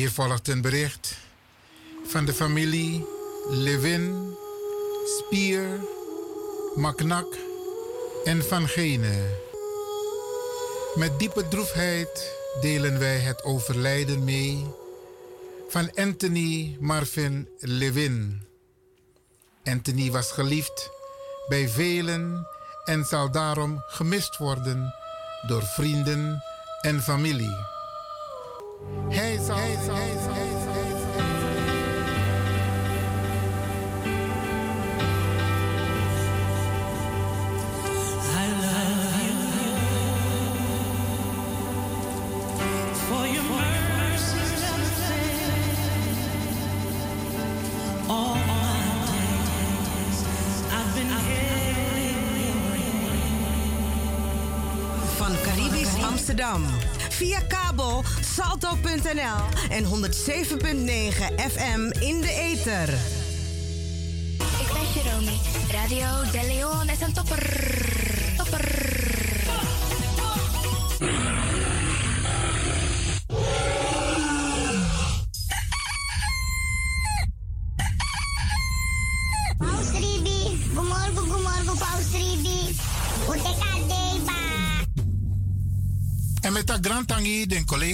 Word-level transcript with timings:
Hier 0.00 0.10
volgt 0.10 0.48
een 0.48 0.60
bericht 0.60 1.16
van 2.04 2.24
de 2.24 2.32
familie 2.32 3.06
Levin, 3.48 4.34
Spier, 5.18 5.80
Maknak 6.74 7.36
en 8.24 8.44
Van 8.44 8.68
Gene. 8.68 9.38
Met 10.94 11.18
diepe 11.18 11.48
droefheid 11.48 12.36
delen 12.60 12.98
wij 12.98 13.18
het 13.18 13.44
overlijden 13.44 14.24
mee 14.24 14.66
van 15.68 15.94
Anthony 15.94 16.76
Marvin 16.78 17.48
Levin. 17.58 18.42
Anthony 19.64 20.10
was 20.10 20.30
geliefd 20.30 20.90
bij 21.48 21.68
velen 21.68 22.46
en 22.84 23.04
zal 23.04 23.30
daarom 23.30 23.82
gemist 23.86 24.36
worden 24.36 24.94
door 25.46 25.62
vrienden 25.62 26.42
en 26.80 27.02
familie. 27.02 27.79
Hij 29.08 29.38
zal 29.38 29.56
Amsterdam. 56.30 56.79
Via 57.20 57.40
kabel 57.40 58.02
salto.nl 58.20 59.70
en 59.70 59.84
107.9 59.84 59.90
FM 61.52 61.90
in 61.98 62.20
de 62.20 62.32
ether. 62.32 62.88
Ik 64.38 64.72
ben 64.72 65.02
Jerome. 65.02 65.32
Radio 65.70 66.30
De 66.30 66.46
Leon 66.46 66.88
is 66.88 67.00
een 67.00 67.12
topper. 67.12 67.59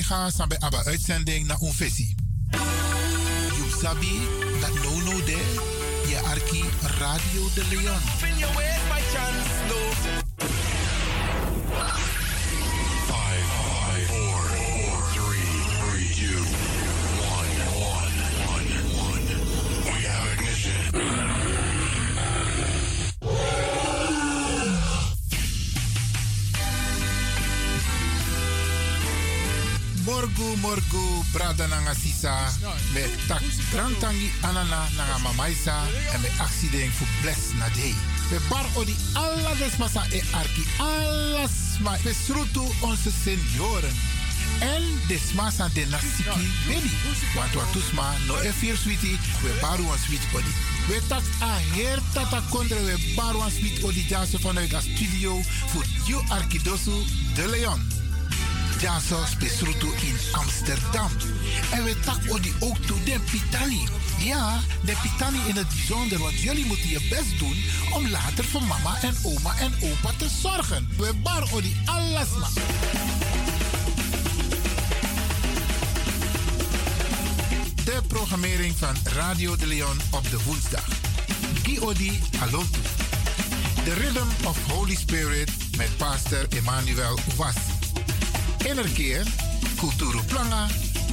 Collega, 0.07 0.31
sabe 0.31 0.61
aba 0.61 0.85
uitzending 0.85 1.47
naar 1.47 1.61
Unfesi. 1.61 2.15
You 3.57 3.71
sabi 3.81 4.21
dat 4.61 4.75
no 4.75 5.01
no 5.01 5.25
de, 5.25 5.55
je 6.09 6.21
arki 6.21 6.65
Radio 6.81 7.49
de 7.55 7.65
Leon. 7.71 8.01
Brada 31.37 31.67
nanga 31.67 31.95
sisa 31.95 32.33
me 32.95 33.03
tak 33.29 33.45
trantangi 33.71 34.29
anana 34.43 34.89
nanga 34.97 35.19
mamaisa 35.19 35.75
en 36.15 36.21
me 36.21 36.31
accident 36.41 36.93
fu 36.97 37.05
bless 37.21 37.53
na 37.59 37.69
day. 37.77 37.95
We 38.31 38.39
bar 38.49 38.67
odi 38.75 38.97
alla 39.15 39.53
desmasa 39.61 40.03
e 40.19 40.21
arki 40.33 40.65
alles 40.79 41.55
ma 41.85 41.93
besrutu 42.05 42.65
onze 42.81 43.11
senioren. 43.25 43.95
En 44.61 44.85
desmasa 45.09 45.69
de 45.75 45.85
nasiki 45.91 46.47
beni. 46.67 46.91
Want 47.35 47.53
wat 47.55 47.73
tusma 47.73 48.09
no 48.27 48.41
e 48.41 48.53
vier 48.53 48.77
sweetie, 48.77 49.19
we 49.43 49.51
baru 49.61 49.83
een 49.93 49.99
sweet 50.07 50.25
odi. 50.35 50.53
We 50.89 51.01
tak 51.09 51.25
a 51.43 51.53
her 51.77 52.01
tata 52.13 52.41
kondre 52.51 52.81
we 52.85 53.13
baru 53.17 53.45
een 53.45 53.51
sweet 53.51 53.83
odi 53.85 54.07
jase 54.09 54.41
vanuit 54.41 54.71
de 54.71 54.81
studio 54.81 55.41
voor 55.43 55.85
you 56.07 56.25
arkidosu 56.29 56.97
de 57.35 57.49
Leon. 57.49 58.06
Jaso 58.81 59.25
Spesruto 59.27 59.87
in 59.87 60.17
Amsterdam. 60.33 61.11
En 61.73 61.85
we 61.85 62.01
tak 62.01 62.43
die 62.43 62.55
ook 62.61 62.77
toe 62.77 63.03
de 63.05 63.21
Pitani. 63.31 63.89
Ja, 64.19 64.61
de 64.85 64.97
Pitani 65.03 65.39
in 65.47 65.57
het 65.57 65.69
bijzonder, 65.69 66.19
want 66.19 66.41
jullie 66.41 66.67
moeten 66.67 66.89
je 66.89 67.07
best 67.11 67.39
doen 67.39 67.65
om 67.95 68.09
later 68.09 68.45
voor 68.45 68.63
mama 68.63 69.03
en 69.03 69.17
oma 69.23 69.59
en 69.59 69.73
opa 69.83 70.11
te 70.17 70.29
zorgen. 70.43 70.89
We 70.97 71.15
bar 71.23 71.49
die 71.63 71.77
alles 71.85 72.29
maar. 72.41 72.51
De 77.85 78.01
programmering 78.07 78.77
van 78.77 78.95
Radio 79.05 79.57
de 79.57 79.67
Leon 79.67 80.01
op 80.11 80.31
de 80.31 80.43
woensdag. 80.45 80.85
Giodi 81.63 82.21
Alotu. 82.41 82.81
The 83.85 83.95
Rhythm 83.95 84.47
of 84.47 84.59
Holy 84.69 84.95
Spirit 84.95 85.51
met 85.77 85.97
pastor 85.97 86.47
Emmanuel 86.49 87.19
Was 87.37 87.76
innerkeer, 88.67 89.23
cultuurplanga, 89.77 90.67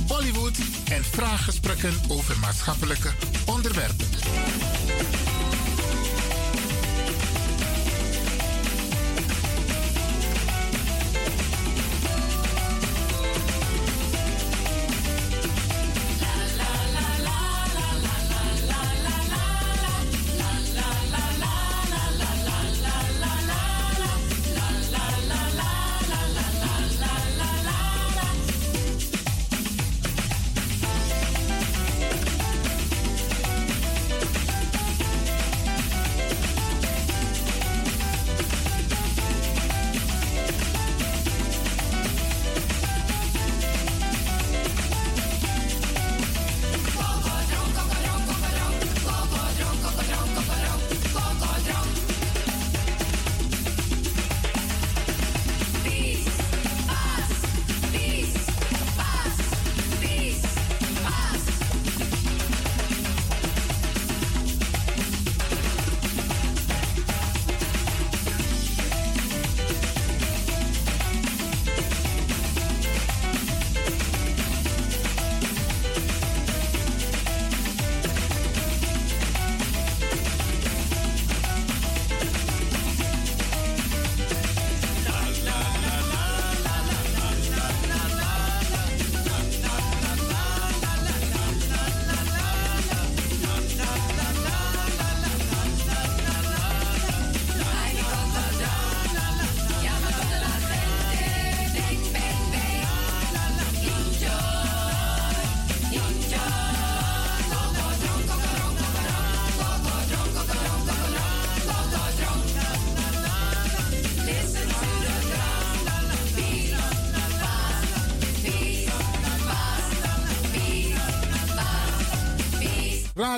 Bollywood 0.07 0.57
en 0.91 1.03
vraaggesprekken 1.03 1.93
over 2.09 2.39
maatschappelijke 2.39 3.09
onderwerpen. 3.45 4.07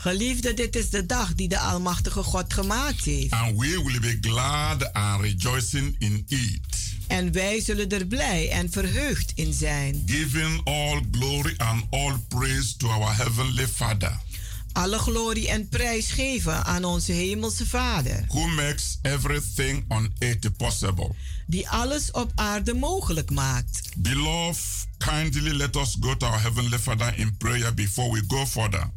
Geliefde, 0.00 0.54
dit 0.54 0.76
is 0.76 0.90
de 0.90 1.06
dag 1.06 1.34
die 1.34 1.48
de 1.48 1.58
Almachtige 1.58 2.22
God 2.22 2.52
gemaakt 2.54 3.04
heeft. 3.04 3.32
and 3.32 3.58
we 3.58 3.82
will 3.84 4.00
be 4.00 4.18
glad 4.20 4.92
and 4.92 5.20
rejoicing 5.20 5.96
in 5.98 6.24
it, 6.28 6.60
En 7.06 7.32
wij 7.32 7.60
zullen 7.60 7.88
er 7.88 8.06
blij 8.06 8.50
en 8.50 8.70
verheugd 8.70 9.32
in 9.34 9.52
zijn. 9.52 10.02
giving 10.06 10.60
all 10.64 11.00
glory 11.12 11.54
and 11.56 11.84
all 11.90 12.14
praise 12.28 12.76
to 12.76 12.88
our 12.88 13.16
Heavenly 13.16 13.66
Father, 13.68 14.20
Alle 14.72 14.98
glorie 14.98 15.48
en 15.48 15.68
prijs 15.68 16.10
geven 16.10 16.64
aan 16.64 16.84
onze 16.84 17.12
Hemelse 17.12 17.66
Vader, 17.66 18.24
who 18.28 18.46
makes 18.48 18.98
everything 19.02 19.84
on 19.88 20.12
earth 20.18 20.56
possible. 20.56 21.10
die 21.46 21.68
alles 21.68 22.10
op 22.10 22.32
aarde 22.34 22.74
mogelijk 22.74 23.30
maakt. 23.30 23.88
Beloved, 23.96 24.86
kindly 24.98 25.50
let 25.56 25.76
us 25.76 25.96
go 26.00 26.16
to 26.16 26.26
our 26.26 26.40
Heavenly 26.40 26.78
Father 26.78 27.18
in 27.18 27.36
prayer 27.36 27.74
before 27.74 28.12
we 28.12 28.22
go 28.28 28.46
further. 28.46 28.90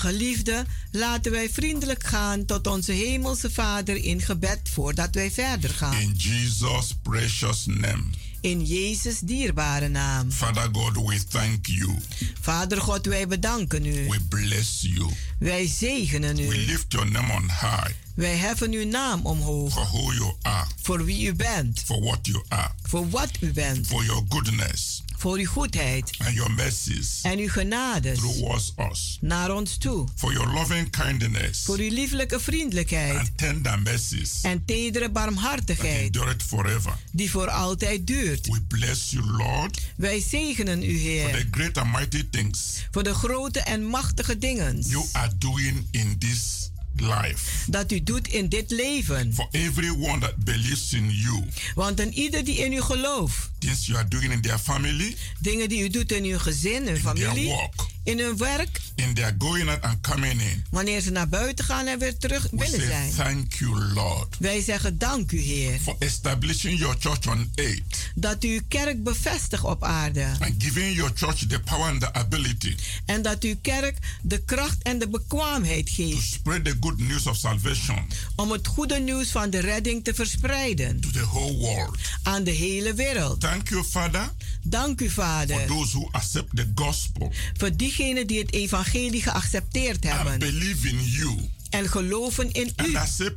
Geliefde, 0.00 0.64
laten 0.90 1.32
wij 1.32 1.50
vriendelijk 1.50 2.06
gaan 2.06 2.44
tot 2.44 2.66
onze 2.66 2.92
Hemelse 2.92 3.50
Vader 3.50 3.96
in 3.96 4.20
gebed 4.20 4.60
voordat 4.72 5.14
wij 5.14 5.30
verder 5.30 5.70
gaan. 5.70 5.94
In 6.00 6.14
Jesus' 6.16 6.94
precious 7.02 7.64
name. 7.66 8.02
In 8.40 8.64
Jezus' 8.66 9.18
dierbare 9.20 9.88
naam. 9.88 10.30
Father 10.32 10.68
God, 10.72 10.96
we 11.08 11.24
thank 11.28 11.66
you. 11.66 11.94
Vader 12.40 12.80
God, 12.80 13.06
wij 13.06 13.26
bedanken 13.28 13.84
u. 13.84 14.08
We 14.08 14.20
bless 14.28 14.78
you. 14.80 15.10
Wij 15.38 15.66
zegenen 15.66 16.36
We 16.36 16.42
u. 16.42 16.64
lift 16.66 16.84
your 16.88 17.10
name 17.10 17.32
on 17.32 17.42
high 17.48 17.90
Wij 18.14 18.36
heffen 18.36 18.72
uw 18.72 18.86
naam 18.86 19.26
omhoog. 19.26 19.72
for 19.72 19.82
who 19.86 20.12
you 20.12 20.32
are, 20.42 20.66
Voor 20.82 21.04
wie 21.04 21.26
u 21.26 21.34
bent. 21.34 21.82
for 21.84 22.00
what 22.02 22.18
you 22.22 22.42
are, 22.48 22.70
Voor 22.82 23.10
wat 23.10 23.30
u 23.40 23.52
bent. 23.52 23.86
for 23.86 24.04
your 24.04 24.22
goodness 24.28 25.02
Voor 25.20 25.36
uw 25.38 25.46
goedheid. 25.46 26.10
and 26.18 26.34
your 26.34 26.50
mercies 26.50 27.18
En 27.22 27.38
uw 27.38 27.48
genades. 27.48 28.18
towards 28.18 28.72
us, 28.90 29.18
Naar 29.20 29.54
ons 29.54 29.76
toe. 29.76 30.06
for 30.16 30.32
your 30.32 30.52
loving 30.52 30.90
kindness 30.90 31.62
Voor 31.64 31.78
uw 31.78 31.90
lieflijke 31.90 32.40
vriendelijkheid. 32.40 33.16
and 33.18 33.30
tender 33.38 33.82
mercies 33.82 34.38
En 34.42 34.64
tedere 34.64 35.04
that 35.04 35.12
barmhartigheid. 35.12 36.12
it 36.16 36.42
forever. 36.42 36.92
Die 37.12 37.30
voor 37.30 37.48
altijd 37.50 38.06
duurt. 38.06 38.46
We 38.46 38.60
bless 38.68 39.10
you, 39.10 39.24
Lord, 39.30 39.80
Wij 39.96 40.20
zegenen 40.20 40.82
u, 40.82 40.92
for 40.92 41.00
Heer. 41.00 41.30
the 41.30 41.46
great 41.50 41.76
and 41.78 41.92
mighty 41.92 42.26
things 42.30 42.58
Voor 42.90 43.02
de 43.02 43.14
grote 43.14 43.60
en 43.60 43.84
machtige 43.86 44.38
dingen. 44.38 44.80
you 44.86 45.04
are 45.12 45.30
doing 45.38 45.86
in 45.90 46.18
this 46.18 46.70
life. 47.00 47.70
Dat 47.70 47.92
u 47.92 48.02
doet 48.02 48.28
in 48.28 48.48
dit 48.48 48.70
leven. 48.70 49.34
For 49.34 49.48
everyone 49.50 50.18
that 50.18 50.36
believes 50.36 50.92
in 50.92 51.10
you, 51.10 51.44
Want 51.74 52.00
een 52.00 52.12
ieder 52.14 52.44
die 52.44 52.56
in 52.58 52.72
u 52.72 52.80
gelooft. 52.80 53.50
things 53.58 53.86
you 53.86 53.98
are 53.98 54.08
doing 54.08 54.32
in 54.32 54.40
their 54.40 54.58
family, 54.58 55.16
Dingen 55.40 55.68
die 55.68 55.82
u 55.82 55.88
doet 55.88 56.12
in 56.12 56.24
uw 56.24 56.38
gezin, 56.38 56.84
their 56.84 56.96
familie. 56.96 57.46
work, 57.46 57.86
In 58.10 58.18
hun 58.18 58.36
werk. 58.36 58.80
in 58.94 59.14
their 59.14 59.34
going 59.38 59.68
out 59.68 59.80
and 59.82 60.00
coming 60.00 60.40
in. 60.40 60.64
Wanneer 60.70 61.00
ze 61.00 61.10
naar 61.10 61.28
buiten 61.28 61.64
gaan 61.64 61.86
en 61.86 61.98
weer 61.98 62.16
terug 62.16 62.48
We 62.50 62.66
say 62.66 62.80
zijn. 62.86 63.12
thank 63.16 63.52
you, 63.54 63.92
Lord, 63.94 64.36
Wij 64.38 64.62
zeggen 64.62 64.98
dank 64.98 65.32
u, 65.32 65.40
Heer. 65.40 65.78
for 65.80 65.96
establishing 65.98 66.78
your 66.78 66.96
church 66.98 67.26
on 67.28 67.50
earth 67.54 68.10
Dat 68.14 68.44
u 68.44 68.48
uw 68.48 68.60
kerk 68.68 69.02
bevestigt 69.04 69.64
op 69.64 69.84
aarde. 69.84 70.24
and 70.40 70.54
giving 70.58 70.94
your 70.96 71.10
church 71.14 71.46
the 71.48 71.60
power 71.60 71.88
and 71.90 72.00
the 72.00 72.12
ability 72.12 72.74
En 73.04 73.22
dat 73.22 73.42
uw 73.42 73.54
kerk 73.62 73.96
de 74.22 74.38
kracht 74.44 74.82
en 74.82 74.98
de 74.98 75.08
bekwaamheid 75.08 75.86
to 75.86 75.92
geeft. 75.94 76.32
spread 76.32 76.64
the 76.64 76.76
good 76.80 76.98
news 76.98 77.26
of 77.26 77.36
salvation 77.36 77.98
Om 78.36 78.50
het 78.50 78.66
goede 78.66 78.98
nieuws 78.98 79.28
van 79.30 79.50
de 79.50 79.60
redding 79.60 80.04
te 80.04 80.14
verspreiden. 80.14 81.00
to 81.00 81.10
the 81.10 81.24
whole 81.26 81.56
world. 81.56 81.98
Aan 82.22 82.44
de 82.44 82.50
hele 82.50 82.94
wereld. 82.94 83.40
Thank 83.40 83.68
you, 83.68 83.84
Father, 83.84 84.30
Dank 84.62 85.00
u, 85.00 85.10
for 85.10 85.24
Vader. 85.24 85.66
those 85.66 85.92
who 85.96 86.08
accept 86.12 86.56
the 86.56 86.66
gospel 86.74 87.32
Voor 87.56 87.76
diegenen 87.76 88.26
die 88.26 88.38
het 88.38 88.52
evangelie 88.52 89.22
geaccepteerd 89.22 90.04
and 90.06 90.14
hebben. 90.14 90.38
believe 90.38 90.88
in 90.88 91.04
you 91.04 91.36
En 91.70 91.88
geloven 91.88 92.52
in 92.52 92.72
and 92.76 92.88
u. 92.88 92.92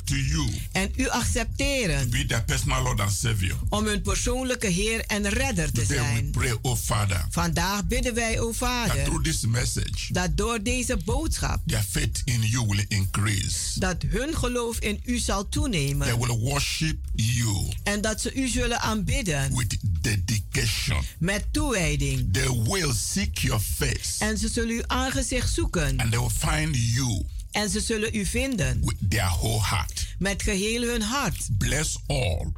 you 0.07 0.49
En 0.71 0.91
u 0.95 1.07
accepteren. 1.09 2.09
be 2.09 2.25
their 2.25 2.43
personal 2.43 2.83
Lord 2.83 2.99
and 2.99 3.11
Savior. 3.11 3.55
Om 3.69 3.85
hun 3.85 4.01
persoonlijke 4.01 4.67
Heer 4.67 4.99
en 5.07 5.29
Redder 5.29 5.71
te 5.71 5.81
Today 5.81 5.97
zijn. 5.97 6.31
pray, 6.31 6.57
oh 6.61 6.77
Father, 6.77 7.25
Vandaag 7.29 7.85
bidden 7.85 8.13
wij, 8.13 8.39
o 8.39 8.45
that 8.51 8.55
Vader. 8.55 9.21
this 9.21 9.45
message, 9.45 10.13
Dat 10.13 10.37
door 10.37 10.63
deze 10.63 10.97
boodschap. 11.05 11.61
their 11.65 11.83
faith 11.89 12.21
in 12.25 12.41
you 12.41 12.65
will 12.67 12.85
increase. 12.87 13.79
Dat 13.79 14.01
hun 14.07 14.35
geloof 14.37 14.77
in 14.79 15.01
u 15.05 15.17
zal 15.17 15.41
They 15.41 15.51
toenemen. 15.51 16.19
will 16.19 16.37
worship 16.39 16.97
you 17.15 17.67
En 17.83 18.01
dat 18.01 18.21
ze 18.21 18.33
u 18.33 18.47
zullen 18.47 18.79
aanbidden. 18.81 19.55
with 19.57 19.77
dedication. 20.01 21.03
Met 21.19 21.45
toewijding. 21.51 22.33
They 22.33 22.49
will 22.63 22.93
seek 22.93 23.37
your 23.37 23.61
face 23.75 24.25
En 24.25 24.37
ze 24.37 24.47
zullen 24.49 24.75
uw 24.75 24.83
aangezicht 24.87 25.53
zoeken. 25.53 25.99
and 25.99 26.11
they 26.11 26.19
will 26.19 26.29
find 26.37 26.75
you 26.75 27.25
En 27.53 27.69
ze 27.69 27.79
zullen 27.79 28.15
u 28.15 28.25
vinden. 28.25 28.79
with 28.81 29.09
their 29.09 29.29
whole 29.29 29.61
heart. 29.61 30.15
Met 30.19 30.43
geheel 30.43 30.81
hun 30.81 31.01
hart. 31.01 31.47
Bless 31.57 31.97
all 32.07 32.51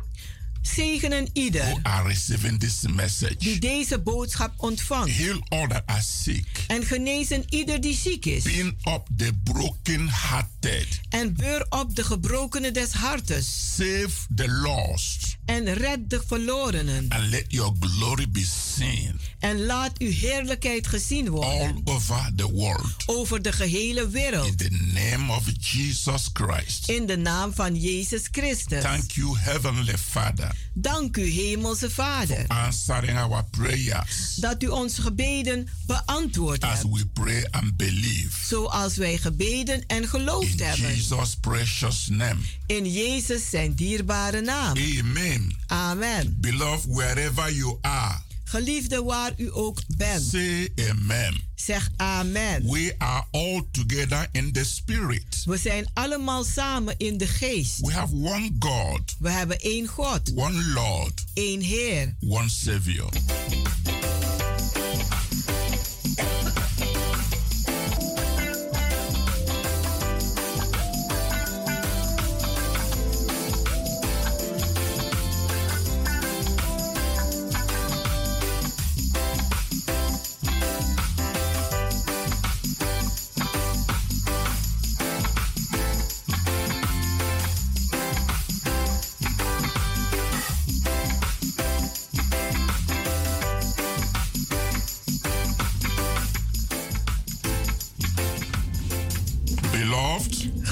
Zegenen 0.65 1.23
who 1.23 1.29
ieder 1.33 1.79
are 1.83 2.07
receiving 2.07 2.59
this 2.59 2.79
die 2.79 2.89
message. 2.93 3.59
deze 3.59 3.99
boodschap 3.99 4.53
ontvangt. 4.57 5.11
Heal 5.11 5.39
all 5.49 5.67
that 5.67 5.83
are 5.85 6.01
sick. 6.01 6.45
En 6.67 6.85
genezen 6.85 7.43
ieder 7.49 7.81
die 7.81 7.95
ziek 7.95 8.25
is. 8.25 8.43
Being 8.43 8.77
up 8.87 9.07
the 9.17 9.31
broken 9.43 10.09
hearted. 10.09 10.87
En 11.09 11.33
beur 11.33 11.65
op 11.69 11.95
de 11.95 12.03
gebrokenen 12.03 12.73
des 12.73 12.91
hartes. 12.91 13.73
Save 13.75 14.09
the 14.35 14.49
lost. 14.49 15.37
En 15.45 15.73
red 15.73 16.09
de 16.09 16.21
verlorenen. 16.27 17.05
And 17.09 17.29
let 17.29 17.45
your 17.47 17.73
glory 17.79 18.29
be 18.29 18.45
seen 18.75 19.19
En 19.45 19.65
laat 19.65 19.97
uw 19.97 20.11
heerlijkheid 20.11 20.87
gezien 20.87 21.25
all 21.27 21.31
worden. 21.33 21.81
over 21.83 22.31
the 22.35 22.51
world. 22.51 23.03
Over 23.05 23.41
de 23.41 23.51
gehele 23.51 24.09
wereld. 24.09 24.47
In 24.47 24.55
the 24.57 24.77
name 24.93 25.33
of 25.33 25.43
Jesus 25.59 26.29
Christ. 26.33 26.89
In 26.89 27.05
de 27.05 27.17
naam 27.17 27.53
van 27.53 27.75
Jezus 27.75 28.27
Christus. 28.31 28.81
Thank 28.81 29.11
you, 29.11 29.37
Heavenly 29.39 29.97
Father, 29.97 30.55
Dank 30.73 31.17
u, 31.17 31.29
Hemelse 31.29 31.89
Vader. 31.89 32.45
answering 32.47 33.17
our 33.19 33.43
prayers 33.51 34.35
Dat 34.35 34.63
u 34.63 34.67
onze 34.67 35.01
gebeden 35.01 35.67
beantwoord 35.85 36.61
as 36.63 36.77
hebt. 36.81 36.93
we 36.97 37.05
pray 37.13 37.47
and 37.51 37.77
believe. 37.77 38.45
Zoals 38.45 38.95
wij 38.95 39.17
gebeden 39.17 39.83
en 39.87 40.07
geloofd 40.07 40.59
In 40.59 40.65
hebben. 40.65 40.95
Jesus' 40.95 41.35
precious 41.41 42.07
name. 42.07 42.39
In 42.65 42.91
Jezus 42.93 43.49
zijn 43.49 43.73
dierbare 43.75 44.41
naam. 44.41 44.77
Amen. 44.99 45.55
Amen. 45.67 46.37
Beloved, 46.39 46.85
wherever 46.93 47.53
you 47.53 47.77
are, 47.81 48.21
Geliefde 48.47 49.03
waar 49.03 49.31
u 49.37 49.49
ook 49.53 49.81
bent. 49.97 50.23
Say 50.23 50.69
amen. 50.89 51.41
Zeg 51.55 51.89
amen. 51.95 52.71
We 52.71 52.95
are 52.97 53.25
all 53.31 53.61
together 53.71 54.27
in 54.31 54.51
the 54.51 54.63
spirit. 54.63 55.43
We 55.45 55.57
zijn 55.57 55.87
allemaal 55.93 56.43
samen 56.43 56.93
in 56.97 57.17
de 57.17 57.27
geest. 57.27 57.79
We 57.79 57.91
have 57.91 58.13
one 58.15 58.51
God, 58.59 59.15
We 59.19 59.29
hebben 59.29 59.59
één 59.59 59.87
God, 59.87 60.31
one 60.35 60.63
Lord, 60.73 61.23
één 61.33 61.61
Heer. 61.61 62.15
one 62.19 62.49
Savior. 62.49 63.09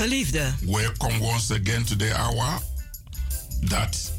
Geliefde, 0.03 0.53
welcome 0.65 1.19
once 1.19 1.53
again 1.53 1.83
to 1.83 1.95
the 1.95 2.13
hour 2.15 2.59
that 3.69 4.11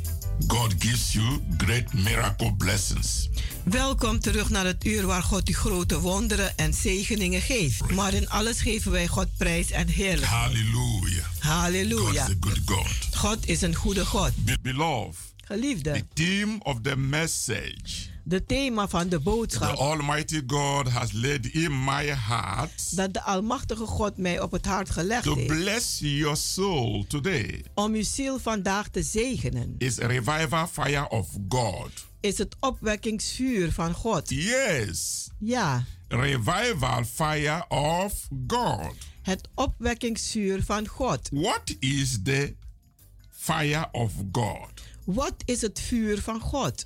God 0.47 0.75
gives 0.79 1.13
you 1.13 1.41
great 1.57 1.93
miracle 1.93 2.53
blessings. 2.57 3.29
welkom 3.65 4.21
terug 4.21 4.51
naar 4.51 4.65
het 4.65 4.85
uur 4.85 5.07
waar 5.07 5.23
God 5.23 5.49
u 5.49 5.53
grote 5.55 6.01
wonderen 6.01 6.57
en 6.57 6.75
zegeningen 6.75 7.41
geeft. 7.41 7.91
Maar 7.91 8.15
in 8.15 8.29
alles 8.29 8.61
geven 8.61 8.91
wij 8.91 9.07
God 9.07 9.37
prijs 9.37 9.71
en 9.71 9.89
heerlijk. 9.89 10.27
Hallelujah. 10.27 11.25
God 11.25 11.43
is 11.43 11.49
Halleluja. 11.49 12.23
a 12.23 12.35
good 12.41 12.61
God. 12.65 13.15
God 13.17 13.47
is 13.47 13.61
een 13.63 13.75
goede 13.75 14.07
God. 14.07 14.31
Be- 14.45 14.59
beloved, 14.63 15.17
Geliefde, 15.45 15.93
the 15.93 16.05
theme 16.25 16.59
of 16.63 16.81
the 16.83 16.97
message 16.97 18.04
de 18.27 18.45
thema 18.45 18.89
van 18.89 19.09
de 19.09 19.17
the 19.17 19.21
boodschap 19.23 19.77
Almighty 19.77 20.43
God 20.47 20.89
has 20.89 21.13
laid 21.13 21.47
in 21.47 21.85
my 21.85 22.05
heart 22.07 22.97
dat 22.97 23.13
de 23.13 23.23
Almachtige 23.23 23.87
God 23.87 24.17
mij 24.17 24.41
op 24.41 24.53
het 24.53 24.67
hart 24.67 24.91
gelegd 24.91 25.23
to 25.23 25.35
heeft 25.35 25.47
bless 25.47 25.99
your 25.99 26.37
soul 26.37 27.05
today 27.09 27.65
om 27.75 27.93
uw 27.95 28.03
ziel 28.03 28.39
vandaag 28.39 28.89
te 28.89 29.03
zegenen, 29.03 29.75
is 29.79 30.01
a 30.01 30.07
revival 30.07 30.67
fire 30.67 31.09
of 31.09 31.29
God. 31.49 31.91
is 32.21 32.39
het 32.39 32.57
opwekkingsvuur 32.61 33.73
van 33.73 33.93
God. 33.95 34.29
Yes, 34.31 35.29
Ja, 35.39 35.85
revival 36.09 37.05
fire 37.05 37.65
of 37.69 38.29
God. 38.47 38.95
het 39.23 39.49
opwekkingsvuur 39.55 40.63
van 40.65 40.87
God. 40.87 41.29
What 41.33 41.77
is 41.79 42.19
the 42.23 42.55
fire 43.31 43.89
of 43.93 44.13
God? 44.33 44.71
Wat 45.05 45.35
is 45.45 45.61
het 45.61 45.81
vuur 45.81 46.21
van 46.23 46.41
God? 46.41 46.85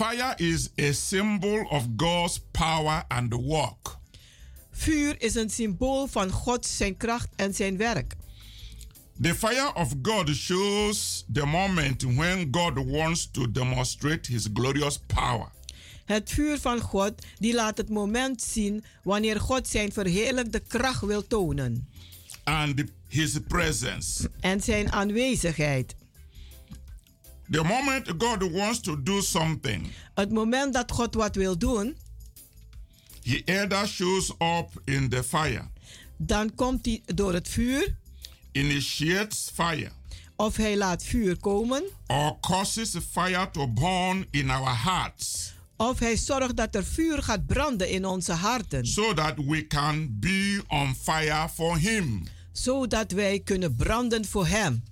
Fire 0.00 0.34
is 0.38 0.70
a 0.78 0.92
symbol 0.92 1.66
of 1.70 1.86
God's 1.96 2.40
power 2.52 3.04
and 3.08 3.34
work. 3.34 3.98
Vuur 4.70 5.14
is 5.18 5.34
een 5.34 5.50
symbool 5.50 6.06
van 6.06 6.30
God, 6.30 6.66
zijn 6.66 6.96
kracht 6.96 7.28
en 7.36 7.54
zijn 7.54 7.76
werk. 7.76 8.14
The 9.20 9.34
fire 9.34 9.74
of 9.74 9.94
God 10.02 10.28
shows 10.28 11.24
the 11.32 11.46
moment 11.46 12.02
when 12.02 12.48
God 12.50 12.90
wants 12.90 13.30
to 13.30 13.50
demonstrate 13.50 14.32
his 14.32 14.48
glorious 14.54 14.98
power. 15.06 15.48
Het 16.04 16.30
vuur 16.30 16.58
van 16.58 16.80
God 16.80 17.12
die 17.38 17.54
laat 17.54 17.76
het 17.76 17.88
moment 17.88 18.42
zien 18.42 18.84
wanneer 19.02 19.40
God 19.40 19.68
zijn 19.68 19.92
verheerlijkte 19.92 20.60
kracht 20.60 21.00
wil 21.00 21.26
tonen 21.26 21.88
and 22.44 22.84
his 23.08 23.38
presence. 23.48 24.30
en 24.40 24.60
zijn 24.60 24.92
aanwezigheid. 24.92 25.94
The 27.50 27.62
moment 27.62 28.06
God 28.18 28.52
wants 28.52 28.80
to 28.80 29.02
do 29.02 29.20
something, 29.20 29.86
Het 30.14 30.32
moment 30.32 30.72
dat 30.74 30.92
God 30.92 31.14
wat 31.14 31.34
wil 31.36 31.58
doen, 31.58 31.96
he 33.22 33.42
either 33.44 33.86
shows 33.88 34.30
up 34.38 34.68
in 34.84 35.08
the 35.08 35.22
fire, 35.24 35.68
dan 36.16 36.54
komt 36.54 36.86
hij 36.86 37.02
door 37.04 37.32
het 37.32 37.48
vuur 37.48 37.96
initiates 38.52 39.50
fire, 39.54 39.90
of 40.36 40.56
hij 40.56 40.76
laat 40.76 41.02
vuur 41.04 41.36
komen 41.36 41.82
or 42.06 42.40
causes 42.40 42.96
fire 43.10 43.50
to 43.50 43.68
burn 43.68 44.26
in 44.30 44.50
our 44.50 44.82
hearts 44.82 45.52
of 45.76 45.98
hij 45.98 46.16
zorgt 46.16 46.56
dat 46.56 46.74
er 46.74 46.84
vuur 46.84 47.22
gaat 47.22 47.46
branden 47.46 47.88
in 47.88 48.04
onze 48.04 48.32
harten, 48.32 48.86
so 48.86 49.14
that 49.14 49.34
we 49.36 49.66
can 49.66 50.16
be 50.18 50.62
on 50.68 50.94
fire 50.94 51.48
for 51.48 51.78
him. 51.78 52.22
zodat 52.52 53.12
wij 53.12 53.40
kunnen 53.40 53.74
branden 53.76 54.24
voor 54.24 54.46
hem. 54.46 54.82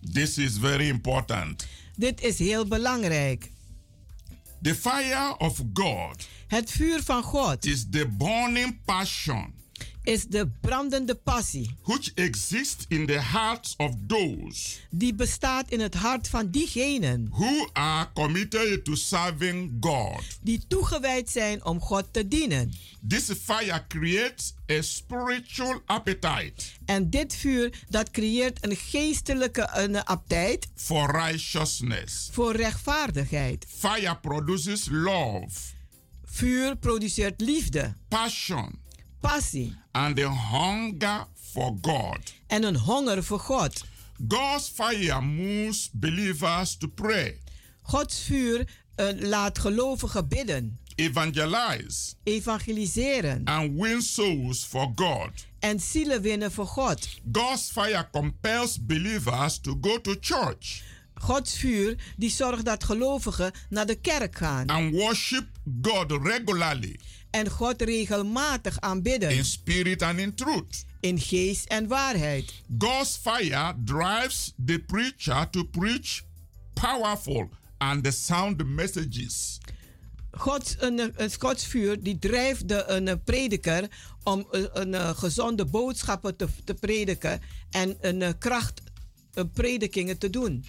This 0.00 0.38
is 0.38 0.58
very 0.58 0.88
important. 0.88 1.66
Dit 1.96 2.22
is 2.22 2.38
heel 2.38 2.66
belangrijk. 2.66 3.50
The 4.62 4.74
fire 4.74 5.36
of 5.38 5.62
God 5.72 6.28
Het 6.46 6.70
vuur 6.70 7.02
van 7.02 7.22
God 7.22 7.64
is 7.66 7.86
the 7.90 8.06
burning 8.18 8.80
passion 8.84 9.54
is 10.02 10.26
de 10.26 10.48
brandende 10.60 11.14
passie 11.14 11.76
which 11.82 12.10
exists 12.14 12.84
in 12.88 13.06
the 13.06 13.20
hearts 13.20 13.74
of 13.76 13.94
those 14.06 14.76
die 14.90 15.14
bestaat 15.14 15.70
in 15.70 15.80
het 15.80 15.94
hart 15.94 16.28
van 16.28 16.50
diegenen 16.50 17.28
who 17.30 17.68
are 17.72 18.08
committed 18.14 18.84
to 18.84 18.94
serving 18.94 19.76
God. 19.80 20.22
die 20.42 20.60
toegewijd 20.68 21.30
zijn 21.30 21.64
om 21.64 21.80
God 21.80 22.06
te 22.12 22.28
dienen. 22.28 22.72
This 23.08 23.30
fire 23.42 23.84
creates 23.88 24.54
a 24.70 24.82
spiritual 24.82 25.80
appetite 25.86 26.64
En 26.84 27.10
dit 27.10 27.34
vuur 27.36 27.84
dat 27.88 28.10
creëert 28.10 28.64
een 28.64 28.76
geestelijke 28.76 29.68
een 29.72 30.04
aptijt 30.04 30.68
for 30.74 31.10
righteousness. 31.10 32.28
voor 32.32 32.56
rechtvaardigheid. 32.56 33.66
Fire 33.68 34.16
produces 34.16 34.86
love, 34.90 35.48
Vuur 36.24 36.76
produceert 36.76 37.40
liefde, 37.40 37.94
passion, 38.08 38.78
passie 39.20 39.74
and 39.92 40.18
a 40.18 40.28
hunger 40.28 41.26
for 41.52 41.76
God. 41.80 42.32
en 42.46 42.62
een 42.64 42.76
honger 42.76 43.24
voor 43.24 43.38
God. 43.40 43.84
God's 44.28 44.68
fire 44.74 45.20
moves 45.20 45.90
believers 45.92 46.76
to 46.76 46.88
pray, 46.88 47.38
Gods 47.82 48.22
vuur 48.24 48.68
eh, 48.94 49.06
laat 49.18 49.58
gelovigen 49.58 50.28
bidden, 50.28 50.78
evangelize, 50.94 52.14
evangeliseren 52.24 53.44
and 53.44 53.72
win 53.80 54.02
souls 54.02 54.64
for 54.64 54.92
God. 54.94 55.30
en 55.58 55.80
zielen 55.80 56.22
winnen 56.22 56.52
voor 56.52 56.66
God. 56.66 57.08
God's 57.32 57.70
fire 57.70 58.08
compels 58.12 58.84
believers 58.86 59.58
to 59.60 59.78
go 59.80 60.00
to 60.00 60.14
church 60.20 60.82
Gods 61.14 61.56
vuur 61.58 61.96
die 62.16 62.30
zorgt 62.30 62.64
dat 62.64 62.84
gelovigen 62.84 63.52
naar 63.68 63.86
de 63.86 63.94
kerk 63.94 64.36
gaan 64.36 64.66
and 64.66 64.94
worship 64.94 65.46
God 65.82 66.10
regularly 66.22 67.00
en 67.30 67.50
God 67.50 67.82
regelmatig 67.82 68.80
aanbidden 68.80 69.30
in 69.30 69.44
spirit 69.44 70.02
and 70.02 70.18
in 70.18 70.34
truth. 70.34 70.84
in 71.00 71.18
geest 71.18 71.66
en 71.66 71.88
waarheid. 71.88 72.52
God's 72.78 73.16
fire 73.16 73.74
drives 73.84 74.52
the 74.64 74.78
preacher 74.78 75.50
to 75.50 75.64
preach 75.64 76.22
powerful 76.74 77.48
and 77.78 78.14
sound 78.14 78.66
messages. 78.66 79.58
Gods, 80.30 80.76
een, 80.78 81.12
een 81.16 81.30
Gods 81.38 81.66
vuur 81.66 82.02
die 82.02 82.18
drijft 82.18 82.68
de 82.68 82.84
een 82.86 83.22
prediker 83.22 83.88
om 84.22 84.46
een, 84.50 84.68
een, 84.72 84.94
eh, 84.94 85.08
gezonde 85.08 85.64
boodschappen 85.64 86.36
te, 86.36 86.48
te 86.64 86.74
prediken 86.74 87.40
en 87.70 87.96
een 88.00 88.22
eh, 88.22 88.30
kracht 88.38 88.80
eh, 89.34 89.44
predikingen 89.52 90.18
te 90.18 90.30
doen. 90.30 90.64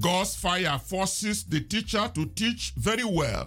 God's 0.00 0.36
fire 0.36 0.80
forces 0.86 1.44
the 1.48 1.66
teacher 1.66 2.12
to 2.12 2.32
teach 2.34 2.72
very 2.74 3.14
well. 3.14 3.46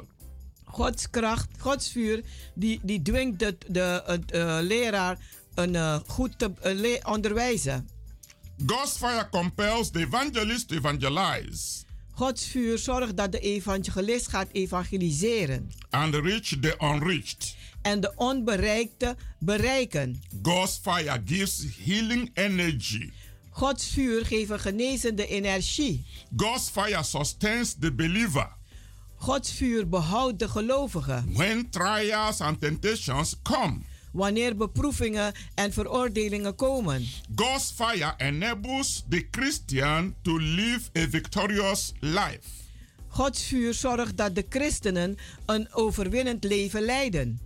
Gods 0.71 1.09
kracht, 1.09 1.47
Gods 1.57 1.91
vuur, 1.91 2.23
die, 2.53 2.79
die 2.83 3.01
dwingt 3.01 3.39
de, 3.39 3.57
de, 3.67 4.03
het, 4.05 4.31
eh, 4.31 4.57
leraar 4.61 5.17
een, 5.53 5.75
eh, 5.75 5.99
goed 6.07 6.39
te 6.39 6.51
eh, 6.61 7.11
onderwijzen. 7.11 7.89
God's 8.65 8.97
fire 8.97 9.29
compels 9.29 9.89
the 9.91 9.99
evangelist 9.99 10.67
to 10.67 10.75
evangelize 10.75 11.83
Gods 12.11 12.47
vuur 12.47 12.77
zorgt 12.77 13.17
dat 13.17 13.31
de 13.31 13.39
evangelist 13.39 14.27
gaat 14.27 14.47
evangeliseren 14.51 15.71
and 15.89 16.15
reach 16.15 16.59
the 16.59 16.75
unreached. 16.79 17.55
en 17.81 17.99
de 17.99 18.11
onbereikte 18.15 19.15
bereiken. 19.39 20.23
God's 20.41 20.79
fire 20.81 21.21
gives 21.25 21.65
healing 21.85 22.29
energy. 22.33 23.11
Gods 23.49 23.87
vuur 23.87 24.25
geeft 24.25 24.49
een 24.49 24.59
genezende 24.59 25.27
energie. 25.27 26.05
God's 26.35 26.69
fire 26.69 27.03
sustains 27.03 27.75
the 27.79 27.93
believer. 27.93 28.59
Gods 29.21 29.51
vuur 29.51 29.87
behoudt 29.89 30.39
de 30.39 30.47
gelovigen. 30.49 31.25
When 31.33 31.69
trials 31.69 32.39
and 32.41 32.61
temptations 32.61 33.35
come, 33.43 33.77
Wanneer 34.11 34.55
beproevingen 34.55 35.33
en 35.55 35.73
veroordelingen 35.73 36.55
komen. 36.55 37.05
God's 37.35 37.71
fire 37.75 38.13
enables 38.17 39.03
the 39.09 39.27
Christian 39.31 40.15
to 40.21 40.37
live 40.37 40.81
a 40.97 41.07
victorious 41.09 41.91
life. 41.99 42.39
Gods 43.07 43.43
vuur 43.43 43.73
zorgt 43.73 44.17
dat 44.17 44.35
de 44.35 44.45
christenen 44.49 45.17
een 45.45 45.67
overwinnend 45.73 46.43
leven 46.43 46.81
leiden. 46.81 47.39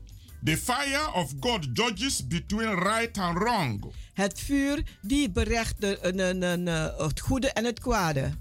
The 0.44 0.58
fire 0.58 1.14
of 1.14 1.34
God 1.40 1.68
judges 1.74 2.28
between 2.28 2.74
right 2.80 3.18
and 3.18 3.38
wrong. 3.38 3.86
Het 4.14 4.40
vuur 4.40 4.84
die 5.02 5.30
berecht 5.30 5.82
de, 5.82 5.98
een- 6.02 6.44
een, 6.44 6.68
eh, 6.68 6.98
het 6.98 7.20
goede 7.20 7.48
en 7.52 7.66
het 7.66 7.80
kwade. 7.80 8.32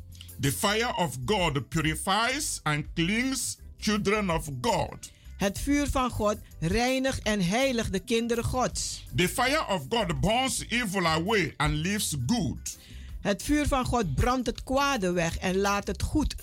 The 0.40 0.52
fire 0.52 0.92
of 0.96 1.16
God 1.24 1.68
purifies 1.68 2.60
and 2.62 2.84
cleans 2.94 3.58
children 3.78 4.30
of 4.30 4.48
God. 4.60 5.10
Het 5.36 5.58
vuur 5.58 5.90
van 5.90 6.10
God 6.10 6.36
reinigt 6.60 7.22
en 7.22 7.40
heiligt 7.40 7.92
de 7.92 7.98
kinderen 7.98 8.44
Gods. 8.44 9.04
The 9.16 9.28
fire 9.28 9.66
of 9.68 9.82
God 9.88 10.20
burns 10.20 10.64
evil 10.68 11.06
away 11.06 11.54
and 11.56 11.72
leaves 11.72 12.16
good. 12.26 12.78
Het 13.20 13.42
vuur 13.42 13.68
van 13.68 13.84
God 13.84 14.14
brandt 14.14 14.46
het 14.46 14.64
kwade 14.64 15.12
weg 15.12 15.38
en 15.38 15.56
laat 15.56 15.86
het 15.86 16.02
goed. 16.02 16.34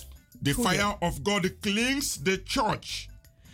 The 0.44 0.54
fire 0.54 0.96
of 1.00 1.20
God 1.24 1.60
cleans 1.60 2.20
the 2.24 2.42
church 2.44 3.10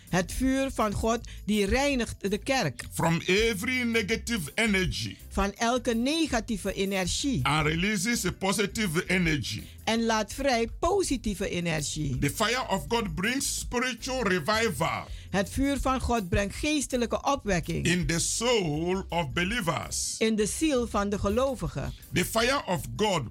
Het 0.10 0.32
vuur 0.34 0.72
van 0.74 0.94
God 0.94 1.20
die 1.46 1.66
reinigt 1.66 2.32
de 2.32 2.38
kerk 2.38 2.84
from 2.92 3.22
every 3.26 3.82
negative 3.82 4.52
energy 4.56 5.18
van 5.30 5.54
elke 5.54 5.94
negatieve 5.96 6.74
energie 6.74 7.40
and 7.46 7.68
releases 7.68 8.26
a 8.26 8.32
positive 8.32 9.06
energy. 9.08 9.64
en 9.84 10.06
laat 10.06 10.34
vrij 10.34 10.68
positieve 10.80 11.50
energie. 11.50 12.18
The 12.18 12.30
fire 12.30 12.68
of 12.70 12.86
God 12.88 13.16
brings 13.16 13.60
spiritual 13.60 14.24
revival 14.24 15.04
Het 15.30 15.50
vuur 15.50 15.80
van 15.80 16.00
God 16.02 16.30
brengt 16.30 16.56
geestelijke 16.56 17.22
opwekking 17.24 17.86
in 17.86 18.06
the 18.06 18.20
soul 18.20 19.06
of 19.10 19.32
believers. 19.34 20.16
in 20.18 20.36
de 20.36 20.46
ziel 20.46 20.88
van 20.88 21.10
de 21.10 21.20
gelovigen. 21.20 21.94
The 22.14 22.26
fire 22.26 22.62
of 22.66 22.82
God 22.96 23.22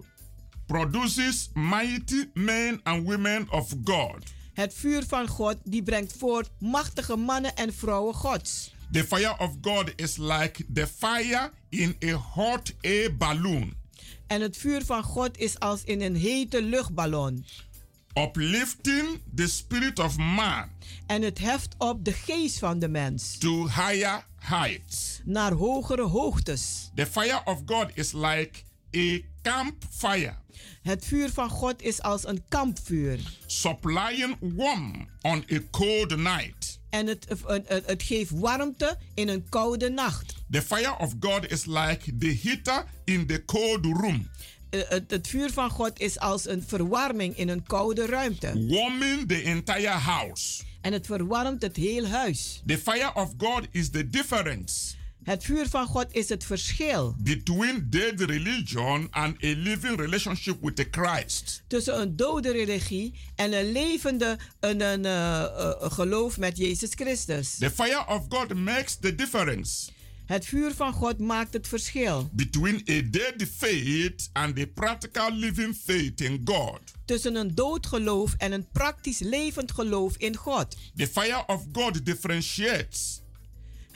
produces 0.67 1.51
mighty 1.55 2.25
men 2.35 2.81
and 2.85 3.05
women 3.07 3.47
of 3.51 3.75
God. 3.85 4.35
Het 4.57 4.75
vuur 4.75 5.05
van 5.07 5.29
God 5.29 5.57
die 5.65 5.83
brengt 5.83 6.15
voort 6.19 6.51
machtige 6.59 7.17
mannen 7.17 7.57
en 7.57 7.75
vrouwen 7.75 8.15
Gods. 8.15 8.75
The 8.93 9.05
fire 9.05 9.39
of 9.39 9.51
God 9.61 9.93
is 9.97 10.17
like 10.17 10.65
the 10.73 10.87
fire 10.87 11.51
in 11.69 11.97
a 12.05 12.13
hot 12.13 12.73
air 12.81 13.17
balloon, 13.17 13.75
En 14.27 14.41
het 14.41 14.57
vuur 14.57 14.85
van 14.85 15.03
God 15.03 15.39
is 15.39 15.59
als 15.59 15.85
in 15.85 16.01
een 16.01 16.17
hete 16.17 16.63
luchtballon. 16.63 17.45
uplifting 18.15 19.21
the 19.35 19.47
spirit 19.49 19.99
of 19.99 20.17
man 20.17 20.65
En 21.07 21.23
het 21.23 21.39
heft 21.39 21.75
op 21.79 22.05
de 22.05 22.13
geest 22.13 22.59
van 22.59 22.79
de 22.79 22.89
mens 22.89 23.39
to 23.39 23.67
higher 23.69 24.27
heights. 24.39 25.21
naar 25.25 25.53
hogere 25.53 26.03
hoogtes. 26.03 26.91
The 26.95 27.07
fire 27.07 27.41
of 27.45 27.63
God 27.67 27.87
is 27.95 28.13
like 28.13 28.51
a 28.97 29.19
campfire, 29.43 30.35
Het 30.83 31.05
vuur 31.05 31.31
van 31.31 31.49
God 31.51 31.83
is 31.83 32.03
als 32.03 32.27
een 32.27 32.43
kampvuur. 32.49 33.19
supplying 33.47 34.37
warmth 34.41 34.97
on 35.23 35.45
a 35.53 35.59
cold 35.71 36.17
night. 36.17 36.79
En 36.91 37.07
het, 37.07 37.27
het, 37.29 37.69
het, 37.69 37.87
het 37.87 38.03
geeft 38.03 38.31
warmte 38.31 38.99
in 39.15 39.29
een 39.29 39.49
koude 39.49 39.89
nacht. 39.91 40.35
The 40.51 40.63
fire 40.63 40.99
of 40.99 41.15
God 41.21 41.51
is 41.51 41.65
like 41.67 42.17
the 42.19 42.39
heater 42.43 42.85
in 43.05 43.27
the 43.27 43.45
cold 43.45 43.85
room, 43.85 44.29
Eh, 44.71 44.81
Het, 44.89 45.11
het 45.11 45.29
vuur 45.29 45.51
van 45.53 45.71
God 45.71 45.99
is 46.01 46.19
als 46.19 46.49
een 46.49 46.63
verwarming 46.67 47.37
in 47.37 47.49
een 47.49 47.63
koude 47.63 48.07
ruimte. 48.07 48.67
warming 48.69 49.29
the 49.29 49.43
entire 49.43 49.89
house. 49.89 50.63
En 50.81 50.93
het 50.93 51.07
verwarmt 51.07 51.63
het 51.63 51.77
heel 51.77 52.07
huis. 52.07 52.63
The 52.67 52.79
fire 52.79 53.15
of 53.15 53.33
God 53.39 53.67
is 53.71 53.91
the 53.91 54.09
difference 54.09 54.95
Het 55.27 55.45
vuur 55.45 55.69
van 55.69 55.87
God 55.87 56.07
is 56.11 56.29
het 56.29 56.45
verschil 56.45 57.15
between 57.19 57.87
dead 57.91 58.21
religion 58.21 59.09
and 59.11 59.45
a 59.45 59.55
living 59.57 60.01
relationship 60.01 60.57
with 60.61 60.77
the 60.77 60.89
Christ. 60.91 61.63
tussen 61.67 62.01
een 62.01 62.17
dode 62.17 62.53
religie 62.53 63.15
en 63.35 63.53
een 63.53 63.73
levende 63.73 64.39
een, 64.61 64.81
een, 64.81 65.05
eh, 65.05 65.43
eh, 65.43 65.73
geloof 65.79 66.39
met 66.39 66.57
Jezus 66.57 66.91
Christus. 66.95 67.57
The 67.59 67.71
fire 67.71 68.07
of 68.09 68.25
God 68.29 68.55
makes 68.55 68.97
the 69.01 69.15
difference 69.15 69.91
Het 70.27 70.47
vuur 70.47 70.75
van 70.75 70.93
God 70.93 71.19
maakt 71.19 71.53
het 71.53 71.69
verschil 71.69 72.31
between 72.33 72.83
a 72.91 73.01
dead 73.11 73.49
faith 73.57 74.31
and 74.33 74.59
a 74.59 74.67
practical 74.75 75.33
living 75.33 75.77
faith 75.85 76.21
in 76.21 76.41
God. 76.45 76.81
tussen 77.05 77.35
een 77.35 77.55
dood 77.55 77.87
geloof 77.87 78.35
en 78.39 78.53
een 78.53 78.69
praktisch 78.73 79.19
levend 79.19 79.73
geloof 79.73 80.17
in 80.17 80.37
God. 80.37 80.77
The 80.97 81.07
fire 81.07 81.45
of 81.47 81.65
God 81.73 82.05
differentiates 82.05 83.25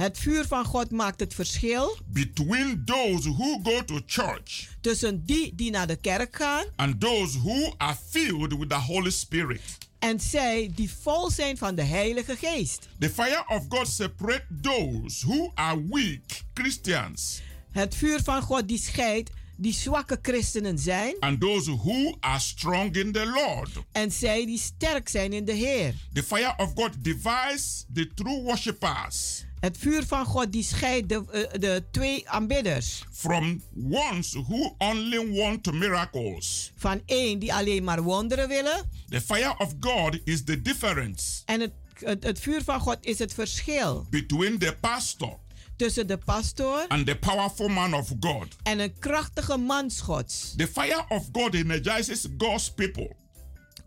Het 0.01 0.19
vuur 0.19 0.47
van 0.47 0.65
God 0.65 0.91
maakt 0.91 1.21
het 1.21 1.35
verschil 1.35 1.99
between 2.07 2.83
those 2.85 3.29
who 3.29 3.61
go 3.63 3.85
to 3.85 4.01
church 4.07 4.69
tussen 4.81 5.25
die 5.25 5.55
die 5.55 5.71
naar 5.71 5.87
de 5.87 5.97
kerk 5.97 6.37
gaan 6.37 6.65
and 6.77 7.01
those 7.01 7.39
who 7.39 7.75
are 7.77 7.97
filled 8.09 8.59
with 8.59 8.69
the 8.69 8.75
Holy 8.75 9.11
Spirit. 9.11 9.61
en 9.99 10.21
zij 10.21 10.71
die 10.75 10.91
vol 11.01 11.31
zijn 11.31 11.59
van 11.59 11.75
de 11.75 11.83
Heilige 11.83 12.37
Geest. 12.37 12.89
The 12.99 13.11
fire 13.11 13.45
of 13.49 13.65
God 13.69 13.89
separates 13.89 14.47
those 14.63 15.27
who 15.27 15.51
are 15.55 15.87
weak 15.89 16.43
Christians 16.55 17.41
Het 17.71 17.95
vuur 17.95 18.23
van 18.23 18.43
God 18.43 18.69
die 18.69 18.79
scheidt 18.79 19.31
die 19.57 19.73
zwakke 19.73 20.19
christenen 20.23 20.79
zijn 20.79 21.17
and 21.19 21.41
those 21.41 21.71
who 21.71 22.17
are 22.21 22.39
strong 22.41 22.95
in 22.97 23.13
the 23.13 23.27
Lord. 23.27 23.71
en 23.93 24.13
zij 24.13 24.47
die 24.47 24.59
sterk 24.59 25.09
zijn 25.09 25.33
in 25.33 25.45
de 25.45 25.53
Heer. 25.53 25.95
The 26.13 26.23
fire 26.23 26.55
of 26.57 26.73
God 26.75 27.05
divides 27.05 27.85
the 27.93 28.15
true 28.15 28.43
worshippers 28.43 29.49
Het 29.61 29.79
vuur 29.79 30.07
van 30.07 30.25
God 30.25 30.53
die 30.53 30.63
scheidt 30.63 31.09
de, 31.09 31.25
eh, 31.31 31.61
de 31.61 31.85
twee 31.91 32.29
aanbidders. 32.29 33.05
from 33.13 33.63
ones 33.91 34.33
who 34.33 34.75
only 34.79 35.39
want 35.39 35.73
miracles. 35.73 36.73
Van 36.77 37.03
één 37.07 37.39
die 37.39 37.55
alleen 37.55 37.85
maar 37.85 38.03
wonderen 38.03 38.49
willen. 38.49 38.91
The 39.09 39.21
fire 39.21 39.55
of 39.59 39.75
God 39.81 40.19
is 40.25 40.45
the 40.45 40.63
difference 40.63 41.43
En 41.45 41.61
het, 41.61 41.73
het, 41.99 42.25
het 42.25 42.41
vuur 42.41 42.65
van 42.65 42.81
God 42.81 42.97
is 43.01 43.19
het 43.19 43.35
verschil 43.35 44.07
between 44.11 44.59
the 44.59 44.77
pastor 44.81 45.39
tussen 45.77 46.07
de 46.07 46.17
pastoor 46.17 46.85
and 46.89 47.07
the 47.07 47.17
powerful 47.17 47.69
man 47.69 47.95
of 47.95 48.13
God. 48.21 48.47
en 48.63 48.79
een 48.79 48.99
krachtige 48.99 49.57
mans 49.57 50.01
Gods. 50.01 50.55
The 50.57 50.67
fire 50.67 51.05
of 51.09 51.29
God 51.33 51.55
energizes 51.55 52.27
God's 52.39 52.71
people 52.75 53.17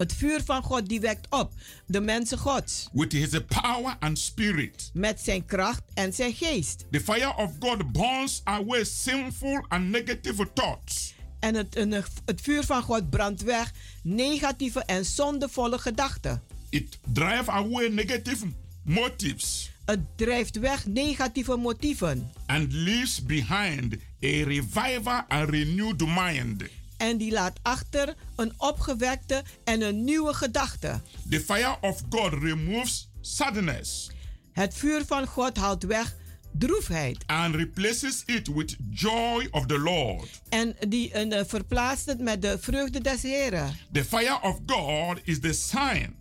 Het 0.04 0.14
vuur 0.14 0.44
van 0.46 0.64
God 0.64 0.88
die 0.90 1.00
wekt 1.00 1.28
op 1.30 1.54
de 1.86 2.02
mensen 2.02 2.38
Gods. 2.38 2.90
with 2.92 3.12
his 3.12 3.30
power 3.62 3.96
and 4.00 4.20
spirit. 4.20 4.90
Met 4.94 5.20
zijn 5.22 5.46
kracht 5.46 5.82
en 5.94 6.14
zijn 6.14 6.34
geest. 6.34 6.86
The 6.92 7.00
fire 7.02 7.36
of 7.36 7.52
God 7.60 7.92
burns 7.92 8.42
away 8.44 8.84
sinful 8.84 9.66
and 9.68 9.90
negative 9.90 10.50
thoughts 10.54 11.14
En 11.40 11.56
het, 11.56 11.78
het 12.26 12.42
vuur 12.42 12.64
van 12.64 12.82
God 12.84 13.10
brandt 13.10 13.42
weg 13.44 13.72
negatieve 14.04 14.84
en 14.86 15.06
zondevolle 15.06 15.78
gedachten. 15.78 16.42
It 16.70 17.00
drives 17.14 17.48
away 17.48 17.88
negative 17.88 18.46
motives 18.84 19.72
Het 19.86 20.00
drijft 20.16 20.60
weg 20.60 20.86
negatieve 20.86 21.56
motieven. 21.56 22.32
and 22.46 22.74
leaves 22.74 23.24
behind 23.26 23.94
a 24.24 24.44
revival 24.44 25.22
and 25.28 25.50
renewed 25.50 26.06
mind. 26.08 26.64
En 27.04 27.18
die 27.18 27.32
laat 27.32 27.60
achter 27.62 28.16
een 28.36 28.54
opgewekte 28.58 29.44
en 29.64 29.82
een 29.82 30.04
nieuwe 30.04 30.34
gedachte. 30.34 31.02
The 31.30 31.40
fire 31.40 31.78
of 31.82 32.02
God 32.10 32.34
removes 32.34 33.10
sadness 33.22 34.10
Het 34.52 34.74
vuur 34.74 35.06
van 35.06 35.28
God 35.28 35.58
haalt 35.58 35.84
weg 35.84 36.16
droefheid. 36.58 37.24
and 37.26 37.56
replaces 37.56 38.24
it 38.26 38.48
with 38.48 38.76
joy 38.90 39.48
of 39.52 39.66
the 39.66 39.80
Lord. 39.80 40.42
En 40.50 40.76
die 40.88 41.12
eh, 41.12 41.44
verplaatst 41.46 42.06
het 42.06 42.20
met 42.20 42.42
de 42.42 42.58
vreugde 42.60 43.02
des 43.02 43.22
Heren. 43.22 43.78
The 43.92 44.06
fire 44.06 44.40
of 44.42 44.60
God 44.66 45.20
is 45.24 45.40
the 45.40 45.54
sign 45.54 46.16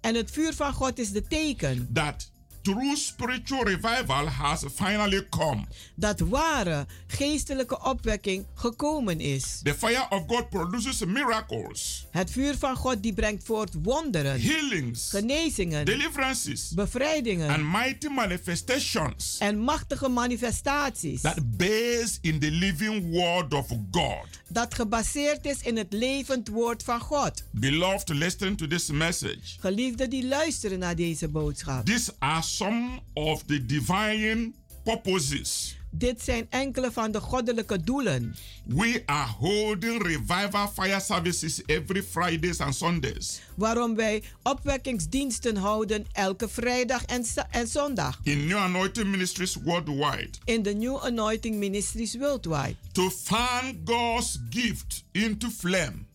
En 0.00 0.14
het 0.14 0.30
vuur 0.30 0.54
van 0.54 0.72
God 0.72 0.98
is 0.98 1.10
de 1.10 1.22
teken 1.22 1.88
that 1.92 2.30
true 2.62 2.96
spiritual 2.96 3.62
revival 3.64 4.26
has 4.28 4.64
finally 4.74 5.26
come. 5.28 5.64
dat 5.94 6.20
ware 6.20 6.86
geestelijke 7.06 7.82
opwekking 7.82 8.46
gekomen 8.54 9.20
is. 9.20 9.60
The 9.62 9.74
fire 9.74 10.06
of 10.10 10.22
God 10.26 10.48
produces 10.50 11.04
miracles, 11.04 12.06
Het 12.10 12.30
vuur 12.30 12.56
van 12.58 12.76
God 12.76 13.02
die 13.02 13.12
brengt 13.12 13.44
voort 13.44 13.74
wonderen, 13.82 14.40
healings, 14.40 15.08
genezingen, 15.10 15.84
deliverances, 15.84 16.68
bevrijdingen 16.74 17.48
and 17.50 17.72
mighty 17.72 18.08
manifestations 18.08 19.36
en 19.38 19.58
machtige 19.58 20.08
manifestaties. 20.08 21.20
that 21.20 21.56
base 21.56 22.18
in 22.20 22.38
the 22.38 22.50
living 22.50 23.10
word 23.10 23.54
of 23.54 23.66
God. 23.90 24.26
Dat 24.48 24.74
gebaseerd 24.74 25.46
is 25.46 25.62
in 25.62 25.76
het 25.76 25.92
levend 25.92 26.48
woord 26.48 26.82
van 26.82 27.00
God. 27.00 27.44
Beloved, 27.50 28.08
listen 28.08 28.56
to 28.56 28.66
this 28.66 28.90
message. 28.90 29.38
Geliefden 29.60 30.10
die 30.10 30.26
luisteren 30.26 30.78
naar 30.78 30.96
deze 30.96 31.28
boodschap. 31.28 31.86
These 31.86 32.12
are 32.18 32.42
some 32.56 33.00
of 33.14 33.42
the 33.46 33.66
divine 33.66 34.52
purposes. 34.84 35.78
Dit 35.92 36.22
zijn 36.22 36.46
enkele 36.50 36.92
van 36.92 37.10
de 37.12 37.20
goddelijke 37.20 37.84
doelen. 37.84 38.34
We 38.66 39.02
are 39.06 39.30
holding 39.30 40.02
revival 40.02 40.68
fire 40.68 41.00
services 41.00 41.62
every 41.66 42.02
Fridays 42.02 42.58
and 42.60 42.74
Sundays 42.74 43.40
Waarom 43.56 43.94
wij 43.94 44.22
opwekkingsdiensten 44.42 45.56
houden 45.56 46.06
elke 46.12 46.48
vrijdag 46.48 47.04
en, 47.04 47.24
en 47.50 47.66
zondag. 47.66 48.20
in 48.22 48.46
New 48.46 48.56
Anointing 48.56 49.06
Ministries 49.06 49.54
worldwide 49.64 50.30
In 50.44 50.62
the 50.62 50.72
New 50.72 50.98
Anointing 51.02 51.56
Ministries 51.56 52.16
Worldwide. 52.16 52.76
to 52.92 53.10
fan 53.10 53.80
God's 53.84 54.38
gift 54.50 55.04
into 55.12 55.48
flame 55.50 56.08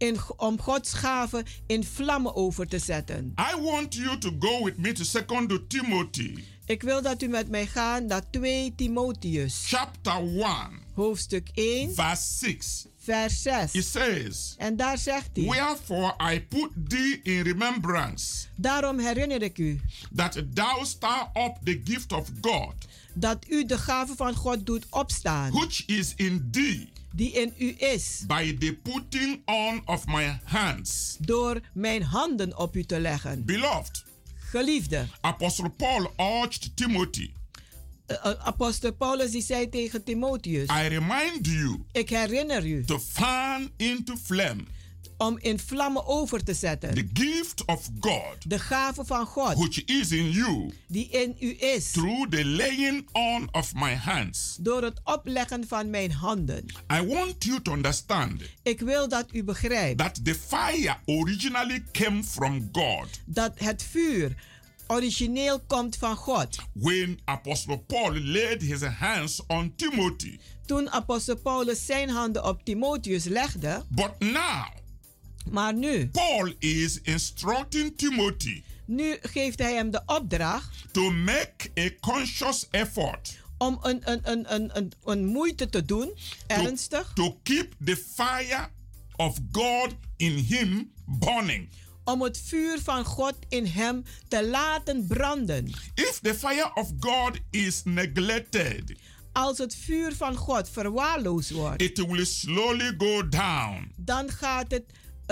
in, 0.00 0.18
om 0.36 0.60
Gods 0.60 0.92
gaven 0.92 1.44
in 1.66 1.84
vlammen 1.84 2.34
over 2.34 2.66
te 2.66 2.78
zetten. 2.78 3.34
I 3.54 3.60
want 3.60 3.94
you 3.94 4.18
to 4.18 4.30
go 4.38 4.64
with 4.64 4.78
me 4.78 4.92
to 4.92 5.04
2 5.04 5.66
Timothy 5.66 6.34
Ik 6.66 6.82
wil 6.82 7.02
dat 7.02 7.22
u 7.22 7.28
met 7.28 7.48
mij 7.48 7.66
gaat 7.66 8.02
naar 8.02 8.30
2 8.30 8.74
Timotheus, 8.76 9.64
chapter 9.66 10.12
1 10.12 10.44
hoofdstuk 10.94 11.48
1, 11.54 11.94
verse 11.94 12.22
6. 12.38 12.86
vers 12.96 13.46
It 13.46 13.70
6. 13.70 13.90
says, 13.90 14.54
En 14.58 14.76
daar 14.76 14.98
zegt 14.98 15.30
hij: 15.32 15.44
Wherefore 15.44 16.14
I 16.32 16.40
put 16.40 16.70
thee 16.88 17.20
in 17.22 17.42
remembrance 17.42 18.46
Daarom 18.56 18.98
herinner 18.98 19.42
ik 19.42 19.58
u 19.58 19.80
that 20.14 20.42
thou 20.54 20.84
stir 20.84 21.30
up 21.34 21.56
the 21.64 21.80
gift 21.84 22.12
of 22.12 22.30
God 22.40 22.74
dat 23.14 23.46
u 23.48 23.64
de 23.64 23.78
gave 23.78 24.16
van 24.16 24.34
God 24.34 24.66
doet 24.66 24.86
opstaan, 24.90 25.50
which 25.50 25.86
is 25.86 26.12
in 26.16 26.48
thee 26.50 26.92
die 27.12 27.30
in 27.32 27.52
u 27.58 27.74
is, 27.78 28.24
by 28.26 28.56
the 28.58 28.78
putting 28.82 29.42
on 29.44 29.82
of 29.84 30.06
my 30.06 30.38
hands. 30.44 31.16
door 31.20 31.60
mijn 31.72 32.02
handen 32.02 32.58
op 32.58 32.76
u 32.76 32.84
te 32.84 33.00
leggen. 33.00 33.44
Beloved, 33.44 34.04
Geliefde, 34.38 35.06
Apostle 35.20 35.70
Paul 35.70 36.12
urged 36.16 36.76
Timothy, 36.76 37.30
eh, 38.06 38.16
eh, 38.22 38.46
apostel 38.46 38.92
Paulus 38.92 39.30
die 39.30 39.42
zei 39.42 39.68
tegen 39.68 40.04
Timotheus: 40.04 40.68
I 40.68 40.88
remind 40.88 41.46
you 41.46 41.84
Ik 41.92 42.08
herinner 42.10 42.66
u 42.66 42.84
to 42.84 42.98
fan 42.98 43.70
into 43.76 44.16
flame 44.16 44.62
om 45.20 45.38
in 45.40 45.58
vlammen 45.58 46.06
over 46.06 46.44
te 46.44 46.54
zetten 46.54 46.94
the 46.94 47.08
gift 47.12 47.64
of 47.64 47.88
God 48.00 48.36
de 48.50 48.58
gave 48.58 49.04
van 49.04 49.26
God 49.26 49.54
which 49.54 49.84
is 49.84 50.12
in 50.12 50.30
you 50.30 50.70
die 50.88 51.08
in 51.10 51.36
u 51.40 51.56
is, 51.58 51.90
through 51.90 52.28
the 52.30 52.44
laying 52.44 53.08
on 53.12 53.48
of 53.52 53.74
my 53.74 53.94
hands. 53.94 54.56
door 54.60 54.82
het 54.82 55.00
opleggen 55.04 55.68
van 55.68 55.90
mijn 55.90 56.12
handen. 56.12 56.64
I 56.92 57.06
want 57.06 57.44
you 57.44 57.62
to 57.62 57.72
understand 57.72 58.42
Ik 58.62 58.80
wil 58.80 59.08
dat 59.08 59.26
u 59.32 59.44
begrijpt 59.44 59.98
that 59.98 60.24
the 60.24 60.34
fire 60.34 60.96
originally 61.06 61.84
came 61.92 62.24
from 62.24 62.68
God 62.72 63.08
dat 63.24 63.52
het 63.58 63.82
vuur 63.82 64.34
origineel 64.86 65.60
komt 65.66 65.96
van 65.96 66.16
God. 66.16 66.56
when 66.72 67.18
Apostle 67.24 67.78
Paul 67.78 68.20
laid 68.20 68.62
his 68.62 68.82
hands 68.82 69.40
on 69.46 69.72
Timothy. 69.76 70.38
Toen 70.66 70.90
apostel 70.90 71.36
Paulus 71.36 71.86
zijn 71.86 72.08
handen 72.10 72.44
op 72.44 72.64
Timotheus 72.64 73.24
legde, 73.24 73.82
But 73.88 74.18
now, 74.18 74.64
maar 75.50 75.74
nu, 75.74 76.08
Paul 76.08 76.52
is 76.58 77.00
instructing 77.00 77.96
Timothy 77.96 78.62
nu 78.90 79.18
geeft 79.22 79.58
hij 79.58 79.74
hem 79.74 79.90
de 79.90 80.02
opdracht 80.06 80.84
to 80.92 81.10
make 81.10 81.70
a 81.78 81.90
conscious 82.00 82.66
effort 82.70 83.38
om 83.58 83.78
een, 83.82 84.00
een, 84.04 84.20
een, 84.22 84.54
een, 84.54 84.76
een, 84.76 84.92
een 85.04 85.24
moeite 85.24 85.68
te 85.68 85.84
doen, 85.84 86.16
ernstig, 86.46 87.12
to 87.14 87.38
keep 87.42 87.74
the 87.84 87.96
fire 87.96 88.68
of 89.16 89.38
God 89.52 89.88
in 90.16 90.32
him 90.32 90.92
burning. 91.06 91.68
om 92.04 92.22
het 92.22 92.42
vuur 92.44 92.80
van 92.82 93.04
God 93.04 93.34
in 93.48 93.66
hem 93.66 94.02
te 94.28 94.48
laten 94.48 95.06
branden. 95.06 95.66
If 95.94 96.18
the 96.22 96.34
fire 96.34 96.70
of 96.74 96.90
God 97.00 97.38
is 97.50 97.82
neglected, 97.84 98.94
Als 99.32 99.58
het 99.58 99.74
vuur 99.74 100.14
van 100.16 100.36
God 100.36 100.68
verwaarloosd 100.68 101.50
wordt, 101.50 101.82
it 101.82 102.06
will 102.06 102.24
slowly 102.24 102.94
go 102.98 103.28
down 103.28 103.92
dan 103.96 104.30
gaat 104.30 104.70
het 104.70 104.84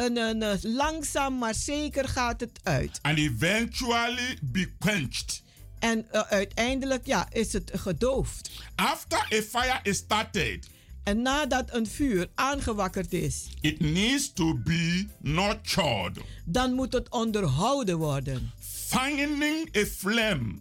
een, 0.04 0.16
een- 0.16 0.58
langzaam 0.62 1.38
maar 1.38 1.54
zeker 1.54 2.08
gaat 2.08 2.40
het 2.40 2.60
uit. 2.62 2.98
and 3.02 3.18
eventually 3.18 4.38
be 4.42 4.70
quenched. 4.78 5.42
En 5.78 6.06
eh, 6.12 6.20
uiteindelijk 6.20 7.06
ja, 7.06 7.28
is 7.32 7.52
het 7.52 7.70
gedoofd. 7.74 8.50
After 8.74 9.18
a 9.18 9.42
fire 9.42 9.78
is 9.82 9.96
started, 9.96 10.68
En 11.04 11.22
nadat 11.22 11.74
een 11.74 11.86
vuur 11.86 12.28
aangewakkerd 12.34 13.12
is, 13.12 13.48
it 13.60 13.80
needs 13.80 14.32
to 14.32 14.54
be 14.54 15.06
nurtured. 15.20 16.18
dan 16.44 16.72
moet 16.72 16.92
het 16.92 17.08
onderhouden 17.10 17.98
worden. 17.98 18.50
Finding 18.86 19.76
a 19.76 19.84
flame 19.84 20.54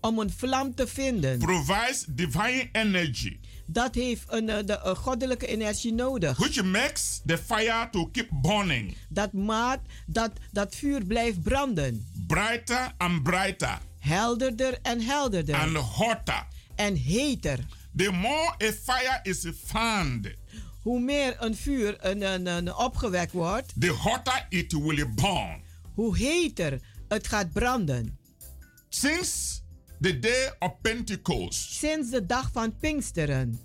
Om 0.00 0.18
een 0.18 0.30
vlam 0.36 0.74
te 0.74 0.86
vinden, 0.86 1.38
provides 1.38 2.04
divine 2.08 2.68
energy, 2.72 3.38
dat 3.72 3.94
heeft 3.94 4.24
een, 4.28 4.48
eh, 4.48 4.66
de 4.66 4.78
eh, 4.78 4.94
goddelijke 4.96 5.46
energie 5.46 5.92
nodig. 5.92 6.36
which 6.38 6.62
makes 6.64 7.20
the 7.26 7.38
fire 7.38 7.88
to 7.90 8.06
keep 8.06 8.28
burning 8.42 8.96
Dat 9.08 9.32
maakt 9.32 9.92
dat 10.06 10.30
dat 10.52 10.74
vuur 10.74 11.04
blijft 11.04 11.42
branden. 11.42 12.06
brighter 12.26 12.92
and 12.98 13.22
brighter 13.22 13.78
Helderder 13.98 14.78
en 14.82 15.00
helderder. 15.00 15.54
and 15.54 15.76
hotter. 15.76 16.46
en 16.74 16.96
heter. 16.96 17.58
The 17.96 18.10
more 18.10 18.54
a 18.68 18.72
fire 18.82 19.20
is 19.22 19.46
fanned, 19.66 20.36
Hoe 20.82 21.00
meer 21.00 21.36
een 21.38 21.56
vuur 21.56 21.96
een, 22.06 22.22
een, 22.22 22.46
een 22.46 22.74
opgewekt 22.74 23.32
wordt, 23.32 23.72
the 23.80 23.88
hotter 23.88 24.46
it 24.48 24.72
will 24.72 25.08
burn. 25.14 25.62
hoe 25.94 26.16
heter 26.18 26.80
het 27.08 27.26
gaat 27.26 27.52
branden. 27.52 28.18
Since 28.88 29.60
the 30.02 30.18
day 30.18 30.50
of 30.58 30.70
Pentecost, 30.82 31.72
Sinds 31.78 32.10
de 32.10 32.26
dag 32.26 32.50
van 32.52 32.76
Pinksteren 32.78 33.60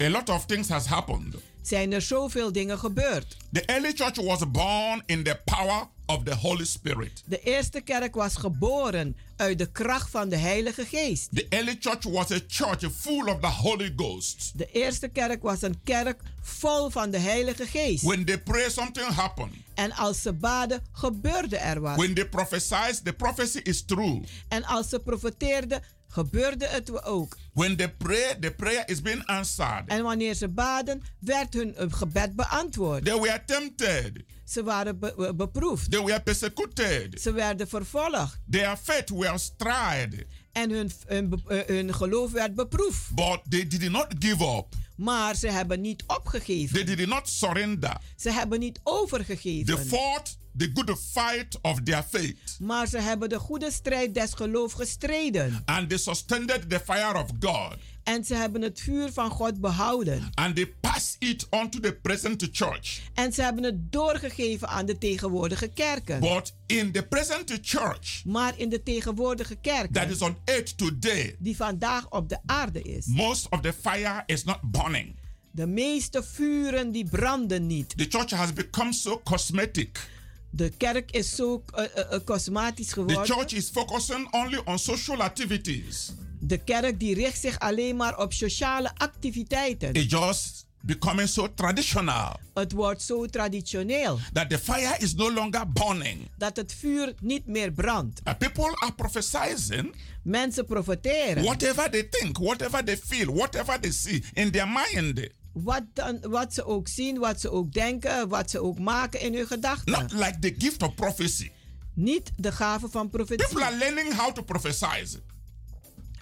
a 0.00 0.08
lot 0.08 0.28
of 0.28 0.44
things 0.46 0.68
has 0.68 0.86
happened. 0.86 1.34
zijn 1.62 1.92
er 1.92 2.02
zoveel 2.02 2.52
dingen 2.52 2.78
gebeurd. 2.78 3.36
The 3.52 3.62
early 3.64 3.92
church 3.92 4.16
was 4.16 4.50
born 4.50 5.02
in 5.06 5.22
the 5.22 5.40
power 5.44 5.88
of 6.06 6.22
the 6.24 6.34
Holy 6.34 6.64
Spirit. 6.64 7.22
De 7.26 7.40
eerste 7.40 7.80
kerk 7.80 8.14
was 8.14 8.36
geboren 8.36 9.16
uit 9.36 9.58
de 9.58 9.66
kracht 9.66 10.10
van 10.10 10.28
de 10.28 10.36
Heilige 10.36 10.84
Geest. 10.84 11.28
The 11.34 11.46
early 11.48 11.76
church 11.80 12.02
was 12.02 12.30
a 12.30 12.38
church 12.46 12.92
full 12.92 13.28
of 13.28 13.40
the 13.40 13.46
Holy 13.46 13.92
Ghost. 13.96 14.52
De 14.54 14.68
eerste 14.72 15.08
kerk 15.08 15.42
was 15.42 15.62
een 15.62 15.80
kerk 15.84 16.20
vol 16.40 16.90
van 16.90 17.10
de 17.10 17.18
Heilige 17.18 17.66
Geest. 17.66 18.02
When 18.02 18.24
they 18.24 18.38
pray, 18.38 18.70
something 18.70 19.06
happened. 19.06 19.52
En 19.74 19.92
als 19.92 20.22
ze 20.22 20.32
baden, 20.32 20.82
gebeurde 20.92 21.56
er 21.56 21.80
wat. 21.80 21.96
When 21.96 22.14
they 22.14 22.28
prophesy, 22.28 22.92
the 23.02 23.12
prophecy 23.12 23.58
is 23.62 23.82
true. 23.82 24.22
En 24.48 24.64
als 24.64 24.88
ze 24.88 24.98
profeteerden, 24.98 25.82
gebeurde 26.14 26.66
het 26.66 27.04
ook. 27.04 27.36
When 27.52 27.76
they 27.76 27.88
pray, 27.88 28.36
the 28.40 28.50
prayer 28.50 28.82
is 28.88 29.02
being 29.02 29.26
answered. 29.26 29.82
En 29.86 30.02
wanneer 30.02 30.34
ze 30.34 30.48
baden, 30.48 31.02
werd 31.18 31.54
hun 31.54 31.74
eh, 31.76 31.86
gebed 31.90 32.36
beantwoord. 32.36 33.04
They 33.04 33.18
were 33.20 33.42
tempted. 33.46 34.24
Ze 34.44 34.62
waren 34.62 34.98
be- 34.98 35.14
be- 35.16 35.34
beproefd. 35.34 35.90
They 35.90 36.02
were 36.02 36.20
persecuted. 36.22 37.20
Ze 37.20 37.32
werden 37.32 37.68
vervolgd. 37.68 38.38
Their 38.50 38.76
faith 38.82 39.08
was 39.10 39.52
tried. 39.56 40.24
En 40.52 40.70
hun, 40.70 40.90
hun, 41.06 41.42
eh, 41.46 41.58
hun 41.66 41.94
geloof 41.94 42.32
werd 42.32 42.54
beproefd. 42.54 43.14
But 43.14 43.40
they 43.48 43.66
did 43.66 43.90
not 43.90 44.06
give 44.18 44.44
up. 44.56 44.66
Maar 44.96 45.34
ze 45.36 45.50
hebben 45.50 45.80
niet 45.80 46.04
They 46.06 46.16
opgegeven. 46.16 46.86
did 46.86 47.06
not 47.06 47.28
surrender. 47.28 47.96
Ze 48.16 48.30
hebben 48.32 48.58
niet 48.60 48.74
They 48.74 48.92
overgegeven. 48.92 49.86
fought 49.86 50.38
the 50.56 50.70
good 50.74 50.98
fight 51.12 51.58
of 51.62 51.80
their 51.82 52.04
faith. 52.08 52.56
Maar 52.58 52.86
ze 52.86 52.98
hebben 52.98 53.28
de 53.28 53.38
goede 53.38 53.70
strijd 53.70 54.14
des 54.14 54.32
geloofs 54.34 54.74
gestreden. 54.74 55.62
And 55.64 55.88
they 55.88 55.98
sustained 55.98 56.70
the 56.70 56.80
fire 56.84 57.18
of 57.18 57.30
God. 57.40 57.76
En 58.02 58.24
ze 58.24 58.34
hebben 58.34 58.62
het 58.62 58.80
vuur 58.80 59.12
van 59.12 59.30
God 59.30 59.60
behouden. 59.60 60.30
And 60.34 60.54
they 60.54 60.66
passed 60.80 61.16
it 61.18 61.46
on 61.50 61.70
to 61.70 61.80
the 61.80 61.92
present 61.92 62.48
church. 62.52 63.00
En 63.14 63.32
ze 63.32 63.42
hebben 63.42 63.64
het 63.64 63.92
doorgegeven 63.92 64.68
aan 64.68 64.86
de 64.86 64.98
tegenwoordige 64.98 65.68
kerken. 65.68 66.20
But 66.20 66.54
in 66.66 66.92
the 66.92 67.02
present 67.02 67.58
church 67.62 68.24
Maar 68.24 68.58
in 68.58 68.68
de 68.68 68.82
tegenwoordige 68.82 69.58
that 69.60 69.62
kerken, 69.62 70.10
is 70.10 70.20
on 70.20 70.36
earth 70.44 70.78
today, 70.78 71.36
die 71.38 71.56
vandaag 71.56 72.10
op 72.10 72.28
de 72.28 72.38
aarde 72.46 72.82
is, 72.82 73.06
most 73.06 73.46
of 73.50 73.60
the 73.60 73.72
fire 73.72 74.22
is 74.26 74.44
not 74.44 74.58
burning. 74.62 75.14
de 75.50 75.66
meeste 75.66 76.22
vuren 76.22 76.92
die 76.92 77.04
branden 77.04 77.66
niet. 77.66 77.96
The 77.96 78.06
church 78.08 78.30
has 78.30 78.52
become 78.52 78.92
so 78.92 79.20
cosmetic. 79.24 80.08
De 80.56 80.70
kerk 80.76 81.10
is 81.10 81.34
zo 81.34 81.64
eh, 81.74 81.84
eh, 81.84 82.12
eh, 82.12 82.20
cosmetisch 82.24 82.86
The 82.86 82.92
geworden. 82.94 83.24
church 83.26 83.52
is 83.52 83.70
focusing 83.72 84.28
only 84.32 84.60
on 84.64 84.78
social 84.78 85.22
activities. 85.22 86.12
De 86.40 86.58
kerk 86.58 86.98
die 87.00 87.14
richt 87.14 87.40
zich 87.40 87.58
alleen 87.58 87.96
maar 87.96 88.18
op 88.18 88.32
sociale 88.32 88.90
activiteiten. 88.96 89.92
It's 89.92 90.10
just 90.12 90.66
becoming 90.80 91.28
so 91.28 91.54
traditional 91.54 92.36
Het 92.54 92.72
wordt 92.72 93.02
zo 93.02 93.26
traditioneel 93.26 94.18
that 94.32 94.50
the 94.50 94.58
fire 94.58 94.96
is 94.98 95.14
no 95.14 95.32
longer 95.32 95.72
burning. 95.72 96.28
dat 96.38 96.56
het 96.56 96.74
vuur 96.74 97.14
niet 97.20 97.46
meer 97.46 97.72
brandt. 97.72 98.20
Uh, 98.24 98.34
People 98.38 98.76
are 98.76 98.92
prophesying 98.92 99.94
Mensen 100.22 100.64
profiteren. 100.66 101.42
whatever 101.44 101.90
they 101.90 102.02
think, 102.10 102.38
whatever 102.38 102.84
they 102.84 102.96
feel, 102.96 103.32
whatever 103.34 103.80
they 103.80 103.90
see 103.90 104.22
in 104.32 104.50
their 104.50 104.68
mind. 104.68 105.28
Wat, 105.54 105.82
dan, 105.92 106.20
wat 106.20 106.54
ze 106.54 106.64
ook 106.64 106.88
zien, 106.88 107.18
wat 107.18 107.40
ze 107.40 107.50
ook 107.50 107.72
denken, 107.72 108.28
wat 108.28 108.50
ze 108.50 108.60
ook 108.62 108.78
maken 108.78 109.20
in 109.20 109.34
hun 109.34 109.46
gedachten. 109.46 109.92
Not 109.92 110.12
like 110.12 110.38
the 110.40 110.54
gift 110.58 110.82
of 110.82 110.94
prophecy. 110.94 111.50
Niet 111.94 112.32
de 112.36 112.52
gave 112.52 112.88
van 112.88 113.08
People 113.10 113.24
profetie. 113.36 113.64
are 113.64 113.76
learning 113.76 114.14
how 114.14 114.32
to 114.34 114.42
prophesy. 114.42 115.06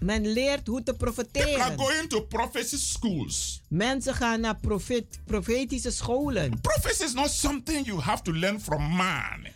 Men 0.00 0.32
leert 0.32 0.66
hoe 0.66 0.82
te 0.82 0.92
People 0.94 1.06
are 1.06 1.24
profeteren. 1.32 1.78
going 1.78 2.08
to 2.08 2.20
prophecy 2.22 2.76
schools. 2.76 3.62
Mensen 3.68 4.14
gaan 4.14 4.40
naar 4.40 4.56
profet, 4.56 5.04
profetische 5.24 5.90
scholen. 5.90 6.60
Prophecy 6.60 7.02
is 7.04 7.12
not 7.12 7.30
something 7.30 7.86
you 7.86 8.00
have 8.00 8.22
to 8.22 8.32
learn 8.32 8.60
from 8.60 8.82
man. 8.82 9.46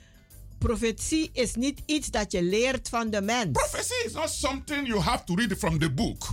Profetie 0.58 1.30
is 1.32 1.54
niet 1.54 1.82
iets 1.86 2.10
dat 2.10 2.32
je 2.32 2.42
leert 2.42 2.88
van 2.88 3.10
de 3.10 3.20
mens. 3.20 3.50
Prophecy 3.52 4.06
is 4.06 4.12
not 4.12 4.30
something 4.30 4.86
you 4.86 5.00
have 5.00 5.24
to 5.24 5.34
read 5.34 5.58
from 5.58 5.78
the 5.78 5.90
book. 5.92 6.26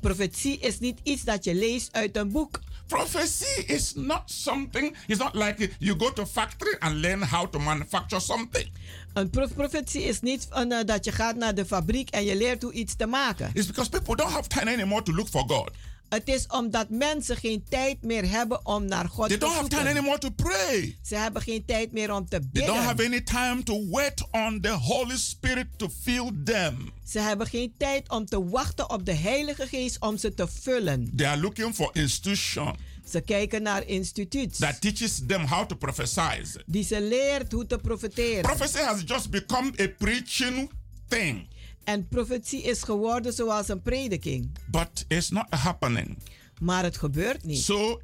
Profetie 0.00 0.58
is 0.58 0.78
niet 0.78 1.00
iets 1.02 1.22
dat 1.22 1.44
je 1.44 1.54
leest 1.54 1.92
uit 1.92 2.16
een 2.16 2.32
boek. 2.32 2.60
Prophecy 2.88 3.64
is 3.66 3.92
not 3.94 4.22
something, 4.30 4.96
it's 5.06 5.18
not 5.20 5.34
like 5.34 5.70
you 5.78 5.96
go 5.96 6.10
to 6.12 6.26
factory 6.26 6.76
and 6.78 7.00
learn 7.00 7.22
how 7.22 7.46
to 7.50 7.58
manufacture 7.58 8.20
something. 8.20 8.66
Een 9.14 9.30
prof- 9.30 9.54
profetie 9.54 10.02
is 10.02 10.20
niet 10.20 10.46
van, 10.50 10.72
eh, 10.72 10.84
dat 10.84 11.04
je 11.04 11.12
gaat 11.12 11.36
naar 11.36 11.54
de 11.54 11.64
fabriek 11.66 12.10
en 12.10 12.24
je 12.24 12.36
leert 12.36 12.62
hoe 12.62 12.72
iets 12.72 12.94
te 12.96 13.06
maken. 13.06 13.50
It's 13.54 13.66
because 13.66 13.90
people 13.90 14.16
don't 14.16 14.32
have 14.32 14.48
time 14.48 14.72
anymore 14.72 15.02
to 15.02 15.12
look 15.12 15.28
for 15.28 15.44
God. 15.46 15.70
Het 16.08 16.28
is 16.28 16.46
omdat 16.46 16.90
mensen 16.90 17.36
geen 17.36 17.64
tijd 17.68 18.02
meer 18.02 18.30
hebben 18.30 18.66
om 18.66 18.84
naar 18.84 19.08
God 19.08 19.28
They 19.28 19.38
te 19.38 19.44
don't 19.44 19.56
have 19.56 19.68
time 19.68 19.80
zoeken. 19.82 19.98
anymore 19.98 20.18
to 20.18 20.30
pray. 20.30 20.98
Ze 21.02 21.16
hebben 21.16 21.42
geen 21.42 21.64
tijd 21.64 21.92
meer 21.92 22.12
om 22.12 22.28
te 22.28 22.40
They 22.52 22.66
don't 22.66 22.78
have 22.78 22.94
bidden. 22.94 23.12
any 23.12 23.20
time 23.22 23.62
to 23.62 23.88
wait 23.90 24.24
on 24.30 24.60
the 24.60 24.70
Holy 24.70 25.16
Spirit 25.16 25.66
to 25.76 25.88
fill 26.02 26.30
them. 26.44 26.90
Ze 27.08 27.18
hebben 27.20 27.46
geen 27.46 27.74
tijd 27.78 28.08
om 28.10 28.24
te 28.26 28.44
wachten 28.48 28.90
op 28.90 29.04
de 29.04 29.12
Heilige 29.14 29.66
Geest 29.66 30.00
om 30.00 30.16
ze 30.16 30.34
te 30.34 30.48
vullen. 30.60 31.12
They 31.16 31.26
are 31.26 31.40
looking 31.40 31.74
for 31.74 31.90
institution 31.92 32.76
Ze 33.10 33.20
kijken 33.20 33.62
naar 33.62 33.86
instituut 33.86 34.58
that 34.58 34.80
teaches 34.80 35.20
them 35.26 35.44
how 35.46 35.66
to 35.66 35.76
prophesy. 35.76 36.42
die 36.66 36.84
ze 36.84 37.00
leert 37.02 37.52
hoe 37.52 37.66
te 37.66 37.76
profeteren. 37.78 38.42
Prophecy 38.42 38.78
has 38.78 39.02
just 39.06 39.30
become 39.30 39.72
a 39.80 39.86
preaching 39.98 40.70
thing, 41.08 41.46
En 41.88 42.08
profetie 42.08 42.62
is 42.62 42.82
geworden 42.82 43.32
zoals 43.32 43.68
een 43.68 43.82
prediking. 43.82 44.50
but 44.70 45.04
it's 45.08 45.28
not 45.30 45.46
happening. 45.50 46.18
Maar 46.60 46.82
het 46.84 46.96
gebeurt 46.96 47.44
niet. 47.44 47.62
So 47.62 48.00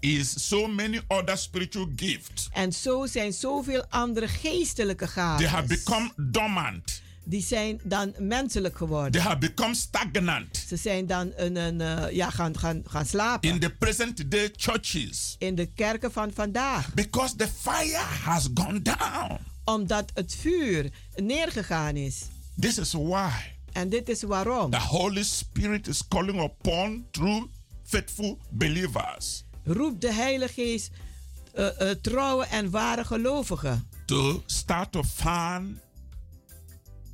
is 0.00 0.46
so 0.48 0.66
many 0.66 1.00
other 1.08 1.36
spiritual 1.38 1.86
gifts. 1.96 2.48
En 2.52 2.72
zo 2.72 3.06
zijn 3.06 3.32
zoveel 3.32 3.84
andere 3.88 4.28
geestelijke 4.28 5.04
They 5.14 5.22
have 5.24 5.46
gaven. 5.48 5.68
become 5.68 6.12
dormant. 6.16 7.00
Die 7.24 7.42
zijn 7.42 7.80
dan 7.84 8.14
menselijk 8.18 8.76
geworden. 8.76 9.12
They 9.12 9.20
have 9.20 9.38
become 9.38 9.74
stagnant 9.74 10.64
Ze 10.68 10.76
zijn 10.76 11.06
dan 11.06 11.32
een, 11.36 11.56
een, 11.56 11.80
eh, 11.80 12.12
ja, 12.14 12.30
gaan, 12.30 12.58
gaan, 12.58 12.82
gaan 12.86 13.06
slapen. 13.06 13.50
in 13.50 13.58
the 13.60 13.70
present 13.70 14.30
day 14.30 14.50
churches 14.56 15.36
in 15.38 15.54
de 15.54 15.66
kerken 15.66 16.12
van 16.12 16.30
vandaag. 16.34 16.94
because 16.94 17.36
the 17.36 17.48
fire 17.60 17.96
has 18.24 18.48
gone 18.54 18.82
down. 18.82 19.38
Omdat 19.64 20.10
het 20.14 20.34
vuur 20.40 20.90
neergegaan 21.16 21.96
is. 21.96 22.22
This 22.60 22.78
is 22.78 22.92
why 22.92 23.30
En 23.72 23.88
dit 23.88 24.08
is 24.08 24.22
waarom. 24.22 24.70
the 24.70 24.78
Holy 24.80 25.22
Spirit 25.22 25.86
is 25.88 26.08
calling 26.08 26.40
upon 26.40 27.06
true 27.10 27.48
faithful 27.84 28.38
believers 28.50 29.44
Roep 29.64 30.00
de 30.00 30.12
Heilige 30.12 30.52
Geest 30.52 30.90
eh, 31.54 31.80
eh, 31.90 31.96
trouwe 32.02 32.44
en 32.44 32.70
ware 32.70 33.04
gelovigen. 33.04 33.88
to 34.06 34.42
start 34.46 34.92
to 34.92 35.02
fan 35.04 35.80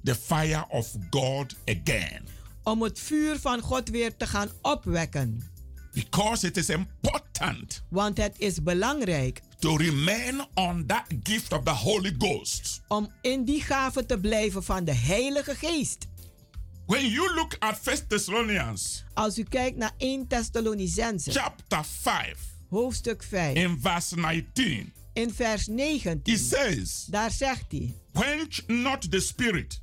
the 0.03 0.15
fire 0.15 0.65
of 0.69 0.95
God 1.11 1.55
again 1.65 2.23
Om 2.63 2.83
het 2.83 2.99
vuur 3.01 3.39
van 3.41 3.61
God 3.61 3.89
weer 3.89 4.17
te 4.17 4.27
gaan 4.27 4.49
opwekken. 4.63 5.51
because 5.93 6.47
it 6.47 6.57
is 6.57 6.69
important 6.69 7.83
Want 7.89 8.17
het 8.17 8.35
is 8.39 8.63
belangrijk 8.63 9.41
to 9.65 9.77
remain 9.77 10.47
on 10.55 10.87
that 10.87 11.07
gift 11.23 11.53
of 11.53 11.65
the 11.65 11.71
Holy 11.71 12.15
Ghost. 12.19 12.81
om 12.89 13.13
in 13.21 13.45
die 13.45 13.61
gave 13.63 14.07
te 14.07 14.19
blijven 14.19 14.63
van 14.63 14.85
de 14.85 14.93
Heilige 14.95 15.55
Geest. 15.55 16.07
When 16.87 17.09
you 17.09 17.35
look 17.35 17.57
at 17.59 17.79
First 17.83 18.09
Thessalonians 18.09 19.05
Als 19.15 19.39
u 19.39 19.43
kijkt 19.43 19.77
naar 19.77 19.93
1 19.99 20.27
Thessalonicense, 20.27 21.31
chapter 21.31 21.85
5 21.85 22.39
hoofdstuk 22.69 23.23
5, 23.23 23.55
in 23.55 23.79
verse 23.81 24.17
19, 24.17 24.93
in 25.13 25.33
vers 25.35 25.67
he 25.67 25.73
19, 25.73 26.39
says, 26.39 27.05
daar 27.11 27.31
zegt 27.31 27.65
hij: 27.69 27.95
Quench 28.13 28.61
not 28.67 29.11
the 29.11 29.21
spirit. 29.21 29.81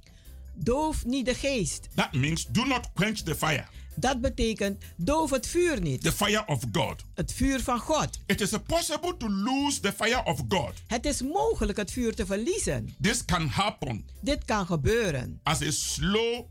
Doof 0.55 1.05
niet 1.05 1.25
de 1.25 1.33
geest. 1.35 1.87
That 1.95 2.13
means 2.13 2.45
do 2.45 2.65
not 2.65 2.89
quench 2.93 3.17
the 3.17 3.35
fire, 3.35 3.65
Dat 4.01 4.21
betekent 4.21 4.83
doof 4.97 5.29
het 5.29 5.47
vuur 5.47 5.81
niet. 5.81 6.01
the 6.01 6.11
fire 6.11 6.45
of 6.45 6.63
God. 6.71 7.03
Het 7.13 7.33
vuur 7.33 7.59
van 7.59 7.79
God. 7.79 8.09
It 8.25 8.41
is 8.41 8.49
possible 8.67 9.17
to 9.17 9.29
lose 9.29 9.79
the 9.79 9.91
fire 9.93 10.23
of 10.23 10.41
God. 10.49 10.73
Het 10.87 11.05
is 11.05 11.21
mogelijk 11.21 11.77
het 11.77 11.91
vuur 11.91 12.15
te 12.15 12.25
verliezen. 12.25 12.95
This 13.01 13.25
can 13.25 13.47
happen 13.47 14.05
Dit 14.21 14.45
kan 14.45 14.65
gebeuren 14.65 15.39
as 15.43 15.61
a 15.61 15.71
slow, 15.71 16.45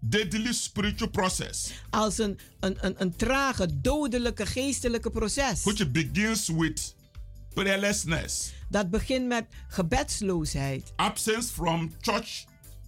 deadly 0.00 0.52
spiritual 0.52 1.10
process, 1.10 1.70
als 1.90 2.18
een, 2.18 2.38
een, 2.60 2.76
een, 2.80 2.94
een 2.98 3.16
trage, 3.16 3.80
dodelijke 3.80 4.46
geestelijke 4.46 5.10
proces. 5.10 5.62
which 5.62 5.90
begins 5.90 6.48
with 6.48 6.94
prayerlessness, 7.54 8.52
Dat 8.68 8.90
begint 8.90 9.26
met 9.26 9.44
gebedsloosheid, 9.68 10.92
absence 10.96 11.52
from 11.52 11.92
church 12.00 12.44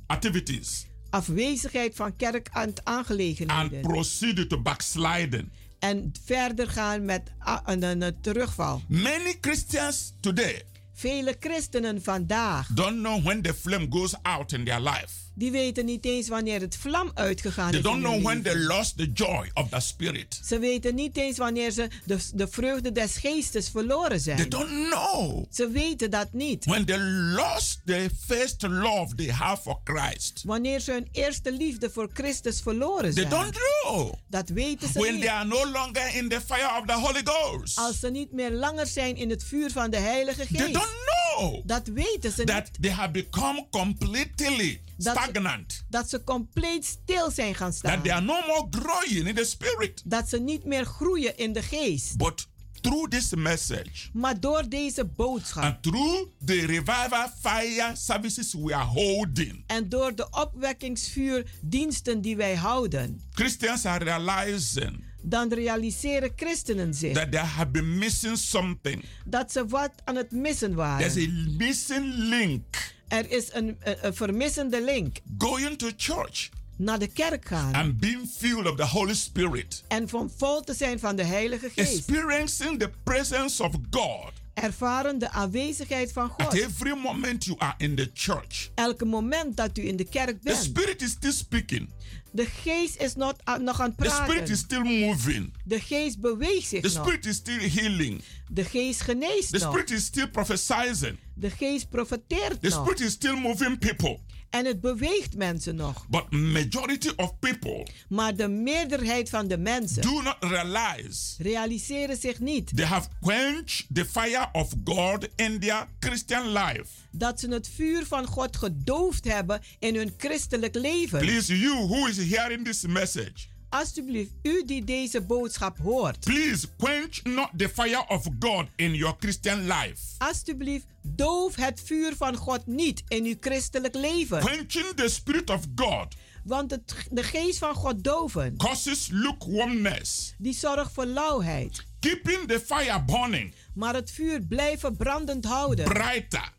activities, 0.06 0.86
afwezigheid 1.12 1.94
van 1.94 2.04
and 2.04 2.16
kerkaangelegenheden 2.16 3.80
proceed 3.80 4.48
to 4.48 4.60
backsliding. 4.62 5.50
en 5.78 6.12
verder 6.24 6.68
gaan 6.68 7.04
met 7.04 7.32
een, 7.64 7.82
een, 7.82 8.02
een 8.02 8.20
terugval. 8.20 8.82
Many 8.88 9.36
Christians 9.40 10.12
today 10.20 10.62
Vele 10.94 11.36
christenen 11.40 12.02
vandaag, 12.02 12.68
don't 12.68 12.98
know 12.98 13.24
when 13.24 13.42
the 13.42 13.54
flame 13.54 13.86
goes 13.90 14.14
out 14.22 14.52
in 14.52 14.64
their 14.64 14.80
life. 14.80 15.21
Die 15.34 15.50
weten 15.50 15.84
niet 15.84 16.04
eens 16.04 16.28
wanneer 16.28 16.60
het 16.60 16.76
vlam 16.76 17.10
uitgegaan 17.14 17.70
They 17.70 17.78
is. 17.80 17.84
in 17.86 17.90
don't 17.90 18.02
know 18.02 18.22
when 18.24 18.42
they 18.42 18.56
lost 18.56 18.96
the 18.96 19.10
joy 19.14 19.50
of 19.54 19.68
the 19.68 19.80
Spirit. 19.80 20.40
Ze 20.44 20.58
weten 20.58 20.94
niet 20.94 21.16
eens 21.16 21.38
wanneer 21.38 21.70
ze 21.70 21.88
de, 22.04 22.18
de 22.34 22.48
vreugde 22.48 22.92
des 22.92 23.16
geestes 23.16 23.68
verloren 23.68 24.08
They 24.08 24.18
zijn. 24.36 24.48
don't 24.48 24.88
know 24.90 25.44
Ze 25.50 25.68
weten 25.70 26.10
dat 26.10 26.32
niet. 26.32 26.64
when 26.64 26.84
they 26.84 26.98
lost 27.34 27.80
the 27.84 28.10
first 28.26 28.62
love 28.62 29.14
they 29.14 29.26
have 29.30 29.62
for 29.62 29.80
Christ. 29.84 30.42
Wanneer 30.44 30.80
ze 30.80 30.92
hun 30.92 31.08
eerste 31.12 31.52
liefde 31.52 31.90
voor 31.90 32.10
Christus 32.12 32.60
verloren 32.60 33.14
They 33.14 33.26
zijn. 33.28 33.28
don't 33.42 33.56
know 33.82 34.12
Dat 34.28 34.48
weten 34.48 34.88
ze 34.88 34.98
when 35.00 35.12
niet. 35.12 35.22
they 35.22 35.30
are 35.30 35.44
no 35.44 35.70
longer 35.70 36.14
in 36.14 36.28
the 36.28 36.40
fire 36.46 36.78
of 36.80 36.86
the 36.86 36.92
Holy 36.92 37.20
Ghost. 37.24 37.78
Als 37.78 38.00
ze 38.00 38.10
niet 38.10 38.32
meer 38.32 38.50
langer 38.50 38.86
zijn 38.86 39.16
in 39.16 39.30
het 39.30 39.44
vuur 39.44 39.70
van 39.70 39.90
de 39.90 39.96
Heilige 39.98 40.46
They 40.46 40.58
Geest. 40.60 40.72
don't 40.72 40.90
know 41.36 41.60
Dat 41.64 41.86
weten 41.86 42.32
ze 42.32 42.44
that 42.44 42.62
niet. 42.64 42.82
they 42.82 42.90
have 42.90 43.10
become 43.10 43.66
completely 43.70 44.80
Dat 44.96 45.14
ze- 45.24 45.30
stagnant. 45.30 45.84
Dat 45.88 46.08
ze 46.08 46.24
compleet 46.24 46.84
stil 46.84 47.30
zijn 47.30 47.54
gaan 47.54 47.70
That 47.70 47.78
staan. 47.78 48.02
they 48.02 48.12
are 48.12 48.20
no 48.24 48.40
more 48.46 48.66
growing 48.70 49.26
in 49.28 49.34
the 49.34 49.44
Spirit. 49.44 50.02
Dat 50.04 50.28
ze 50.28 50.38
niet 50.40 50.64
meer 50.64 50.84
groeien 50.84 51.36
in 51.36 51.52
de 51.52 51.62
geest. 51.62 52.16
But 52.16 52.46
through 52.80 53.08
this 53.10 53.34
message, 53.34 54.08
Maar 54.12 54.40
door 54.40 54.68
deze 54.68 55.04
boodschap 55.04 55.62
and 55.64 55.82
through 55.82 56.28
the 56.44 56.66
revival 56.66 57.28
fire 57.40 57.90
services 57.96 58.54
we 58.54 58.74
are 58.74 58.84
holding, 58.84 59.64
en 59.66 59.88
door 59.88 60.14
de 60.14 60.26
opwekkingsvuurdiensten 60.30 62.20
die 62.20 62.36
wij 62.36 62.54
houden, 62.54 63.20
Christians 63.32 63.84
are 63.84 64.04
realizing 64.04 65.10
dan 65.24 65.52
realiseren 65.54 66.32
christenen 66.36 66.94
zich 66.94 67.14
that 67.14 67.30
they 67.32 67.40
have 67.40 67.66
been 67.70 67.98
missing 67.98 68.36
something. 68.38 69.04
dat 69.24 69.52
ze 69.52 69.66
wat 69.66 69.90
aan 70.04 70.16
het 70.16 70.30
missen 70.30 70.74
There's 70.74 71.14
waren. 71.14 71.28
a 71.28 71.54
missing 71.56 72.04
link. 72.14 72.94
Er 73.12 73.30
is 73.30 73.48
een, 73.52 73.76
een, 73.82 73.96
een 74.06 74.14
vermissende 74.14 74.84
link. 74.84 75.16
Going 75.38 75.78
to 75.78 75.90
church 75.96 76.48
Naar 76.76 76.98
de 76.98 77.06
kerk 77.06 77.44
gaan 77.46 77.74
and 77.74 77.98
being 78.00 78.28
filled 78.38 78.66
of 78.70 78.76
the 78.76 78.86
Holy 78.86 79.14
Spirit, 79.14 79.82
en 79.88 80.08
van 80.08 80.30
vol 80.36 80.60
te 80.60 80.74
zijn 80.74 80.98
van 80.98 81.16
de 81.16 81.24
Heilige 81.24 81.70
Geest. 81.74 81.96
experiencing 81.98 82.78
the 82.78 82.90
presence 83.04 83.62
of 83.62 83.74
God 83.90 84.32
Ervaren 84.54 85.18
de 85.18 85.30
aanwezigheid 85.30 86.12
van 86.12 86.32
at 86.36 86.42
God. 86.42 86.52
every 86.60 86.94
moment 86.96 87.44
you 87.44 87.56
are 87.58 87.74
in 87.78 87.94
the 87.94 88.10
church. 88.14 88.70
Elke 88.74 89.04
moment 89.04 89.56
dat 89.56 89.78
u 89.78 89.86
in 89.88 89.96
de 89.96 90.04
kerk 90.08 90.28
The 90.28 90.38
bent. 90.42 90.56
Spirit 90.62 91.02
is 91.02 91.10
still 91.10 91.32
speaking. 91.32 91.88
De 92.34 92.46
geest 92.46 93.00
is 93.00 93.14
not, 93.14 93.40
ah, 93.44 93.60
nog 93.60 93.80
aan 93.80 93.88
het 93.88 93.98
The 93.98 94.10
Spirit 94.10 94.26
praten. 94.34 94.52
is 94.52 94.58
still 94.58 94.82
moving. 95.06 95.52
De 95.64 95.80
geest 95.80 96.20
beweegt 96.20 96.70
The 96.70 96.80
zich 96.80 96.94
nog. 96.94 97.04
Spirit 97.04 97.26
is 97.26 97.36
still 97.36 97.70
healing. 97.70 98.22
De 98.48 98.64
geest 98.64 99.00
geneest 99.00 99.50
The 99.50 99.58
nog. 99.58 99.68
Spirit 99.68 99.90
is 99.90 100.04
still 100.04 100.28
prophesying. 100.28 101.18
De 101.34 101.50
geest 101.50 101.88
profeteert 101.88 102.60
The 102.62 102.68
nog. 102.68 102.80
Spirit 102.80 103.00
is 103.00 103.12
still 103.12 103.36
moving 103.36 103.78
people. 103.78 104.18
En 104.52 104.64
het 104.66 104.80
beweegt 104.80 105.36
mensen 105.36 105.76
nog. 105.76 106.06
But 106.08 106.30
majority 106.30 107.10
of 107.16 107.38
people 107.38 107.86
Maar 108.08 108.36
de 108.36 108.48
meerderheid 108.48 109.28
van 109.28 109.48
de 109.48 109.58
mensen 109.58 110.02
do 110.02 110.22
not 110.22 110.36
realize 110.40 111.34
realiseren 111.38 112.16
zich 112.16 112.40
niet 112.40 112.76
they 112.76 112.84
have 112.86 113.08
quenched 113.20 113.86
the 113.92 114.04
fire 114.04 114.48
of 114.52 114.72
God 114.84 115.28
in 115.36 115.60
their 115.60 115.86
Christian 116.00 116.52
life. 116.52 116.84
dat 117.10 117.40
ze 117.40 117.48
het 117.48 117.68
vuur 117.74 118.06
van 118.06 118.26
God 118.26 118.56
gedoofd 118.56 119.24
hebben 119.24 119.60
in 119.78 119.96
hun 119.96 120.14
christelijk 120.16 120.74
leven. 120.74 121.18
Please, 121.18 121.58
you 121.58 121.86
who 121.86 122.06
is 122.06 122.16
hearing 122.16 122.64
this 122.64 122.82
message, 122.86 123.32
Alsjeblieft, 123.72 124.32
u 124.42 124.64
die 124.64 124.84
deze 124.84 125.20
boodschap 125.20 125.78
hoort. 125.78 126.20
please 126.20 126.66
quench 126.78 127.22
not 127.22 127.48
the 127.56 127.68
fire 127.68 128.04
of 128.08 128.26
God 128.38 128.66
in 128.76 128.94
your 128.94 129.16
Christian 129.18 129.60
life. 129.66 129.96
Alsjeblieft, 130.18 130.86
doof 131.02 131.54
het 131.54 131.82
vuur 131.84 132.16
van 132.16 132.36
God 132.36 132.66
niet 132.66 133.02
in 133.08 133.24
uw 133.24 133.34
christelijk 133.40 133.94
leven. 133.94 134.38
Quenching 134.38 134.94
the 134.94 135.08
Spirit 135.08 135.50
of 135.50 135.60
God 135.74 136.14
Want 136.44 136.70
het, 136.70 136.94
de 137.10 137.22
geest 137.22 137.58
van 137.58 137.74
God 137.74 138.04
doven, 138.04 138.56
causes 138.56 139.08
lukewarmness. 139.10 140.34
die 140.38 140.54
zorgt 140.54 140.92
voor 140.92 141.04
lauwheid. 141.06 141.84
Keeping 142.00 142.48
the 142.48 142.60
fire 142.60 143.04
burning 143.04 143.54
Maar 143.74 143.94
het 143.94 144.10
vuur 144.10 144.40
blijven 144.42 144.96
brandend 144.96 145.44
houden. 145.44 145.84
brighter 145.84 146.52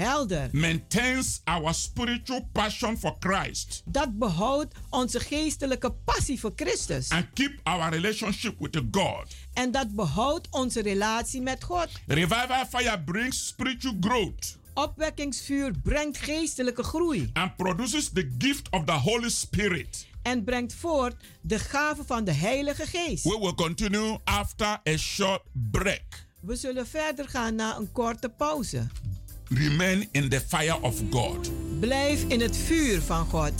helder. 0.00 0.48
maintains 0.52 1.40
our 1.44 1.74
spiritual 1.74 2.48
passion 2.52 2.98
for 2.98 3.16
Christ, 3.20 3.82
Dat 3.84 4.18
behoudt 4.18 4.74
onze 4.90 5.20
geestelijke 5.20 5.92
passie 6.04 6.40
voor 6.40 6.52
Christus. 6.56 7.08
and 7.08 7.26
keep 7.34 7.60
our 7.62 7.90
relationship 7.90 8.54
with 8.58 8.82
God. 8.90 9.24
En 9.52 9.70
dat 9.70 9.94
behoudt 9.94 10.48
onze 10.50 10.82
relatie 10.82 11.42
met 11.42 11.64
God. 11.64 11.88
Revival 12.06 12.66
fire 12.66 13.00
brings 13.00 13.46
spiritual 13.46 13.94
growth 14.00 14.58
Opwekkingsvuur 14.74 15.72
brengt 15.82 16.18
geestelijke 16.18 16.82
groei 16.82 17.30
and 17.32 17.56
produces 17.56 18.08
the 18.12 18.30
gift 18.38 18.70
of 18.70 18.84
the 18.84 18.92
Holy 18.92 19.28
Spirit. 19.30 20.06
en 20.22 20.44
brengt 20.44 20.74
voort 20.74 21.14
de 21.40 21.58
gave 21.58 22.04
van 22.06 22.24
de 22.24 22.32
Heilige 22.32 22.86
Geest. 22.86 23.24
We 23.24 23.38
will 23.40 23.54
continue 23.54 24.18
after 24.24 24.66
a 24.88 24.96
short 24.96 25.42
break. 25.70 26.26
We 26.40 26.56
zullen 26.56 26.86
verder 26.86 27.28
gaan 27.28 27.54
na 27.54 27.76
een 27.76 27.92
korte 27.92 28.28
pauze. 28.28 28.86
Remain 29.52 30.08
in 30.12 30.28
the 30.28 30.40
fire 30.40 30.78
of 30.80 30.94
God. 31.10 31.50
Blijf 31.80 32.24
in 32.28 32.40
het 32.40 32.56
vuur 32.56 33.00
van 33.00 33.26
God. 33.26 33.52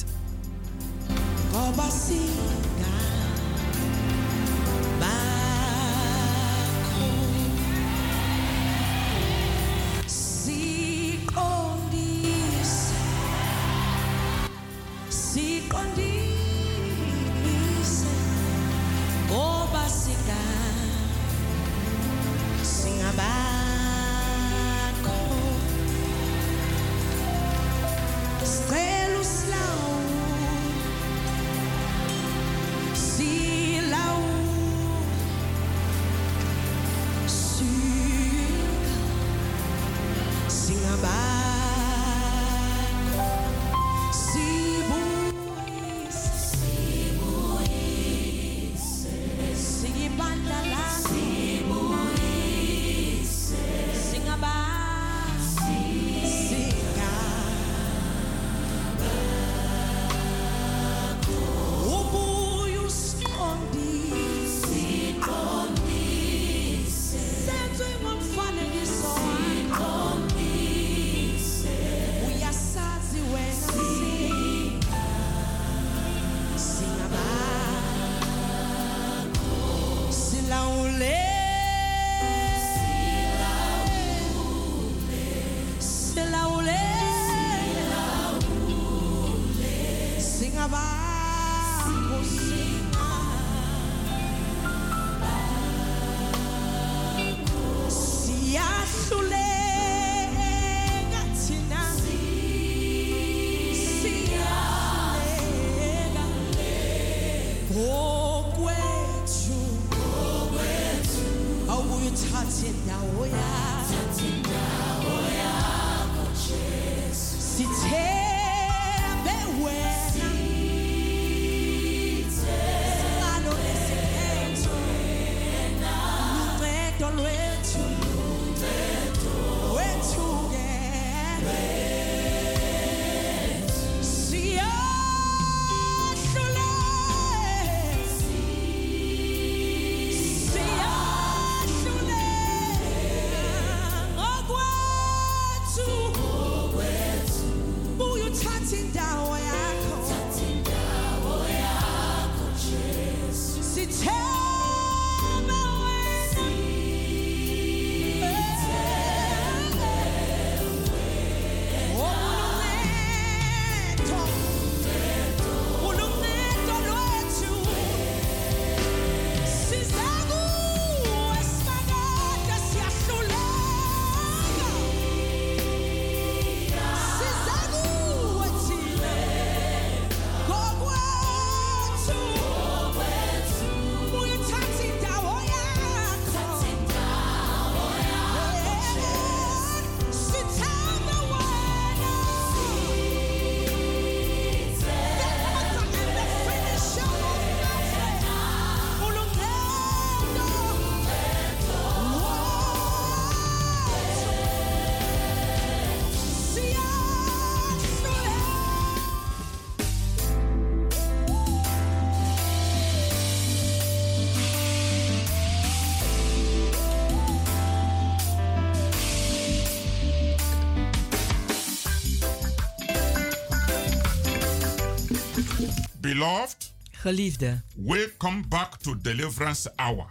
Beloved, 226.21 226.73
Geliefde, 226.91 227.63
welcome 227.77 228.43
back 228.49 228.77
to 228.77 228.95
Deliverance 229.01 229.73
Hour. 229.77 230.07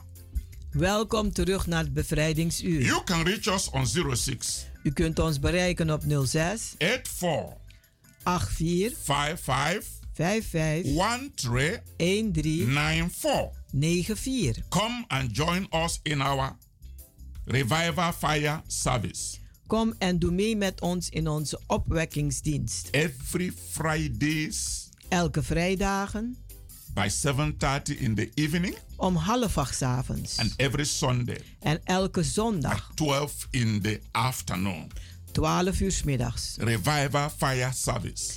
welkom 0.72 1.32
terug 1.34 1.68
naar 1.68 1.84
het 1.84 1.94
bevrijdingsuur. 1.94 2.82
You 2.82 3.04
can 3.04 3.24
reach 3.24 3.46
us 3.46 3.70
on 3.70 3.88
06 4.16 4.66
U 4.84 4.92
kunt 4.92 5.20
ons 5.20 5.40
bereiken 5.40 5.90
op 5.90 6.02
06 6.26 6.76
84 6.78 7.58
84 8.24 8.98
55 9.04 9.86
55 10.14 10.94
13 11.98 12.32
13 12.32 13.12
94. 13.12 13.50
94. 13.72 14.68
Come 14.68 15.06
and 15.08 15.36
join 15.36 15.68
us 15.72 16.00
in 16.04 16.22
our 16.22 16.58
Revival 17.46 18.14
Fire 18.14 18.62
service 18.68 19.38
Kom 19.68 19.94
en 19.98 20.20
doe 20.20 20.32
mee 20.32 20.56
met 20.56 20.82
ons 20.82 21.10
in 21.10 21.28
onze 21.28 21.60
opwekkingsdienst. 21.68 22.88
every 22.92 23.52
Fridays 23.72 24.89
Elke 25.10 25.44
vrijdagen 25.44 26.38
by 26.94 27.08
7:30 27.10 27.98
in 27.98 28.16
the 28.16 28.30
evening 28.34 28.78
om 28.96 29.16
half 29.16 29.58
acht 29.58 29.82
avonds. 29.82 30.38
and 30.38 30.54
every 30.58 30.86
Sunday 30.86 31.42
En 31.60 31.80
elke 31.84 32.24
zondag 32.24 32.92
12 32.96 33.48
in 33.50 33.82
the 33.82 34.02
afternoon. 34.12 34.92
12 35.32 35.80
uur 35.80 35.92
's 35.92 36.04
middags. 36.04 36.56
Revival 36.58 37.30
fire 37.38 37.72
service. 37.74 38.34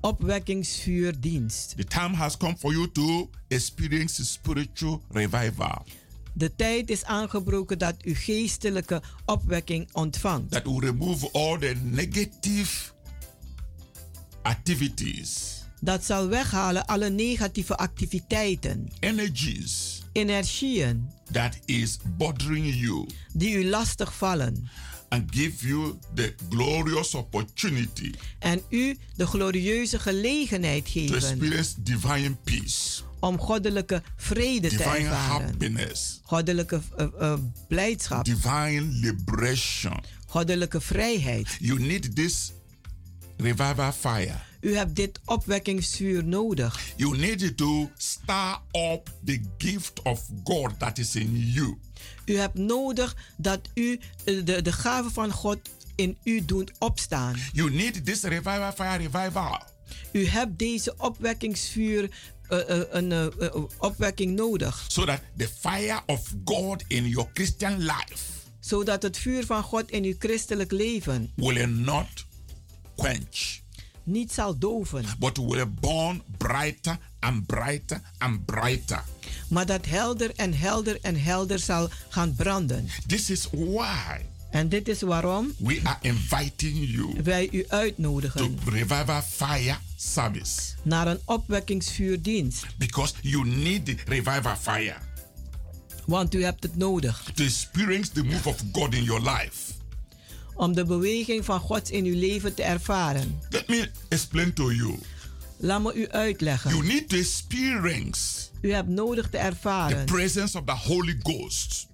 Opwekkingsvuurdienst. 0.00 1.76
The 1.76 1.84
time 1.84 2.14
has 2.14 2.36
come 2.36 2.56
for 2.58 2.72
you 2.72 2.90
to 2.92 3.30
experience 3.48 4.24
spiritual 4.26 5.02
revival 5.10 5.84
De 6.32 6.54
tijd 6.56 6.90
is 6.90 7.04
aangebroken 7.04 7.78
dat 7.78 7.94
u 8.04 8.14
geestelijke 8.14 9.02
opwekking 9.24 9.88
ontvangt. 9.92 10.50
that 10.50 10.64
will 10.64 10.78
remove 10.80 11.30
all 11.32 11.58
the 11.58 11.74
negative 11.82 12.92
activities, 14.42 15.59
Dat 15.80 16.04
zal 16.04 16.28
weghalen 16.28 16.86
alle 16.86 17.10
negatieve 17.10 17.76
activiteiten, 17.76 18.88
energies 19.00 20.02
energieën 20.12 21.10
that 21.32 21.58
is 21.64 21.96
bothering 22.16 22.74
you 22.74 23.06
die 23.32 23.54
u 23.56 23.68
lastig 23.68 24.16
vallen. 24.16 24.68
and 25.08 25.34
give 25.34 25.66
you 25.68 25.98
the 26.14 26.34
glorious 26.48 27.14
opportunity 27.14 28.10
En 28.38 28.62
u 28.68 28.96
de 29.16 29.26
glorieuze 29.26 29.98
gelegenheid 29.98 30.84
to 30.84 30.90
geven 30.90 31.14
experience 31.16 31.82
divine 31.82 32.36
peace, 32.44 33.02
om 33.20 33.38
goddelijke 33.38 34.02
vrede 34.16 34.68
te 34.68 34.76
divine 34.76 34.98
ervaren. 34.98 35.46
happiness, 35.46 36.20
Goddelijke 36.22 36.80
eh, 36.96 37.06
eh, 37.18 37.38
blijdschap, 37.68 38.24
divine 38.24 38.80
liberation. 38.82 40.00
goddelijke 40.26 40.80
vrijheid. 40.80 41.56
You 41.60 41.80
need 41.80 42.16
this 42.16 42.52
revival 43.36 43.92
fire. 43.92 44.48
U 44.60 44.76
hebt 44.76 44.96
dit 44.96 45.20
opwekkingsvuur 45.24 46.24
nodig. 46.24 46.80
You 46.96 47.16
need 47.16 47.56
to 47.56 47.90
stir 47.96 48.58
up 48.72 49.10
the 49.24 49.40
gift 49.58 50.02
of 50.02 50.22
God 50.44 50.78
that 50.78 50.98
is 50.98 51.14
in 51.14 51.36
you. 51.36 51.78
U 52.24 52.36
hebt 52.36 52.54
nodig 52.54 53.16
dat 53.36 53.60
u 53.74 54.00
eh, 54.24 54.44
de, 54.44 54.62
de 54.62 54.72
gave 54.72 55.10
van 55.10 55.30
God 55.32 55.58
in 55.94 56.16
u 56.24 56.44
doet 56.44 56.72
opstaan. 56.78 57.36
You 57.52 57.70
need 57.70 58.04
this 58.04 58.22
revival 58.22 58.72
fire 58.72 58.96
revival 58.96 59.62
U 60.12 60.26
hebt 60.26 60.58
deze 60.58 60.94
opwekkingsvuur, 60.96 62.10
eh, 62.48 62.58
een 62.90 63.12
eh, 63.12 63.54
opwekking 63.78 64.36
nodig. 64.36 64.84
so 64.88 65.04
that 65.04 65.20
the 65.36 65.48
fire 65.60 66.00
of 66.06 66.34
God 66.44 66.84
in 66.88 67.08
your 67.08 67.30
Christian 67.32 67.78
life 67.78 68.38
Zodat 68.60 69.02
het 69.02 69.18
vuur 69.18 69.46
van 69.46 69.62
God 69.62 69.90
in 69.90 70.04
uw 70.04 70.14
christelijk 70.18 70.70
leven 70.70 71.32
will 71.34 71.66
not 71.66 72.26
quench, 72.96 73.59
niet 74.10 74.32
zal 74.32 74.58
doven. 74.58 75.04
but 75.18 75.36
will 75.36 75.66
burn 75.80 76.22
brighter 76.36 76.98
and 77.20 77.46
brighter 77.46 78.00
and 78.18 78.44
brighter. 78.44 79.04
Maar 79.48 79.66
dat 79.66 79.86
helder 79.86 80.32
en 80.36 80.54
helder 80.58 80.98
en 81.02 81.22
helder 81.22 81.58
zal 81.58 81.88
gaan 82.08 82.34
branden. 82.34 82.88
This 83.06 83.30
is 83.30 83.48
why 83.50 84.18
En 84.50 84.68
dit 84.68 84.88
is 84.88 85.00
waarom 85.00 85.52
we 85.58 85.80
are 85.84 85.98
inviting 86.00 86.78
you 86.90 87.22
wij 87.22 87.48
u 87.52 87.62
to 87.62 87.76
uitnodigen 87.76 88.58
revival 88.64 89.22
fire 89.22 89.76
service 89.96 90.60
naar 90.82 91.06
een 91.06 91.20
opwekkingsvuurdienst. 91.24 92.66
because 92.78 93.14
you 93.22 93.46
need 93.46 93.84
the 93.86 93.96
revival 94.06 94.56
fire 94.56 94.96
Want 96.06 96.34
u 96.34 96.44
hebt 96.44 96.62
het 96.62 96.76
nodig 96.76 97.30
to 97.34 97.44
experience 97.44 98.10
the 98.10 98.24
move 98.24 98.48
of 98.48 98.62
God 98.72 98.94
in 98.94 99.02
your 99.02 99.22
life. 99.30 99.72
Om 100.60 100.74
de 100.74 100.84
beweging 100.84 101.44
van 101.44 101.60
God 101.60 101.90
in 101.90 102.04
uw 102.04 102.18
leven 102.18 102.54
te 102.54 102.62
ervaren. 102.62 103.40
Let 103.50 103.68
me 103.68 103.90
explain 104.08 104.52
to 104.52 104.72
you. 104.72 104.98
Laat 105.56 105.82
me 105.82 105.94
u 105.94 105.98
You 106.00 106.10
uitleggen. 106.10 106.86
need 106.86 107.08
to 107.08 107.16
experience 107.16 108.48
U 108.60 108.72
hebt 108.72 108.88
nodig 108.88 109.24
te 109.24 109.30
the 109.30 109.38
ervaren 109.38 110.04
presence 110.04 110.58
of 110.58 110.64
the 110.64 110.72
Holy 110.72 111.16
Ghost 111.22 111.88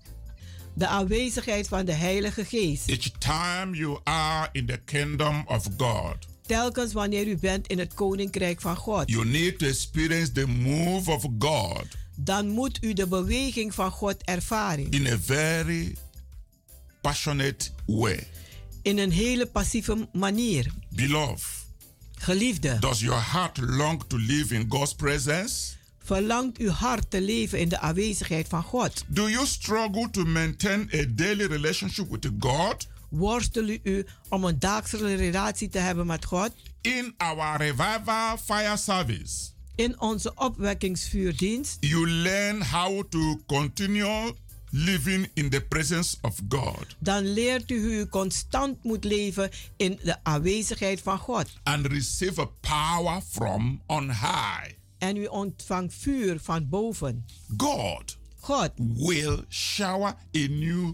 de 0.74 0.86
aanwezigheid 0.86 1.68
van 1.68 1.84
de 1.84 1.92
Heilige 1.92 2.44
Geest. 2.44 2.88
each 2.88 3.10
time 3.18 3.76
you 3.76 3.98
are 4.04 4.48
in 4.52 4.66
the 4.66 4.80
kingdom 4.84 5.44
of 5.46 5.66
God. 5.76 6.16
Telkens 6.46 6.92
wanneer 6.92 7.26
u 7.26 7.36
bent 7.38 7.66
in 7.66 7.78
het 7.78 7.94
koninkrijk 7.94 8.60
van 8.60 8.76
God, 8.76 9.10
You 9.10 9.24
need 9.26 9.58
to 9.58 9.66
experience 9.66 10.32
the 10.32 10.46
move 10.46 11.10
of 11.10 11.26
God 11.38 11.84
dan 12.18 12.48
moet 12.48 12.78
u 12.80 12.92
de 12.92 13.06
beweging 13.06 13.74
van 13.74 13.90
God 13.90 14.16
ervaren. 14.24 14.90
in 14.90 15.06
a 15.06 15.16
very 15.18 15.96
passionate 17.00 17.70
way. 17.86 18.26
In 18.86 18.98
een 18.98 19.12
hele 19.12 19.46
passieve 19.46 20.08
manier. 20.12 20.66
Beloved, 20.88 21.44
Geliefde, 22.14 22.76
does 22.78 23.00
your 23.00 23.22
heart 23.32 23.58
long 23.58 24.02
to 24.06 24.16
live 24.16 24.54
in 24.54 24.66
God's 24.68 24.94
presence? 24.94 25.74
verlangt 25.98 26.58
uw 26.58 26.70
hart 26.70 27.10
te 27.10 27.20
leven 27.20 27.58
in 27.58 27.68
de 27.68 27.78
aanwezigheid 27.78 28.48
van 28.48 28.62
God? 28.62 29.04
Do 29.06 29.28
you 29.28 29.46
struggle 29.46 30.10
to 30.10 30.24
maintain 30.24 30.90
a 30.94 31.04
daily 31.08 31.44
relationship 31.46 32.10
with 32.10 32.30
God? 32.38 32.86
Worstel 33.08 33.68
u 33.82 34.06
om 34.28 34.44
een 34.44 34.58
dagelijkse 34.58 35.16
relatie 35.16 35.68
te 35.68 35.78
hebben 35.78 36.06
met 36.06 36.24
God? 36.24 36.50
In 36.80 37.14
our 37.16 37.56
revival 37.56 38.36
fire 38.44 38.76
service, 38.76 39.50
In 39.74 40.00
onze 40.00 40.32
opwekkingsvuurdienst 40.34 41.76
you 41.80 42.08
learn 42.10 42.62
how 42.62 43.02
to 43.08 43.40
continue 43.46 44.34
living 44.84 45.28
in 45.34 45.50
the 45.50 45.60
presence 45.60 46.16
of 46.20 46.40
God 46.48 46.96
dan 46.98 47.32
leert 47.32 47.70
u 47.70 47.80
hoe 47.80 47.92
u 47.92 48.06
constant 48.06 48.84
moet 48.84 49.04
leven 49.04 49.50
in 49.76 49.98
de 50.02 50.24
aanwezigheid 50.24 51.00
van 51.00 51.18
God. 51.18 51.46
and 51.62 51.86
receive 51.86 52.40
a 52.40 52.48
power 52.60 53.20
from 53.30 53.80
on 53.86 54.10
high. 54.10 54.70
En 54.98 55.16
u 55.16 55.26
ontvangt 55.26 55.94
vuur 55.94 56.40
van 56.40 56.68
boven. 56.68 57.24
God 57.56 58.16
God 58.40 58.70
will 58.76 59.44
shower 59.48 60.14
a 60.36 60.46
new 60.48 60.92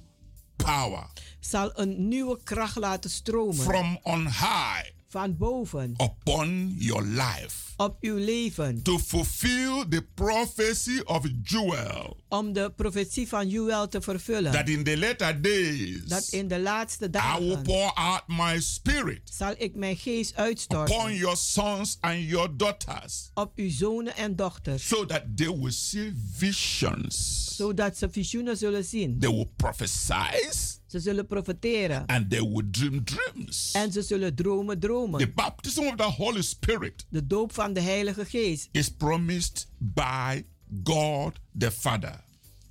power 0.57 1.07
zal 1.41 1.71
een 1.75 2.09
nieuwe 2.09 2.39
kracht 2.45 2.77
laten 2.77 3.11
stromen 3.11 3.55
from 3.65 3.99
on 4.03 4.27
high 4.27 4.91
van 5.13 5.37
boven 5.37 5.95
upon 5.99 6.75
your 6.79 7.03
life 7.07 7.73
op 7.77 7.97
uw 8.01 8.17
leven. 8.17 8.83
to 8.83 8.99
fulfill 8.99 9.85
the 9.89 10.03
prophecy 10.15 11.01
of 11.05 11.27
Joel 11.43 12.17
Om 12.29 12.53
de 12.53 12.73
profetie 12.77 13.29
van 13.29 13.49
Joel 13.49 13.89
te 13.89 14.01
vervullen. 14.01 14.53
that 14.53 14.69
in 14.69 14.85
the 14.85 14.99
latter 14.99 15.43
Dat 15.43 15.43
days 15.43 16.31
in 16.31 16.49
de 16.49 16.61
laatste 16.61 17.11
I 17.13 17.39
will 17.39 17.63
pour 17.63 17.93
out 17.95 18.23
my 18.27 18.61
spirit 18.61 19.21
zal 19.25 19.55
ik 19.59 19.75
mijn 19.75 19.97
geest 19.97 20.33
upon 20.69 21.15
your 21.15 21.37
sons 21.37 21.97
and 22.01 22.19
your 22.29 22.57
daughters 22.57 23.31
op 23.35 23.53
uw 23.57 23.71
zonen 23.71 24.17
en 24.17 24.37
dochters. 24.37 24.89
so 24.89 25.07
that 25.07 25.23
they 25.37 25.59
will 25.59 25.71
see 25.73 26.13
visions 26.37 27.41
Zodat 27.57 27.97
ze 27.99 28.09
visioenen 28.11 28.57
zullen 28.57 28.85
zien. 28.85 29.19
they 29.19 29.31
will 29.31 29.51
prophesy 29.57 30.81
Ze 30.93 31.01
zullen 31.01 31.27
profeteren. 31.27 32.07
and 32.07 32.31
they 32.31 32.41
will 32.41 32.69
dream 32.71 33.05
dreams 33.05 33.71
En 33.73 33.93
ze 33.93 34.03
zullen 34.03 34.35
dromen 34.35 34.81
the 34.81 34.87
dromen. 34.87 35.33
baptism 35.35 35.81
of 35.87 35.95
the 35.97 36.03
Holy 36.03 36.43
Spirit 36.43 37.07
De 37.09 37.27
doop 37.27 37.53
van 37.55 37.73
de 37.73 37.81
Heilige 37.81 38.25
Geest 38.25 38.69
is 38.73 38.89
promised 38.91 39.69
by 39.79 40.43
God 40.85 41.39
the 41.59 41.71
Father. 41.71 42.25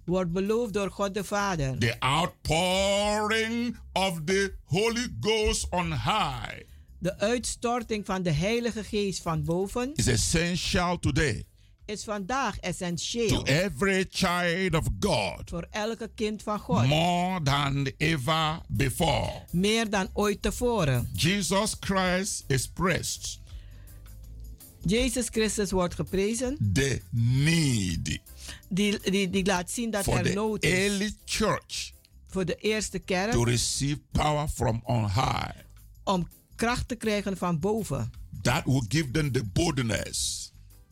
wordt 0.06 0.32
beloofd 0.32 0.74
door 0.74 0.90
God 0.92 1.14
de 1.14 1.24
Vader. 1.24 1.78
The 1.80 2.00
outpouring 2.00 3.78
of 3.94 4.22
the 4.26 4.54
Holy 4.64 5.08
Ghost 5.20 5.68
on 5.70 5.92
high 5.92 6.62
De 7.00 7.18
uitstorting 7.20 8.06
van 8.06 8.22
de 8.24 8.32
Heilige 8.32 8.84
Geest 8.84 9.22
van 9.22 9.44
boven 9.44 9.92
is 9.96 10.08
essential 10.08 11.00
today 11.00 11.44
is 11.92 12.04
vandaag 12.04 12.54
to 12.56 12.60
essentieel 12.68 13.44
every 13.46 14.06
child 14.10 14.76
of 14.76 14.88
God 15.00 15.42
voor 15.50 15.68
elke 15.72 16.10
kind 16.16 16.44
van 16.44 16.60
God. 16.60 16.86
more 16.86 17.42
than 17.44 17.88
ever 17.98 18.60
before. 18.68 19.32
Meer 19.52 19.89
dan 19.89 20.10
ooit 20.14 20.42
tevoren. 20.42 21.10
Jesus 21.14 21.76
Christ 21.80 22.44
expressed 22.48 23.39
Jezus 24.86 25.28
Christus 25.30 25.72
wordt 25.72 25.96
geprezen. 25.96 26.58
the 26.74 27.02
need 27.12 28.20
Die, 28.70 29.00
die, 29.12 29.30
die 29.30 29.46
laat 29.46 29.72
zien 29.72 29.92
dat 29.92 30.04
for 30.04 30.18
er 30.18 30.24
the 30.24 30.34
nood 30.34 30.64
is 30.64 30.72
early 30.72 31.14
church 31.26 31.92
voor 32.28 32.46
de 32.46 32.56
eerste 32.56 33.00
kerk 33.00 33.32
to 33.32 33.44
receive 33.44 34.00
power 34.12 34.48
from 34.48 34.82
on 34.86 35.04
high. 35.04 35.50
om 36.04 36.28
kracht 36.56 36.88
te 36.88 36.96
krijgen 36.96 37.38
van 37.38 37.60
boven. 37.60 38.12
That 38.42 38.66
will 38.66 38.84
give 38.88 39.12
them 39.12 39.32
the 39.32 39.44
boldness 39.54 40.41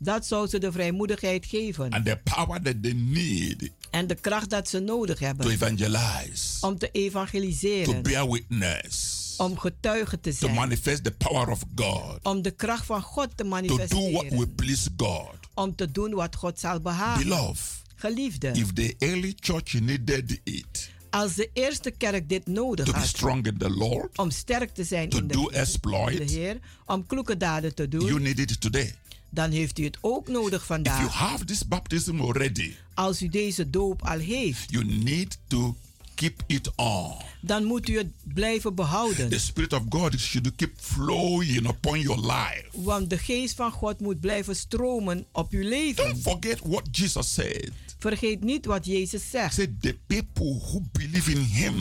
Dat 0.02 0.26
zou 0.26 0.48
ze 0.48 0.58
de 0.60 0.72
vrijmoedigheid 0.72 1.46
geven. 1.46 1.90
and 1.92 2.06
the 2.06 2.20
power 2.36 2.62
that 2.62 2.84
they 2.84 2.94
need 2.94 3.70
En 3.92 4.08
de 4.08 4.16
kracht 4.16 4.50
dat 4.50 4.70
ze 4.70 4.80
nodig 4.80 5.18
to 5.18 5.26
hebben 5.26 5.50
evangelize, 5.50 6.66
om 6.66 6.78
te 6.78 6.86
to 6.92 7.00
evangeliseren. 7.00 8.02
bear 8.04 8.30
witness, 8.30 9.34
Om 9.38 9.58
getuige 9.58 10.20
te 10.20 10.30
to 10.30 10.36
zijn. 10.36 10.54
manifest 10.54 11.04
the 11.04 11.12
power 11.12 11.50
of 11.50 11.64
God, 11.76 12.20
Om 12.24 12.42
de 12.42 12.52
kracht 12.52 12.86
van 12.86 13.02
God 13.02 13.30
te 13.38 13.44
to 13.44 13.44
do 13.44 13.50
what 13.50 13.68
will 13.68 13.80
manifesteren. 13.88 14.56
please 14.56 14.90
God. 14.98 15.30
Om 15.54 15.76
te 15.76 15.92
doen 15.92 16.14
wat 16.14 16.36
God 16.36 16.60
zal 16.60 16.80
behagen. 16.80 17.24
Beloved, 17.24 17.78
Geliefde, 17.96 18.48
if 18.54 18.74
the 18.74 18.96
early 19.00 19.34
church 19.40 19.74
needed 19.80 20.40
it 20.44 20.90
als 21.10 21.36
de 21.36 21.50
eerste 21.54 21.92
kerk 21.92 22.30
dit 22.30 22.48
nodig 22.48 22.86
to 22.86 22.92
be 22.92 22.98
had. 22.98 23.08
strong 23.08 23.46
in 23.48 23.58
the 23.58 23.70
Lord, 23.70 24.18
Om 24.18 24.32
sterk 24.32 24.74
te 24.74 24.84
zijn 24.84 25.10
to 25.10 25.18
in 25.18 25.28
de, 25.28 25.34
do 25.34 25.42
in 25.42 25.48
de 25.48 25.54
exploit, 25.58 26.30
Heer. 26.30 26.58
Om 26.86 27.06
kloeke 27.06 27.38
daden 27.38 27.76
te 27.76 27.86
you 27.90 28.08
doen. 28.10 28.22
need 28.22 28.40
it 28.40 28.62
today. 28.62 28.94
Dan 29.30 29.52
heeft 29.52 29.80
u 29.80 29.84
het 29.84 29.98
ook 30.02 30.28
nodig 30.28 30.62
If 30.62 30.68
you 30.68 30.84
vandaag. 30.84 31.14
have 31.14 31.46
this 31.46 31.68
baptism 31.68 32.20
already, 32.22 32.74
Als 32.94 33.22
u 33.22 33.28
deze 33.30 33.70
doop 33.70 34.02
al 34.06 34.18
heeft. 34.20 34.72
you 34.72 34.86
need 34.86 35.38
to 35.48 35.76
keep 36.16 36.44
it 36.48 36.72
on. 36.76 37.14
dan 37.42 37.64
moet 37.64 37.90
u 37.90 37.98
het 37.98 38.08
blijven 38.24 38.76
behouden. 38.76 39.30
The 39.30 39.40
Spirit 39.40 39.74
of 39.74 39.82
God 39.90 40.20
should 40.20 40.56
keep 40.56 40.72
flowing 40.80 41.68
upon 41.68 42.00
your 42.00 42.22
life. 42.22 42.66
Want 42.72 43.10
de 43.10 43.18
geest 43.18 43.56
van 43.56 43.72
God 43.72 44.00
moet 44.00 44.20
blijven 44.20 44.56
stromen 44.56 45.26
op 45.32 45.52
uw 45.52 45.64
leven. 45.70 46.04
Don't 46.08 46.22
forget 46.22 46.60
what 46.64 46.88
Jesus 46.92 47.34
said. 47.34 47.72
Vergeet 48.00 48.44
niet 48.44 48.66
wat 48.66 48.86
Jezus 48.86 49.22
He 49.24 49.30
zegt. 49.30 49.54
said, 49.54 49.70
The 49.82 49.98
people 50.08 50.60
who 50.60 50.82
believe 50.92 51.32
in 51.32 51.42
Him, 51.42 51.74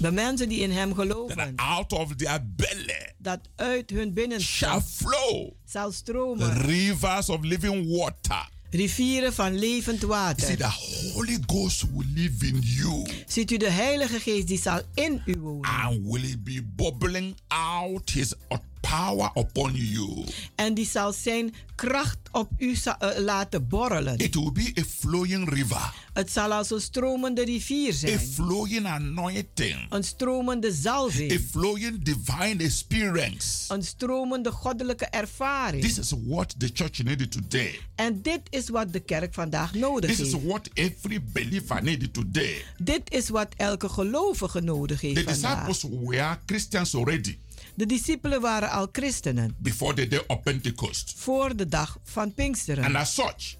De 0.00 0.10
mensen 0.10 0.48
die 0.48 0.60
in 0.60 0.70
Hem 0.70 0.88
that 0.88 0.98
geloven, 0.98 1.52
out 1.56 1.92
of 1.92 2.14
their 2.16 2.40
belly 2.56 3.12
dat 3.18 3.40
uit 3.56 3.90
hun 3.90 4.12
binnenste 4.12 4.52
shall 4.52 4.80
flow 4.80 5.52
zal 5.64 5.90
the 5.90 5.96
stromen 5.96 6.52
rivers 6.62 7.28
of 7.28 7.44
living 7.44 7.96
water. 7.96 8.48
rivieren 8.70 9.32
van 9.32 9.58
levend 9.58 9.98
See, 10.00 10.08
water. 10.08 10.56
the 10.56 10.70
Holy 11.12 11.38
Ghost 11.46 11.84
will 11.92 12.06
live 12.14 12.46
in 12.46 12.58
you 12.62 13.06
Ziet 13.26 13.50
u 13.50 13.56
de 13.56 13.70
Heilige 13.70 14.20
Geest 14.20 14.46
die 14.46 14.58
zal 14.58 14.80
in 14.94 15.22
u 15.26 15.34
wonen. 15.40 15.70
and 15.70 16.06
will 16.06 16.36
be 16.38 16.62
bubbling 16.76 17.34
out 17.48 18.10
His 18.10 18.34
power 18.80 19.30
upon 19.34 19.72
you. 19.74 20.24
En 20.54 20.74
die 20.74 20.86
zal 20.86 21.12
zijn 21.12 21.54
kracht 21.74 22.18
op 22.32 22.50
u 22.58 22.76
eh, 22.84 23.08
laten 23.18 23.68
borrelen. 23.68 24.18
It 24.18 24.34
will 24.34 24.52
be 24.52 24.72
a 24.78 24.82
flowing 24.98 25.48
river, 25.52 25.94
Het 26.12 26.30
zal 26.30 26.52
als 26.52 26.70
een 26.70 26.80
stromende 26.80 27.44
rivier 27.44 27.92
a 27.92 27.96
zijn. 27.96 28.18
flowing 28.20 28.86
anointing, 28.86 29.86
Een 29.88 30.04
stromende 30.04 30.68
a 30.68 30.72
zalving. 30.72 31.40
flowing 31.50 32.02
divine 32.02 32.62
experience. 32.64 33.74
Een 33.74 33.82
stromende 33.82 34.50
goddelijke 34.50 35.04
ervaring. 35.06 35.82
This 35.82 35.98
is 35.98 36.12
what 36.26 36.54
the 36.58 36.70
church 36.74 37.02
needed 37.02 37.30
today. 37.32 37.78
En 37.94 38.22
dit 38.22 38.40
is 38.50 38.68
wat 38.68 38.92
de 38.92 39.00
kerk 39.00 39.34
vandaag 39.34 39.74
nodig 39.74 40.10
This 40.10 40.20
is 40.26 40.32
heeft. 40.32 40.44
what 40.44 40.68
every 40.74 41.22
believer 41.32 41.82
needed 41.82 42.12
today. 42.14 42.64
Dit 42.78 43.12
is 43.12 43.28
wat 43.28 43.48
elke 43.56 43.88
gelovige 43.88 44.60
nodig 44.60 45.00
The 45.00 45.06
heeft 45.06 45.22
vandaag. 45.30 45.66
disciples 45.66 46.00
were 46.04 46.38
Christians 46.46 46.94
already 46.94 47.38
De 47.80 47.86
discipelen 47.86 48.40
waren 48.40 48.70
al 48.70 48.88
christenen 48.92 49.54
before 49.58 49.94
the 49.94 50.08
day 50.08 50.22
of 50.26 50.42
Pentecost. 50.42 51.12
voor 51.16 51.56
de 51.56 51.68
dag 51.68 51.98
van 52.04 52.22
And 52.22 52.34
Pinksteren. 52.34 52.96
as 52.96 53.14
such, 53.14 53.56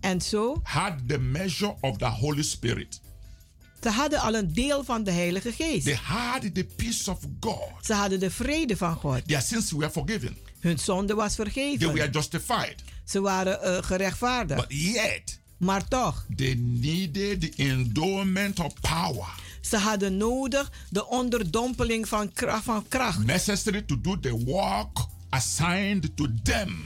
En 0.00 0.20
zo, 0.20 0.60
had 0.62 0.92
the 1.08 1.18
measure 1.18 1.76
of 1.80 1.96
the 1.98 2.04
Holy 2.06 2.42
Spirit. 2.42 3.00
ze 3.82 3.88
hadden 3.90 4.20
al 4.20 4.34
een 4.34 4.52
deel 4.52 4.84
van 4.84 5.04
de 5.04 5.10
Heilige 5.10 5.52
Geest. 5.52 5.84
They 5.84 5.98
had 6.02 6.54
the 6.54 6.64
peace 6.76 7.10
of 7.10 7.18
God. 7.40 7.70
Ze 7.82 7.92
hadden 7.94 8.20
de 8.20 8.30
vrede 8.30 8.76
van 8.76 8.94
God. 8.94 9.28
Their 9.28 9.40
sins 9.42 9.70
were 9.72 9.90
forgiven. 9.90 10.36
Hun 10.60 10.78
zonde 10.78 11.14
was 11.14 11.34
They 11.34 11.44
vergeven. 11.44 11.92
were 11.92 12.10
justified. 12.10 12.74
Ze 13.04 13.20
waren 13.20 13.62
eh, 13.62 13.82
gerechtvaardigd. 13.82 14.60
But 14.68 14.78
yet, 14.78 15.40
Maar 15.56 15.88
toch, 15.88 16.26
they 16.36 16.54
needed 16.58 17.40
the 17.40 17.52
endowment 17.62 18.60
of 18.60 18.72
power 18.80 19.26
ze 19.68 19.76
hadden 19.76 20.16
nodig 20.16 20.70
de 20.90 21.06
onderdompeling 21.06 22.08
van 22.08 22.32
kracht. 22.32 22.64
Van 22.64 22.88
kracht. 22.88 23.24
necessary 23.24 23.82
to 23.82 24.00
do 24.00 24.20
the 24.20 24.44
work 24.44 24.98
assigned 25.28 26.16
to 26.16 26.26
them. 26.42 26.84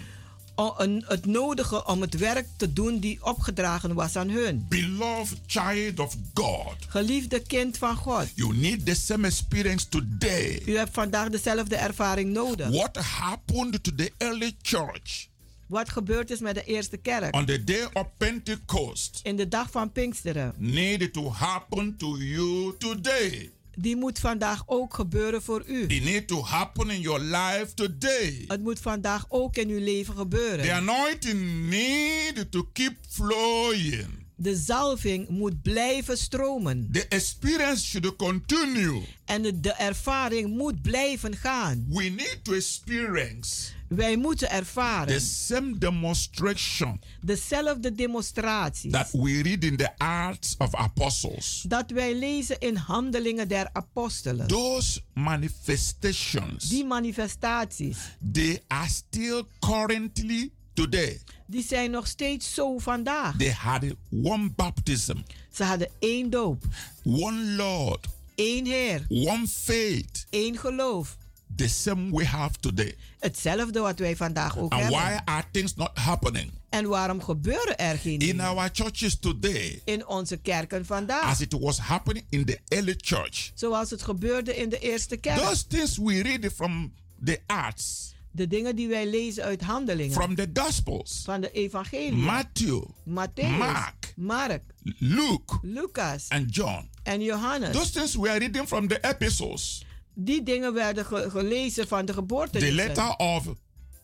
O- 0.55 0.75
een- 0.79 1.05
het 1.07 1.27
nodige 1.27 1.87
om 1.87 2.01
het 2.01 2.15
werk 2.19 2.47
te 2.57 2.73
doen 2.73 2.99
die 2.99 3.25
opgedragen 3.25 3.95
was 3.95 4.17
aan 4.17 4.29
hun. 4.29 4.67
Beloved 4.69 5.39
child 5.47 5.99
of 6.01 6.17
God, 6.35 6.75
Geliefde 6.89 7.41
kind 7.41 7.79
van 7.79 7.97
God, 7.97 8.27
you 8.35 8.57
need 8.57 8.87
the 8.87 8.95
same 8.95 9.27
experience 9.27 9.89
today. 9.89 10.63
u 10.67 10.77
hebt 10.77 10.95
vandaag 10.95 11.29
dezelfde 11.29 11.77
ervaring 11.77 12.33
nodig. 12.33 12.69
What 12.71 12.97
happened 12.97 13.83
to 13.85 13.95
the 13.95 14.13
early 14.19 14.57
church 14.63 15.29
Wat 15.71 15.89
gebeurd 15.91 16.31
is 16.31 16.41
met 16.41 16.55
de 16.55 16.65
eerste 16.65 16.97
kerk 16.97 17.35
on 17.37 17.45
the 17.45 17.65
day 17.65 17.89
of 17.93 18.07
Pentecost 18.17 19.21
in 19.23 19.37
de 19.37 19.49
dag 19.49 19.71
van 19.71 19.93
Pinksteren, 19.93 20.55
needed 20.57 21.13
to 21.13 21.33
happen 21.33 21.97
to 21.97 22.17
you 22.19 22.75
today. 22.79 23.51
die 23.75 23.97
moet 23.97 24.19
vandaag 24.19 24.63
ook 24.67 24.95
gebeuren 24.95 25.43
voor 25.43 25.65
u. 25.67 25.83
It 25.87 26.05
need 26.05 26.29
to 26.29 26.43
happen 26.45 26.91
in 26.91 27.01
your 27.01 27.21
life 27.21 27.75
today. 27.75 28.45
Het 28.47 28.63
moet 28.63 28.79
vandaag 28.81 29.27
ook 29.29 29.57
in 29.57 29.69
uw 29.69 29.79
leven 29.79 30.15
The 30.15 30.21
gebeuren. 30.21 30.73
anointing 30.75 31.69
need 31.69 32.47
to 32.51 32.69
keep 32.73 32.95
flowing. 33.09 34.27
De 34.35 34.57
zalving 34.57 35.29
moet 35.29 35.63
blijven 35.63 36.19
stromen. 36.19 36.89
The 36.93 37.07
experience 37.09 37.85
should 37.87 38.17
continue. 38.17 39.03
En 39.25 39.43
de, 39.43 39.61
de 39.61 39.73
ervaring 39.73 40.49
moet 40.57 40.83
blijven 40.83 41.37
gaan. 41.37 41.85
We 41.89 42.03
need 42.05 42.39
to 42.43 42.53
experience 42.53 43.73
Wij 43.97 44.17
moeten 44.17 44.49
the 44.49 44.55
ervaren 44.55 45.21
same 45.21 45.79
demonstration 45.79 47.01
dezelfde 47.21 47.93
demonstraties. 47.95 48.93
that 48.93 49.11
we 49.13 49.43
read 49.43 49.65
in 49.65 49.77
the 49.77 49.99
Acts 49.99 50.55
of 50.59 50.75
Apostles. 50.75 51.65
Dat 51.69 51.91
wij 51.91 52.15
lezen 52.15 52.59
in 52.61 52.77
Handelingen 52.77 53.49
der 53.49 53.69
Apostelen. 53.73 54.47
Those 54.47 55.01
manifestations, 55.15 56.69
Die 56.69 56.85
manifestaties, 56.85 57.97
they 58.33 58.63
are 58.69 58.89
still 58.89 59.45
currently 59.61 60.51
today. 60.75 61.21
die 61.47 61.63
zijn 61.63 61.91
nog 61.91 62.07
steeds 62.07 62.55
zo 62.55 62.79
vandaag. 62.79 63.37
They 63.37 63.53
had 63.53 63.85
one 64.23 64.51
baptism, 64.57 65.17
Ze 65.53 65.65
hadden 65.65 65.89
één 65.99 66.31
doop, 66.31 66.65
one 67.05 67.55
Lord, 67.57 68.07
één 68.35 68.67
Heer, 68.67 69.05
one 69.09 69.47
faith. 69.47 70.27
één 70.31 70.59
geloof. 70.59 71.17
The 71.61 71.69
same 71.69 72.11
we 72.17 72.25
have 72.25 72.59
today. 72.61 72.95
Hetzelfde 73.19 73.81
wat 73.81 73.99
wij 73.99 74.17
vandaag 74.17 74.59
ook 74.59 74.73
And 74.73 74.81
hebben. 74.83 74.99
why 75.01 75.19
are 75.25 75.45
things 75.53 75.75
not 75.75 75.91
happening 75.99 76.51
En 76.69 76.87
waarom 76.89 77.23
gebeuren 77.23 77.79
er 77.79 77.99
geen 77.99 78.19
in 78.19 78.41
our 78.41 78.69
churches 78.73 79.19
today 79.19 79.81
in 79.85 80.07
onze 80.07 80.37
kerken 80.37 80.87
vandaag? 80.87 81.23
as 81.25 81.41
it 81.41 81.53
was 81.59 81.79
happening 81.79 82.25
in 82.29 82.45
the 82.45 82.59
early 82.69 82.95
church? 82.97 83.51
Zoals 83.55 83.91
het 83.91 84.03
gebeurde 84.03 84.57
in 84.57 84.69
de 84.69 84.79
eerste 84.79 85.17
kerk. 85.17 85.39
Those 85.41 85.67
things 85.67 85.99
we 85.99 86.23
read 86.23 86.53
from 86.53 86.93
the 87.25 87.41
Acts, 87.47 88.15
De 88.33 88.47
dingen 88.47 88.77
die 88.77 88.89
wij 88.89 89.07
lezen 89.11 89.45
uit 89.45 89.61
handelingen. 89.63 90.13
from 90.13 90.35
the 90.35 90.51
Gospels, 90.55 91.21
van 91.25 91.41
de 91.41 91.51
evangelie. 91.51 92.13
Matthew, 92.13 92.83
Matthäus, 93.09 93.59
Mark, 93.59 94.13
Mark, 94.17 94.63
Luke, 94.99 95.59
Lucas 95.63 96.29
and 96.29 96.55
John. 96.55 96.89
en 97.03 97.21
Johannes. 97.23 97.73
Those 97.73 97.91
things 97.91 98.15
we 98.17 98.29
are 98.31 98.39
reading 98.39 98.67
from 98.67 98.89
the 98.89 98.99
epistles, 99.01 99.85
Die 100.25 100.43
dingen 100.43 100.75
werden 100.75 101.05
ge- 101.05 101.31
gelezen 101.31 101.89
van 101.89 102.05
de 102.05 102.13
geboorte. 102.13 102.59
the 102.59 102.73
letter 102.73 103.17
of 103.17 103.47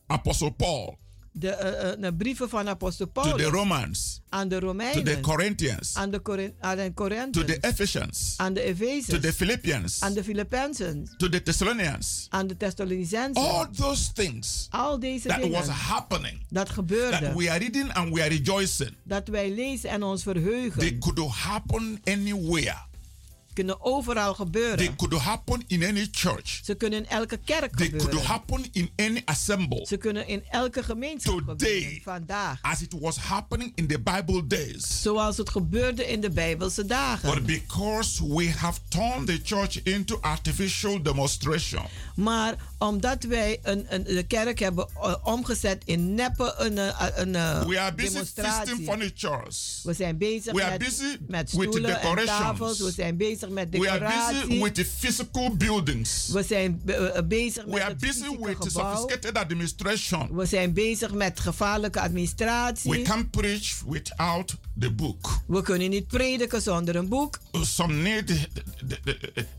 Apostle 0.06 0.50
Paul. 0.52 0.98
De, 1.38 1.50
eh, 1.50 1.90
eh, 1.92 2.00
de 2.00 2.14
brieven 2.14 2.48
van 2.48 2.68
apostel 2.68 3.06
to 3.12 3.22
the 3.36 3.44
Romans, 3.44 4.20
aan 4.28 4.48
de 4.48 4.54
to 4.54 4.60
the 4.60 4.66
Romeinen, 4.66 5.20
Corinthians, 5.20 5.94
aan 5.94 6.10
de, 6.10 6.22
Corin- 6.22 6.54
aan 6.60 6.76
de 6.76 6.82
to 6.82 6.88
the 6.88 6.94
Corinthians, 6.94 7.58
Ephesians, 7.60 8.34
aan 8.36 8.52
de 8.54 8.60
to 9.06 9.18
the 9.18 9.32
Philippians, 9.32 10.00
aan 10.02 10.12
de 10.14 10.24
Filippenzen, 10.24 11.14
to 11.16 11.28
the 11.28 11.42
Thessalonians. 11.42 12.26
aan 12.30 12.46
de 12.46 12.56
Thessalonicenzen. 12.56 13.34
All 13.42 13.66
those 13.76 14.12
things 14.12 14.66
Al 14.70 14.98
deze 14.98 15.28
that 15.28 15.38
was 15.40 15.48
dingen 15.50 15.68
happening, 15.68 16.38
dat 16.48 16.66
that 16.66 16.74
gebeurde, 16.74 17.32
we 17.36 17.50
are 17.50 17.58
reading 17.58 17.92
and 17.92 18.14
we 18.14 18.20
are 18.20 18.28
rejoicing, 18.30 18.94
dat 19.04 19.28
wij 19.28 19.50
lezen 19.50 19.90
en 19.90 20.02
ons 20.02 20.22
they 20.22 20.32
verheugen, 20.34 20.98
could 20.98 21.18
happen 21.32 22.00
anywhere. 22.04 22.76
Kunnen 23.56 23.80
overal 23.84 24.34
They 24.34 24.44
gebeuren. 24.44 24.96
could 24.96 25.14
happen 25.14 25.62
in 25.66 25.84
any 25.84 26.08
church. 26.10 26.60
Ze 26.64 26.74
kunnen 26.74 26.98
in 26.98 27.06
elke 27.08 27.38
kerk 27.44 27.76
They 27.76 27.88
could 27.88 28.02
gebeuren. 28.02 28.28
happen 28.28 28.64
in 28.72 28.90
any 28.96 29.22
assembly. 29.24 29.86
Ze 29.86 29.96
kunnen 29.96 30.26
in 30.26 30.42
elke 30.50 30.82
gemeenschap 30.82 31.38
Today. 31.46 31.80
gebeuren. 31.80 32.02
Vandaag. 32.02 32.58
As 32.62 32.80
it 32.80 32.94
was 33.00 33.16
happening 33.16 33.72
in 33.74 33.86
the 33.86 33.98
Bible 34.00 34.46
days. 34.46 35.02
Zoals 35.02 35.36
het 35.36 35.50
gebeurde 35.50 36.06
in 36.06 36.20
de 36.20 36.30
Bijbelse 36.30 36.84
dagen. 36.84 37.34
But 37.34 37.46
because 37.46 38.26
we 38.34 38.50
have 38.50 38.80
turned 38.88 39.26
the 39.26 39.40
church 39.42 39.82
into 39.82 40.18
artificial 40.20 41.02
demonstration, 41.02 41.82
Maar 42.14 42.54
omdat 42.78 43.22
wij 43.22 43.58
een, 43.62 43.86
een, 43.88 44.04
de 44.04 44.22
kerk 44.22 44.58
hebben 44.58 44.88
eh, 44.94 45.14
omgezet 45.22 45.82
in 45.84 46.14
neppe 46.14 46.54
een, 46.58 46.78
eh, 46.78 47.06
een, 47.14 47.34
eh, 47.34 47.64
we 47.66 47.80
are 47.80 47.94
busy 47.94 48.08
demonstratie. 48.12 48.84
We 49.82 49.94
zijn 49.94 50.18
bezig 50.18 50.52
We 50.52 50.62
are 50.62 50.70
met, 50.70 50.78
busy 50.78 51.16
met 51.26 51.52
with 51.52 51.68
stoelen 51.68 52.00
en 52.00 52.24
tafels. 52.26 52.78
We 52.78 52.90
zijn 52.90 53.16
bezig 53.16 53.45
met 53.50 53.68
We 53.70 53.90
are 53.90 53.98
busy 54.00 54.32
decoratie. 54.32 54.62
with 54.62 54.74
the 54.74 54.84
physical 54.84 55.56
buildings. 55.56 56.28
We 56.32 56.42
zijn 56.42 56.82
eh, 56.86 57.16
eh, 57.16 57.26
bezig 57.26 57.64
We 57.64 57.70
met 57.70 57.80
are 57.80 57.90
het 57.90 58.00
busy 58.00 58.36
with 58.40 58.60
the 58.60 58.70
sophisticated 58.70 59.36
administration. 59.38 60.34
We 60.36 60.46
zijn 60.46 60.72
bezig 60.72 61.12
met 61.12 61.40
gevaarlijke 61.40 61.98
We 61.98 62.04
administratie. 62.04 63.02
can't 63.02 63.30
preach 63.30 63.82
without 63.86 64.54
the 64.80 64.90
book. 64.92 65.38
We 65.46 65.62
kunnen 65.62 65.90
niet 65.90 66.06
prediken 66.06 66.62
zonder 66.62 66.96
een 66.96 67.08
boek. 67.08 67.38
Some 67.62 67.94
need 67.94 68.30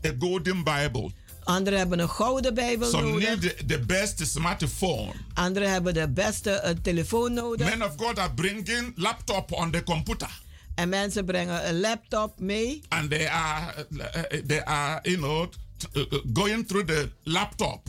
a 0.06 0.10
golden 0.18 0.64
Bible. 0.64 1.10
Anderen 1.44 1.78
hebben 1.78 1.98
een 1.98 2.08
gouden 2.10 2.54
Bijbel 2.54 2.90
Some 2.90 3.10
nodig. 3.10 3.28
need 3.28 3.40
the, 3.40 3.64
the 3.66 3.78
best 3.78 4.26
smartphone. 4.26 5.12
Anderen 5.34 5.70
hebben 5.70 5.94
de 5.94 6.08
beste 6.08 6.50
eh, 6.50 6.74
telefoon 6.82 7.32
nodig. 7.32 7.68
Men 7.76 7.82
of 7.84 7.92
God 7.96 8.18
are 8.18 8.32
bringing 8.34 8.92
laptop 8.96 9.52
on 9.52 9.70
the 9.70 9.82
computer. 9.82 10.40
En 10.78 10.88
mensen 10.88 11.24
brengen 11.24 11.68
een 11.68 11.80
laptop 11.80 12.40
mee. 12.40 12.82
and 12.88 13.10
they 13.10 13.28
are 13.28 13.86
uh, 13.90 14.04
they 14.46 14.64
are 14.64 14.98
you 15.02 15.16
know 15.16 15.48
uh, 15.96 16.02
uh, 16.12 16.18
going 16.32 16.66
through 16.66 16.86
the 16.88 17.08
laptop 17.22 17.86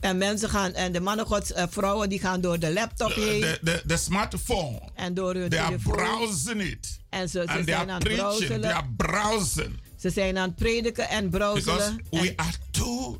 En 0.00 0.18
mensen 0.18 0.48
gaan, 0.48 0.72
en 0.74 0.92
de 0.92 1.00
mannen 1.00 1.26
gods, 1.26 1.52
eh, 1.52 1.64
vrouwen 1.70 2.08
die 2.08 2.18
gaan 2.20 2.40
door 2.40 2.58
de 2.58 2.72
laptop 2.72 3.12
heen. 3.14 3.40
the, 3.40 3.58
the, 3.64 3.82
the 3.86 3.96
smartphone 3.96 4.80
en 4.94 5.14
door 5.14 5.34
hun 5.34 5.48
they 5.48 5.58
are 5.60 5.68
telefoon. 5.76 5.92
browsing 5.96 6.60
it 6.62 6.98
En 7.08 7.28
ze, 7.28 7.44
ze 7.46 7.62
zijn 7.64 7.68
are 7.78 7.90
aan 7.92 8.00
het 8.00 8.02
preaching 8.04 8.60
they 8.60 8.72
are 8.72 8.86
browsing 8.96 9.80
Ze 9.98 10.10
zijn 10.10 10.38
aan 10.38 10.48
het 10.48 10.56
prediken 10.58 11.08
en 11.08 11.30
because 11.30 11.62
browselen. 11.64 12.04
we 12.10 12.32
are 12.36 12.52
too 12.70 13.18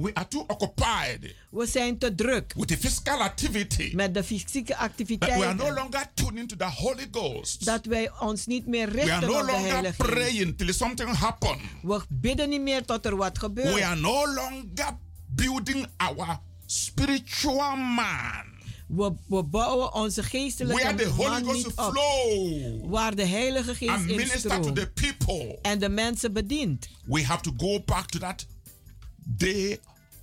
we 0.00 0.10
are 0.14 0.28
too 0.28 0.44
occupied 0.46 1.34
we 1.50 1.66
zijn 1.66 1.98
te 1.98 2.14
druk 2.14 2.52
with 2.56 2.68
the 2.68 2.76
physical 2.76 3.20
activity 3.22 3.90
met 3.94 4.14
de 4.14 4.24
fysieke 4.24 4.72
that 4.72 4.96
we 4.98 5.14
are 5.14 5.54
no 5.54 5.64
activiteiten. 5.64 5.74
longer 5.74 6.06
tuning 6.14 6.48
to 6.48 6.56
the 6.56 6.64
Holy 6.64 7.08
Ghost. 7.10 7.64
Dat 7.64 7.84
wij 7.86 8.10
ons 8.20 8.46
niet 8.46 8.66
meer 8.66 8.90
we 8.92 9.00
are 9.02 9.06
richten 9.06 9.28
no 9.28 9.40
op 9.40 9.46
de 9.46 9.52
longer 9.52 9.70
Heilige 9.70 9.94
Geest. 10.02 10.10
praying 10.10 10.58
till 10.58 10.72
something 10.72 11.10
happen. 11.16 11.58
We 11.82 12.00
bidden 12.08 12.48
niet 12.48 12.60
meer 12.60 12.84
tot 12.84 13.06
er 13.06 13.16
wat 13.16 13.32
We 13.32 13.38
gebeurt. 13.38 13.82
are 13.82 14.00
no 14.00 14.26
longer 14.34 14.96
building 15.26 15.86
our 15.96 16.38
spiritual 16.66 17.76
man 17.76 18.44
We, 18.86 19.12
we 19.26 19.42
bouwen 19.42 19.94
onze 19.94 20.22
geestelijke 20.22 20.82
where 20.82 20.96
the 20.96 21.08
Holy 21.08 21.42
Ghost 21.42 21.66
niet 21.66 21.66
op. 21.76 21.92
flow 21.92 22.90
Waar 22.90 23.14
de 23.14 23.26
Heilige 23.26 23.74
Geest 23.74 23.90
and 23.90 24.06
minister 24.06 24.50
to 24.50 24.56
instroomt 24.56 24.76
the 24.76 24.90
people. 25.16 25.58
en 25.62 25.78
de 25.78 25.88
mensen 25.88 26.32
bedient. 26.32 26.88
We 27.04 27.24
have 27.24 27.42
to 27.42 27.52
go 27.56 27.80
back 27.84 28.06
to 28.10 28.18
that 28.18 28.46
day 29.30 29.78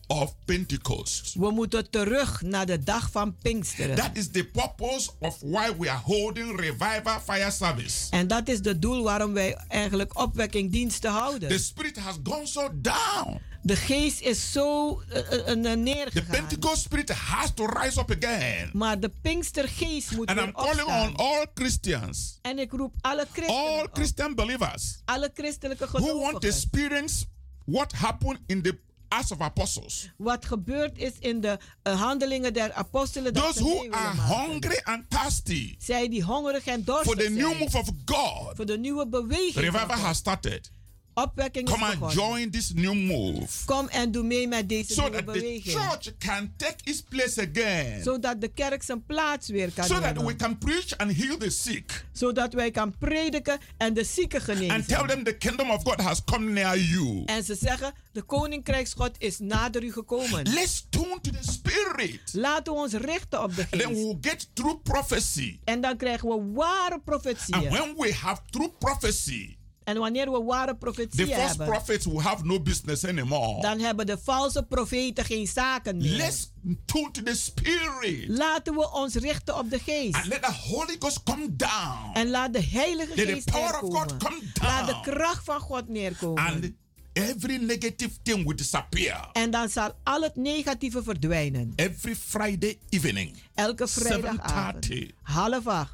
of 0.07 0.33
Pentecost. 0.45 1.33
We 1.33 1.51
moeten 1.51 1.89
terug 1.89 2.41
naar 2.41 2.65
de 2.65 2.83
dag 2.83 3.11
van 3.11 3.35
Pinksteren. 3.41 3.95
That 3.95 4.09
is 4.13 4.31
the 4.31 4.43
purpose 4.45 5.09
of 5.19 5.37
why 5.41 5.71
we 5.77 5.89
are 5.89 6.01
holding 6.03 6.59
revival 6.59 7.19
fire 7.23 7.51
service. 7.51 8.09
En 8.09 8.27
dat 8.27 8.47
is 8.47 8.59
het 8.61 8.81
doel 8.81 9.03
waarom 9.03 9.33
wij 9.33 9.53
eigenlijk 9.67 10.19
opwekkingdiensten 10.19 11.11
houden. 11.11 11.49
The 11.49 11.57
spirit 11.57 11.97
has 11.97 12.15
gone 12.23 12.45
so 12.45 12.69
down. 12.81 13.39
De 13.61 13.75
geest 13.75 14.21
is 14.21 14.51
zo 14.51 15.01
eh, 15.09 15.17
eh, 15.19 15.39
eh, 15.39 15.45
The 15.45 15.69
neergegaan. 15.69 16.25
Pentecost 16.29 16.81
spirit 16.81 17.09
has 17.09 17.51
to 17.53 17.65
rise 17.65 17.99
up 17.99 18.11
again. 18.23 18.69
Maar 18.73 18.99
de 18.99 19.11
Pinkstergeest 19.21 20.11
moet 20.11 20.27
And 20.27 20.37
weer 20.37 20.47
I'm 20.47 20.53
calling 20.53 20.81
opstaan. 20.81 21.09
on 21.09 21.15
all 21.15 21.45
Christians, 21.53 22.39
En 22.41 22.59
ik 22.59 22.71
roep 22.71 22.93
alle 23.01 23.27
christenen 23.31 23.61
all 23.61 23.83
op. 23.83 23.89
Christian 23.93 24.35
believers 24.35 25.01
Alle 25.05 25.31
christelijke 25.33 25.85
who 25.85 25.99
want 25.99 26.11
to 26.13 26.17
gelovigen. 26.19 26.49
experience 26.49 27.25
what 27.65 27.91
happened 27.91 28.39
in 28.45 28.61
the 28.61 28.77
Acts 29.15 29.31
of 29.31 29.39
Apostles. 29.41 30.09
Wat 30.17 30.45
gebeurd 30.45 30.97
is 30.97 31.11
in 31.19 31.41
de 31.41 31.57
eh, 31.81 32.01
handelingen 32.01 32.53
der 32.53 32.73
apostelen. 32.73 33.33
Those 33.33 33.63
who 33.63 33.89
are 33.91 34.15
hungry 34.21 34.79
and 34.83 35.09
thirsty 35.09 35.75
Zij 35.79 36.09
die 36.09 36.23
hongerig 36.23 36.65
en 36.65 36.83
for 36.83 36.93
dorstig 36.93 37.25
the 37.25 37.29
new 37.29 37.47
zijn. 37.47 37.57
move 37.57 37.77
of 37.77 37.89
God. 38.05 38.55
Voor 38.55 38.65
de 38.65 38.77
nieuwe 38.77 39.07
beweging. 39.07 39.55
Revival 39.55 39.97
has 39.97 40.17
started. 40.17 40.71
Opwekking 41.17 41.67
is 41.67 41.73
Come 41.73 41.85
and 41.85 41.99
begonnen. 41.99 42.15
join 42.17 42.49
this 42.51 42.73
new 42.73 42.93
move 42.93 43.65
Kom 43.65 43.87
en 43.87 44.11
doe 44.11 44.23
mee 44.23 44.47
met 44.47 44.69
deze 44.69 44.93
so 44.93 45.01
nieuwe 45.01 45.15
that 45.23 45.25
the 45.33 45.39
beweging. 45.39 45.75
church 45.77 46.17
can 46.17 46.53
take 46.57 46.75
its 46.83 47.01
place 47.01 47.41
again. 47.51 48.03
Zodat 48.03 48.41
de 48.41 48.47
kerk 48.47 48.83
zijn 48.83 49.05
plaats 49.05 49.47
weer 49.47 49.71
kan 49.71 49.85
So 49.85 49.93
that 49.93 50.03
nemen. 50.03 50.25
we 50.25 50.35
can 50.35 50.57
preach 50.57 50.97
and 50.97 51.11
heal 51.11 51.37
the 51.37 51.49
sick 51.49 52.05
Zodat 52.13 52.53
wij 52.53 52.71
kan 52.71 52.97
prediken 52.97 53.59
en 53.77 53.93
de 53.93 54.03
zieken 54.03 54.39
and 54.39 54.47
tell 54.47 54.55
genezen. 54.67 55.07
them 55.07 55.23
the 55.23 55.37
kingdom 55.37 55.69
of 55.71 55.83
God 55.83 56.01
has 56.01 56.23
come 56.23 56.51
near 56.51 56.77
you. 56.79 57.23
En 57.25 57.43
ze 57.43 57.55
zeggen, 57.55 57.93
de 58.11 58.21
koninkrijksgod 58.21 59.11
is 59.17 59.39
nader 59.39 59.83
u 59.83 59.91
gekomen. 59.91 60.43
Let's 60.53 60.85
tune 60.89 61.19
to 61.21 61.31
the 61.31 61.51
spirit. 61.51 62.19
Laten 62.33 62.73
we 62.73 62.79
ons 62.79 62.93
richten 62.93 63.43
op 63.43 63.55
de 63.55 63.61
And 63.61 63.81
then 63.81 63.89
geest. 63.89 64.01
we'll 64.03 64.17
get 64.21 64.49
true 64.53 64.77
prophecy. 64.77 65.59
En 65.63 65.81
dan 65.81 65.97
krijgen 65.97 66.29
we 66.29 66.51
ware 66.53 66.93
And 66.93 67.03
profetieën. 67.03 67.69
when 67.71 67.93
we 67.97 68.13
have 68.13 68.41
true 68.49 68.71
prophecy, 68.79 69.57
En 69.85 69.97
wanneer 69.97 70.31
we 70.31 70.43
ware 70.43 70.67
the 70.71 70.75
profetieën 70.77 71.27
false 71.27 71.47
hebben, 71.47 71.67
prophets 71.67 72.05
will 72.05 72.19
have 72.21 72.45
no 72.45 72.61
business 72.61 73.05
anymore. 73.05 73.61
dan 73.61 73.79
hebben 73.79 74.05
de 74.05 74.17
valse 74.23 74.63
profeten 74.63 75.25
geen 75.25 75.47
zaken 75.47 75.97
meer. 75.97 76.15
Let's 76.17 76.51
tune 76.85 77.11
to 77.11 77.23
the 77.23 77.35
spirit. 77.35 78.27
Laten 78.27 78.73
we 78.73 78.91
ons 78.91 79.15
richten 79.15 79.57
op 79.57 79.69
de 79.69 79.79
geest. 79.79 80.15
And 80.15 80.25
let 80.25 80.41
the 80.43 80.53
Holy 80.53 80.95
Ghost 80.99 81.23
come 81.23 81.55
down. 81.55 82.13
En 82.13 82.29
laat 82.29 82.53
de 82.53 82.61
Heilige 82.63 83.15
Let 83.15 83.25
the 83.25 83.31
Geest 83.33 83.51
power 83.51 83.81
of 83.81 83.93
God 83.93 84.17
come 84.17 84.41
Laat 84.61 84.85
de 84.85 84.91
down. 84.91 85.01
kracht 85.17 85.43
van 85.43 85.59
God 85.59 85.87
neerkomen. 85.89 86.43
And 86.43 86.71
every 87.13 87.57
negative 87.57 88.11
thing 88.23 88.43
will 88.45 88.55
disappear. 88.55 89.29
En 89.33 89.51
dan 89.51 89.69
zal 89.69 89.91
al 90.03 90.21
het 90.21 90.35
negatieve 90.35 91.03
verdwijnen. 91.03 91.73
Every 91.75 92.15
Friday 92.15 92.79
evening, 92.89 93.37
Elke 93.53 93.87
vrijdagavond. 93.87 94.85
7:30. 94.85 95.09
Half 95.21 95.67
acht. 95.67 95.93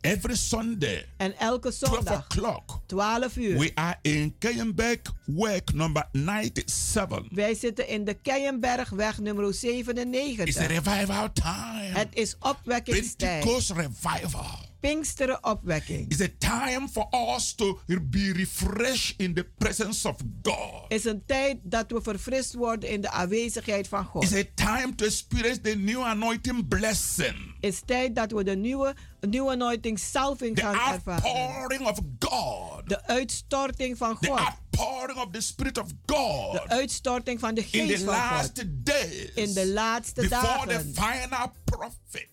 Every 0.00 0.36
Sunday, 0.36 1.06
En 1.16 1.38
elke 1.38 1.72
12 1.72 1.94
zondag. 1.94 2.24
o'clock, 2.24 2.80
12 2.86 3.36
uur. 3.36 3.58
we 3.58 3.70
are 3.74 3.98
in 4.02 4.34
Kayenberg 4.38 4.98
Work 5.24 5.72
number 5.72 6.08
97. 6.12 7.22
Wij 7.30 7.54
zitten 7.54 7.88
in 7.88 8.04
de 8.04 8.14
Keienbergweg 8.14 9.18
nummer 9.18 9.48
It's 9.48 9.64
a 9.64 9.68
97. 9.68 10.66
revival 10.66 11.32
time. 11.32 11.98
Het 11.98 12.08
is 12.14 12.36
opwekkingstijd. 12.40 13.40
Pentecost 13.44 13.70
revival. 13.70 14.68
Pinksteren 14.80 15.44
opwekking. 15.44 16.10
It's 16.10 16.20
a 16.20 16.28
time 16.38 16.88
for 16.88 17.06
us 17.36 17.54
to 17.54 17.78
be 18.02 18.32
refreshed 18.32 19.14
in 19.20 19.34
the 19.34 19.44
presence 19.58 20.08
of 20.08 20.16
God. 20.42 20.84
is 20.88 21.04
een 21.04 21.22
tijd 21.26 21.58
dat 21.62 21.90
we 21.90 22.02
verfrist 22.02 22.54
worden 22.54 22.88
in 22.88 23.00
de 23.00 23.10
aanwezigheid 23.10 23.88
van 23.88 24.04
God. 24.04 24.22
It's 24.22 24.34
a 24.34 24.44
time 24.54 24.94
to 24.94 25.04
experience 25.04 25.60
the 25.60 25.74
new 25.76 26.02
anointing 26.02 26.68
blessing. 26.68 27.54
is 27.60 27.80
tijd 27.86 28.14
dat 28.14 28.32
we 28.32 28.44
de 28.44 28.56
nieuwe, 28.56 28.94
nieuwe 29.20 29.50
anointing 29.50 29.98
salving 29.98 30.56
The 30.56 30.62
gaan 30.62 30.94
ervaren. 30.94 31.22
outpouring 31.22 31.86
of 31.86 31.98
God. 32.18 32.88
De 32.88 33.06
uitstorting 33.06 33.96
van 33.96 34.18
The 34.18 34.26
God. 34.26 34.38
outpouring 34.38 35.18
of 35.18 35.28
the 35.32 35.40
Spirit 35.40 35.78
of 35.78 35.86
God. 36.06 36.52
De 36.52 36.68
uitstorting 36.68 37.40
van 37.40 37.54
de 37.54 37.60
In 37.60 37.66
geest 37.86 37.98
the 37.98 38.04
van 38.04 38.14
God. 38.14 38.30
last 38.30 38.62
days. 38.84 39.30
In 39.34 39.52
de 39.54 39.66
laatste 39.66 40.20
Before 40.20 40.66
the 40.66 40.90
dagen. 40.92 40.94
final 40.94 41.52
prophet. 41.64 42.28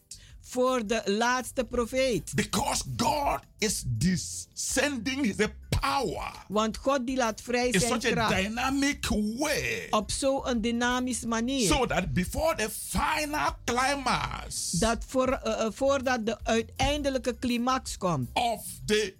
Voor 0.57 0.87
de 0.87 1.01
laatste 1.05 1.63
profeet. 1.63 2.31
Because 2.35 2.83
God 2.97 3.39
is 3.57 3.83
descending 3.87 5.25
his 5.25 5.47
power 5.79 6.31
Want 6.47 6.77
God 6.77 7.05
die 7.07 7.17
laat 7.17 7.41
vrij 7.41 7.67
in 7.67 7.79
zijn 7.79 8.01
such 8.01 8.11
a 8.11 8.13
kracht. 8.13 8.35
dynamic 8.35 9.07
way. 9.37 9.87
Op 9.89 10.11
zo'n 10.11 10.61
dynamische 10.61 11.27
manier. 11.27 11.67
So 11.67 11.85
that 11.85 12.13
before 12.13 12.55
the 12.55 12.69
final 12.69 13.49
climax 13.65 14.71
dat 14.71 15.03
voor, 15.07 15.27
eh, 15.31 15.67
voordat 15.71 16.25
de 16.25 16.37
uiteindelijke 16.43 17.35
climax 17.39 17.97
komt 17.97 18.29
of 18.33 18.65
the 18.85 19.13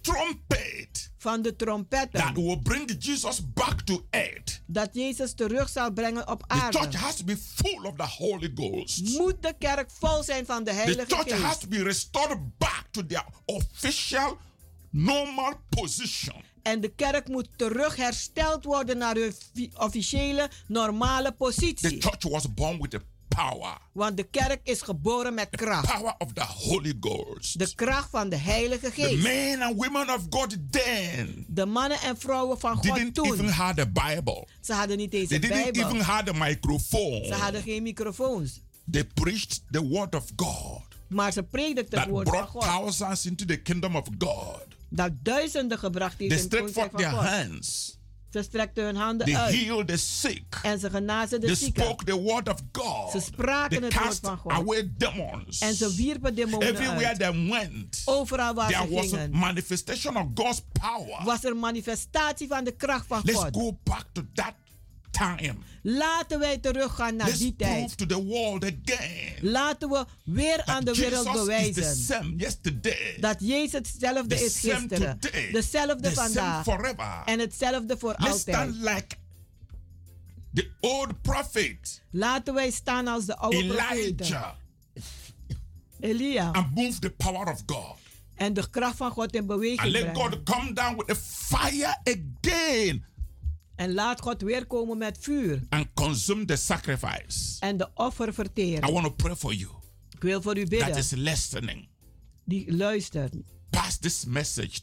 trumpet 0.00 1.10
van 1.18 1.42
de 1.42 1.56
trompetten. 1.56 2.20
that 2.20 2.34
will 2.34 2.58
bring 2.62 2.96
Jesus 2.98 3.52
back 3.54 3.80
to 3.80 4.04
earth, 4.10 4.43
dat 4.66 4.88
Jezus 4.92 5.34
terug 5.34 5.68
zal 5.68 5.92
brengen 5.92 6.28
op 6.28 6.44
the 6.48 6.54
church 6.56 6.76
aarde. 6.76 6.96
has 6.96 7.16
to 7.16 7.24
be 7.24 7.36
full 7.36 7.84
of 7.84 7.96
the 7.96 8.06
Holy 8.24 8.50
Ghost. 8.54 9.00
Moet 9.18 9.42
de 9.42 9.54
kerk 9.58 9.90
vol 9.90 10.22
zijn 10.22 10.46
van 10.46 10.64
de 10.64 10.70
The 10.70 10.76
Heilige 10.76 11.04
church 11.14 11.30
has 11.30 11.40
Geest. 11.48 11.60
to 11.60 11.68
be 11.68 11.82
restored 11.82 12.58
back 12.58 12.84
to 12.90 13.06
their 13.06 13.24
official, 13.44 14.36
normal 14.90 15.52
position. 15.68 16.42
En 16.62 16.80
de 16.80 16.88
kerk 16.88 17.28
moet 17.28 17.48
terug 17.56 17.96
hersteld 17.96 18.64
worden 18.64 18.98
naar 18.98 19.14
hun 19.14 19.32
fi- 19.54 19.70
officiële, 19.76 20.50
normale 20.66 21.28
The 21.28 21.34
positie. 21.34 22.00
church 22.02 22.22
was 22.22 22.54
born 22.54 22.80
with 22.80 22.90
the 22.90 23.00
power, 23.34 23.78
Want 23.92 24.16
de 24.16 24.22
kerk 24.22 24.60
is 24.62 24.82
geboren 24.82 25.34
met 25.34 25.48
kracht. 25.50 25.92
power 25.98 26.14
of 26.18 26.32
the 26.32 26.44
Holy 26.44 26.94
Ghost. 27.00 27.58
De 27.58 27.74
kracht 27.74 28.10
van 28.10 28.28
de 28.28 28.36
Heilige 28.36 28.90
The 28.90 29.02
Geest. 29.02 29.22
men 29.22 29.62
and 29.62 29.76
women 29.84 30.10
of 30.14 30.26
God 30.30 30.56
then 30.70 31.44
De 31.48 31.66
mannen 31.66 32.00
en 32.00 32.18
vrouwen 32.18 32.60
van 32.60 32.74
God 32.74 32.82
didn't 32.82 33.18
even 33.24 33.36
toen. 33.36 33.48
have 33.48 33.74
the 33.74 33.88
Bible. 33.88 34.46
Ze 34.60 34.72
hadden 34.72 34.96
niet 34.96 35.12
eens 35.14 35.28
They 35.28 35.36
een 35.36 35.42
didn't 35.42 35.58
even 35.76 35.88
Bijbel. 35.88 36.02
have 36.02 36.24
the 36.24 36.34
microphone. 36.34 37.24
Ze 37.26 37.34
hadden 37.34 37.62
geen 37.62 37.82
microfoons. 37.82 38.60
They 38.90 39.04
preached 39.04 39.62
the 39.70 39.82
word 39.88 40.14
of 40.14 40.24
God 40.36 40.82
Maar 41.08 41.32
ze 41.32 41.42
predikten 41.42 41.98
het 42.00 42.08
woord 42.08 42.28
van 42.28 42.46
God. 42.46 42.62
thousands 42.62 43.26
into 43.26 43.44
the 43.44 43.56
kingdom 43.56 43.96
of 43.96 44.06
God. 44.18 44.62
Dat 44.88 45.10
duizenden 45.22 45.78
gebracht 45.78 46.18
heeft 46.18 46.30
They 46.50 46.58
in 46.60 46.64
het 46.66 46.74
koninkrijk 46.74 46.90
van 46.90 47.00
their 47.00 47.10
God. 47.12 47.24
hands. 47.48 47.98
Ze 48.34 48.42
strekten 48.42 48.84
hun 48.84 48.96
handen 48.96 49.26
They 49.26 49.36
uit. 49.36 49.54
healed 49.54 49.86
the 49.88 49.96
sick. 49.96 50.58
En 50.62 50.78
ze 50.78 50.90
genazen 50.90 51.40
de 51.40 51.46
They 51.46 51.54
zieken. 51.54 51.82
spoke 51.84 52.04
the 52.04 52.20
word 52.20 52.48
of 52.48 52.58
God. 52.72 53.10
Ze 53.10 53.20
spraken 53.20 53.78
They 53.80 53.88
het 53.88 54.02
woord 54.02 54.18
van 54.22 54.36
God. 54.36 54.52
away 54.52 54.90
demons. 54.96 55.58
En 55.58 55.74
ze 55.74 55.94
wierpen 55.94 56.34
demonen 56.34 56.68
Everywhere 56.68 57.06
uit. 57.06 57.18
they 57.18 57.48
went, 57.48 58.02
Overal 58.04 58.54
waar 58.54 58.68
there 58.70 58.86
ze 58.86 58.94
was 58.94 59.04
a 59.04 59.08
gingen, 59.08 59.30
manifestation 59.38 60.16
of 60.16 60.26
God's 60.34 60.62
power. 60.80 61.24
was 61.24 61.44
er 61.44 61.56
manifestatie 61.56 62.48
van 62.48 62.64
de 62.64 62.72
kracht 62.76 63.06
van 63.06 63.20
Let's 63.24 63.38
God. 63.38 63.56
go 63.56 63.78
back 63.82 64.04
to 64.12 64.22
that 64.34 64.54
time. 65.14 65.54
Laten 65.82 66.38
wij 66.38 66.58
teruggaan 66.58 67.16
naar 67.16 67.26
Let's 67.26 67.38
die 67.38 67.56
tijd. 67.56 67.96
to 67.98 68.06
the 68.06 68.24
world 68.24 68.64
again 68.64 69.32
Laten 69.40 69.88
we 69.88 70.04
weer 70.24 70.64
aan 70.64 70.84
de 70.84 70.90
that 70.90 70.96
wereld 70.96 71.24
Jesus 71.26 71.32
the 71.40 71.46
bewijzen 71.46 71.96
same 71.96 72.36
yesterday, 72.36 73.16
dat 73.20 73.36
Jezus 73.40 73.72
hetzelfde 73.72 74.26
the 74.36 74.44
is 74.44 74.58
gisteren, 74.60 75.18
today, 75.18 75.50
dezelfde 75.52 76.08
the 76.08 76.14
vandaag 76.14 76.62
forever. 76.64 77.22
en 77.24 77.38
hetzelfde 77.38 77.98
voor 77.98 78.14
Let's 78.18 78.30
altijd. 78.32 78.56
stand 78.56 78.74
like 78.74 79.16
the 80.54 80.70
old 80.80 81.22
prophet 81.22 82.02
Laten 82.10 82.54
wij 82.54 82.70
staan 82.70 83.06
als 83.08 83.24
de 83.24 83.36
oude. 83.36 83.56
Elijah 83.56 84.52
Elia. 86.00 86.50
and 86.52 86.74
move 86.74 86.98
the 86.98 87.10
power 87.10 87.48
of 87.52 87.62
God. 87.66 87.96
En 88.34 88.52
de 88.54 88.70
kracht 88.70 88.96
van 88.96 89.10
God 89.10 89.34
in 89.34 89.46
beweging 89.46 89.80
And 89.80 89.90
let 89.90 90.12
brengen. 90.12 90.30
God 90.30 90.42
come 90.44 90.72
down 90.72 90.96
with 90.96 91.10
a 91.10 91.14
fire 91.20 91.96
again 92.04 93.04
En 93.76 93.92
laat 93.94 94.20
God 94.20 94.42
weer 94.42 94.66
komen 94.66 94.98
met 94.98 95.18
vuur. 95.20 95.62
and 95.68 95.86
consume 95.94 96.44
the 96.44 96.56
sacrifice. 96.56 97.56
En 97.60 97.76
de 97.76 97.88
offer 97.94 98.28
I 98.28 98.32
verteren. 98.32 98.92
want 98.92 99.04
to 99.04 99.10
pray 99.12 99.36
for 99.36 99.54
you 99.54 99.70
Ik 100.10 100.22
wil 100.22 100.42
voor 100.42 100.56
u 100.56 100.60
that 100.60 100.68
bidden. 100.68 100.96
is 100.96 101.10
listening. 101.10 101.88
Die 102.44 102.72
luistert. 102.76 103.34
Pass 103.70 103.98
this 103.98 104.24
message 104.24 104.80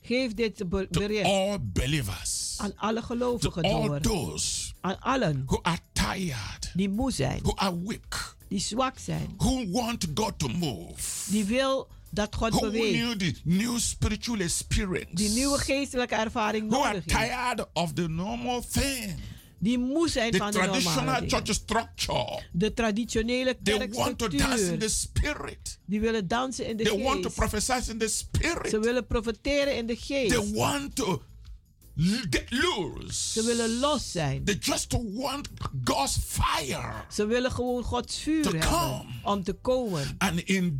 Geef 0.00 0.34
dit 0.34 0.68
be- 0.68 0.88
to 0.90 1.00
bericht 1.00 1.24
all 1.24 1.58
believers, 1.62 2.54
aan 2.58 2.76
alle 2.76 3.00
to 3.00 3.06
gelovigen 3.06 3.62
all 3.62 3.86
door. 3.88 4.00
those 4.00 4.72
Aan 4.80 5.00
allen 5.00 5.42
who 5.46 5.58
are 5.62 5.78
tired, 5.92 6.70
die 6.74 6.88
moe 6.88 7.10
zijn, 7.10 7.40
who 7.42 7.54
are 7.54 7.82
weak, 7.84 8.36
die 8.48 8.58
zwak 8.60 8.98
zijn, 8.98 9.34
who 9.36 9.70
want 9.70 10.06
God 10.14 10.38
to 10.38 10.48
move, 10.48 11.30
die 11.30 11.44
wil 11.44 11.88
dat 12.14 12.34
God 12.36 12.50
who 12.52 12.60
beweegt, 12.60 13.04
need 13.18 13.18
the 13.18 13.40
new 13.44 13.78
spiritual 13.78 14.40
experience, 14.40 15.14
die 15.14 15.28
nieuwe 15.28 15.58
geestelijke 15.58 16.14
ervaring 16.14 16.70
who 16.70 16.82
are 16.82 16.92
nodig 16.94 17.12
heeft, 17.12 17.30
tired 17.30 17.66
of 17.72 17.92
the 17.92 18.08
normal 18.08 18.62
thing, 18.72 19.14
die 19.58 19.78
moe 19.78 20.08
zijn 20.08 20.30
the 20.30 20.36
van 20.38 20.50
de 20.50 20.58
normale 20.58 21.28
church 21.28 21.54
structure. 21.54 22.42
De 22.52 22.74
traditionele 22.74 23.56
They 23.62 23.88
want 23.88 24.18
to 24.18 24.28
dance 24.28 24.42
in 24.42 24.78
kerkstructuur. 24.78 24.78
the 24.78 24.88
spirit. 24.88 25.78
Die 25.86 26.00
willen 26.00 26.28
dansen 26.28 26.66
in 26.66 26.76
de 26.76 26.84
They 26.84 27.02
want 27.02 27.22
to 27.22 27.28
geest. 27.28 27.34
prophesy 27.36 27.90
in 27.90 27.98
the 27.98 28.08
Ze 28.08 28.14
spirit. 28.14 28.70
willen 28.84 29.06
profeteren 29.06 29.76
in 29.76 29.86
de 29.86 29.96
They 30.06 30.28
geest. 30.28 30.50
want 30.54 30.94
to 30.96 31.22
l- 31.96 32.26
get 32.30 32.44
loose. 32.50 33.32
Ze 33.32 33.42
willen 33.44 33.78
los 33.78 34.12
zijn. 34.12 34.44
They 34.44 34.56
just 34.60 34.92
want 35.14 35.48
God's 35.84 36.18
fire 36.26 36.92
Ze 37.12 37.26
willen 37.26 37.52
gewoon 37.52 37.82
Gods 37.82 38.18
vuur 38.18 38.42
To 38.42 38.50
hebben 38.50 38.68
come. 38.68 39.04
om 39.22 39.42
te 39.44 39.52
komen. 39.52 40.14
and 40.18 40.40
in 40.40 40.78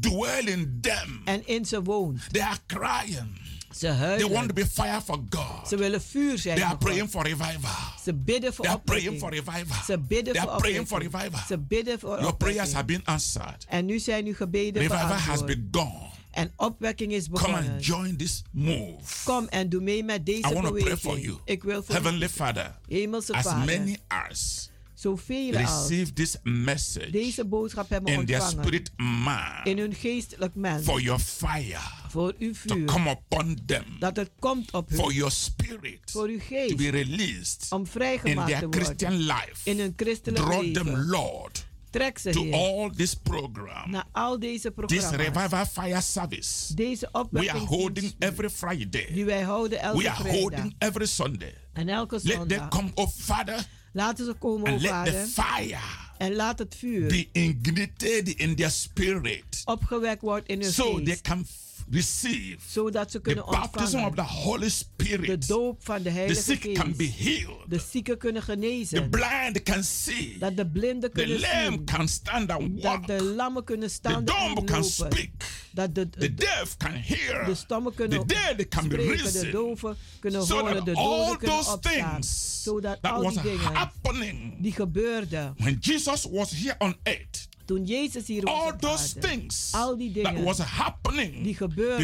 them. 0.81 1.21
En 1.25 1.47
in 1.47 1.65
ze 1.65 1.83
woont. 1.83 2.21
They 2.33 2.43
are 2.43 2.59
crying. 2.67 3.41
Ze 3.73 3.79
They 3.79 3.89
want 3.89 4.01
huilen. 4.21 4.47
to 4.47 4.55
be 4.55 4.67
fire 4.67 5.01
for 5.03 5.21
God. 5.31 5.69
Ze 5.69 5.77
willen 5.77 6.03
vuur 6.03 6.39
zijn 6.39 6.57
They 6.57 6.65
are 6.65 6.77
voor 6.79 6.81
God. 6.81 6.89
praying 6.91 7.11
for 7.11 7.23
revival. 7.27 7.71
Ze 8.05 8.15
bidden 8.15 8.55
voor 8.55 8.65
They 8.65 8.75
are 8.75 8.83
praying 8.85 9.19
for 9.19 9.31
revival. 9.31 9.83
Ze 9.87 9.99
bidden 9.99 10.33
They 10.33 10.43
voor 10.43 10.51
are 10.51 10.61
praying 10.61 10.87
for 10.89 10.99
revival. 11.03 11.41
Ze 11.49 11.59
bidden 11.59 11.99
voor 11.99 12.19
Your 12.21 12.37
prayers 12.37 12.73
have 12.73 12.85
been 12.85 13.05
answered. 13.05 13.65
En 13.69 13.85
nu 13.87 13.99
zijn 13.99 14.27
uw 14.27 14.35
gebeden 14.35 14.83
Revival 14.83 15.07
has 15.17 15.45
begun. 15.45 16.11
En 16.33 16.53
opwekking 16.57 17.13
is 17.13 17.25
Come 17.29 17.33
begonnen. 17.41 17.73
and 17.73 17.85
join 17.87 18.17
this 18.17 18.43
move. 18.51 19.25
Kom 19.25 19.47
en 19.49 19.69
doe 19.69 19.81
mee 19.81 20.05
met 20.05 20.21
I 20.21 20.23
deze 20.25 20.55
want 20.55 20.67
to 20.67 20.73
pray 20.73 20.97
for 20.97 20.97
beweging. 20.97 21.25
you. 21.25 21.39
Ik 21.45 21.63
wil 21.63 21.83
voor 21.83 21.95
Heavenly 21.95 22.29
Father, 22.29 22.79
Hemelse 22.89 23.33
as 23.33 23.43
Vader, 23.45 23.65
many 23.81 23.99
as 24.09 24.71
zoveel 24.95 25.57
als 25.57 25.71
receive 25.89 26.13
this 26.13 26.37
message 26.43 27.11
deze 27.11 27.45
boodschap 27.45 27.89
hebben 27.91 28.13
in 28.13 28.27
their 28.27 28.41
ontvangen. 28.41 28.65
spirit 28.65 28.91
man 28.97 29.65
in 29.65 29.79
hun 29.79 29.95
geestelijk 29.95 30.55
mens. 30.55 30.85
for 30.85 31.01
your 31.01 31.21
fire 31.21 31.79
voor 32.09 32.35
uw 32.39 32.53
to 32.67 32.75
vuur. 32.75 32.85
come 32.85 33.11
upon 33.11 33.59
them, 33.67 33.85
dat 33.99 34.17
het 34.17 34.31
komt 34.39 34.73
op 34.73 34.89
hun. 34.89 34.99
for 34.99 35.13
your 35.13 35.33
spirit 35.33 35.99
voor 36.11 36.27
uw 36.29 36.39
to 36.39 36.45
geest. 36.45 36.77
be 36.77 36.89
released 36.91 37.67
om 37.71 37.81
in 37.81 37.87
vrijgemaakt 37.87 38.49
their 38.49 38.61
te 38.61 38.67
worden. 38.67 38.85
Christian 38.85 39.13
life. 39.17 39.55
in 39.71 39.79
hun 39.79 39.93
christelijk 39.97 40.45
Draw 40.45 40.63
leven. 40.63 40.73
them, 40.85 40.97
Lord, 40.97 41.67
Trek 41.93 42.19
ze, 42.19 42.31
to 42.31 42.51
all 42.53 42.91
this 42.97 43.15
program, 43.15 43.91
naar 43.91 44.05
al 44.13 44.39
deze 44.39 44.61
this 44.61 44.71
programma's. 44.75 45.11
revival 45.17 45.67
fire 45.67 46.01
service. 46.01 46.75
deze 46.75 47.09
We 47.31 47.51
are 47.51 47.59
holding 47.59 48.15
every 48.19 48.51
Friday. 48.51 49.07
die 49.13 49.25
wij 49.25 49.43
houden 49.43 49.81
elke 49.81 49.99
We 50.03 50.09
are 50.11 50.17
vrijdag. 50.23 50.41
holding 50.41 50.75
every 50.79 51.07
Sunday. 51.07 51.55
en 51.73 51.89
elke 51.89 52.15
Let 52.15 52.25
them 52.25 52.49
zondag. 52.49 52.69
come, 52.69 52.91
oh 52.95 53.09
Father, 53.09 53.67
Laten 53.93 54.25
ze 54.25 54.33
komen, 54.33 54.71
o 54.71 54.73
and 54.73 54.81
let 54.83 54.91
the 55.05 55.13
Vader. 55.13 55.27
fire 55.27 55.79
En 56.19 56.35
laat 56.35 56.59
het 56.59 56.75
vuur 56.79 57.09
be 57.09 57.29
ignited 57.33 58.29
in 58.29 58.55
their 58.57 58.71
spirit 58.71 59.63
opgewekt 59.65 60.23
worden 60.23 60.47
in 60.47 60.61
hun 60.63 60.73
so 60.73 60.95
they 60.95 61.05
geest. 61.05 61.21
can 61.21 61.45
f- 61.47 61.72
receive 61.93 62.57
Zodat 62.69 63.11
ze 63.11 63.17
the 63.21 63.23
kunnen 63.23 63.45
baptism 63.51 63.99
of 63.99 64.15
the 64.15 64.23
Holy 64.23 64.61
de 64.61 64.69
Spirit. 64.69 65.49
doop 65.49 65.85
van 65.85 65.97
de 65.97 66.03
The 66.03 66.11
Heilige 66.11 66.43
sick 66.43 66.75
can 66.75 66.95
be 66.97 67.05
healed. 67.17 67.57
De 67.69 67.79
zieken 67.91 68.19
kunnen 68.19 68.43
The 68.43 68.51
genezen. 68.53 69.11
blind 69.11 69.63
can 69.63 69.85
see. 69.85 70.37
Dat 70.39 70.57
de 70.57 70.67
blinden 70.67 71.11
The 71.13 71.17
kunnen 71.21 71.41
lame 71.41 71.71
zien. 71.71 71.85
can 71.85 72.09
stand 72.09 72.51
and 72.51 72.83
Dat 72.83 72.83
walk. 72.93 73.07
de 73.07 73.23
lammen 73.25 73.65
kunnen 73.65 73.89
The 73.89 73.95
staan 73.95 74.25
dumb 74.25 74.57
en 74.59 74.65
can 74.65 74.81
lopen. 74.81 74.85
speak. 74.85 75.31
Dat 75.73 75.95
de, 75.95 76.11
The 76.11 76.19
de, 76.19 76.35
deaf 76.35 76.77
can 76.77 76.93
hear. 76.95 77.45
de 77.45 77.55
stommen 77.55 77.95
kunnen 77.95 78.27
The 78.27 78.35
dead 78.35 78.69
can 78.69 78.89
be 78.89 78.95
spreken, 78.95 79.17
de 79.17 79.23
risen. 79.23 79.51
doven 79.51 79.97
kunnen 80.21 80.47
So 80.47 80.59
horen, 80.59 80.77
that 80.77 80.85
de 80.85 80.95
all 80.95 81.19
doden 81.19 81.39
kunnen 81.39 81.59
opstaan. 81.59 82.23
Zodat 82.63 83.03
that 83.03 83.13
al 83.13 83.23
was 83.23 83.33
die 83.33 83.43
dingen 83.43 83.75
happening 83.75 84.63
die 84.63 84.73
gebeurden 84.73 85.55
when 85.59 85.77
Jesus 85.81 86.27
was 86.31 86.51
here 86.51 86.75
on 86.79 86.97
earth, 87.03 87.49
toen 87.65 87.85
Jezus 87.85 88.27
hier 88.27 88.43
was 88.45 88.55
all 88.55 88.77
those 88.79 89.15
aarde. 89.17 89.29
things 89.29 89.69
Al 89.73 89.97
die 89.97 90.23
that 90.23 90.43
was 90.43 90.59
happening 90.59 91.43
die 91.45 91.57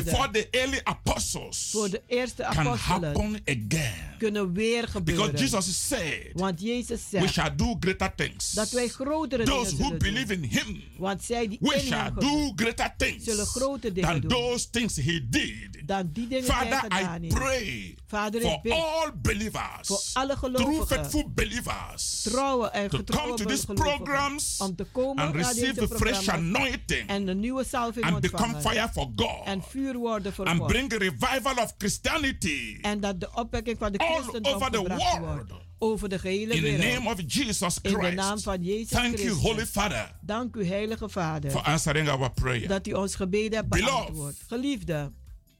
before 0.02 0.28
the 0.30 0.48
early 0.50 0.80
apostles 0.84 1.68
voor 1.72 1.90
de 1.90 2.02
eerste 2.06 2.42
can 2.50 2.66
happen 2.76 3.42
again. 3.44 4.16
kunnen 4.18 4.52
weer 4.52 4.80
Because 4.80 4.90
gebeuren. 4.98 5.36
Jesus 5.36 5.86
said, 5.88 6.30
Want 6.32 6.60
Jezus 6.60 7.00
We 7.10 7.28
shall 7.28 7.56
do 7.56 7.76
greater 7.80 8.14
things. 8.14 8.50
dat 8.52 8.70
wij 8.70 8.88
grotere 8.88 9.44
Those 9.44 9.70
dingen 9.70 9.76
who 9.76 9.84
zullen 9.84 9.98
doen. 9.98 10.12
believe 10.12 10.32
in 10.32 10.42
Him, 10.44 10.82
Want 10.98 11.22
zij 11.24 11.48
die 11.48 11.58
we 11.60 11.74
in 11.74 11.80
shall 11.80 12.04
hem 12.04 12.14
do 12.14 12.52
greater 12.56 12.94
things 12.96 13.24
zullen 13.24 13.46
grote 13.46 13.92
dingen 13.92 14.10
than 14.10 14.20
doen. 14.20 14.30
those 14.30 14.70
things 14.70 14.96
He 14.96 15.26
did. 15.30 15.82
dan 15.86 16.10
die 16.12 16.28
dingen 16.28 16.52
hij 16.52 16.66
Father, 16.68 16.78
gedaan 16.80 17.24
I 17.24 17.28
pray 17.28 17.94
Vader, 18.06 18.40
for 18.40 18.50
ik 18.52 18.62
bid 18.62 18.72
all 18.72 19.10
believers, 19.22 19.86
voor 19.88 20.00
alle 20.12 20.36
true 20.36 20.38
gelovigen, 20.56 20.86
faithful 20.86 21.30
believers, 21.34 22.22
trouwe 22.22 22.68
en 22.68 22.88
to 22.90 22.96
getrouwe 22.96 23.26
come 23.34 23.38
to 23.38 23.44
these 23.54 23.66
programs 23.72 24.56
om 24.58 24.76
te 24.76 24.84
komen 24.84 25.24
receive 25.48 25.86
the 25.86 25.96
fresh 25.96 26.28
anointing 26.28 27.08
en 27.08 27.26
de 27.26 27.34
nieuwe 27.34 27.64
salving 27.64 28.04
and 28.04 28.20
become 28.20 28.54
ontvangen 28.54 28.62
fire 28.76 28.88
for 28.92 29.12
God 29.16 29.44
en 29.46 29.62
vuur 29.62 29.96
worden 29.96 30.32
voor 30.32 30.46
and 30.46 30.58
God. 30.58 30.66
bring 30.68 30.92
a 30.92 30.96
revival 30.96 31.62
of 31.64 31.74
Christianity 31.78 32.78
En 32.82 33.00
dat 33.00 33.20
de 33.20 33.28
opwekking 33.34 33.78
van 33.78 33.92
de 33.92 33.98
all 33.98 34.06
christendom 34.14 34.54
over 34.54 34.70
the 34.70 34.78
world. 34.78 35.18
wordt. 35.18 35.52
Over 35.80 36.08
de 36.08 36.18
gehele 36.18 36.54
in 36.54 36.62
the 36.80 36.86
name 36.94 37.10
of 37.10 37.20
Jesus 37.26 37.78
In 37.82 37.92
de 37.92 38.10
naam 38.10 38.28
Christ. 38.30 38.42
van 38.44 38.62
Jezus 38.62 38.88
Thank 38.88 39.04
you, 39.16 39.16
Christus. 39.16 39.42
Holy 39.42 39.66
Father, 39.66 40.14
Dank 40.20 40.56
u, 40.56 40.64
Heilige 40.66 41.08
Vader, 41.08 41.50
for 41.50 41.60
answering 41.62 42.08
our 42.08 42.30
prayer. 42.30 42.68
dat 42.68 42.86
u 42.86 42.92
ons 42.92 43.14
gebeden 43.14 43.58
hebt 43.58 43.68
Beloved. 43.68 43.92
beantwoord. 44.04 44.36
Geliefde, 44.48 45.12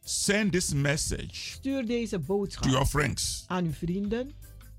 Send 0.04 0.52
this 0.52 0.72
message 0.72 1.28
stuur 1.32 1.86
deze 1.86 2.16
to 2.16 2.22
boodschap 2.26 2.64
your 2.70 2.86
friends 2.86 3.44
aan 3.46 3.64
uw 3.64 3.72
vrienden 3.72 4.32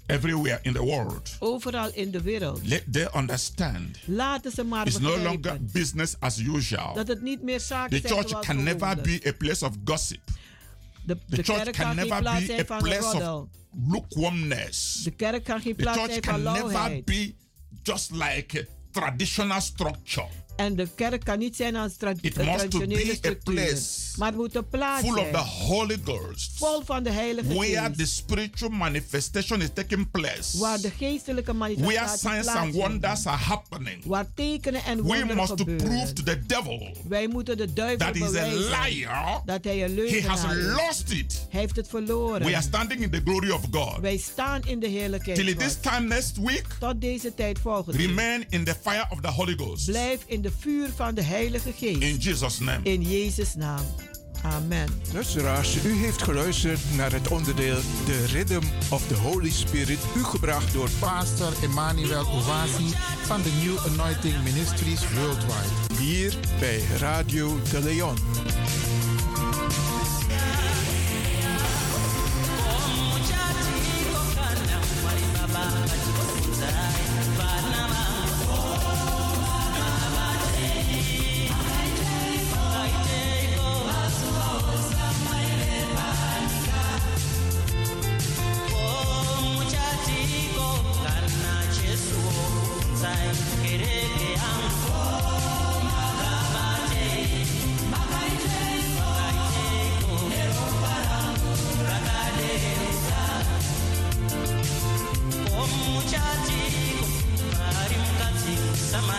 everywhere 0.10 0.60
in 0.62 0.74
the 0.74 0.84
world. 0.84 1.36
overal 1.39 1.91
in 1.93 2.12
de 2.12 2.22
wereld. 2.22 2.68
Let 2.68 2.84
them 2.93 3.07
understand 3.16 3.97
Laten 4.05 4.51
ze 4.51 4.64
maar 4.64 4.88
it's 4.88 4.99
no 4.99 5.18
longer 5.18 5.57
business 5.72 6.16
as 6.20 6.38
usual. 6.38 6.93
dat 6.93 7.07
het 7.07 7.22
niet 7.22 7.41
meer 7.41 7.60
The 7.60 8.01
church 8.03 8.39
can 8.39 8.64
never 8.64 9.01
be 9.01 9.22
a 9.28 9.32
place 9.32 9.66
of 9.66 9.74
gossip. 9.84 10.22
De, 11.05 11.18
The 11.30 11.43
church 11.43 11.70
can 11.70 11.95
never 11.95 12.24
be 12.24 12.66
a 12.70 12.78
place 12.78 13.16
of 13.16 13.47
lukewarmness. 13.88 15.01
De 15.03 15.12
kerk 15.12 15.43
kan 15.43 15.62
geen 15.62 15.76
The 15.76 15.84
plaats 15.84 15.97
church 15.97 16.12
zijn 16.12 16.24
van 16.24 16.43
can 16.43 16.53
never 16.53 17.03
be 17.03 17.36
just 17.84 18.12
like 18.12 18.60
a 18.60 18.64
traditional 18.91 19.62
structure. 19.62 20.28
En 20.60 20.76
de 20.76 20.88
kerk 20.95 21.24
kan 21.24 21.39
niet 21.39 21.55
zijn 21.55 21.76
als 21.76 21.95
tra 21.97 22.10
must 22.10 22.22
to 22.24 22.30
traditionele 22.43 23.12
a 23.12 23.16
structuur. 23.16 23.53
place 23.53 23.82
Maar 24.18 24.28
het 24.28 24.38
moet 24.38 24.55
een 24.55 24.68
plaats 24.68 25.01
Full 25.07 25.12
of 25.18 25.20
zijn. 25.20 25.32
the 25.32 25.38
Holy 25.49 25.97
Ghost. 26.03 26.51
Vol 26.55 26.82
van 26.86 27.03
de 27.03 27.12
Heilige 27.12 27.47
Where 27.53 27.82
Geest. 27.86 27.97
the 27.97 28.05
spiritual 28.05 28.70
manifestation 28.72 29.62
is 29.62 29.68
taking 29.74 30.12
place. 30.12 30.57
waar 30.57 30.82
de 30.82 30.89
geestelijke 30.97 31.57
Where 31.57 31.76
manifestatie 31.76 32.20
signs 32.20 32.36
and 32.36 32.43
plaatsvindt. 32.45 32.76
wonders 32.78 33.26
are 33.26 33.38
happening. 33.38 34.05
Waar 34.05 34.26
tekenen 34.36 34.84
en 34.84 34.97
We 34.97 35.03
wonderen 35.03 35.36
must 35.36 35.47
to 35.47 35.55
gebeuren. 35.55 35.88
prove 35.88 36.14
to 36.14 36.24
the 36.24 36.45
devil 36.45 36.97
Wij 37.07 37.28
moeten 37.28 37.57
de 37.57 37.74
duivel 37.74 37.97
that 38.05 38.16
he's 38.16 38.24
a 38.24 38.28
bewijzen 38.28 38.80
liar. 38.95 39.41
dat 39.45 39.64
hij 39.64 39.84
een 39.84 39.95
He 39.95 40.22
has 40.28 40.41
leugenaar 40.43 40.57
is. 40.57 40.66
lost 40.88 41.12
it. 41.12 41.45
Hij 41.49 41.60
heeft 41.60 41.76
het 41.76 41.88
verloren. 41.88 42.45
We 42.47 42.53
are 42.55 42.62
standing 42.64 43.01
in 43.01 43.10
the 43.10 43.22
glory 43.26 43.49
of 43.49 43.62
God. 43.72 43.97
Wij 44.01 44.18
staan 44.18 44.62
in 44.66 44.80
de 44.80 44.88
heerlijkheid 44.88 45.38
Till 45.38 45.55
this 45.55 45.78
time 45.82 46.07
next 46.07 46.38
week, 46.38 46.66
Tot 46.80 47.01
deze 47.01 47.34
tijd 47.34 47.60
volgende. 47.60 47.97
remain 47.97 48.45
in 48.49 48.64
the 48.64 48.76
fire 48.82 49.05
of 49.10 49.22
the 49.22 49.28
Holy 49.28 49.55
Ghost. 49.55 49.86
Blijf 49.86 50.20
in 50.26 50.41
de 50.41 50.49
vuur 50.60 50.89
van 50.95 51.16
de 51.16 51.24
Heilige 51.24 51.72
Geest. 51.78 52.02
In 52.02 52.18
Jesus' 52.18 52.60
name. 52.60 52.80
In 52.84 53.02
Jezus' 53.02 53.56
naam. 53.56 53.84
Amen. 54.43 54.88
Luisteraars, 55.14 55.84
u 55.86 55.93
heeft 55.93 56.22
geluisterd 56.22 56.80
naar 56.95 57.12
het 57.12 57.28
onderdeel 57.28 57.78
The 58.06 58.26
Rhythm 58.26 58.64
of 58.89 59.08
the 59.08 59.16
Holy 59.16 59.52
Spirit, 59.52 60.00
u 60.16 60.24
gebracht 60.24 60.74
door 60.74 60.89
Pastor 61.00 61.54
Emmanuel 61.64 62.26
Owasi 62.26 62.93
van 63.26 63.41
de 63.41 63.52
New 63.64 63.93
Anointing 63.93 64.43
Ministries 64.43 65.02
Worldwide. 65.14 66.02
hier 66.02 66.34
bij 66.60 66.82
Radio 67.00 67.60
de 67.72 67.82
Leon. 67.84 68.18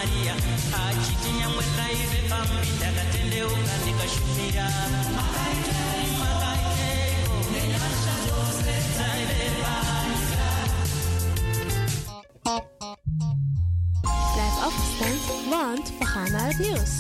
maria 0.01 0.35
achitinyamwe 0.85 1.65
kaive 1.77 2.19
pambi 2.31 2.69
ndakatendeuka 2.77 3.73
ndikashumira 3.83 4.67
Blijf 14.35 14.57
afgestemd, 14.65 15.25
want 15.51 15.93
we 15.99 16.05
gaan 16.05 16.33
naar 16.33 16.47
het 16.49 16.59
nieuws. 16.59 16.93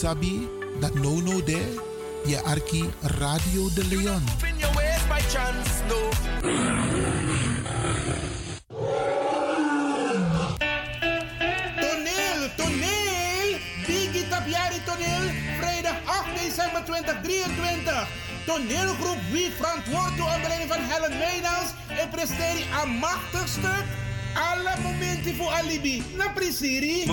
Sabi 0.00 0.48
that 0.80 0.94
no 0.94 1.20
no 1.20 1.44
there, 1.44 1.76
je 2.24 2.40
arki 2.44 2.88
Radio 3.20 3.68
de 3.76 3.84
Leon. 3.84 4.22
chance, 5.28 5.84
no. 5.88 6.00
Toneel, 11.80 12.40
toneel! 12.56 13.48
Biggie 13.86 14.28
Tapiari 14.28 14.80
toneel, 14.88 15.26
vrijdag 15.60 15.96
8 16.04 16.32
december 16.44 16.84
2023. 16.84 18.08
Toneelgroep 18.46 19.20
Wie 19.32 19.50
verantwoord 19.50 20.16
door 20.16 20.32
onder 20.34 20.48
leiding 20.48 20.72
van 20.72 20.80
Helen 20.80 21.18
Meijnals 21.18 21.70
en 21.88 22.08
presteert 22.08 22.64
een 22.82 22.90
machtig 22.90 23.48
stuk. 23.48 23.84
Alle 24.50 24.74
momenten 24.82 25.36
voor 25.36 25.50
alibi. 25.50 26.02
Na 26.16 26.28
prisiri. 26.28 27.04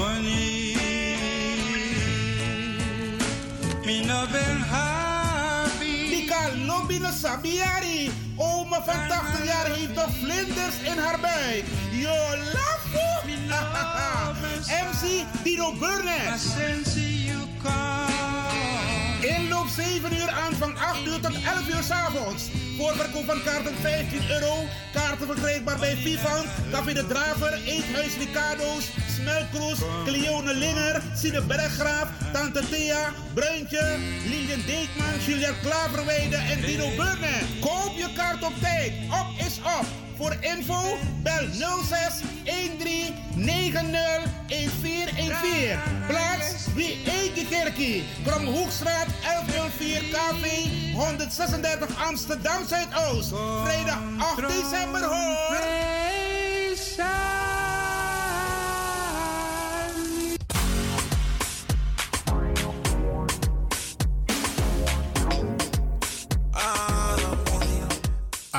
Me 3.88 4.04
no 4.04 4.28
ben 4.34 4.60
happy. 4.74 6.10
Dika 6.12 6.52
lobby 6.68 7.00
no 7.00 7.10
sabiari. 7.10 8.12
Oma 8.36 8.84
van 8.84 9.08
80 9.08 9.46
jaar 9.46 9.66
heeft 9.66 9.94
nog 9.96 10.10
vlinders 10.22 10.78
in 10.84 10.98
haar 10.98 11.20
buik. 11.20 11.64
Yo, 11.92 12.16
lafo! 12.54 13.08
MC 14.68 15.26
Dino 15.44 15.74
Burnett. 15.80 16.42
Inloop 19.22 19.68
7 19.68 20.14
uur 20.14 20.30
aan 20.30 20.54
van 20.54 20.78
8 20.78 21.06
uur 21.06 21.20
tot 21.20 21.34
11 21.34 21.68
uur 21.70 21.84
s 21.84 21.90
avonds. 21.90 22.44
Voorverkoop 22.78 23.26
van 23.26 23.44
kaarten 23.44 23.76
15 23.82 24.30
euro. 24.30 24.54
Kaarten 24.94 25.28
verkrijgbaar 25.28 25.80
bij 25.80 25.96
Vivant, 25.96 26.46
Café 26.72 26.94
de 26.94 27.08
Draver, 27.08 27.54
Eethuis 27.66 28.18
Ricardo's, 28.18 28.90
Smelkroes, 29.28 29.80
Cleone 30.06 30.54
Linger, 30.54 31.02
Sine 31.14 31.42
Berggraaf, 31.42 32.08
Tante 32.32 32.62
Thea, 32.70 33.12
Bruintje, 33.34 33.98
Lilian 34.30 34.64
Deekman, 34.66 35.20
Julia 35.26 35.52
Klaverweide 35.62 36.36
en 36.36 36.62
Dino 36.62 36.88
Burnett. 36.96 37.60
Koop 37.60 37.92
je 37.96 38.08
kaart 38.16 38.44
op 38.44 38.54
tijd. 38.62 38.94
Op 39.10 39.46
is 39.46 39.58
op. 39.58 39.86
Voor 40.18 40.36
info 40.40 40.98
bel 41.24 41.48
06 41.52 42.22
13 42.44 43.16
90 43.36 43.92
1414. 44.48 45.80
Plaats 46.08 46.74
wie 46.76 46.98
eet 47.06 47.48
kerkie. 47.50 48.04
Kromhoekstraat 48.26 49.08
1104 49.22 50.02
KV 50.12 50.66
136 50.94 52.06
Amsterdam 52.08 52.68
Zuidoost. 52.68 53.34
Vrijdag 53.64 54.00
8 54.18 54.48
december 54.48 55.04
hoor. 55.04 55.88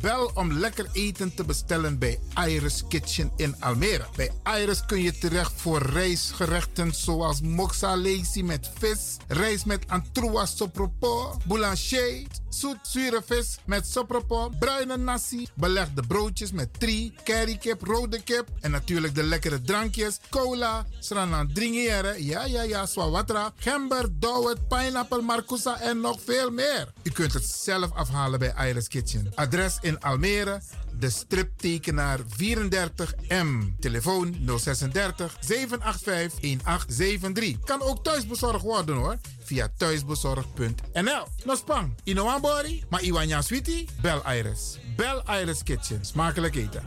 Bel 0.00 0.30
om 0.34 0.52
lekker 0.52 0.86
eten 0.92 1.34
te 1.34 1.44
bestellen 1.44 1.98
bij 1.98 2.18
Iris 2.46 2.84
Kitchen 2.88 3.32
in 3.36 3.54
Almere. 3.60 4.06
Bij 4.16 4.30
Iris 4.60 4.84
kun 4.86 5.02
je 5.02 5.18
terecht 5.18 5.52
voor 5.56 5.82
rijstgerechten 5.82 6.94
zoals 6.94 7.40
moxa 7.40 7.96
lazy 7.96 8.42
met 8.42 8.70
vis, 8.78 9.16
rijst 9.28 9.66
met 9.66 9.84
antroa 9.88 10.46
sopropo, 10.46 11.36
boulanger, 11.44 12.22
zoet 12.48 12.78
zure 12.82 13.22
vis 13.26 13.58
met 13.64 13.86
sopropo, 13.86 14.50
bruine 14.58 14.96
nasi, 14.96 15.48
belegde 15.54 16.02
broodjes 16.06 16.52
met 16.52 16.80
tri, 16.80 17.14
currykip, 17.24 17.82
rode 17.82 18.22
kip 18.22 18.48
en 18.60 18.70
natuurlijk 18.70 19.14
de 19.14 19.22
lekkere 19.22 19.60
drankjes, 19.60 20.18
cola, 20.30 20.86
sranan 20.98 21.52
dringere, 21.52 22.24
ja 22.24 22.44
ja 22.44 22.62
ja, 22.62 22.86
swawatra, 22.86 23.52
gember, 23.56 24.08
dowet, 24.18 24.68
pineapple, 24.68 25.22
marcousa 25.22 25.80
en 25.80 26.00
nog 26.00 26.18
veel 26.24 26.50
meer. 26.50 26.92
U 27.02 27.10
kunt 27.10 27.32
het 27.32 27.44
zelf 27.44 27.92
afhalen 27.92 28.38
bij 28.38 28.68
Iris 28.68 28.88
Kitchen. 28.88 29.32
Adres 29.34 29.78
in 29.88 30.00
Almere, 30.00 30.60
de 30.98 31.10
striptekenaar 31.10 32.18
34M. 32.18 33.78
Telefoon 33.80 34.36
036 34.46 35.36
785 35.40 36.40
1873. 36.40 37.58
Kan 37.64 37.82
ook 37.82 38.04
thuisbezorgd 38.04 38.62
worden 38.62 38.96
hoor. 38.96 39.16
Via 39.44 39.68
thuisbezorgd.nl. 39.76 41.26
Nospang, 41.44 41.94
Inoambori, 42.04 42.84
maar 42.88 43.02
Iwanya 43.02 43.42
Sweetie? 43.42 43.88
Bel 44.00 44.22
Iris. 44.32 44.78
Bel 44.96 45.22
Iris 45.40 45.62
Kitchen. 45.62 46.04
Smakelijk 46.04 46.54
eten. 46.54 46.82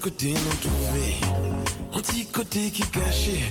Côté 0.00 0.32
non 0.32 0.56
trouvé, 0.62 1.16
un 1.92 2.00
petit 2.00 2.26
côté 2.26 2.70
qui 2.70 2.82
caché, 2.82 3.50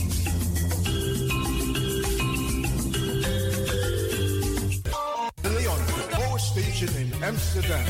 Amsterdam. 7.21 7.85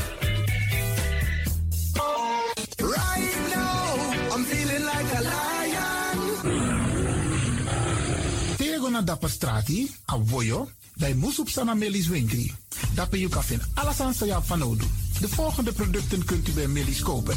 Right 2.78 3.36
now, 3.54 4.34
I'm 4.34 4.44
feeling 4.44 4.84
like 4.84 5.08
a 5.16 5.22
lion. 5.22 6.18
Tego 8.56 8.90
na 8.90 9.00
dapper 9.00 9.30
strati, 9.30 9.88
a 10.04 10.18
voyo, 10.18 10.68
dai 10.94 11.14
musup 11.14 11.48
sana 11.48 11.74
melis 11.74 12.08
winkri. 12.08 12.52
Kan 12.94 13.44
vinden 13.44 13.68
alles 13.74 14.00
aan 14.00 14.14
sa 14.14 14.42
van 14.42 14.58
nodig. 14.58 14.86
De 15.20 15.28
volgende 15.28 15.72
producten 15.72 16.24
kunt 16.24 16.48
u 16.48 16.52
bij 16.52 16.66
Millie's 16.66 17.02
kopen. 17.02 17.36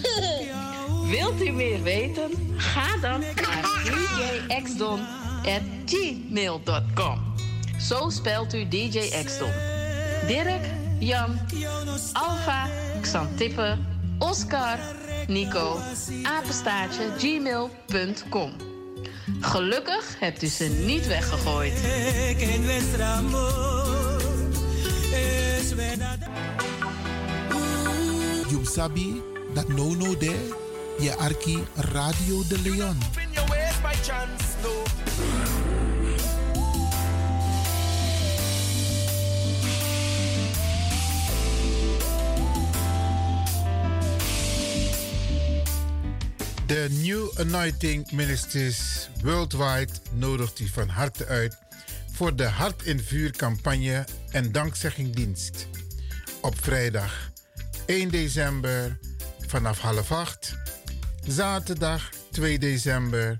Wilt 1.12 1.42
u 1.42 1.50
meer 1.50 1.82
weten? 1.82 2.30
Ga 2.56 2.96
dan 3.00 3.20
naar 3.20 3.64
djxdon.gmail.com. 4.48 7.30
Zo 7.80 8.10
spelt 8.10 8.54
u 8.54 8.68
DJ 8.68 9.24
Xdon. 9.24 9.52
Dirk, 10.26 10.64
Jan, 10.98 11.38
Alfa, 12.12 12.68
Xantippe, 13.00 13.78
Oscar, 14.18 14.78
Nico, 15.26 15.78
apenstaartje, 16.22 17.02
gmail.com. 17.18 18.52
Gelukkig 19.40 20.16
hebt 20.18 20.42
u 20.42 20.46
ze 20.46 20.64
niet 20.64 21.06
weggegooid. 21.06 21.80
You 28.50 28.64
sabi 28.64 29.29
dat 29.54 29.68
no 29.68 29.94
no 29.94 30.16
de 30.16 30.58
je 30.98 31.16
arki 31.16 31.64
Radio 31.74 32.42
de 32.48 32.60
Leon. 32.62 32.98
De 46.66 46.86
New 46.90 47.30
Anointing 47.38 48.12
Ministries 48.12 49.10
Worldwide 49.22 49.92
nodigt 50.12 50.60
u 50.60 50.68
van 50.68 50.88
harte 50.88 51.26
uit 51.26 51.58
voor 52.12 52.36
de 52.36 52.44
Hart 52.44 52.82
in 52.82 53.00
Vuur 53.00 53.30
campagne 53.30 54.04
en 54.30 54.52
dankzeggingdienst. 54.52 55.66
Op 56.40 56.54
vrijdag 56.60 57.30
1 57.86 58.08
december 58.08 58.98
vanaf 59.50 59.78
half 59.78 60.12
acht. 60.12 60.54
Zaterdag 61.26 62.10
2 62.30 62.58
december 62.58 63.38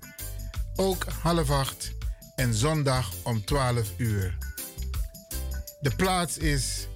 ook 0.77 1.05
half 1.23 1.51
acht. 1.51 1.93
En 2.37 2.55
zondag 2.55 3.13
om 3.23 3.45
12 3.45 3.89
uur. 3.97 4.37
De 5.81 5.91
plaats 5.97 6.39
is 6.39 6.89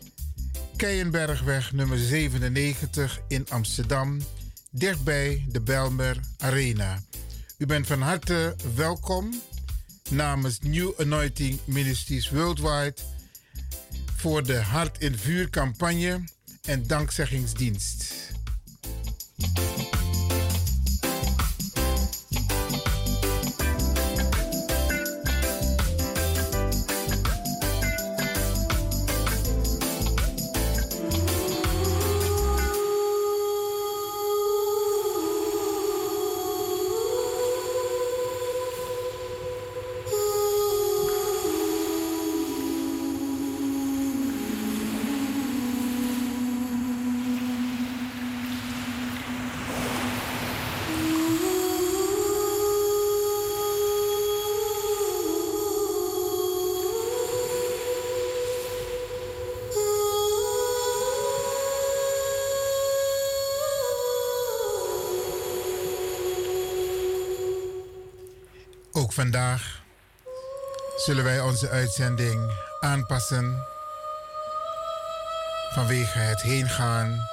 Keienbergweg 0.76 1.72
nummer 1.72 1.98
97 1.98 3.20
in 3.28 3.46
Amsterdam 3.48 4.20
dichtbij 4.70 5.46
de 5.48 5.60
Belmer 5.60 6.20
Arena. 6.38 6.98
U 7.58 7.66
bent 7.66 7.86
van 7.86 8.00
harte 8.00 8.56
welkom 8.74 9.42
namens 10.10 10.58
New 10.60 10.92
Anointing 10.98 11.60
Ministries 11.64 12.30
Worldwide 12.30 12.94
voor 14.16 14.46
de 14.46 14.56
Hart 14.56 14.98
in 14.98 15.18
Vuur 15.18 15.50
campagne 15.50 16.24
en 16.64 16.86
dankzeggingsdienst. 16.86 18.33
Ook 19.42 19.73
vandaag 69.24 69.82
zullen 70.96 71.24
wij 71.24 71.40
onze 71.40 71.68
uitzending 71.68 72.52
aanpassen 72.80 73.64
vanwege 75.72 76.18
het 76.18 76.42
heengaan 76.42 77.28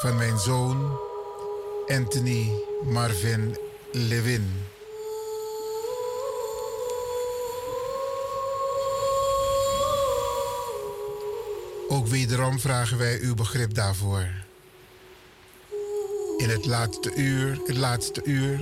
van 0.00 0.16
mijn 0.16 0.38
zoon 0.38 0.98
Anthony 1.86 2.50
Marvin 2.82 3.58
Levin. 3.92 4.66
Ook 11.88 12.06
wederom 12.06 12.60
vragen 12.60 12.98
wij 12.98 13.18
uw 13.20 13.34
begrip 13.34 13.74
daarvoor. 13.74 14.28
In 16.36 16.48
het 16.48 16.66
laatste 16.66 17.14
uur, 17.14 17.60
het 17.66 17.76
laatste 17.76 18.24
uur 18.24 18.60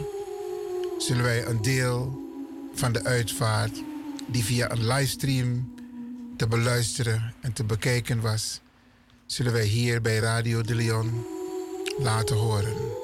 zullen 1.02 1.24
wij 1.24 1.46
een 1.46 1.62
deel 1.62 2.20
van 2.74 2.92
de 2.92 3.04
uitvaart 3.04 3.82
die 4.26 4.44
via 4.44 4.70
een 4.70 4.86
livestream 4.86 5.74
te 6.36 6.46
beluisteren 6.46 7.34
en 7.40 7.52
te 7.52 7.64
bekijken 7.64 8.20
was, 8.20 8.60
zullen 9.26 9.52
wij 9.52 9.64
hier 9.64 10.00
bij 10.00 10.18
Radio 10.18 10.62
de 10.62 10.74
Leon 10.74 11.26
laten 11.98 12.36
horen. 12.36 13.01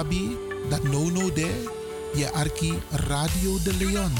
Dat 0.00 0.08
that 0.68 0.82
no 0.82 1.10
no 1.10 1.30
there, 1.32 2.30
arki 2.32 2.72
Radio 2.90 3.58
De 3.62 3.74
Leon. 3.76 4.12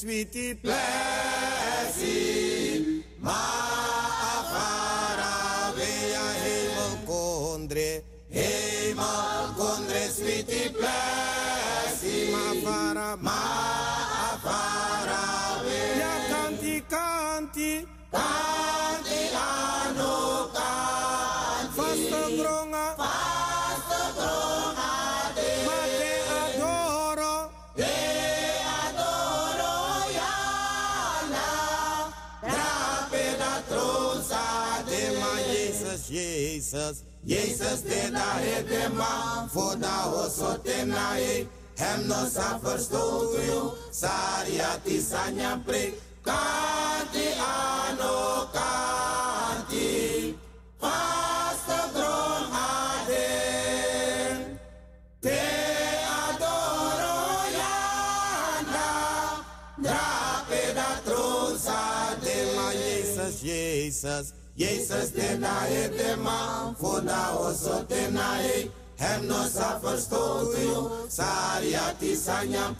sweet 0.00 0.32
nae 40.84 41.46
hem 41.76 42.08
no 42.08 42.24
sa 42.28 42.58
to 42.58 43.04
you 43.46 43.72
sariati 43.92 45.00
sanya 45.00 45.56
pre 45.64 45.92
kati 46.24 47.26
ano 47.36 48.48
kanti 48.54 50.34
pastor 50.80 51.86
dron 51.94 52.44
te 55.20 55.40
adoro 56.24 57.20
yanda 57.58 58.90
da 59.88 60.90
tron 61.04 61.58
sa 61.58 62.14
de 62.24 62.36
ma 62.56 62.72
jesus 62.72 63.42
jesus 63.42 64.32
jesus 64.56 65.10
te 65.16 65.38
nae 65.38 65.88
de 65.96 66.16
ma 66.16 66.74
funa 66.78 67.20
oso 67.46 67.84
te 67.88 68.00
Lemnos 69.10 69.56
a 69.56 69.80
fost 69.82 70.08
totul, 70.08 71.06
sariati 71.08 72.14
sa 72.16 72.44
ne-am. 72.48 72.76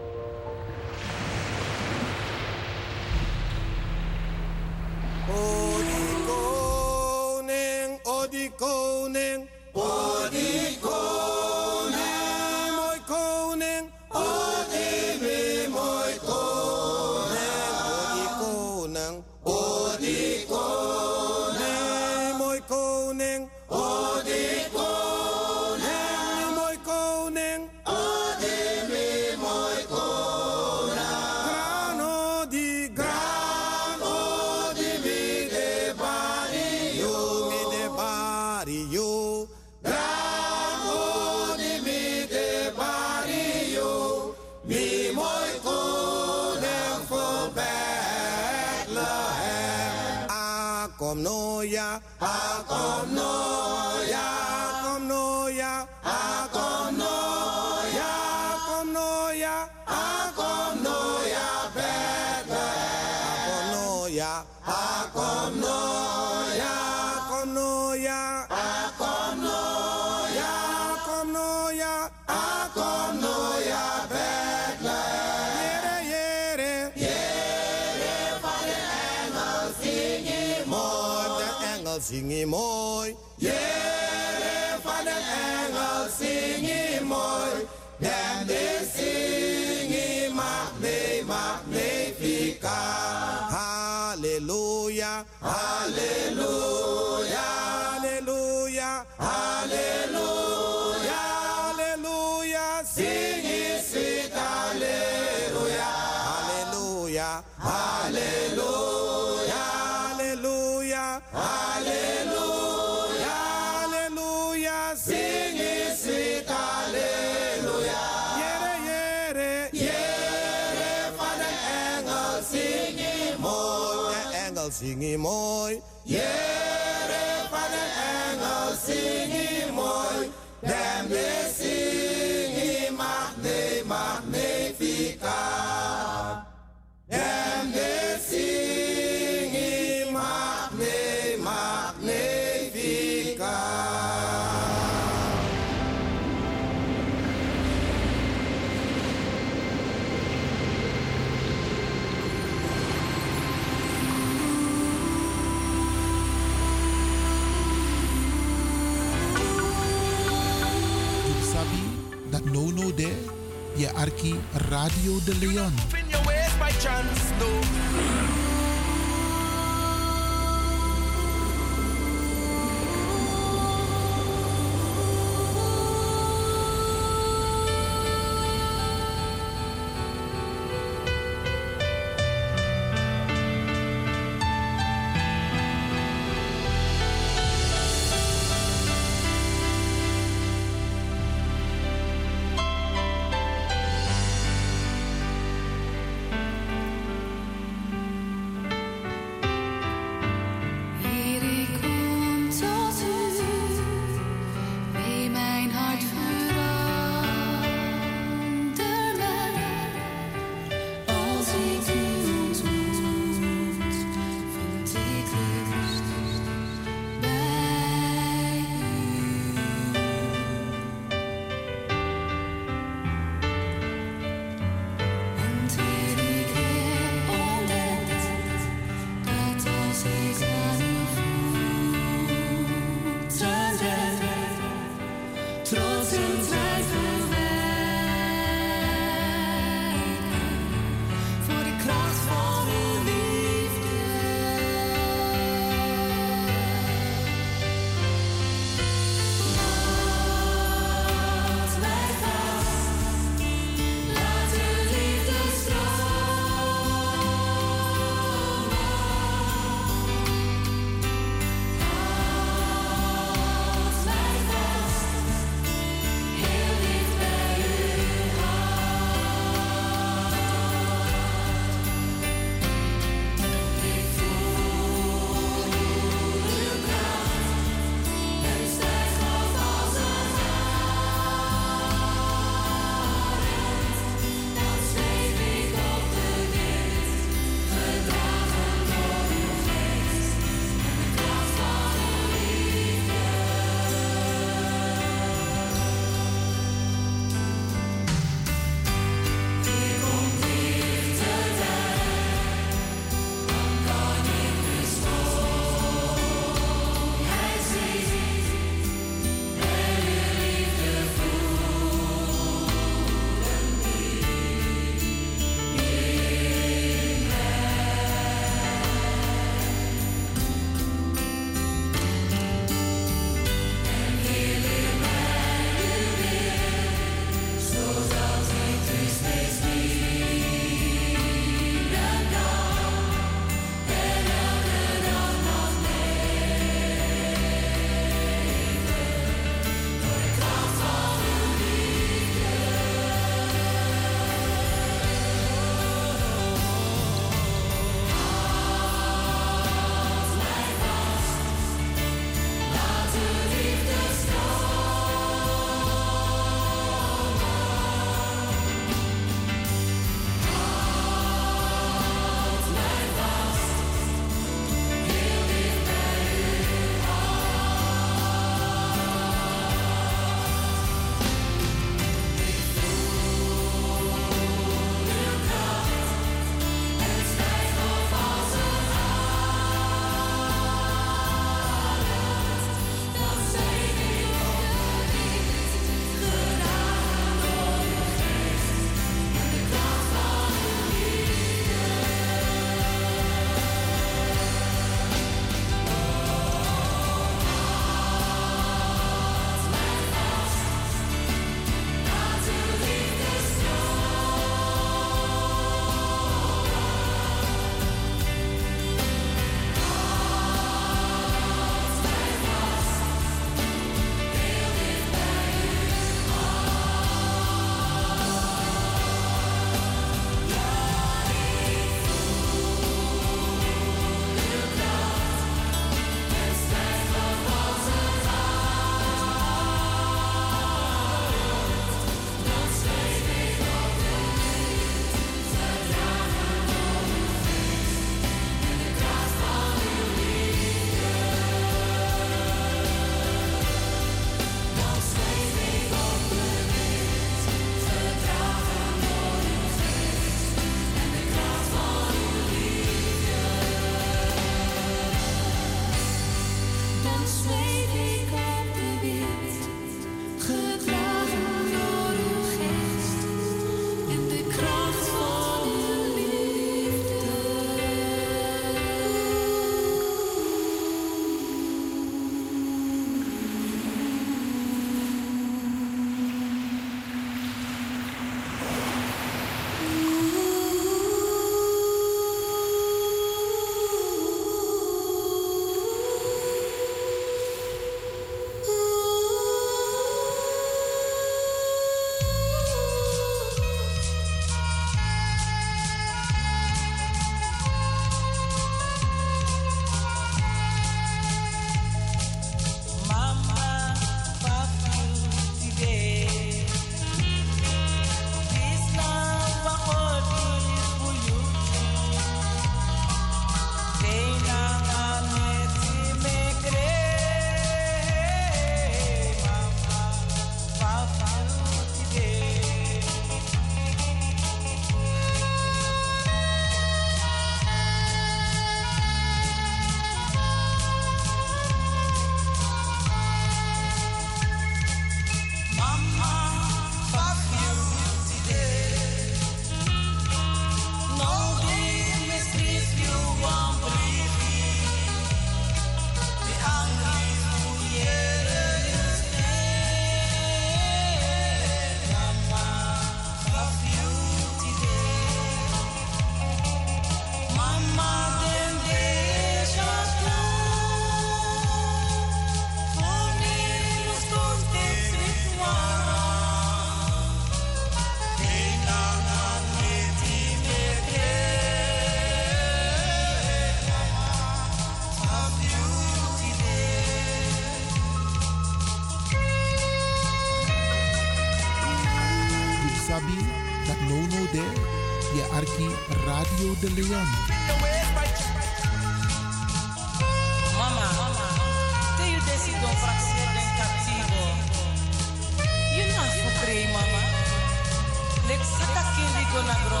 Saka 599.52 599.60
kindi 599.60 599.60
go 599.60 599.60
na 599.68 599.74
gro. 599.84 600.00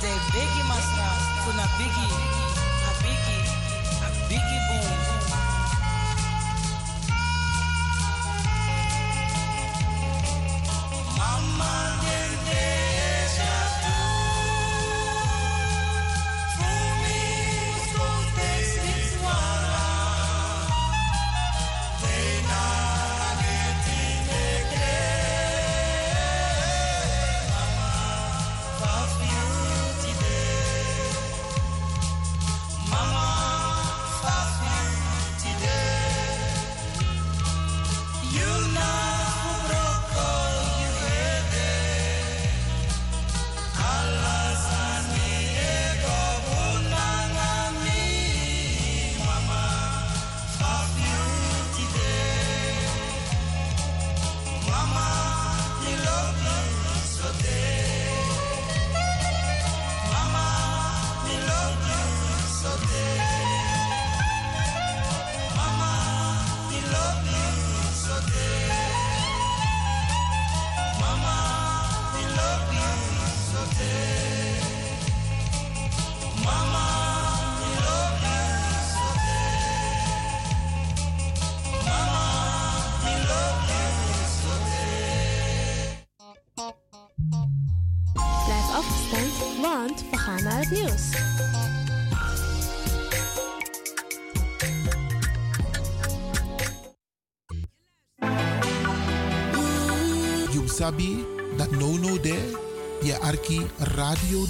De 0.00 0.12
bigi 0.32 0.62
masra 0.68 1.08
kuna 1.44 1.64
bigi. 1.78 2.08
A 2.88 2.92
bigi. 3.02 3.38
A 4.00 4.08
bigi 4.28 4.58
boom. 4.68 5.11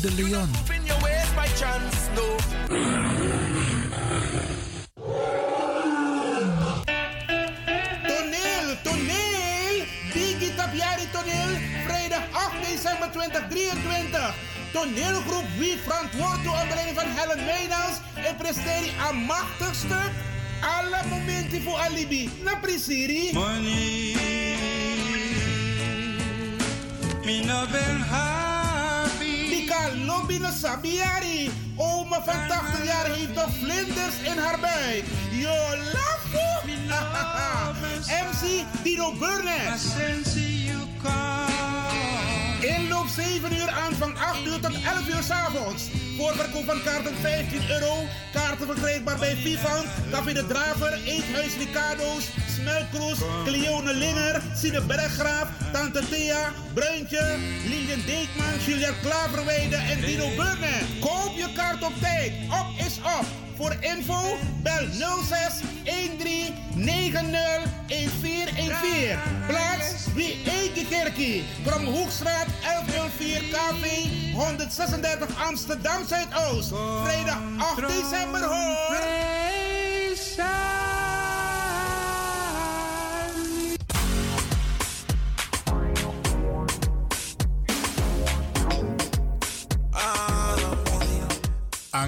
De 0.02 0.10
Leon. 0.10 0.61
80 33.34 33.34
jaar 33.34 33.34
heeft 33.34 33.34
nog 33.34 33.50
vlinders 33.60 34.14
in 34.22 34.38
haar 34.38 34.58
buik. 34.60 35.04
Yo, 35.30 35.76
lafo! 35.92 36.52
MC 38.30 38.64
Dino 38.84 39.12
Burnett. 39.12 39.80
Inloop 42.60 43.08
7 43.08 43.52
uur, 43.52 43.70
aanvang 43.70 44.18
8 44.18 44.46
uur 44.46 44.60
tot 44.60 44.74
11 44.74 45.08
uur 45.08 45.22
's 45.22 45.30
avonds. 45.30 45.82
Voorverkoop 46.16 46.64
van 46.64 46.82
kaarten 46.82 47.14
15 47.20 47.70
euro. 47.70 47.94
Kaarten 48.32 48.66
verkrijgbaar 48.66 49.18
bij 49.18 49.36
Vivant, 49.36 49.86
Café 50.10 50.32
de 50.32 50.46
Draver, 50.46 50.98
Eethuis 51.04 51.56
Ricardo's, 51.56 52.24
Smelkroes, 52.54 53.18
Cleone 53.44 53.94
Linger, 53.94 54.42
Sine 54.56 54.80
Berggraaf, 54.80 55.48
Tante 55.72 56.08
Thea, 56.08 56.52
Bruintje, 56.74 57.36
Lilian 57.68 58.02
Deekman, 58.06 58.58
Julia 58.66 58.92
Klaverweide 59.02 59.76
en 59.76 60.00
Dino 60.00 60.28
Burnett. 60.36 60.84
Koop 61.00 61.32
je 61.36 61.52
kaart 61.54 61.82
op 61.82 61.92
tijd. 62.00 62.32
Op 62.50 62.86
is 62.86 62.91
Voor 63.56 63.76
info 63.80 64.36
bel 64.62 64.86
06 64.92 65.60
13 65.84 66.54
90 66.74 67.22
1414. 67.86 69.18
Plaats 69.46 70.06
wie 70.14 70.42
Kerkie. 70.88 71.44
Kromhoekstraat 71.64 72.46
1104 72.62 73.42
KV 73.50 73.86
136 74.34 75.28
Amsterdam 75.46 76.06
Zuidoost. 76.06 76.72
Vrijdag 77.04 77.38
8 77.58 77.88
december 77.88 78.42
hoor. 78.44 79.12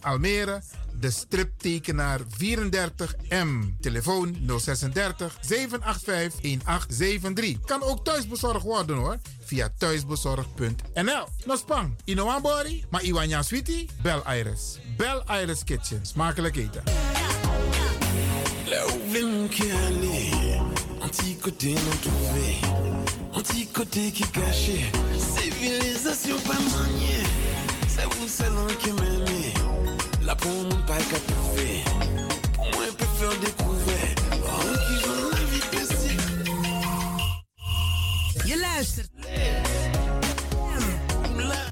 Almere, 0.00 0.62
de 1.00 1.10
striptekenaar 1.10 2.20
34M. 2.20 3.80
Telefoon 3.80 4.36
036 4.46 5.36
785 5.40 6.40
1873. 6.40 7.60
Kan 7.60 7.82
ook 7.82 8.04
thuisbezorgd 8.04 8.62
worden 8.62 8.96
hoor. 8.96 9.18
Via 9.44 9.68
thuisbezorg.nl. 9.78 11.28
No 11.44 11.56
spang, 11.56 11.96
Inoambori, 12.04 12.84
maar 12.90 13.02
Iwanya 13.02 13.42
Sweetie, 13.42 13.88
bel 14.02 14.22
Iris. 14.34 14.78
Bel 14.96 15.22
Iris 15.42 15.64
Kitchen. 15.64 16.06
Smakelijk 16.06 16.56
eten. 16.56 16.82
Civilisation 25.18 26.38
pas 26.40 26.60
maniée, 26.76 27.24
c'est 27.88 28.04
vous 28.04 28.28
qui 28.80 28.92
m'aimez, 28.92 29.54
La 30.26 30.34
pour 30.34 30.50
mon 30.52 30.82
pas 30.86 30.96
qu'à 30.96 31.18
je 32.76 33.50
peux 33.50 33.74
Je 38.46 38.58
luistert. 38.60 39.08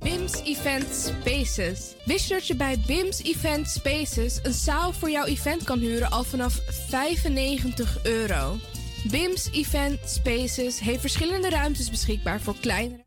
BIMS 0.03 0.43
Event 0.45 0.87
Spaces. 0.93 1.95
Wist 2.05 2.29
je 2.29 2.35
dat 2.35 2.47
je 2.47 2.57
bij 2.57 2.79
BIMS 2.87 3.23
Event 3.23 3.69
Spaces 3.69 4.39
een 4.43 4.53
zaal 4.53 4.93
voor 4.93 5.11
jouw 5.11 5.24
event 5.24 5.65
kan 5.65 5.79
huren 5.79 6.11
al 6.11 6.24
vanaf 6.24 6.61
95 6.89 7.99
euro? 8.03 8.57
BIMS 9.11 9.49
Event 9.53 9.99
Spaces 10.07 10.81
heeft 10.81 11.01
verschillende 11.01 11.49
ruimtes 11.49 11.91
beschikbaar 11.91 12.41
voor 12.41 12.57
kleine. 12.61 13.02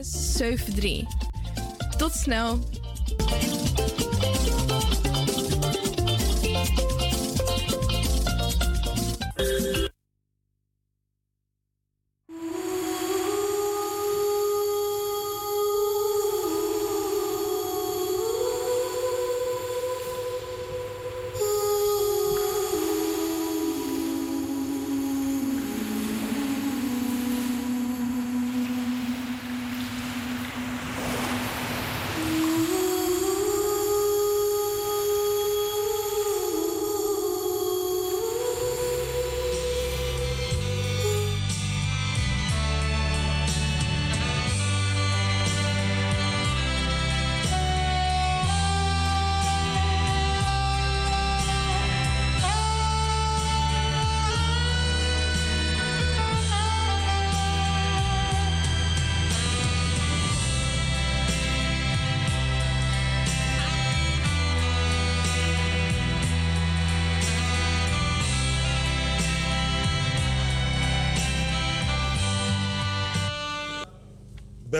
Zes, 0.00 0.36
zeven, 0.36 0.74
drie. 0.74 1.06
Tot 1.96 2.12
snel. 2.12 2.58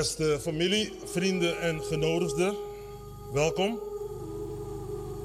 Beste 0.03 0.39
familie, 0.43 0.93
vrienden 1.05 1.61
en 1.61 1.83
genodigden, 1.83 2.55
welkom. 3.33 3.79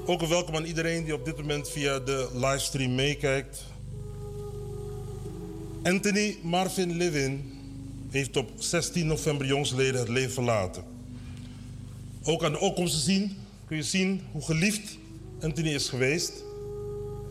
Ook 0.06 0.22
een 0.22 0.28
welkom 0.28 0.56
aan 0.56 0.64
iedereen 0.64 1.04
die 1.04 1.14
op 1.14 1.24
dit 1.24 1.36
moment 1.36 1.70
via 1.70 1.98
de 1.98 2.28
livestream 2.34 2.94
meekijkt. 2.94 3.64
Anthony 5.82 6.36
Marvin 6.42 6.96
Levin 6.96 7.52
heeft 8.10 8.36
op 8.36 8.50
16 8.58 9.06
november 9.06 9.46
jongsleden 9.46 10.00
het 10.00 10.08
leven 10.08 10.32
verlaten. 10.32 10.84
Ook 12.24 12.44
aan 12.44 12.52
de 12.52 12.60
opkomst 12.60 12.94
te 12.94 13.00
zien 13.00 13.36
kun 13.66 13.76
je 13.76 13.82
zien 13.82 14.22
hoe 14.32 14.42
geliefd 14.42 14.98
Anthony 15.40 15.68
is 15.68 15.88
geweest. 15.88 16.32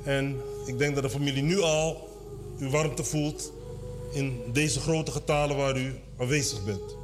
En 0.04 0.36
ik 0.66 0.78
denk 0.78 0.94
dat 0.94 1.04
de 1.04 1.10
familie 1.10 1.44
nu 1.44 1.60
al 1.60 2.10
uw 2.60 2.70
warmte 2.70 3.04
voelt 3.04 3.52
in 4.14 4.42
deze 4.54 4.80
grote 4.80 5.12
getalen 5.12 5.58
waar 5.58 5.78
u 5.78 5.94
aanwezig 6.18 6.64
bent. 6.66 6.97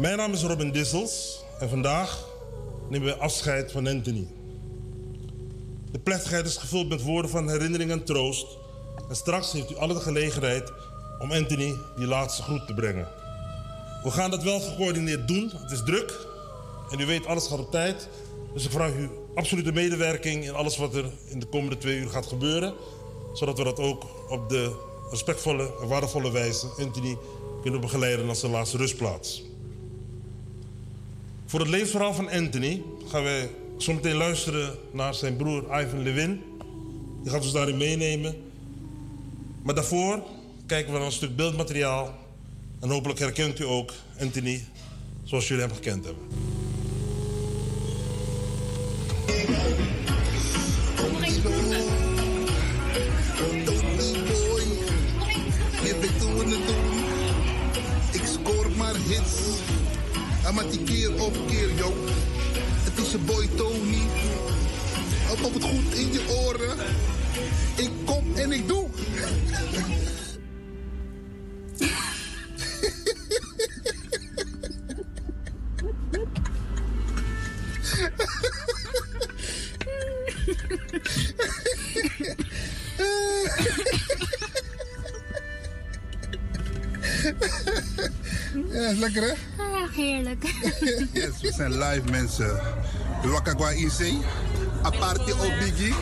Mijn 0.00 0.16
naam 0.16 0.32
is 0.32 0.42
Robin 0.42 0.70
Dissels 0.70 1.44
en 1.58 1.68
vandaag 1.68 2.28
nemen 2.88 3.08
we 3.08 3.16
afscheid 3.16 3.72
van 3.72 3.86
Anthony. 3.86 4.26
De 5.90 5.98
plechtigheid 5.98 6.46
is 6.46 6.56
gevuld 6.56 6.88
met 6.88 7.02
woorden 7.02 7.30
van 7.30 7.50
herinnering 7.50 7.90
en 7.90 8.04
troost. 8.04 8.46
En 9.08 9.16
straks 9.16 9.52
heeft 9.52 9.70
u 9.70 9.76
alle 9.76 9.94
de 9.94 10.00
gelegenheid 10.00 10.72
om 11.18 11.32
Anthony 11.32 11.74
die 11.96 12.06
laatste 12.06 12.42
groet 12.42 12.66
te 12.66 12.74
brengen. 12.74 13.08
We 14.02 14.10
gaan 14.10 14.30
dat 14.30 14.42
wel 14.42 14.60
gecoördineerd 14.60 15.28
doen. 15.28 15.50
Het 15.54 15.70
is 15.70 15.82
druk 15.84 16.26
en 16.90 17.00
u 17.00 17.06
weet, 17.06 17.26
alles 17.26 17.46
gaat 17.46 17.58
op 17.58 17.70
tijd. 17.70 18.08
Dus 18.54 18.64
ik 18.64 18.70
vraag 18.70 18.94
u 18.94 19.10
absolute 19.34 19.72
medewerking 19.72 20.44
in 20.44 20.54
alles 20.54 20.76
wat 20.76 20.94
er 20.94 21.04
in 21.26 21.38
de 21.38 21.46
komende 21.46 21.78
twee 21.78 21.98
uur 21.98 22.10
gaat 22.10 22.26
gebeuren. 22.26 22.74
Zodat 23.32 23.58
we 23.58 23.64
dat 23.64 23.78
ook 23.78 24.04
op 24.28 24.48
de 24.48 24.76
respectvolle 25.10 25.70
en 25.80 25.88
waardevolle 25.88 26.30
wijze 26.30 26.66
Anthony 26.78 27.18
kunnen 27.62 27.80
begeleiden 27.80 28.26
naar 28.26 28.36
zijn 28.36 28.52
laatste 28.52 28.76
rustplaats. 28.76 29.49
Voor 31.50 31.60
het 31.60 31.68
levensverhaal 31.68 32.14
van 32.14 32.30
Anthony 32.30 32.82
gaan 33.08 33.22
wij 33.22 33.50
zometeen 33.76 34.16
luisteren 34.16 34.78
naar 34.92 35.14
zijn 35.14 35.36
broer 35.36 35.80
Ivan 35.80 36.02
Lewin. 36.02 36.42
Die 37.22 37.30
gaat 37.30 37.42
ons 37.42 37.52
daarin 37.52 37.76
meenemen. 37.76 38.34
Maar 39.62 39.74
daarvoor 39.74 40.22
kijken 40.66 40.92
we 40.92 40.98
naar 40.98 41.06
een 41.06 41.12
stuk 41.12 41.36
beeldmateriaal. 41.36 42.14
En 42.80 42.88
hopelijk 42.88 43.18
herkent 43.18 43.60
u 43.60 43.64
ook 43.64 43.92
Anthony 44.20 44.64
zoals 45.24 45.48
jullie 45.48 45.64
hem 45.64 45.74
gekend 45.74 46.04
hebben. 46.04 46.22
Die 60.50 60.84
keer 60.84 61.22
op 61.22 61.36
keer, 61.48 61.74
yo. 61.76 61.94
Het 62.84 62.98
is 62.98 63.10
je 63.10 63.18
boy 63.18 63.48
Tony. 63.56 64.02
Op 65.44 65.54
het 65.54 65.64
goed 65.64 65.94
in 65.94 66.12
je 66.12 66.44
oren. 66.44 66.76
Ik 67.76 67.90
kom 68.04 68.36
en 68.36 68.52
ik 68.52 68.68
doe. 68.68 68.88
Ja, 88.72 88.88
is 88.88 88.98
lekker 88.98 89.22
hè? 89.22 89.49
Heerlijk. 89.92 90.44
Yes, 91.12 91.40
we 91.40 91.52
zijn 91.52 91.78
live 91.78 92.10
mensen. 92.10 92.60
De 93.22 93.28
Wakakwa 93.28 93.70
IC. 93.70 94.12
Apartje 94.82 95.32
op 95.32 95.52
Biggie. 95.58 95.94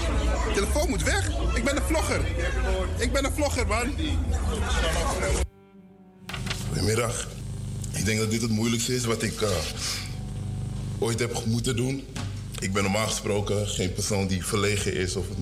Telefoon 0.55 0.89
moet 0.89 1.03
weg. 1.03 1.31
Ik 1.55 1.65
ben 1.65 1.77
een 1.77 1.83
vlogger. 1.83 2.21
Ik 2.99 3.13
ben 3.13 3.25
een 3.25 3.33
vlogger, 3.33 3.67
man. 3.67 3.95
Goedemiddag. 6.69 7.29
Ik 7.93 8.05
denk 8.05 8.19
dat 8.19 8.31
dit 8.31 8.43
het 8.43 8.51
moeilijkste 8.51 8.95
is 8.95 9.05
wat 9.05 9.23
ik 9.23 9.41
eh, 9.41 9.51
ooit 10.99 11.19
heb 11.19 11.45
moeten 11.45 11.77
doen. 11.77 12.05
Ik 12.59 12.73
ben 12.73 12.83
normaal 12.83 13.07
gesproken 13.07 13.69
geen 13.69 13.93
persoon 13.93 14.27
die 14.27 14.45
verlegen 14.45 14.95
is 14.95 15.17
of 15.17 15.29
het 15.29 15.39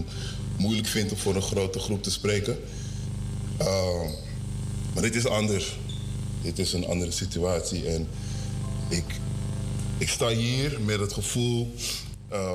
moeilijk 0.59 0.86
vindt 0.86 1.12
om 1.12 1.18
voor 1.18 1.35
een 1.35 1.43
grote 1.43 1.78
groep 1.78 2.02
te 2.02 2.10
spreken. 2.10 2.59
Uh, 3.60 4.10
maar 4.94 5.02
dit 5.02 5.14
is 5.14 5.27
anders. 5.27 5.78
Dit 6.43 6.59
is 6.59 6.73
een 6.73 6.86
andere 6.86 7.10
situatie. 7.10 7.86
En 7.86 8.09
ik, 8.88 9.04
ik 9.98 10.08
sta 10.08 10.28
hier 10.28 10.80
met 10.80 11.00
het 11.00 11.12
gevoel 11.12 11.74
uh, 12.32 12.52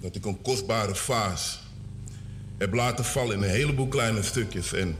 dat 0.00 0.14
ik 0.14 0.24
een 0.24 0.42
kostbare 0.42 0.94
vaas 0.94 1.58
heb 2.58 2.74
laten 2.74 3.04
vallen 3.04 3.36
in 3.36 3.42
een 3.42 3.48
heleboel 3.48 3.88
kleine 3.88 4.22
stukjes. 4.22 4.72
En 4.72 4.96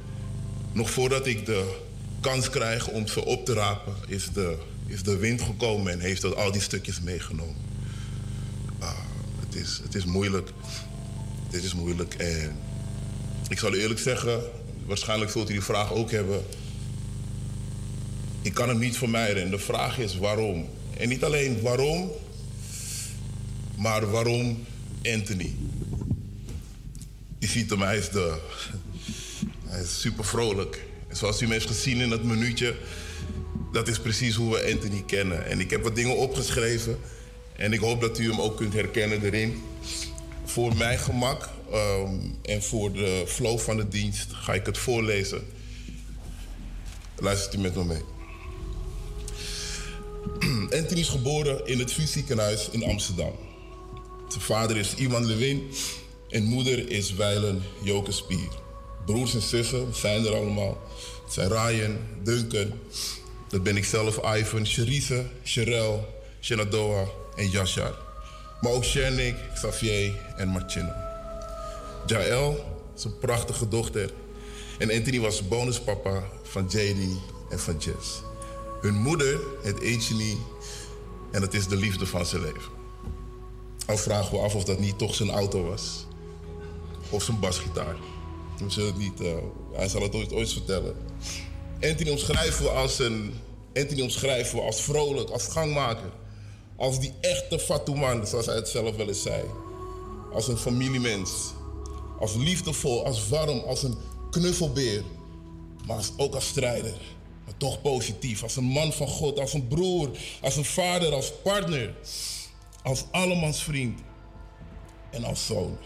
nog 0.73 0.91
voordat 0.91 1.27
ik 1.27 1.47
de 1.47 1.77
kans 2.21 2.51
krijg 2.51 2.89
om 2.89 3.07
ze 3.07 3.25
op 3.25 3.45
te 3.45 3.53
rapen, 3.53 3.95
is 4.07 4.29
de, 4.33 4.59
is 4.87 5.03
de 5.03 5.17
wind 5.17 5.43
gekomen 5.43 5.93
en 5.93 6.01
heeft 6.01 6.23
dat 6.23 6.37
al 6.37 6.53
die 6.53 6.61
stukjes 6.61 7.01
meegenomen. 7.01 7.65
Uh, 8.81 8.89
het, 9.41 9.55
is, 9.55 9.81
het 9.83 9.95
is 9.95 10.05
moeilijk. 10.05 10.51
Dit 11.51 11.65
is 11.65 11.75
moeilijk. 11.75 12.15
En 12.15 12.57
ik 13.49 13.59
zal 13.59 13.75
u 13.75 13.81
eerlijk 13.81 14.01
zeggen, 14.01 14.41
waarschijnlijk 14.87 15.31
zult 15.31 15.51
u 15.51 15.53
die 15.53 15.63
vraag 15.63 15.93
ook 15.93 16.11
hebben. 16.11 16.45
Ik 18.47 18.55
kan 18.55 18.69
hem 18.69 18.79
niet 18.79 18.97
vermijden. 18.97 19.43
En 19.43 19.51
de 19.51 19.59
vraag 19.59 19.99
is 19.99 20.17
waarom. 20.17 20.69
En 20.97 21.09
niet 21.09 21.25
alleen 21.25 21.61
waarom, 21.61 22.11
maar 23.77 24.11
waarom 24.11 24.67
Anthony? 25.03 25.55
Je 27.39 27.47
ziet 27.47 27.71
hem, 27.71 27.81
hij 27.81 27.99
is, 27.99 28.09
de, 28.09 28.39
hij 29.65 29.83
is 29.83 30.01
super 30.01 30.25
vrolijk. 30.25 30.85
Zoals 31.11 31.41
u 31.41 31.45
hem 31.45 31.53
heeft 31.53 31.67
gezien 31.67 32.01
in 32.01 32.09
dat 32.09 32.23
minuutje, 32.23 32.77
dat 33.73 33.89
is 33.89 33.99
precies 34.01 34.35
hoe 34.35 34.55
we 34.55 34.73
Anthony 34.73 35.03
kennen. 35.07 35.47
En 35.47 35.61
ik 35.61 35.71
heb 35.71 35.83
wat 35.83 35.95
dingen 35.95 36.17
opgeschreven 36.17 36.99
en 37.57 37.73
ik 37.73 37.81
hoop 37.81 38.01
dat 38.01 38.19
u 38.19 38.31
hem 38.31 38.41
ook 38.41 38.57
kunt 38.57 38.73
herkennen 38.73 39.25
erin. 39.25 39.63
Voor 40.45 40.77
mijn 40.77 40.99
gemak 40.99 41.49
ehm, 41.73 42.15
en 42.43 42.63
voor 42.63 42.93
de 42.93 43.25
flow 43.27 43.59
van 43.59 43.77
de 43.77 43.89
dienst 43.89 44.33
ga 44.33 44.55
ik 44.55 44.67
het 44.67 44.79
voorlezen. 44.79 45.47
Luistert 47.17 47.55
u 47.55 47.59
met 47.59 47.75
me 47.75 47.85
mee. 47.85 48.15
Anthony 50.79 51.01
is 51.01 51.09
geboren 51.09 51.67
in 51.67 51.79
het 51.79 51.93
VU 51.93 52.07
ziekenhuis 52.07 52.69
in 52.71 52.85
Amsterdam. 52.85 53.33
Zijn 54.29 54.43
vader 54.43 54.77
is 54.77 54.95
Iwan 54.95 55.27
Lewin 55.27 55.71
en 56.29 56.45
moeder 56.45 56.91
is 56.91 57.15
Weilen 57.15 57.63
Joke 57.83 58.13
Spier. 58.13 58.49
Broers 59.07 59.35
en 59.35 59.43
zussen 59.43 59.95
zijn 59.95 60.25
er 60.25 60.35
allemaal. 60.35 60.79
Het 61.25 61.33
zijn 61.33 61.49
Ryan, 61.49 61.97
Duncan, 62.23 62.73
dat 63.49 63.63
ben 63.63 63.77
ik 63.77 63.85
zelf, 63.85 64.37
Ivan, 64.37 64.67
Cherise, 64.67 65.25
Sherelle, 65.45 65.99
Shenadoa 66.41 67.05
en 67.37 67.51
Yashar. 67.51 67.99
Maar 68.61 68.73
ook 68.73 68.85
Shernik, 68.85 69.37
Xavier 69.55 70.13
en 70.37 70.49
Martina. 70.49 71.05
Is 72.97 73.05
een 73.05 73.19
prachtige 73.19 73.69
dochter. 73.69 74.11
En 74.79 74.93
Anthony 74.93 75.21
was 75.21 75.49
bonuspapa 75.49 76.23
van 76.43 76.65
JD 76.69 77.19
en 77.51 77.59
van 77.59 77.77
Jess. 77.79 78.23
Hun 78.81 78.95
moeder 78.95 79.41
heet 79.63 79.95
Anthony 79.95 80.37
en 81.31 81.43
het 81.43 81.55
is 81.55 81.67
de 81.67 81.77
liefde 81.77 82.07
van 82.07 82.27
zijn 82.27 82.43
leven. 82.43 82.73
Al 83.87 83.97
vragen 83.97 84.33
we 84.33 84.39
af 84.39 84.55
of 84.55 84.65
dat 84.65 84.79
niet 84.79 84.99
toch 84.99 85.15
zijn 85.15 85.31
auto 85.31 85.65
was. 85.65 86.07
Of 87.11 87.23
zijn 87.23 87.41
basgitaar. 87.41 87.97
We 88.59 88.71
zullen 88.71 88.89
het 88.89 88.99
niet, 88.99 89.21
eh, 89.21 89.35
hij 89.73 89.89
zal 89.89 90.03
het 90.03 90.15
ooit, 90.15 90.33
ooit 90.33 90.53
vertellen. 90.53 90.97
Anthony 91.81 92.11
omschrijven 92.11 92.65
we 92.65 92.71
als 92.71 92.99
een... 92.99 93.35
Anthony 93.75 94.01
omschrijven 94.03 94.59
we 94.59 94.65
als 94.65 94.83
vrolijk, 94.83 95.31
als 95.31 95.47
gangmaker. 95.47 96.13
Als 96.77 97.01
die 97.01 97.13
echte 97.21 97.59
Fatouman, 97.59 98.27
zoals 98.27 98.47
hij 98.47 98.55
het 98.55 98.69
zelf 98.69 98.97
wel 98.97 99.09
eens 99.09 99.23
zei. 99.23 99.43
Als 100.33 100.49
een 100.49 100.57
familiemens. 100.57 101.31
Als 102.21 102.35
liefdevol, 102.35 103.05
als 103.05 103.29
warm, 103.29 103.59
als 103.59 103.83
een 103.83 103.97
knuffelbeer. 104.31 105.03
Maar 105.87 106.05
ook 106.17 106.35
als 106.35 106.47
strijder. 106.47 107.16
Maar 107.47 107.57
toch 107.57 107.83
positief. 107.83 108.43
Als 108.43 108.57
een 108.57 108.65
man 108.65 108.93
van 108.93 109.09
God, 109.09 109.39
als 109.39 109.53
een 109.53 109.69
broer, 109.69 110.11
als 110.41 110.57
een 110.57 110.65
vader, 110.65 111.13
als 111.13 111.33
partner. 111.43 111.95
Als 112.83 113.05
allemans 113.11 113.63
vriend. 113.63 114.01
En 115.11 115.25
als 115.25 115.47
zoon. 115.47 115.79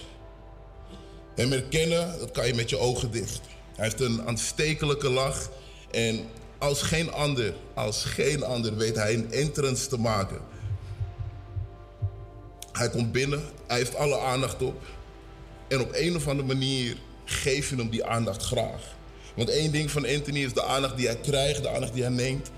Hem 1.35 1.51
herkennen, 1.51 2.19
dat 2.19 2.31
kan 2.31 2.47
je 2.47 2.55
met 2.55 2.71
je 2.71 2.79
ogen 2.79 3.11
dicht. 3.11 3.41
Hij 3.77 3.85
heeft 3.85 4.01
een 4.01 4.27
aanstekelijke 4.27 5.11
lach. 5.11 5.51
En 5.91 6.25
als 6.59 6.83
geen 6.83 7.13
ander, 7.13 7.55
als 7.75 8.05
geen 8.05 8.45
ander 8.45 8.77
weet 8.77 8.97
hij 8.97 9.15
een 9.15 9.33
entrance 9.33 9.89
te 9.89 9.99
maken. 9.99 10.41
Hij 12.73 12.91
komt 12.91 13.13
binnen, 13.13 13.43
hij 13.67 13.77
heeft 13.77 13.95
alle 13.95 14.19
aandacht 14.21 14.63
op. 14.63 14.83
En 15.69 15.81
op 15.81 15.91
een 15.93 16.17
of 16.17 16.29
andere 16.29 16.49
manier 16.49 16.97
geef 17.25 17.71
je 17.71 17.77
hem 17.77 17.91
die 17.91 18.05
aandacht 18.05 18.43
graag. 18.43 18.99
Want 19.37 19.49
één 19.49 19.73
ding 19.73 19.91
van 19.91 20.07
Anthony 20.07 20.45
is 20.45 20.53
de 20.53 20.65
aandacht 20.65 20.97
die 20.97 21.07
hij 21.07 21.17
krijgt, 21.17 21.63
de 21.63 21.69
aandacht 21.69 21.93
die 21.93 22.03
hij 22.03 22.13
neemt. 22.13 22.51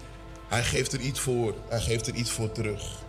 Hij 0.49 0.62
geeft 0.62 0.93
er 0.93 1.01
iets 1.01 1.20
voor, 1.20 1.55
hij 1.69 1.81
geeft 1.81 2.07
er 2.07 2.15
iets 2.15 2.31
voor 2.31 2.53
terug. 2.53 3.01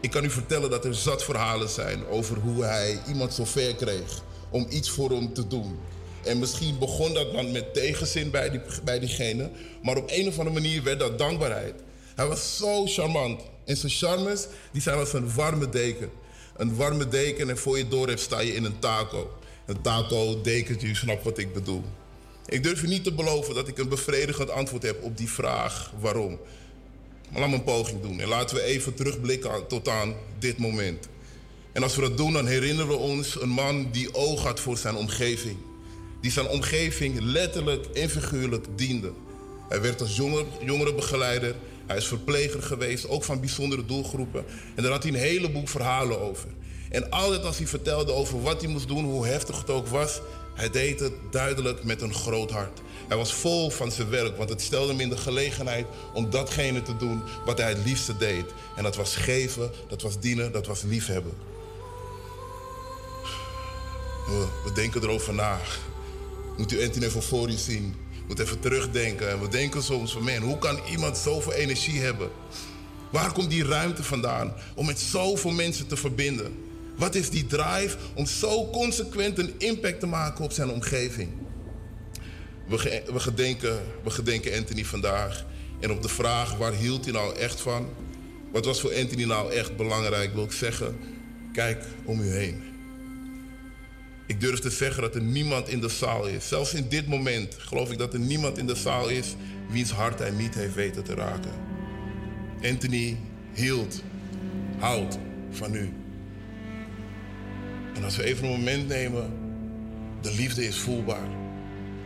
Ik 0.00 0.10
kan 0.10 0.24
u 0.24 0.30
vertellen 0.30 0.70
dat 0.70 0.84
er 0.84 0.94
zat 0.94 1.24
verhalen 1.24 1.68
zijn 1.68 2.06
over 2.06 2.36
hoe 2.36 2.64
hij 2.64 2.98
iemand 3.08 3.34
zo 3.34 3.44
ver 3.44 3.74
kreeg 3.74 4.22
om 4.50 4.66
iets 4.70 4.90
voor 4.90 5.10
hem 5.10 5.32
te 5.32 5.46
doen. 5.46 5.78
En 6.24 6.38
misschien 6.38 6.78
begon 6.78 7.14
dat 7.14 7.32
dan 7.32 7.52
met 7.52 7.74
tegenzin 7.74 8.30
bij, 8.30 8.50
die, 8.50 8.60
bij 8.84 8.98
diegene, 8.98 9.50
maar 9.82 9.96
op 9.96 10.10
een 10.10 10.28
of 10.28 10.38
andere 10.38 10.60
manier 10.60 10.82
werd 10.82 10.98
dat 10.98 11.18
dankbaarheid. 11.18 11.74
Hij 12.14 12.26
was 12.26 12.56
zo 12.56 12.86
charmant. 12.86 13.40
En 13.64 13.76
zijn 13.76 13.92
charmes, 13.92 14.46
die 14.72 14.82
zijn 14.82 14.98
als 14.98 15.12
een 15.12 15.34
warme 15.34 15.68
deken. 15.68 16.10
Een 16.56 16.76
warme 16.76 17.08
deken 17.08 17.50
en 17.50 17.58
voor 17.58 17.78
je 17.78 17.88
door 17.88 18.18
sta 18.18 18.40
je 18.40 18.54
in 18.54 18.64
een 18.64 18.78
taco. 18.78 19.38
Een 19.66 19.80
taco, 19.80 20.40
dekentje, 20.40 20.86
u 20.88 20.94
snapt 20.94 21.24
wat 21.24 21.38
ik 21.38 21.52
bedoel. 21.52 21.84
Ik 22.48 22.62
durf 22.62 22.82
u 22.82 22.86
niet 22.86 23.04
te 23.04 23.12
beloven 23.12 23.54
dat 23.54 23.68
ik 23.68 23.78
een 23.78 23.88
bevredigend 23.88 24.50
antwoord 24.50 24.82
heb 24.82 25.02
op 25.02 25.16
die 25.16 25.30
vraag 25.30 25.92
waarom. 26.00 26.38
Maar 27.30 27.40
laat 27.40 27.50
me 27.50 27.56
een 27.56 27.64
poging 27.64 28.02
doen 28.02 28.20
en 28.20 28.28
laten 28.28 28.56
we 28.56 28.62
even 28.62 28.94
terugblikken 28.94 29.66
tot 29.66 29.88
aan 29.88 30.14
dit 30.38 30.58
moment. 30.58 31.08
En 31.72 31.82
als 31.82 31.96
we 31.96 32.00
dat 32.00 32.16
doen, 32.16 32.32
dan 32.32 32.46
herinneren 32.46 32.88
we 32.88 32.96
ons 32.96 33.40
een 33.40 33.48
man 33.48 33.88
die 33.92 34.14
oog 34.14 34.42
had 34.42 34.60
voor 34.60 34.76
zijn 34.76 34.96
omgeving. 34.96 35.56
Die 36.20 36.30
zijn 36.30 36.48
omgeving 36.48 37.20
letterlijk 37.20 37.86
en 37.86 38.10
figuurlijk 38.10 38.66
diende. 38.76 39.12
Hij 39.68 39.80
werd 39.80 40.00
als 40.00 40.16
jonger, 40.16 40.44
jongerenbegeleider, 40.64 41.54
hij 41.86 41.96
is 41.96 42.06
verpleger 42.06 42.62
geweest, 42.62 43.08
ook 43.08 43.24
van 43.24 43.40
bijzondere 43.40 43.86
doelgroepen. 43.86 44.44
En 44.74 44.82
daar 44.82 44.92
had 44.92 45.02
hij 45.02 45.12
een 45.12 45.18
heleboel 45.18 45.66
verhalen 45.66 46.20
over. 46.20 46.48
En 46.90 47.10
altijd 47.10 47.44
als 47.44 47.58
hij 47.58 47.66
vertelde 47.66 48.12
over 48.12 48.42
wat 48.42 48.60
hij 48.60 48.70
moest 48.70 48.88
doen, 48.88 49.04
hoe 49.04 49.26
heftig 49.26 49.58
het 49.58 49.70
ook 49.70 49.86
was, 49.86 50.20
hij 50.56 50.70
deed 50.70 51.00
het 51.00 51.12
duidelijk 51.30 51.84
met 51.84 52.02
een 52.02 52.14
groot 52.14 52.50
hart. 52.50 52.80
Hij 53.08 53.16
was 53.16 53.34
vol 53.34 53.70
van 53.70 53.90
zijn 53.90 54.08
werk, 54.08 54.36
want 54.36 54.48
het 54.48 54.62
stelde 54.62 54.92
hem 54.92 55.00
in 55.00 55.08
de 55.08 55.16
gelegenheid 55.16 55.86
om 56.12 56.30
datgene 56.30 56.82
te 56.82 56.96
doen 56.96 57.22
wat 57.44 57.58
hij 57.58 57.68
het 57.68 57.84
liefste 57.84 58.16
deed. 58.16 58.44
En 58.76 58.82
dat 58.82 58.96
was 58.96 59.16
geven, 59.16 59.70
dat 59.88 60.02
was 60.02 60.20
dienen, 60.20 60.52
dat 60.52 60.66
was 60.66 60.82
liefhebben. 60.82 61.32
We, 64.26 64.46
we 64.64 64.72
denken 64.74 65.02
erover 65.02 65.34
na. 65.34 65.60
Moet 66.56 66.72
u 66.72 66.84
Anthony 66.84 67.04
even 67.04 67.22
voor 67.22 67.48
u 67.48 67.56
zien. 67.56 67.94
Moet 68.26 68.38
even 68.38 68.60
terugdenken. 68.60 69.30
En 69.30 69.40
we 69.40 69.48
denken 69.48 69.82
soms 69.82 70.12
van, 70.12 70.24
man, 70.24 70.36
hoe 70.36 70.58
kan 70.58 70.78
iemand 70.90 71.16
zoveel 71.16 71.52
energie 71.52 72.00
hebben? 72.00 72.30
Waar 73.10 73.32
komt 73.32 73.50
die 73.50 73.64
ruimte 73.64 74.02
vandaan 74.02 74.54
om 74.74 74.86
met 74.86 75.00
zoveel 75.00 75.50
mensen 75.50 75.86
te 75.86 75.96
verbinden? 75.96 76.65
Wat 76.96 77.14
is 77.14 77.30
die 77.30 77.46
drive 77.46 77.96
om 78.14 78.26
zo 78.26 78.70
consequent 78.70 79.38
een 79.38 79.54
impact 79.58 80.00
te 80.00 80.06
maken 80.06 80.44
op 80.44 80.52
zijn 80.52 80.70
omgeving? 80.70 81.28
We, 82.68 83.02
we, 83.12 83.20
gedenken, 83.20 83.82
we 84.04 84.10
gedenken 84.10 84.58
Anthony 84.58 84.84
vandaag. 84.84 85.44
En 85.80 85.90
op 85.90 86.02
de 86.02 86.08
vraag 86.08 86.56
waar 86.56 86.72
hield 86.72 87.04
hij 87.04 87.12
nou 87.12 87.36
echt 87.36 87.60
van? 87.60 87.88
Wat 88.52 88.64
was 88.64 88.80
voor 88.80 88.94
Anthony 88.94 89.24
nou 89.24 89.52
echt 89.52 89.76
belangrijk? 89.76 90.34
Wil 90.34 90.44
ik 90.44 90.52
zeggen, 90.52 90.96
kijk 91.52 91.84
om 92.04 92.20
u 92.20 92.30
heen. 92.30 92.62
Ik 94.26 94.40
durf 94.40 94.58
te 94.58 94.70
zeggen 94.70 95.02
dat 95.02 95.14
er 95.14 95.22
niemand 95.22 95.68
in 95.68 95.80
de 95.80 95.88
zaal 95.88 96.26
is. 96.26 96.48
Zelfs 96.48 96.74
in 96.74 96.88
dit 96.88 97.06
moment 97.06 97.56
geloof 97.58 97.90
ik 97.90 97.98
dat 97.98 98.12
er 98.12 98.20
niemand 98.20 98.58
in 98.58 98.66
de 98.66 98.74
zaal 98.74 99.08
is 99.08 99.34
wiens 99.70 99.90
hart 99.90 100.18
hij 100.18 100.30
niet 100.30 100.54
heeft 100.54 100.74
weten 100.74 101.04
te 101.04 101.14
raken. 101.14 101.52
Anthony 102.62 103.16
hield, 103.52 104.02
houdt 104.78 105.18
van 105.50 105.74
u. 105.74 106.05
En 107.96 108.04
als 108.04 108.16
we 108.16 108.24
even 108.24 108.44
een 108.44 108.50
moment 108.50 108.88
nemen, 108.88 109.32
de 110.20 110.32
liefde 110.34 110.66
is 110.66 110.78
voelbaar. 110.78 111.28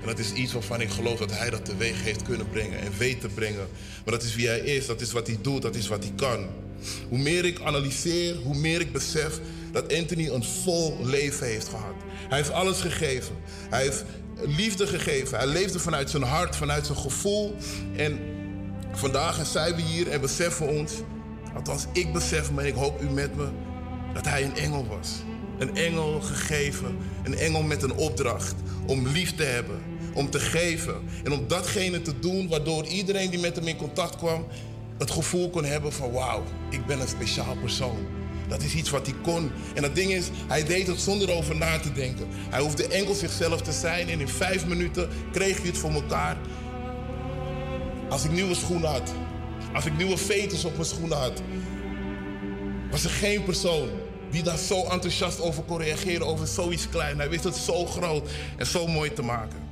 En 0.00 0.06
dat 0.06 0.18
is 0.18 0.32
iets 0.32 0.52
waarvan 0.52 0.80
ik 0.80 0.90
geloof 0.90 1.18
dat 1.18 1.38
hij 1.38 1.50
dat 1.50 1.64
teweeg 1.64 2.02
heeft 2.02 2.22
kunnen 2.22 2.48
brengen 2.48 2.78
en 2.78 2.92
weet 2.98 3.20
te 3.20 3.28
brengen. 3.28 3.68
Maar 4.04 4.14
dat 4.14 4.22
is 4.22 4.34
wie 4.34 4.46
hij 4.46 4.58
is, 4.58 4.86
dat 4.86 5.00
is 5.00 5.12
wat 5.12 5.26
hij 5.26 5.38
doet, 5.40 5.62
dat 5.62 5.74
is 5.74 5.88
wat 5.88 6.04
hij 6.04 6.12
kan. 6.16 6.46
Hoe 7.08 7.18
meer 7.18 7.44
ik 7.44 7.60
analyseer, 7.60 8.36
hoe 8.36 8.54
meer 8.54 8.80
ik 8.80 8.92
besef 8.92 9.40
dat 9.72 9.94
Anthony 9.94 10.28
een 10.28 10.44
vol 10.44 11.06
leven 11.06 11.46
heeft 11.46 11.68
gehad. 11.68 11.94
Hij 12.28 12.38
heeft 12.38 12.52
alles 12.52 12.80
gegeven. 12.80 13.34
Hij 13.70 13.82
heeft 13.82 14.04
liefde 14.46 14.86
gegeven. 14.86 15.38
Hij 15.38 15.46
leefde 15.46 15.78
vanuit 15.78 16.10
zijn 16.10 16.22
hart, 16.22 16.56
vanuit 16.56 16.86
zijn 16.86 16.98
gevoel. 16.98 17.56
En 17.96 18.18
vandaag 18.92 19.46
zijn 19.46 19.74
we 19.74 19.82
hier 19.82 20.08
en 20.08 20.20
beseffen 20.20 20.68
ons, 20.68 20.92
althans 21.54 21.86
ik 21.92 22.12
besef 22.12 22.50
me 22.50 22.60
en 22.60 22.66
ik 22.66 22.74
hoop 22.74 23.02
u 23.02 23.10
met 23.10 23.36
me, 23.36 23.48
dat 24.14 24.24
hij 24.24 24.44
een 24.44 24.56
engel 24.56 24.86
was. 24.86 25.08
Een 25.60 25.76
engel 25.76 26.20
gegeven, 26.20 26.96
een 27.22 27.38
engel 27.38 27.62
met 27.62 27.82
een 27.82 27.94
opdracht 27.94 28.54
om 28.86 29.08
lief 29.08 29.34
te 29.34 29.42
hebben, 29.42 29.80
om 30.14 30.30
te 30.30 30.40
geven 30.40 30.94
en 31.24 31.32
om 31.32 31.48
datgene 31.48 32.02
te 32.02 32.18
doen 32.18 32.48
waardoor 32.48 32.86
iedereen 32.86 33.30
die 33.30 33.40
met 33.40 33.56
hem 33.56 33.66
in 33.66 33.76
contact 33.76 34.16
kwam 34.16 34.46
het 35.00 35.10
gevoel 35.10 35.50
kon 35.50 35.64
hebben 35.64 35.92
van 35.92 36.12
wauw, 36.12 36.42
ik 36.70 36.86
ben 36.86 37.00
een 37.00 37.08
speciaal 37.08 37.56
persoon. 37.60 38.06
Dat 38.48 38.62
is 38.62 38.74
iets 38.74 38.90
wat 38.90 39.06
hij 39.06 39.14
kon. 39.22 39.50
En 39.74 39.82
dat 39.82 39.94
ding 39.94 40.12
is, 40.12 40.28
hij 40.46 40.64
deed 40.64 40.86
het 40.86 41.00
zonder 41.00 41.34
over 41.34 41.56
na 41.56 41.78
te 41.78 41.92
denken. 41.92 42.26
Hij 42.30 42.60
hoefde 42.60 42.86
enkel 42.86 43.14
zichzelf 43.14 43.62
te 43.62 43.72
zijn 43.72 44.08
en 44.08 44.20
in 44.20 44.28
vijf 44.28 44.66
minuten 44.66 45.08
kreeg 45.32 45.56
hij 45.56 45.66
het 45.66 45.78
voor 45.78 45.90
elkaar. 45.90 46.36
Als 48.08 48.24
ik 48.24 48.30
nieuwe 48.30 48.54
schoenen 48.54 48.90
had, 48.90 49.12
als 49.74 49.86
ik 49.86 49.96
nieuwe 49.96 50.16
veters 50.16 50.64
op 50.64 50.72
mijn 50.72 50.84
schoenen 50.84 51.18
had, 51.18 51.42
was 52.90 53.04
er 53.04 53.10
geen 53.10 53.44
persoon 53.44 53.88
die 54.30 54.42
daar 54.42 54.58
zo 54.58 54.84
enthousiast 54.84 55.40
over 55.40 55.62
kon 55.62 55.78
reageren 55.78 56.26
over 56.26 56.46
zoiets 56.46 56.88
klein. 56.88 57.18
Hij 57.18 57.30
wist 57.30 57.44
het 57.44 57.56
zo 57.56 57.86
groot 57.86 58.30
en 58.56 58.66
zo 58.66 58.86
mooi 58.86 59.12
te 59.12 59.22
maken. 59.22 59.68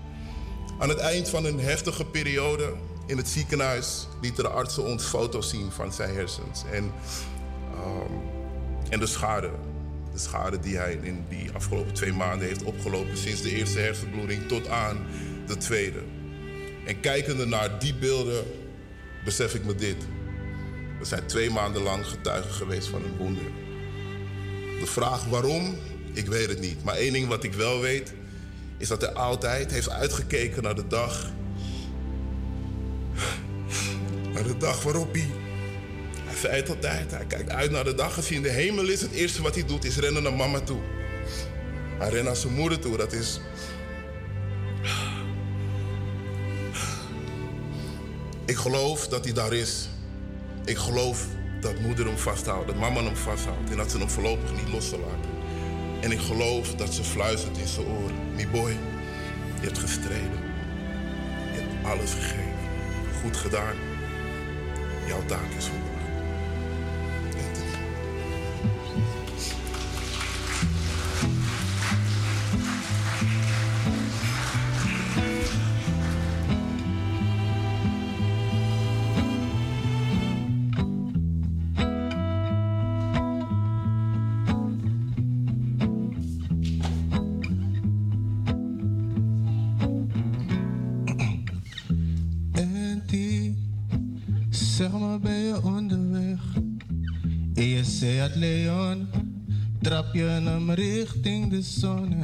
Aan 0.78 0.88
het 0.88 0.98
eind 0.98 1.28
van 1.28 1.44
een 1.44 1.60
heftige 1.60 2.04
periode 2.04 2.72
In 3.08 3.16
het 3.16 3.28
ziekenhuis 3.28 4.06
lieten 4.20 4.44
de 4.44 4.50
artsen 4.50 4.84
ons 4.84 5.04
foto's 5.04 5.48
zien 5.48 5.72
van 5.72 5.92
zijn 5.92 6.14
hersens. 6.14 6.62
En, 6.72 6.92
ehm, 7.74 8.12
en 8.90 9.00
de 9.00 9.06
schade. 9.06 9.50
De 10.12 10.18
schade 10.18 10.60
die 10.60 10.76
hij 10.76 10.98
in 11.02 11.24
die 11.28 11.50
afgelopen 11.52 11.94
twee 11.94 12.12
maanden 12.12 12.48
heeft 12.48 12.62
opgelopen. 12.62 13.16
Sinds 13.16 13.42
de 13.42 13.50
eerste 13.50 13.78
hersenbloeding 13.78 14.48
tot 14.48 14.68
aan 14.68 15.06
de 15.46 15.56
tweede. 15.56 16.02
En 16.86 17.00
kijkende 17.00 17.46
naar 17.46 17.78
die 17.78 17.94
beelden 17.94 18.44
besef 19.24 19.54
ik 19.54 19.64
me 19.64 19.74
dit. 19.74 20.06
We 20.98 21.04
zijn 21.04 21.26
twee 21.26 21.50
maanden 21.50 21.82
lang 21.82 22.06
getuigen 22.06 22.52
geweest 22.52 22.88
van 22.88 23.04
een 23.04 23.16
wonder. 23.16 23.67
De 24.80 24.86
vraag 24.86 25.24
waarom, 25.24 25.76
ik 26.12 26.26
weet 26.26 26.48
het 26.48 26.60
niet. 26.60 26.84
Maar 26.84 26.94
één 26.94 27.12
ding 27.12 27.28
wat 27.28 27.44
ik 27.44 27.54
wel 27.54 27.80
weet, 27.80 28.12
is 28.78 28.88
dat 28.88 29.00
hij 29.00 29.12
altijd 29.12 29.70
heeft 29.70 29.90
uitgekeken 29.90 30.62
naar 30.62 30.74
de 30.74 30.86
dag. 30.86 31.30
Naar 34.32 34.42
de 34.42 34.56
dag 34.56 34.82
waarop 34.82 35.12
hij. 35.12 35.30
Hij 36.24 36.36
zei 36.36 36.56
het 36.56 36.68
altijd, 36.68 37.10
hij 37.10 37.24
kijkt 37.24 37.50
uit 37.50 37.70
naar 37.70 37.84
de 37.84 37.94
dag. 37.94 38.16
Als 38.16 38.28
hij 38.28 38.36
in 38.36 38.42
de 38.42 38.48
hemel 38.48 38.88
is, 38.88 39.00
het 39.00 39.12
eerste 39.12 39.42
wat 39.42 39.54
hij 39.54 39.64
doet 39.64 39.84
is 39.84 39.96
rennen 39.96 40.22
naar 40.22 40.34
mama 40.34 40.60
toe. 40.60 40.80
Hij 41.98 42.08
rent 42.08 42.24
naar 42.24 42.36
zijn 42.36 42.52
moeder 42.52 42.78
toe, 42.78 42.96
dat 42.96 43.12
is. 43.12 43.40
Ik 48.44 48.56
geloof 48.56 49.08
dat 49.08 49.24
hij 49.24 49.32
daar 49.32 49.52
is. 49.52 49.88
Ik 50.64 50.76
geloof 50.76 51.26
dat 51.60 51.80
moeder 51.80 52.06
hem 52.06 52.18
vasthoudt, 52.18 52.66
dat 52.66 52.76
mama 52.76 53.02
hem 53.02 53.16
vasthoudt 53.16 53.70
en 53.70 53.76
dat 53.76 53.90
ze 53.90 53.98
hem 53.98 54.10
voorlopig 54.10 54.52
niet 54.52 54.72
los 54.72 54.88
zal 54.88 54.98
laten. 54.98 55.30
En 56.00 56.12
ik 56.12 56.20
geloof 56.20 56.74
dat 56.74 56.94
ze 56.94 57.04
fluistert 57.04 57.58
in 57.58 57.66
zijn 57.66 57.86
oor. 57.86 58.10
Mi 58.34 58.48
boy, 58.48 58.70
je 59.60 59.66
hebt 59.66 59.78
gestreden. 59.78 60.40
Je 61.52 61.60
hebt 61.60 61.86
alles 61.86 62.12
gegeven. 62.12 62.58
Goed 63.22 63.36
gedaan. 63.36 63.76
Jouw 65.06 65.24
taak 65.26 65.50
is 65.56 65.64
volbracht. 65.64 65.87
Het 98.00 98.34
Leon, 98.34 99.08
trap 99.80 100.14
je 100.14 100.22
hem 100.22 100.70
richting 100.70 101.50
de 101.50 101.62
zon. 101.62 102.14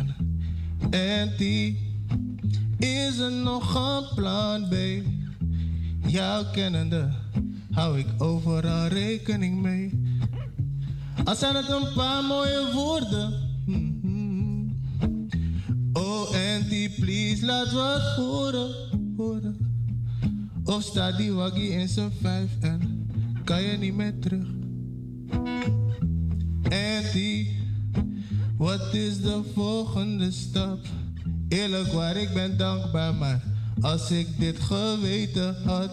En, 0.91 1.33
die, 1.37 1.79
is 2.79 3.19
er 3.19 3.33
nog 3.33 3.75
een 3.75 4.15
plan 4.15 4.69
B? 4.69 4.75
Jou 6.07 6.47
kennende, 6.53 7.11
hou 7.71 7.99
ik 7.99 8.07
overal 8.19 8.87
rekening 8.87 9.63
mee. 9.63 10.03
Al 11.25 11.35
zijn 11.35 11.55
het 11.55 11.69
een 11.69 11.93
paar 11.95 12.25
mooie 12.25 12.71
woorden. 12.73 13.33
mhm. 13.67 14.69
Oh, 15.93 16.35
Auntie, 16.35 16.91
please, 16.91 17.45
laat 17.45 17.73
wat 17.73 18.03
horen, 18.17 18.71
horen. 19.17 19.57
Of 20.65 20.83
staat 20.83 21.17
die 21.17 21.33
waggie 21.33 21.69
in 21.69 21.89
zijn 21.89 22.13
vijf 22.21 22.51
en 22.61 23.09
kan 23.45 23.63
je 23.63 23.77
niet 23.77 23.95
meer 23.95 24.19
terug? 24.19 24.63
Auntie, 26.71 27.59
wat 28.57 28.95
is 28.95 29.21
de 29.21 29.43
volgende 29.55 30.31
stap? 30.31 30.79
Eerlijk 31.49 31.93
waar, 31.93 32.17
ik 32.17 32.33
ben 32.35 32.57
dankbaar, 32.57 33.15
maar 33.15 33.43
als 33.81 34.11
ik 34.11 34.29
dit 34.39 34.61
geweten 34.61 35.57
had, 35.65 35.91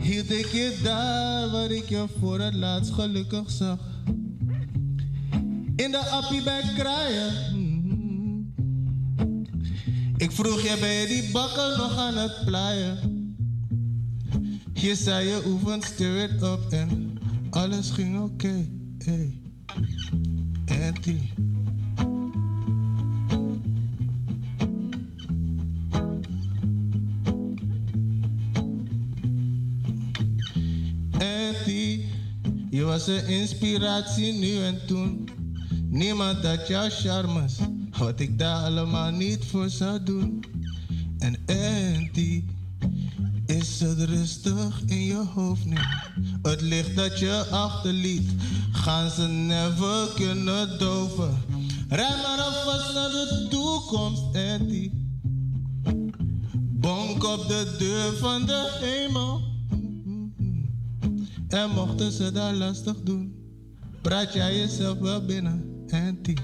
hield 0.00 0.30
ik 0.30 0.46
je 0.46 0.78
daar 0.82 1.50
waar 1.50 1.70
ik 1.70 1.88
je 1.88 2.04
voor 2.20 2.40
het 2.40 2.54
laatst 2.54 2.92
gelukkig 2.92 3.50
zag. 3.50 3.78
In 5.76 5.90
de 5.90 6.08
appie 6.10 6.42
bij 6.42 6.62
kraaien. 6.76 7.32
Ik 10.16 10.32
vroeg 10.32 10.60
je, 10.60 10.76
ben 10.80 10.92
je 10.92 11.06
die 11.06 11.30
bakken 11.32 11.76
nog 11.76 11.96
aan 11.96 12.16
het 12.16 12.44
plaaien? 12.44 13.10
Je 14.72 14.94
zei 14.94 15.28
je 15.28 15.42
oefent 15.46 15.84
spirit 15.84 16.42
op 16.42 16.66
en 16.70 17.18
alles 17.50 17.90
ging 17.90 18.20
oké. 18.20 18.68
Hey. 18.98 19.41
Auntie. 20.66 21.32
Auntie, 31.18 32.08
je 32.70 32.82
was 32.82 33.06
een 33.06 33.26
inspiratie 33.26 34.32
nu 34.32 34.62
en 34.62 34.86
toen. 34.86 35.28
Niemand 35.88 36.44
had 36.46 36.68
jouw 36.68 36.88
charmes, 36.88 37.56
wat 37.98 38.20
ik 38.20 38.38
daar 38.38 38.64
allemaal 38.64 39.10
niet 39.10 39.44
voor 39.44 39.70
zou 39.70 40.02
doen. 40.02 40.44
En 41.18 41.36
Auntie, 41.46 42.44
is 43.46 43.80
het 43.80 43.98
rustig 43.98 44.82
in 44.86 45.04
je 45.04 45.24
hoofd 45.34 45.64
nu? 45.64 45.76
Het 46.42 46.60
licht 46.60 46.96
dat 46.96 47.18
je 47.18 47.46
achterliet, 47.50 48.30
gaan 48.82 49.10
ze 49.10 49.22
never 49.22 50.12
kunnen 50.14 50.78
doven. 50.78 51.44
Rij 51.88 52.16
maar 52.22 52.40
alvast 52.40 52.94
naar 52.94 53.10
de 53.10 53.46
toekomst, 53.50 54.22
Auntie. 54.32 54.90
Bonk 56.54 57.24
op 57.24 57.48
de 57.48 57.74
deur 57.78 58.16
van 58.16 58.46
de 58.46 58.78
hemel. 58.80 59.40
En 61.48 61.70
mochten 61.70 62.12
ze 62.12 62.32
daar 62.32 62.54
lastig 62.54 62.96
doen, 63.02 63.34
praat 64.00 64.32
jij 64.32 64.56
jezelf 64.56 64.98
wel 64.98 65.24
binnen, 65.24 65.84
Auntie. 65.90 66.36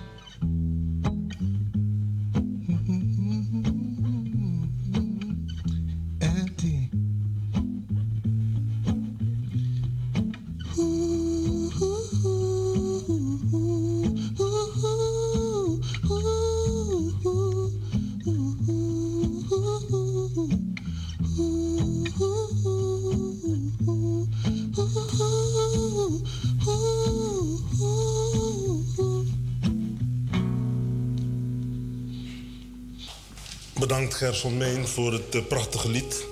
Bedankt 34.08 34.26
Gerson 34.26 34.56
Meen 34.56 34.86
voor 34.86 35.12
het 35.12 35.34
eh, 35.34 35.46
prachtige 35.48 35.88
lied. 35.88 36.24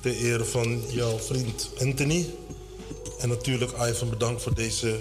Ter 0.00 0.16
ere 0.16 0.44
van 0.44 0.82
jouw 0.90 1.18
vriend 1.18 1.70
Anthony. 1.80 2.26
En 3.18 3.28
natuurlijk 3.28 3.72
Ivan 3.72 4.10
bedankt 4.10 4.42
voor 4.42 4.54
deze 4.54 4.98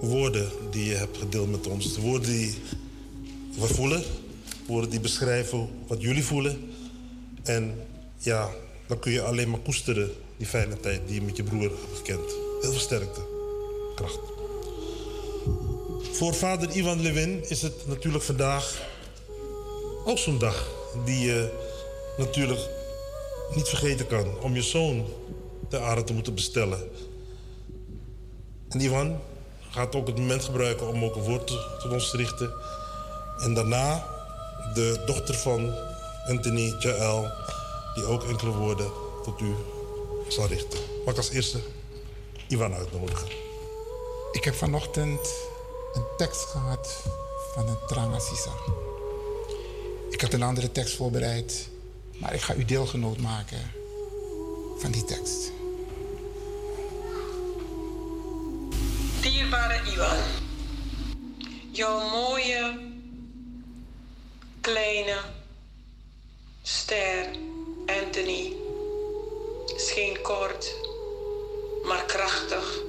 woorden 0.00 0.50
die 0.70 0.84
je 0.84 0.94
hebt 0.94 1.18
gedeeld 1.18 1.50
met 1.50 1.66
ons. 1.66 1.94
De 1.94 2.00
woorden 2.00 2.30
die 2.30 2.54
we 3.58 3.66
voelen. 3.66 4.02
Woorden 4.66 4.90
die 4.90 5.00
beschrijven 5.00 5.68
wat 5.86 6.02
jullie 6.02 6.24
voelen. 6.24 6.72
En 7.42 7.86
ja, 8.18 8.50
dan 8.86 8.98
kun 8.98 9.12
je 9.12 9.22
alleen 9.22 9.50
maar 9.50 9.60
koesteren 9.60 10.10
die 10.36 10.46
fijne 10.46 10.80
tijd 10.80 11.00
die 11.06 11.14
je 11.14 11.22
met 11.22 11.36
je 11.36 11.42
broer 11.42 11.62
hebt 11.62 11.96
gekend. 11.96 12.30
Heel 12.60 12.70
veel 12.70 12.80
sterkte. 12.80 13.20
Kracht. 13.94 14.20
Voor 16.12 16.34
vader 16.34 16.76
Ivan 16.76 17.00
Lewin 17.00 17.48
is 17.48 17.62
het 17.62 17.86
natuurlijk 17.86 18.24
vandaag 18.24 18.90
ook 20.04 20.18
zo'n 20.18 20.38
dag 20.38 20.68
die 21.04 21.26
je 21.26 21.50
natuurlijk 22.16 22.68
niet 23.54 23.68
vergeten 23.68 24.06
kan 24.06 24.40
om 24.40 24.54
je 24.54 24.62
zoon 24.62 25.06
ter 25.68 25.80
aarde 25.80 26.04
te 26.04 26.12
moeten 26.12 26.34
bestellen. 26.34 26.90
En 28.68 28.80
Ivan 28.80 29.20
gaat 29.70 29.94
ook 29.94 30.06
het 30.06 30.18
moment 30.18 30.44
gebruiken 30.44 30.88
om 30.88 31.04
ook 31.04 31.16
een 31.16 31.22
woord 31.22 31.46
tot 31.80 31.92
ons 31.92 32.10
te 32.10 32.16
richten. 32.16 32.52
En 33.38 33.54
daarna 33.54 34.06
de 34.74 35.02
dochter 35.06 35.34
van 35.34 35.74
Anthony 36.28 36.74
Jael, 36.78 37.30
die 37.94 38.04
ook 38.04 38.24
enkele 38.24 38.50
woorden 38.50 38.90
tot 39.22 39.40
u 39.40 39.54
zal 40.28 40.46
richten. 40.46 40.78
Mag 41.04 41.12
ik 41.12 41.16
als 41.16 41.30
eerste 41.30 41.58
Ivan 42.48 42.74
uitnodigen. 42.74 43.28
Ik 44.32 44.44
heb 44.44 44.54
vanochtend 44.54 45.34
een 45.92 46.04
tekst 46.16 46.44
gehad 46.44 47.02
van 47.54 47.68
een 47.68 47.78
Trangasisa. 47.86 48.50
Ik 50.12 50.20
had 50.20 50.32
een 50.32 50.42
andere 50.42 50.72
tekst 50.72 50.96
voorbereid, 50.96 51.68
maar 52.18 52.34
ik 52.34 52.40
ga 52.40 52.54
u 52.54 52.64
deelgenoot 52.64 53.18
maken 53.18 53.70
van 54.78 54.90
die 54.90 55.04
tekst. 55.04 55.52
Dierbare 59.20 59.90
Iwan, 59.92 60.18
jouw 61.70 62.10
mooie, 62.10 62.78
kleine 64.60 65.16
ster 66.62 67.26
Anthony 67.86 68.52
scheen 69.76 70.22
kort, 70.22 70.74
maar 71.84 72.04
krachtig 72.04 72.80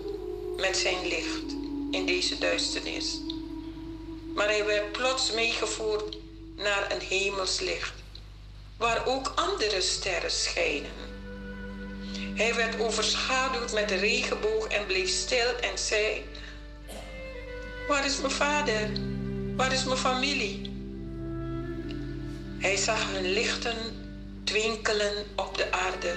met 0.58 0.78
zijn 0.78 1.08
licht 1.08 1.52
in 1.92 2.06
deze 2.06 2.38
duisternis. 2.38 3.20
Maar 4.36 4.48
hij 4.48 4.66
werd 4.66 4.92
plots 4.92 5.32
meegevoerd 5.32 6.22
naar 6.56 6.92
een 6.92 7.02
hemelslicht, 7.02 7.94
waar 8.78 9.06
ook 9.06 9.32
andere 9.36 9.82
sterren 9.82 10.32
schijnen. 10.32 11.12
Hij 12.36 12.56
werd 12.56 12.80
overschaduwd 12.80 13.74
met 13.74 13.90
de 13.90 13.96
regenboog 13.96 14.68
en 14.68 14.86
bleef 14.86 15.10
stil 15.10 15.56
en 15.62 15.78
zei: 15.78 16.26
Waar 17.88 18.06
is 18.06 18.18
mijn 18.18 18.32
vader? 18.32 18.90
Waar 19.56 19.74
is 19.74 19.84
mijn 19.84 19.98
familie? 19.98 20.72
Hij 22.60 22.76
zag 22.76 23.12
hun 23.12 23.32
lichten 23.32 23.78
twinkelen 24.44 25.26
op 25.36 25.58
de 25.58 25.72
aarde. 25.72 26.16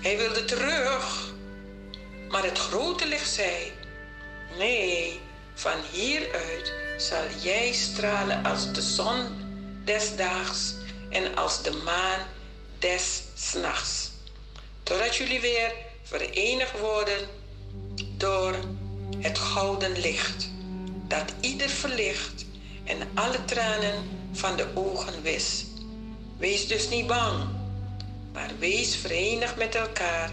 Hij 0.00 0.16
wilde 0.16 0.44
terug, 0.44 1.32
maar 2.28 2.44
het 2.44 2.58
grote 2.58 3.06
licht 3.06 3.30
zei: 3.30 3.72
Nee, 4.58 5.20
van 5.54 5.80
hieruit 5.92 6.72
zal 7.00 7.24
jij 7.42 7.72
stralen 7.72 8.44
als 8.44 8.72
de 8.72 8.82
zon 8.82 9.26
des 9.84 10.16
daags 10.16 10.74
en 11.10 11.36
als 11.36 11.62
de 11.62 11.70
maan 11.84 12.20
des 12.78 13.22
nachts. 13.62 14.10
Totdat 14.82 15.16
jullie 15.16 15.40
weer 15.40 15.72
verenigd 16.02 16.78
worden 16.80 17.28
door 18.16 18.54
het 19.18 19.38
gouden 19.38 20.00
licht, 20.00 20.50
dat 21.08 21.32
ieder 21.40 21.68
verlicht 21.68 22.44
en 22.84 22.96
alle 23.14 23.44
tranen 23.44 24.08
van 24.32 24.56
de 24.56 24.66
ogen 24.74 25.22
wist. 25.22 25.66
Wees 26.38 26.68
dus 26.68 26.88
niet 26.88 27.06
bang, 27.06 27.44
maar 28.32 28.50
wees 28.58 28.96
verenigd 28.96 29.56
met 29.56 29.74
elkaar 29.74 30.30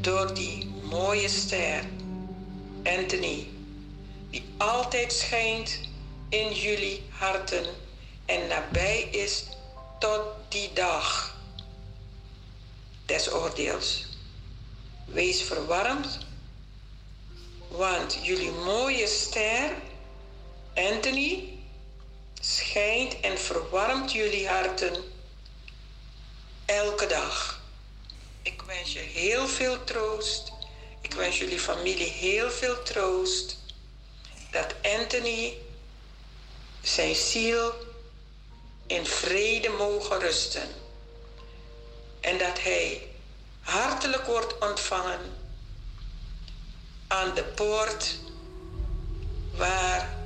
door 0.00 0.34
die 0.34 0.70
mooie 0.82 1.28
ster, 1.28 1.84
Anthony, 2.84 3.51
die 4.32 4.44
altijd 4.56 5.12
schijnt 5.12 5.80
in 6.28 6.52
jullie 6.52 7.02
harten 7.08 7.66
en 8.26 8.46
nabij 8.46 9.00
is 9.00 9.44
tot 9.98 10.20
die 10.48 10.72
dag 10.72 11.36
des 13.06 13.32
oordeels. 13.32 14.06
Wees 15.04 15.42
verwarmd, 15.42 16.18
want 17.68 18.18
jullie 18.22 18.50
mooie 18.50 19.06
ster, 19.06 19.74
Anthony, 20.74 21.58
schijnt 22.40 23.20
en 23.20 23.38
verwarmt 23.38 24.12
jullie 24.12 24.48
harten 24.48 25.04
elke 26.64 27.06
dag. 27.06 27.60
Ik 28.42 28.62
wens 28.62 28.92
je 28.92 28.98
heel 28.98 29.48
veel 29.48 29.84
troost. 29.84 30.52
Ik 31.00 31.12
wens 31.12 31.38
jullie 31.38 31.58
familie 31.58 32.10
heel 32.10 32.50
veel 32.50 32.82
troost. 32.82 33.61
Dat 34.52 34.74
Anthony 35.00 35.58
zijn 36.82 37.14
ziel 37.14 37.72
in 38.86 39.06
vrede 39.06 39.68
mogen 39.68 40.18
rusten. 40.18 40.68
En 42.20 42.38
dat 42.38 42.62
hij 42.62 43.08
hartelijk 43.60 44.24
wordt 44.26 44.58
ontvangen 44.58 45.20
aan 47.06 47.34
de 47.34 47.44
poort 47.44 48.18
waar 49.56 50.18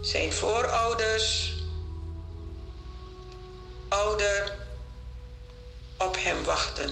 zijn 0.00 0.32
voorouders, 0.32 1.54
ouder, 3.88 4.58
op 5.98 6.16
hem 6.18 6.44
wachten. 6.44 6.90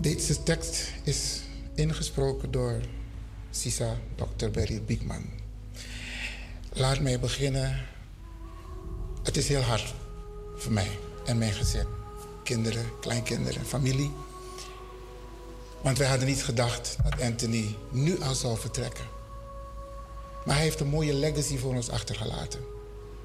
Deze 0.00 0.42
tekst 0.42 0.92
is 1.04 1.40
ingesproken 1.74 2.50
door 2.50 2.80
Sisa 3.54 3.96
Dr. 4.16 4.50
Berry 4.50 4.82
Biekman. 4.82 5.24
Laat 6.72 7.00
mij 7.00 7.20
beginnen. 7.20 7.80
Het 9.22 9.36
is 9.36 9.48
heel 9.48 9.60
hard 9.60 9.94
voor 10.56 10.72
mij 10.72 10.98
en 11.24 11.38
mijn 11.38 11.52
gezin. 11.52 11.86
Kinderen, 12.44 12.84
kleinkinderen, 13.00 13.66
familie. 13.66 14.10
Want 15.82 15.98
wij 15.98 16.08
hadden 16.08 16.28
niet 16.28 16.44
gedacht 16.44 16.96
dat 17.02 17.20
Anthony 17.20 17.76
nu 17.90 18.20
al 18.20 18.34
zou 18.34 18.58
vertrekken. 18.58 19.04
Maar 20.44 20.54
hij 20.54 20.64
heeft 20.64 20.80
een 20.80 20.88
mooie 20.88 21.14
legacy 21.14 21.58
voor 21.58 21.74
ons 21.74 21.90
achtergelaten. 21.90 22.60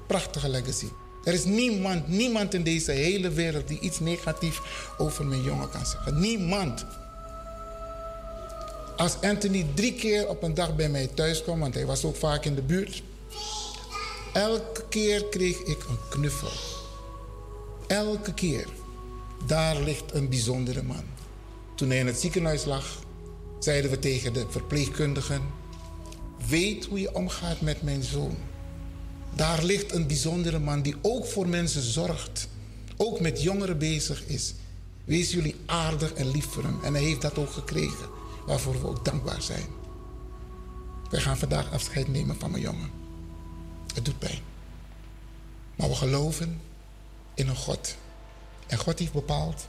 Prachtige 0.06 0.48
legacy. 0.48 0.88
Er 1.24 1.32
is 1.32 1.44
niemand, 1.44 2.08
niemand 2.08 2.54
in 2.54 2.62
deze 2.62 2.92
hele 2.92 3.30
wereld 3.30 3.68
die 3.68 3.80
iets 3.80 4.00
negatiefs 4.00 4.60
over 4.98 5.26
mijn 5.26 5.42
jongen 5.42 5.70
kan 5.70 5.86
zeggen. 5.86 6.20
Niemand. 6.20 6.86
Als 8.98 9.20
Anthony 9.20 9.66
drie 9.74 9.94
keer 9.94 10.28
op 10.28 10.42
een 10.42 10.54
dag 10.54 10.76
bij 10.76 10.88
mij 10.88 11.06
thuis 11.06 11.42
kwam, 11.42 11.60
want 11.60 11.74
hij 11.74 11.86
was 11.86 12.04
ook 12.04 12.16
vaak 12.16 12.44
in 12.44 12.54
de 12.54 12.62
buurt. 12.62 13.02
Elke 14.32 14.84
keer 14.88 15.24
kreeg 15.24 15.58
ik 15.58 15.84
een 15.88 15.98
knuffel. 16.08 16.50
Elke 17.86 18.34
keer. 18.34 18.66
Daar 19.46 19.80
ligt 19.80 20.14
een 20.14 20.28
bijzondere 20.28 20.82
man. 20.82 21.04
Toen 21.74 21.88
hij 21.88 21.98
in 21.98 22.06
het 22.06 22.20
ziekenhuis 22.20 22.64
lag, 22.64 23.02
zeiden 23.58 23.90
we 23.90 23.98
tegen 23.98 24.32
de 24.32 24.46
verpleegkundigen: 24.48 25.42
Weet 26.48 26.84
hoe 26.84 27.00
je 27.00 27.14
omgaat 27.14 27.60
met 27.60 27.82
mijn 27.82 28.02
zoon. 28.02 28.36
Daar 29.34 29.64
ligt 29.64 29.92
een 29.92 30.06
bijzondere 30.06 30.58
man 30.58 30.82
die 30.82 30.96
ook 31.02 31.26
voor 31.26 31.48
mensen 31.48 31.82
zorgt. 31.82 32.48
Ook 32.96 33.20
met 33.20 33.42
jongeren 33.42 33.78
bezig 33.78 34.26
is. 34.26 34.54
Wees 35.04 35.32
jullie 35.32 35.56
aardig 35.66 36.12
en 36.12 36.30
lief 36.30 36.46
voor 36.46 36.62
hem. 36.62 36.78
En 36.82 36.94
hij 36.94 37.02
heeft 37.02 37.22
dat 37.22 37.38
ook 37.38 37.52
gekregen. 37.52 38.17
Waarvoor 38.48 38.80
we 38.80 38.88
ook 38.88 39.04
dankbaar 39.04 39.42
zijn. 39.42 39.66
Wij 41.10 41.20
gaan 41.20 41.38
vandaag 41.38 41.72
afscheid 41.72 42.08
nemen 42.08 42.38
van 42.38 42.50
mijn 42.50 42.62
jongen. 42.62 42.90
Het 43.94 44.04
doet 44.04 44.18
pijn. 44.18 44.38
Maar 45.76 45.88
we 45.88 45.94
geloven 45.94 46.60
in 47.34 47.48
een 47.48 47.56
God. 47.56 47.96
En 48.66 48.78
God 48.78 48.98
heeft 48.98 49.12
bepaald 49.12 49.68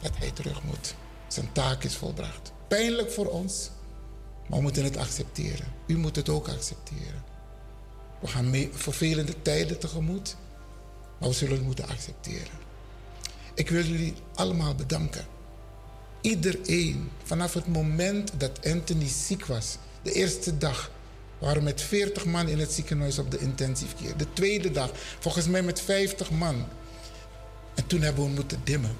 dat 0.00 0.16
hij 0.16 0.30
terug 0.30 0.62
moet. 0.62 0.94
Zijn 1.28 1.52
taak 1.52 1.84
is 1.84 1.96
volbracht. 1.96 2.52
Pijnlijk 2.68 3.10
voor 3.10 3.26
ons, 3.26 3.70
maar 4.48 4.58
we 4.58 4.62
moeten 4.64 4.84
het 4.84 4.96
accepteren. 4.96 5.66
U 5.86 5.96
moet 5.96 6.16
het 6.16 6.28
ook 6.28 6.48
accepteren. 6.48 7.24
We 8.20 8.26
gaan 8.26 8.54
vervelende 8.72 9.42
tijden 9.42 9.78
tegemoet, 9.78 10.36
maar 11.18 11.28
we 11.28 11.34
zullen 11.34 11.56
het 11.56 11.64
moeten 11.64 11.88
accepteren. 11.88 12.58
Ik 13.54 13.70
wil 13.70 13.84
jullie 13.84 14.14
allemaal 14.34 14.74
bedanken. 14.74 15.35
Iedereen, 16.26 17.10
vanaf 17.22 17.54
het 17.54 17.66
moment 17.66 18.32
dat 18.36 18.66
Anthony 18.66 19.08
ziek 19.08 19.46
was, 19.46 19.76
de 20.02 20.12
eerste 20.12 20.58
dag, 20.58 20.90
waren 21.38 21.58
we 21.58 21.62
met 21.62 21.80
40 21.80 22.24
man 22.24 22.48
in 22.48 22.58
het 22.58 22.72
ziekenhuis 22.72 23.18
op 23.18 23.30
de 23.30 23.38
intensive 23.38 23.94
care. 23.94 24.16
De 24.16 24.32
tweede 24.32 24.70
dag, 24.70 24.90
volgens 25.18 25.46
mij 25.46 25.62
met 25.62 25.80
50 25.80 26.30
man. 26.30 26.64
En 27.74 27.86
toen 27.86 28.00
hebben 28.00 28.24
we 28.24 28.30
moeten 28.30 28.60
dimmen. 28.64 28.96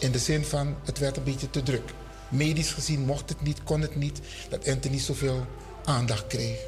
In 0.00 0.12
de 0.12 0.18
zin 0.18 0.44
van, 0.44 0.76
het 0.84 0.98
werd 0.98 1.16
een 1.16 1.24
beetje 1.24 1.50
te 1.50 1.62
druk. 1.62 1.92
Medisch 2.28 2.70
gezien 2.70 3.00
mocht 3.00 3.28
het 3.28 3.42
niet, 3.42 3.62
kon 3.62 3.80
het 3.80 3.96
niet, 3.96 4.20
dat 4.48 4.68
Anthony 4.68 4.98
zoveel 4.98 5.46
aandacht 5.84 6.26
kreeg. 6.26 6.58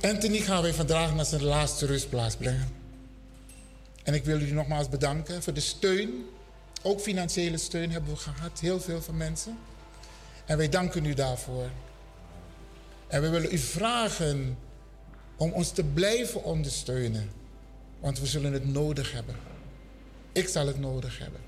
Anthony 0.00 0.38
gaan 0.38 0.62
wij 0.62 0.74
vandaag 0.74 1.14
naar 1.14 1.24
zijn 1.24 1.44
laatste 1.44 1.86
rustplaats 1.86 2.36
brengen. 2.36 2.68
En 4.02 4.14
ik 4.14 4.24
wil 4.24 4.38
jullie 4.38 4.54
nogmaals 4.54 4.88
bedanken 4.88 5.42
voor 5.42 5.52
de 5.52 5.60
steun. 5.60 6.24
Ook 6.82 7.00
financiële 7.00 7.58
steun 7.58 7.90
hebben 7.90 8.10
we 8.10 8.16
gehad, 8.16 8.60
heel 8.60 8.80
veel 8.80 9.02
van 9.02 9.16
mensen. 9.16 9.58
En 10.44 10.56
wij 10.56 10.68
danken 10.68 11.04
u 11.04 11.14
daarvoor. 11.14 11.70
En 13.06 13.22
we 13.22 13.28
willen 13.28 13.52
u 13.52 13.58
vragen 13.58 14.58
om 15.36 15.52
ons 15.52 15.70
te 15.70 15.84
blijven 15.84 16.44
ondersteunen. 16.44 17.30
Want 18.00 18.18
we 18.18 18.26
zullen 18.26 18.52
het 18.52 18.68
nodig 18.68 19.12
hebben. 19.12 19.34
Ik 20.32 20.48
zal 20.48 20.66
het 20.66 20.80
nodig 20.80 21.18
hebben. 21.18 21.40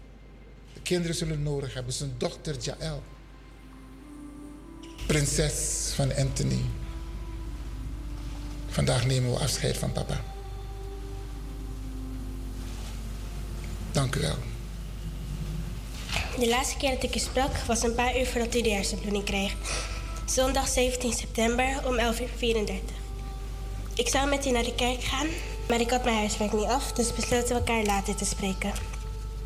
De 0.75 0.81
kinderen 0.81 1.17
zullen 1.17 1.35
het 1.35 1.43
nodig 1.43 1.75
hebben. 1.75 1.93
Zijn 1.93 2.15
dochter 2.19 2.57
Jaël. 2.61 3.03
Prinses 5.07 5.93
van 5.95 6.15
Anthony. 6.15 6.61
Vandaag 8.69 9.07
nemen 9.07 9.31
we 9.31 9.39
afscheid 9.39 9.77
van 9.77 9.93
papa. 9.93 10.21
Dank 13.93 14.15
u 14.15 14.21
wel. 14.21 14.54
De 16.39 16.49
laatste 16.49 16.77
keer 16.77 16.91
dat 16.91 17.03
ik 17.03 17.15
u 17.15 17.19
sprak 17.19 17.57
was 17.67 17.83
een 17.83 17.95
paar 17.95 18.19
uur 18.19 18.27
voordat 18.27 18.55
u 18.55 18.63
de 18.63 18.71
hersenbloeding 18.71 19.25
kreeg. 19.25 19.55
Zondag 20.25 20.69
17 20.69 21.13
september 21.13 21.81
om 21.87 21.99
11.34 21.99 22.21
uur. 22.43 22.81
Ik 23.95 24.09
zou 24.09 24.29
met 24.29 24.47
u 24.47 24.51
naar 24.51 24.63
de 24.63 24.75
kerk 24.75 25.03
gaan, 25.03 25.27
maar 25.69 25.81
ik 25.81 25.91
had 25.91 26.05
mijn 26.05 26.17
huiswerk 26.17 26.53
niet 26.53 26.65
af, 26.65 26.93
dus 26.93 27.15
besloten 27.15 27.49
we 27.49 27.55
elkaar 27.55 27.85
later 27.85 28.15
te 28.15 28.25
spreken. 28.25 28.73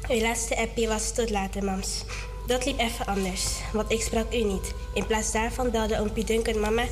Uw 0.08 0.20
laatste 0.20 0.57
appie 0.57 0.89
was 0.89 1.12
tot 1.12 1.31
later, 1.31 1.65
mams. 1.65 2.05
Dat 2.47 2.65
liep 2.65 2.78
even 2.78 3.07
anders, 3.07 3.44
want 3.73 3.91
ik 3.91 4.02
sprak 4.02 4.34
u 4.34 4.42
niet. 4.42 4.75
In 4.94 5.07
plaats 5.07 5.33
daarvan 5.33 5.70
belde 5.70 6.00
oompie 6.00 6.25
Duncan 6.25 6.60
mama 6.60 6.84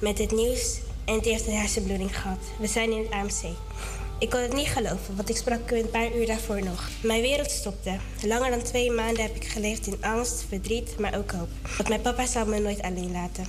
met 0.00 0.18
het 0.18 0.32
nieuws 0.32 0.78
en 1.04 1.18
heeft 1.22 1.46
een 1.46 1.56
hersenbloeding 1.56 2.20
gehad. 2.20 2.38
We 2.58 2.66
zijn 2.66 2.92
in 2.92 2.98
het 2.98 3.10
AMC. 3.10 3.56
Ik 4.20 4.30
kon 4.30 4.40
het 4.40 4.52
niet 4.52 4.68
geloven, 4.68 5.16
want 5.16 5.28
ik 5.28 5.36
sprak 5.36 5.70
een 5.70 5.90
paar 5.90 6.16
uur 6.16 6.26
daarvoor 6.26 6.64
nog. 6.64 6.88
Mijn 7.02 7.20
wereld 7.20 7.50
stopte. 7.50 7.96
Langer 8.22 8.50
dan 8.50 8.62
twee 8.62 8.90
maanden 8.90 9.22
heb 9.22 9.34
ik 9.34 9.48
geleefd 9.48 9.86
in 9.86 9.96
angst, 10.00 10.44
verdriet, 10.48 10.98
maar 10.98 11.18
ook 11.18 11.30
hoop. 11.30 11.48
Want 11.76 11.88
mijn 11.88 12.00
papa 12.00 12.26
zou 12.26 12.48
me 12.48 12.58
nooit 12.58 12.82
alleen 12.82 13.12
laten. 13.12 13.44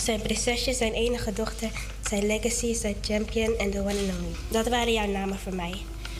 Zijn 0.00 0.22
prinsesje, 0.22 0.72
zijn 0.72 0.92
enige 0.92 1.32
dochter, 1.32 1.70
zijn 2.08 2.26
legacy, 2.26 2.74
zijn 2.74 2.96
champion 3.00 3.58
en 3.58 3.70
de 3.70 3.78
one 3.78 3.88
and 3.88 3.98
only. 3.98 4.36
Dat 4.48 4.68
waren 4.68 4.92
jouw 4.92 5.06
namen 5.06 5.38
voor 5.38 5.54
mij. 5.54 5.74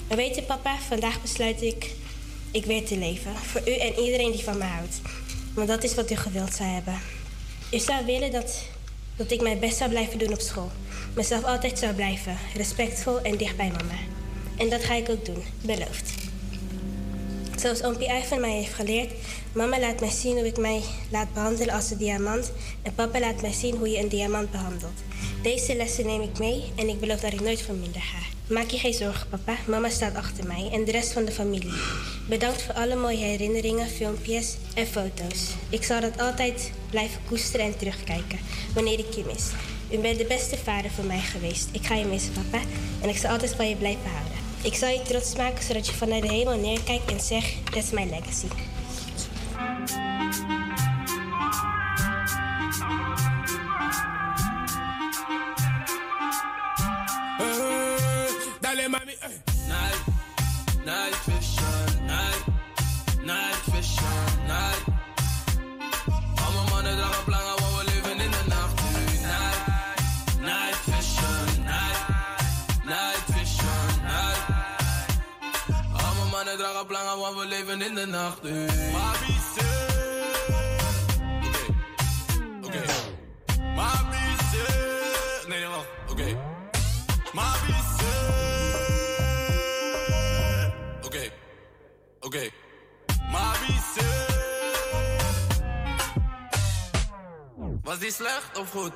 Maar 0.08 0.16
weet 0.16 0.34
je 0.34 0.42
papa, 0.42 0.78
vandaag 0.88 1.22
besluit 1.22 1.62
ik, 1.62 1.90
ik 2.50 2.64
weer 2.64 2.84
te 2.84 2.96
leven. 2.96 3.36
Voor 3.36 3.68
u 3.68 3.72
en 3.72 3.98
iedereen 3.98 4.32
die 4.32 4.44
van 4.44 4.58
me 4.58 4.64
houdt. 4.64 5.00
Want 5.54 5.68
dat 5.68 5.84
is 5.84 5.94
wat 5.94 6.10
u 6.10 6.16
gewild 6.16 6.54
zou 6.54 6.68
hebben. 6.68 7.00
U 7.72 7.78
zou 7.78 8.04
willen 8.04 8.32
dat, 8.32 8.62
dat 9.16 9.30
ik 9.30 9.40
mijn 9.42 9.58
best 9.58 9.76
zou 9.76 9.90
blijven 9.90 10.18
doen 10.18 10.32
op 10.32 10.40
school. 10.40 10.70
Mezelf 11.14 11.44
altijd 11.44 11.78
zou 11.78 11.94
blijven, 11.94 12.36
respectvol 12.54 13.20
en 13.20 13.36
dicht 13.36 13.56
bij 13.56 13.68
mama. 13.70 13.98
En 14.56 14.68
dat 14.68 14.84
ga 14.84 14.94
ik 14.94 15.08
ook 15.08 15.24
doen, 15.24 15.42
beloofd. 15.60 16.12
Zoals 17.56 17.82
oompie 17.82 18.12
Ivan 18.22 18.40
mij 18.40 18.52
heeft 18.52 18.74
geleerd, 18.74 19.12
mama 19.52 19.78
laat 19.80 20.00
mij 20.00 20.10
zien 20.10 20.36
hoe 20.36 20.46
ik 20.46 20.58
mij 20.58 20.82
laat 21.10 21.32
behandelen 21.32 21.74
als 21.74 21.90
een 21.90 21.98
diamant 21.98 22.52
en 22.82 22.94
papa 22.94 23.20
laat 23.20 23.42
mij 23.42 23.52
zien 23.52 23.76
hoe 23.76 23.88
je 23.88 23.98
een 23.98 24.08
diamant 24.08 24.50
behandelt. 24.50 25.02
Deze 25.42 25.76
lessen 25.76 26.06
neem 26.06 26.22
ik 26.22 26.38
mee 26.38 26.72
en 26.74 26.88
ik 26.88 27.00
beloof 27.00 27.20
dat 27.20 27.32
ik 27.32 27.40
nooit 27.40 27.62
van 27.62 27.80
minder 27.80 28.00
ga. 28.00 28.18
Maak 28.54 28.70
je 28.70 28.78
geen 28.78 28.94
zorgen, 28.94 29.28
papa. 29.28 29.56
Mama 29.66 29.88
staat 29.88 30.14
achter 30.14 30.46
mij 30.46 30.68
en 30.72 30.84
de 30.84 30.90
rest 30.90 31.12
van 31.12 31.24
de 31.24 31.32
familie. 31.32 31.72
Bedankt 32.28 32.62
voor 32.62 32.74
alle 32.74 32.96
mooie 32.96 33.24
herinneringen, 33.24 33.88
filmpjes 33.88 34.56
en 34.74 34.86
foto's. 34.86 35.46
Ik 35.68 35.84
zal 35.84 36.00
dat 36.00 36.20
altijd 36.20 36.70
blijven 36.90 37.20
koesteren 37.26 37.66
en 37.66 37.78
terugkijken 37.78 38.38
wanneer 38.74 38.98
ik 38.98 39.14
je 39.14 39.24
mis. 39.26 39.44
U 39.90 39.98
bent 39.98 40.18
de 40.18 40.24
beste 40.24 40.56
vader 40.56 40.90
voor 40.90 41.04
mij 41.04 41.20
geweest. 41.20 41.68
Ik 41.72 41.86
ga 41.86 41.94
je 41.94 42.04
missen, 42.04 42.32
papa. 42.32 42.64
En 43.02 43.08
ik 43.08 43.16
zal 43.16 43.30
altijd 43.30 43.54
van 43.54 43.68
je 43.68 43.76
blijven 43.76 44.10
houden. 44.10 44.36
Ik 44.62 44.74
zal 44.74 44.88
je 44.88 45.02
trots 45.02 45.36
maken 45.36 45.64
zodat 45.64 45.86
je 45.86 45.92
vanuit 45.94 46.22
de 46.22 46.28
hemel 46.28 46.56
neerkijkt 46.56 47.10
en 47.10 47.20
zegt: 47.20 47.72
That's 47.72 47.90
my 47.90 48.04
legacy. 48.04 48.46
Eh, 57.38 58.30
Dale 58.60 58.88
mami, 58.88 59.12
eh. 59.20 59.28
Night, 59.68 60.04
night 60.84 61.16
vision, 61.16 62.06
night, 62.06 62.44
night 63.24 63.62
vision, 63.72 64.46
night. 64.46 64.84
Allemaal 66.34 66.66
mannen 66.70 66.96
dragen 66.96 67.57
mannen 76.38 76.56
dragen 76.56 76.86
plangen, 76.86 77.18
want 77.18 77.36
we 77.36 77.46
leven 77.46 77.82
in 77.82 77.94
de 77.94 78.06
nacht 78.06 78.42
nu. 78.42 78.66
Mami, 78.92 79.34
Oké, 81.46 81.64
oké. 82.62 82.82
Mami, 83.74 84.16
nee, 85.48 85.58
nee, 85.58 85.66
wacht, 85.66 85.86
oké. 86.10 86.36
Mami, 87.32 87.74
Oké, 91.02 91.30
oké. 92.20 92.50
Mami, 93.30 93.76
Was 97.82 97.98
die 97.98 98.12
slecht 98.12 98.58
of 98.58 98.70
goed? 98.70 98.92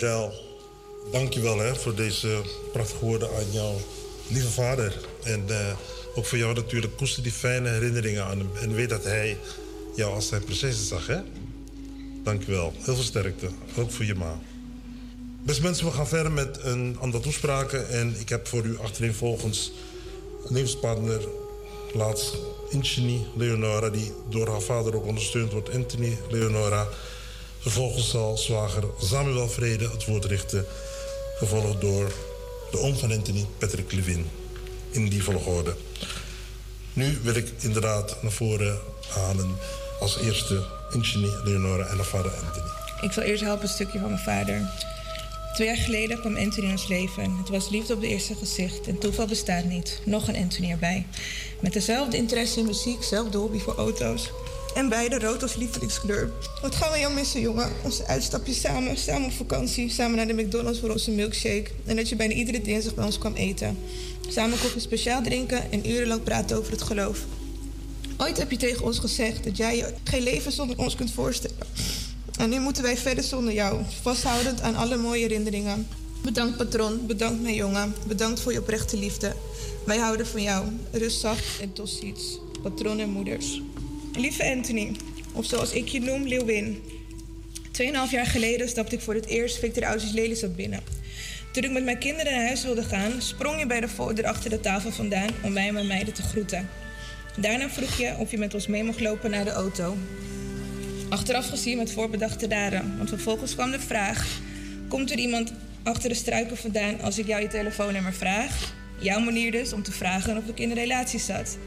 Jael, 0.00 0.32
dankjewel 1.12 1.58
hè, 1.58 1.74
voor 1.74 1.94
deze 1.94 2.40
prachtige 2.72 3.04
woorden 3.04 3.28
aan 3.28 3.52
jouw 3.52 3.76
lieve 4.28 4.50
vader. 4.50 5.06
En 5.22 5.44
eh, 5.48 5.76
ook 6.14 6.26
voor 6.26 6.38
jou 6.38 6.54
natuurlijk, 6.54 6.96
koester 6.96 7.22
die 7.22 7.32
fijne 7.32 7.68
herinneringen 7.68 8.24
aan 8.24 8.38
hem. 8.38 8.50
En 8.60 8.74
weet 8.74 8.88
dat 8.88 9.04
hij 9.04 9.38
jou 9.94 10.14
als 10.14 10.28
zijn 10.28 10.44
prinses 10.44 10.88
zag, 10.88 11.06
hè? 11.06 11.18
Dankjewel. 12.22 12.72
Heel 12.82 12.94
veel 12.94 13.04
sterkte. 13.04 13.48
Ook 13.76 13.90
voor 13.90 14.04
je 14.04 14.14
ma. 14.14 14.38
Beste 15.42 15.62
mensen, 15.62 15.86
we 15.86 15.92
gaan 15.92 16.08
verder 16.08 16.32
met 16.32 16.58
een 16.62 16.96
aantal 17.00 17.20
toespraken. 17.20 17.88
En 17.88 18.14
ik 18.18 18.28
heb 18.28 18.46
voor 18.46 18.64
u 18.64 18.78
achterin 18.78 19.14
volgens 19.14 19.72
levenspartner 20.48 21.20
laatst 21.92 22.36
Inchini 22.70 23.26
Leonora... 23.36 23.90
die 23.90 24.12
door 24.28 24.48
haar 24.48 24.60
vader 24.60 24.96
ook 24.96 25.06
ondersteund 25.06 25.52
wordt, 25.52 25.74
Anthony 25.74 26.18
Leonora... 26.30 26.88
Vervolgens 27.64 28.10
zal 28.10 28.36
zwager 28.36 28.84
Samuel 29.00 29.48
Vrede 29.48 29.88
het 29.90 30.04
woord 30.04 30.24
richten, 30.24 30.66
gevolgd 31.38 31.80
door 31.80 32.12
de 32.70 32.78
oom 32.78 32.96
van 32.96 33.12
Anthony, 33.12 33.46
Patrick 33.58 33.92
Levin. 33.92 34.26
In 34.90 35.08
die 35.08 35.22
volgorde. 35.22 35.74
Nu 36.92 37.18
wil 37.22 37.34
ik 37.34 37.52
inderdaad 37.60 38.22
naar 38.22 38.32
voren 38.32 38.78
halen 39.08 39.56
als 40.00 40.18
eerste 40.18 40.66
Inchini 40.92 41.30
Leonora 41.44 41.86
en 41.86 41.96
haar 41.96 42.04
vader 42.04 42.30
Anthony. 42.30 42.66
Ik 43.00 43.12
zal 43.12 43.22
eerst 43.22 43.42
helpen 43.42 43.62
een 43.62 43.68
stukje 43.68 43.98
van 43.98 44.08
mijn 44.08 44.22
vader. 44.22 44.70
Twee 45.54 45.66
jaar 45.66 45.76
geleden 45.76 46.20
kwam 46.20 46.36
Anthony 46.36 46.66
in 46.66 46.72
ons 46.72 46.88
leven. 46.88 47.36
Het 47.36 47.48
was 47.48 47.68
liefde 47.68 47.94
op 47.94 48.00
het 48.00 48.10
eerste 48.10 48.34
gezicht 48.34 48.86
en 48.86 48.98
toeval 48.98 49.26
bestaat 49.26 49.64
niet. 49.64 50.00
Nog 50.04 50.28
een 50.28 50.36
Anthony 50.36 50.70
erbij. 50.70 51.06
Met 51.60 51.72
dezelfde 51.72 52.16
interesse 52.16 52.60
in 52.60 52.66
muziek, 52.66 53.02
zelfde 53.02 53.38
hobby 53.38 53.58
voor 53.58 53.74
auto's. 53.74 54.30
En 54.74 54.88
beide 54.88 55.18
rood 55.18 55.42
als 55.42 55.56
lievelingskleur. 55.56 56.30
Wat 56.62 56.74
gaan 56.74 56.92
we 56.92 56.98
jou 56.98 57.14
missen, 57.14 57.40
jongen? 57.40 57.72
Onze 57.82 58.06
uitstapjes 58.06 58.60
samen, 58.60 58.96
samen 58.96 59.24
op 59.24 59.32
vakantie, 59.32 59.90
samen 59.90 60.16
naar 60.16 60.26
de 60.26 60.42
McDonald's 60.42 60.80
voor 60.80 60.90
onze 60.90 61.10
milkshake. 61.10 61.70
En 61.84 61.96
dat 61.96 62.08
je 62.08 62.16
bijna 62.16 62.34
iedere 62.34 62.60
dinsdag 62.60 62.94
bij 62.94 63.04
ons 63.04 63.18
kwam 63.18 63.34
eten. 63.34 63.78
Samen 64.28 64.58
koffie 64.58 64.80
speciaal 64.80 65.22
drinken 65.22 65.72
en 65.72 65.90
urenlang 65.90 66.22
praten 66.22 66.56
over 66.56 66.72
het 66.72 66.82
geloof. 66.82 67.18
Ooit 68.18 68.38
heb 68.38 68.50
je 68.50 68.56
tegen 68.56 68.84
ons 68.84 68.98
gezegd 68.98 69.44
dat 69.44 69.56
jij 69.56 69.76
je 69.76 69.94
geen 70.04 70.22
leven 70.22 70.52
zonder 70.52 70.78
ons 70.78 70.94
kunt 70.94 71.10
voorstellen. 71.12 71.56
En 72.38 72.48
nu 72.50 72.60
moeten 72.60 72.82
wij 72.82 72.96
verder 72.96 73.24
zonder 73.24 73.54
jou, 73.54 73.82
vasthoudend 74.02 74.60
aan 74.60 74.74
alle 74.74 74.96
mooie 74.96 75.20
herinneringen. 75.20 75.86
Bedankt 76.22 76.56
patron, 76.56 77.06
bedankt 77.06 77.42
mijn 77.42 77.54
jongen, 77.54 77.94
bedankt 78.06 78.40
voor 78.40 78.52
je 78.52 78.60
oprechte 78.60 78.96
liefde. 78.96 79.34
Wij 79.86 79.98
houden 79.98 80.26
van 80.26 80.42
jou. 80.42 80.66
Rust 80.90 81.20
zacht 81.20 81.60
en 81.60 81.72
tot 81.72 81.88
ziens. 81.88 82.38
Patron 82.62 82.98
en 82.98 83.10
moeders. 83.10 83.60
Lieve 84.16 84.44
Anthony, 84.44 84.96
of 85.32 85.44
zoals 85.44 85.72
ik 85.72 85.88
je 85.88 86.00
noem, 86.00 86.26
Leeuwin. 86.26 86.82
Tweeënhalf 87.70 88.10
jaar 88.10 88.26
geleden 88.26 88.68
stapte 88.68 88.94
ik 88.94 89.00
voor 89.00 89.14
het 89.14 89.26
eerst 89.26 89.58
Victor 89.58 89.82
Ausi's 89.82 90.12
Lelystad 90.12 90.56
binnen. 90.56 90.80
Toen 91.52 91.64
ik 91.64 91.70
met 91.70 91.84
mijn 91.84 91.98
kinderen 91.98 92.32
naar 92.32 92.46
huis 92.46 92.62
wilde 92.62 92.82
gaan, 92.82 93.22
sprong 93.22 93.58
je 93.58 93.66
bij 93.66 93.80
de 93.80 93.88
voordeur 93.88 94.26
achter 94.26 94.50
de 94.50 94.60
tafel 94.60 94.90
vandaan 94.90 95.28
om 95.42 95.52
mij 95.52 95.66
en 95.66 95.74
mijn 95.74 95.86
meiden 95.86 96.14
te 96.14 96.22
groeten. 96.22 96.68
Daarna 97.36 97.70
vroeg 97.70 97.98
je 97.98 98.14
of 98.18 98.30
je 98.30 98.38
met 98.38 98.54
ons 98.54 98.66
mee 98.66 98.84
mocht 98.84 99.00
lopen 99.00 99.30
naar 99.30 99.44
de 99.44 99.50
auto. 99.50 99.96
Achteraf 101.08 101.48
gezien 101.48 101.76
met 101.76 101.92
voorbedachte 101.92 102.46
daden, 102.46 102.96
want 102.96 103.08
vervolgens 103.08 103.54
kwam 103.54 103.70
de 103.70 103.80
vraag: 103.80 104.40
Komt 104.88 105.10
er 105.10 105.18
iemand 105.18 105.52
achter 105.82 106.08
de 106.08 106.14
struiken 106.14 106.56
vandaan 106.56 107.00
als 107.00 107.18
ik 107.18 107.26
jou 107.26 107.42
je 107.42 107.48
telefoonnummer 107.48 108.14
vraag? 108.14 108.74
Jouw 108.98 109.20
manier 109.20 109.52
dus 109.52 109.72
om 109.72 109.82
te 109.82 109.92
vragen 109.92 110.36
of 110.36 110.46
ik 110.46 110.58
in 110.58 110.70
een 110.70 110.76
relatie 110.76 111.20
zat. 111.20 111.58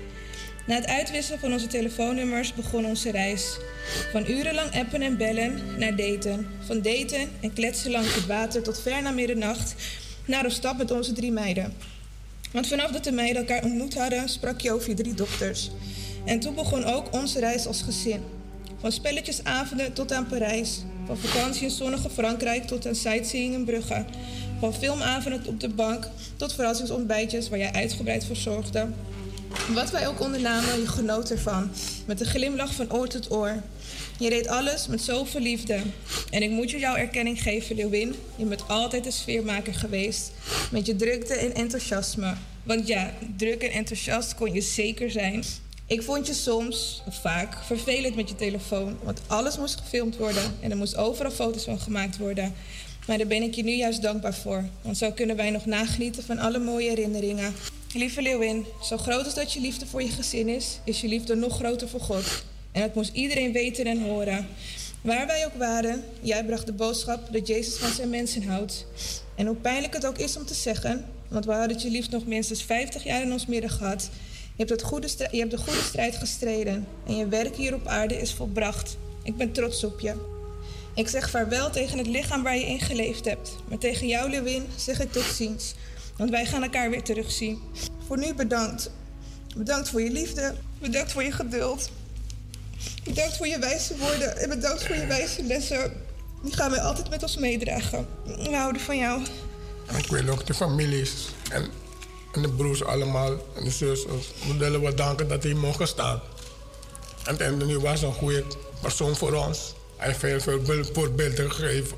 Na 0.67 0.75
het 0.75 0.87
uitwisselen 0.87 1.39
van 1.39 1.53
onze 1.53 1.67
telefoonnummers 1.67 2.53
begon 2.53 2.85
onze 2.85 3.11
reis. 3.11 3.57
Van 4.11 4.29
urenlang 4.29 4.71
appen 4.75 5.01
en 5.01 5.17
bellen 5.17 5.61
naar 5.77 5.95
daten. 5.95 6.47
Van 6.65 6.81
daten 6.81 7.29
en 7.39 7.53
kletsen 7.53 7.91
langs 7.91 8.15
het 8.15 8.25
water 8.25 8.63
tot 8.63 8.81
ver 8.81 9.01
na 9.01 9.11
middernacht 9.11 9.75
naar 10.25 10.45
een 10.45 10.51
stap 10.51 10.77
met 10.77 10.91
onze 10.91 11.13
drie 11.13 11.31
meiden. 11.31 11.73
Want 12.51 12.67
vanaf 12.67 12.91
dat 12.91 13.03
de 13.03 13.11
meiden 13.11 13.41
elkaar 13.41 13.63
ontmoet 13.63 13.93
hadden, 13.93 14.29
sprak 14.29 14.61
je 14.61 14.71
over 14.71 14.89
je 14.89 14.95
drie 14.95 15.13
dochters. 15.13 15.71
En 16.25 16.39
toen 16.39 16.55
begon 16.55 16.83
ook 16.83 17.13
onze 17.13 17.39
reis 17.39 17.67
als 17.67 17.81
gezin. 17.81 18.23
Van 18.79 18.91
spelletjesavonden 18.91 19.93
tot 19.93 20.11
aan 20.11 20.27
Parijs. 20.27 20.83
Van 21.05 21.17
vakantie 21.17 21.63
in 21.63 21.69
zonnige 21.69 22.09
Frankrijk 22.09 22.67
tot 22.67 22.87
aan 22.87 22.95
sightseeing 22.95 23.53
in 23.53 23.65
Brugge. 23.65 24.05
Van 24.59 24.73
filmavonden 24.73 25.47
op 25.47 25.59
de 25.59 25.69
bank 25.69 26.07
tot 26.35 26.53
verrassingsontbijtjes 26.53 27.49
waar 27.49 27.59
jij 27.59 27.71
uitgebreid 27.71 28.25
voor 28.25 28.35
zorgde. 28.35 28.87
Wat 29.73 29.91
wij 29.91 30.07
ook 30.07 30.19
ondernamen, 30.19 30.79
je 30.79 30.87
genoot 30.87 31.29
ervan. 31.29 31.69
Met 32.05 32.19
een 32.19 32.25
glimlach 32.25 32.73
van 32.73 32.93
oor 32.93 33.07
tot 33.07 33.31
oor. 33.31 33.61
Je 34.19 34.29
deed 34.29 34.47
alles 34.47 34.87
met 34.87 35.01
zoveel 35.01 35.41
liefde. 35.41 35.81
En 36.29 36.43
ik 36.43 36.49
moet 36.49 36.71
je 36.71 36.79
jouw 36.79 36.95
erkenning 36.95 37.41
geven, 37.41 37.75
Leeuwin. 37.75 38.15
Je 38.35 38.45
bent 38.45 38.67
altijd 38.67 39.05
een 39.05 39.11
sfeermaker 39.11 39.73
geweest. 39.73 40.31
Met 40.71 40.85
je 40.85 40.95
drukte 40.95 41.33
en 41.33 41.53
enthousiasme. 41.53 42.33
Want 42.63 42.87
ja, 42.87 43.13
druk 43.37 43.61
en 43.61 43.71
enthousiast 43.71 44.35
kon 44.35 44.53
je 44.53 44.61
zeker 44.61 45.11
zijn. 45.11 45.43
Ik 45.85 46.01
vond 46.01 46.27
je 46.27 46.33
soms, 46.33 47.01
of 47.05 47.21
vaak, 47.21 47.57
vervelend 47.65 48.15
met 48.15 48.29
je 48.29 48.35
telefoon. 48.35 48.97
Want 49.03 49.21
alles 49.27 49.57
moest 49.57 49.79
gefilmd 49.79 50.17
worden 50.17 50.43
en 50.59 50.71
er 50.71 50.77
moest 50.77 50.95
overal 50.95 51.31
foto's 51.31 51.63
van 51.63 51.79
gemaakt 51.79 52.17
worden. 52.17 52.53
Maar 53.07 53.17
daar 53.17 53.27
ben 53.27 53.41
ik 53.41 53.53
je 53.53 53.63
nu 53.63 53.71
juist 53.71 54.01
dankbaar 54.01 54.35
voor. 54.35 54.63
Want 54.81 54.97
zo 54.97 55.11
kunnen 55.11 55.35
wij 55.35 55.49
nog 55.49 55.65
nagenieten 55.65 56.23
van 56.23 56.37
alle 56.37 56.59
mooie 56.59 56.89
herinneringen. 56.89 57.53
Lieve 57.97 58.21
Leeuwin, 58.21 58.65
zo 58.81 58.97
groot 58.97 59.25
als 59.25 59.33
dat 59.33 59.53
je 59.53 59.59
liefde 59.59 59.85
voor 59.85 60.01
je 60.01 60.09
gezin 60.09 60.49
is, 60.49 60.79
is 60.83 61.01
je 61.01 61.07
liefde 61.07 61.35
nog 61.35 61.55
groter 61.55 61.89
voor 61.89 61.99
God. 61.99 62.43
En 62.71 62.81
dat 62.81 62.95
moest 62.95 63.13
iedereen 63.13 63.51
weten 63.51 63.85
en 63.85 64.01
horen. 64.01 64.47
Waar 65.01 65.27
wij 65.27 65.45
ook 65.45 65.55
waren, 65.57 66.03
jij 66.21 66.45
bracht 66.45 66.65
de 66.65 66.73
boodschap 66.73 67.33
dat 67.33 67.47
Jezus 67.47 67.75
van 67.75 67.91
zijn 67.91 68.09
mensen 68.09 68.43
houdt. 68.43 68.85
En 69.35 69.45
hoe 69.45 69.55
pijnlijk 69.55 69.93
het 69.93 70.05
ook 70.05 70.17
is 70.17 70.37
om 70.37 70.45
te 70.45 70.53
zeggen, 70.53 71.05
want 71.27 71.45
we 71.45 71.51
hadden 71.51 71.79
je 71.79 71.89
liefst 71.89 72.11
nog 72.11 72.25
minstens 72.25 72.63
50 72.63 73.03
jaar 73.03 73.21
in 73.21 73.31
ons 73.31 73.45
midden 73.45 73.69
gehad. 73.69 74.09
Je 74.41 74.63
hebt, 74.63 74.69
het 74.69 74.81
goede 74.81 75.07
je 75.31 75.39
hebt 75.39 75.51
de 75.51 75.57
goede 75.57 75.81
strijd 75.81 76.15
gestreden 76.15 76.87
en 77.07 77.15
je 77.15 77.27
werk 77.27 77.55
hier 77.55 77.73
op 77.73 77.87
aarde 77.87 78.19
is 78.19 78.33
volbracht. 78.33 78.97
Ik 79.23 79.37
ben 79.37 79.51
trots 79.51 79.83
op 79.83 79.99
je. 79.99 80.13
Ik 80.95 81.07
zeg 81.07 81.29
vaarwel 81.29 81.69
tegen 81.69 81.97
het 81.97 82.07
lichaam 82.07 82.43
waar 82.43 82.57
je 82.57 82.65
in 82.65 82.79
geleefd 82.79 83.25
hebt. 83.25 83.55
Maar 83.67 83.77
tegen 83.77 84.07
jou, 84.07 84.29
Lewin, 84.29 84.65
zeg 84.75 84.99
ik 84.99 85.11
tot 85.11 85.23
ziens. 85.23 85.73
Want 86.17 86.29
wij 86.29 86.45
gaan 86.45 86.63
elkaar 86.63 86.89
weer 86.89 87.03
terugzien. 87.03 87.61
Voor 88.07 88.17
nu 88.17 88.33
bedankt. 88.33 88.91
Bedankt 89.55 89.89
voor 89.89 90.01
je 90.01 90.11
liefde. 90.11 90.55
Bedankt 90.79 91.11
voor 91.11 91.23
je 91.23 91.31
geduld. 91.31 91.89
Bedankt 93.03 93.37
voor 93.37 93.47
je 93.47 93.59
wijze 93.59 93.97
woorden. 93.97 94.37
En 94.37 94.49
bedankt 94.49 94.85
voor 94.85 94.95
je 94.95 95.05
wijze 95.05 95.43
lessen. 95.43 95.93
Die 96.43 96.53
gaan 96.53 96.71
wij 96.71 96.81
altijd 96.81 97.09
met 97.09 97.21
ons 97.23 97.37
meedragen. 97.37 98.07
We 98.25 98.55
houden 98.55 98.81
van 98.81 98.97
jou. 98.97 99.21
Ik 99.97 100.07
wil 100.07 100.29
ook 100.29 100.45
de 100.45 100.53
families 100.53 101.29
en, 101.51 101.65
en 102.33 102.41
de 102.41 102.49
broers 102.49 102.83
allemaal 102.83 103.31
en 103.55 103.63
de 103.63 103.71
zusters. 103.71 104.27
We 104.47 104.57
willen 104.57 104.81
we 104.81 104.93
danken 104.93 105.27
dat 105.27 105.43
hij 105.43 105.53
mogen 105.53 105.87
staan. 105.87 106.21
En 107.25 107.31
Anthony 107.31 107.77
was 107.77 108.01
een 108.01 108.13
goede 108.13 108.43
persoon 108.81 109.15
voor 109.15 109.33
ons. 109.33 109.73
Hij 109.97 110.07
heeft 110.07 110.21
heel 110.21 110.39
veel 110.39 110.85
voorbeelden 110.93 111.51
gegeven. 111.51 111.97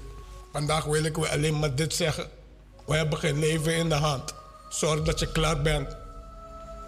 Vandaag 0.51 0.85
wil 0.85 1.03
ik 1.03 1.17
alleen 1.17 1.59
maar 1.59 1.75
dit 1.75 1.93
zeggen. 1.93 2.29
We 2.89 2.95
hebben 2.95 3.19
geen 3.19 3.39
leven 3.39 3.75
in 3.75 3.89
de 3.89 3.95
hand. 3.95 4.33
Zorg 4.69 5.01
dat 5.01 5.19
je 5.19 5.31
klaar 5.31 5.61
bent 5.61 5.95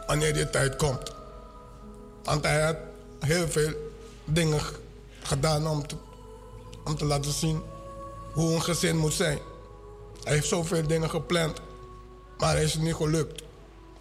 wanneer 0.08 0.34
die 0.34 0.50
tijd 0.50 0.76
komt. 0.76 1.14
Want 2.24 2.44
hij 2.44 2.62
had 2.62 2.76
heel 3.20 3.48
veel 3.48 3.74
dingen 4.26 4.60
gedaan 5.24 5.68
om 5.68 5.88
te, 5.88 5.96
om 6.86 6.98
te 6.98 7.06
laten 7.06 7.32
zien 7.32 7.62
hoe 8.34 8.54
een 8.54 8.62
gezin 8.62 8.98
moet 8.98 9.14
zijn. 9.14 9.40
Hij 10.24 10.34
heeft 10.34 10.48
zoveel 10.48 10.88
dingen 10.88 11.10
gepland, 11.10 11.62
maar 12.38 12.54
hij 12.54 12.64
is 12.64 12.76
niet 12.76 12.96
gelukt. 12.96 13.44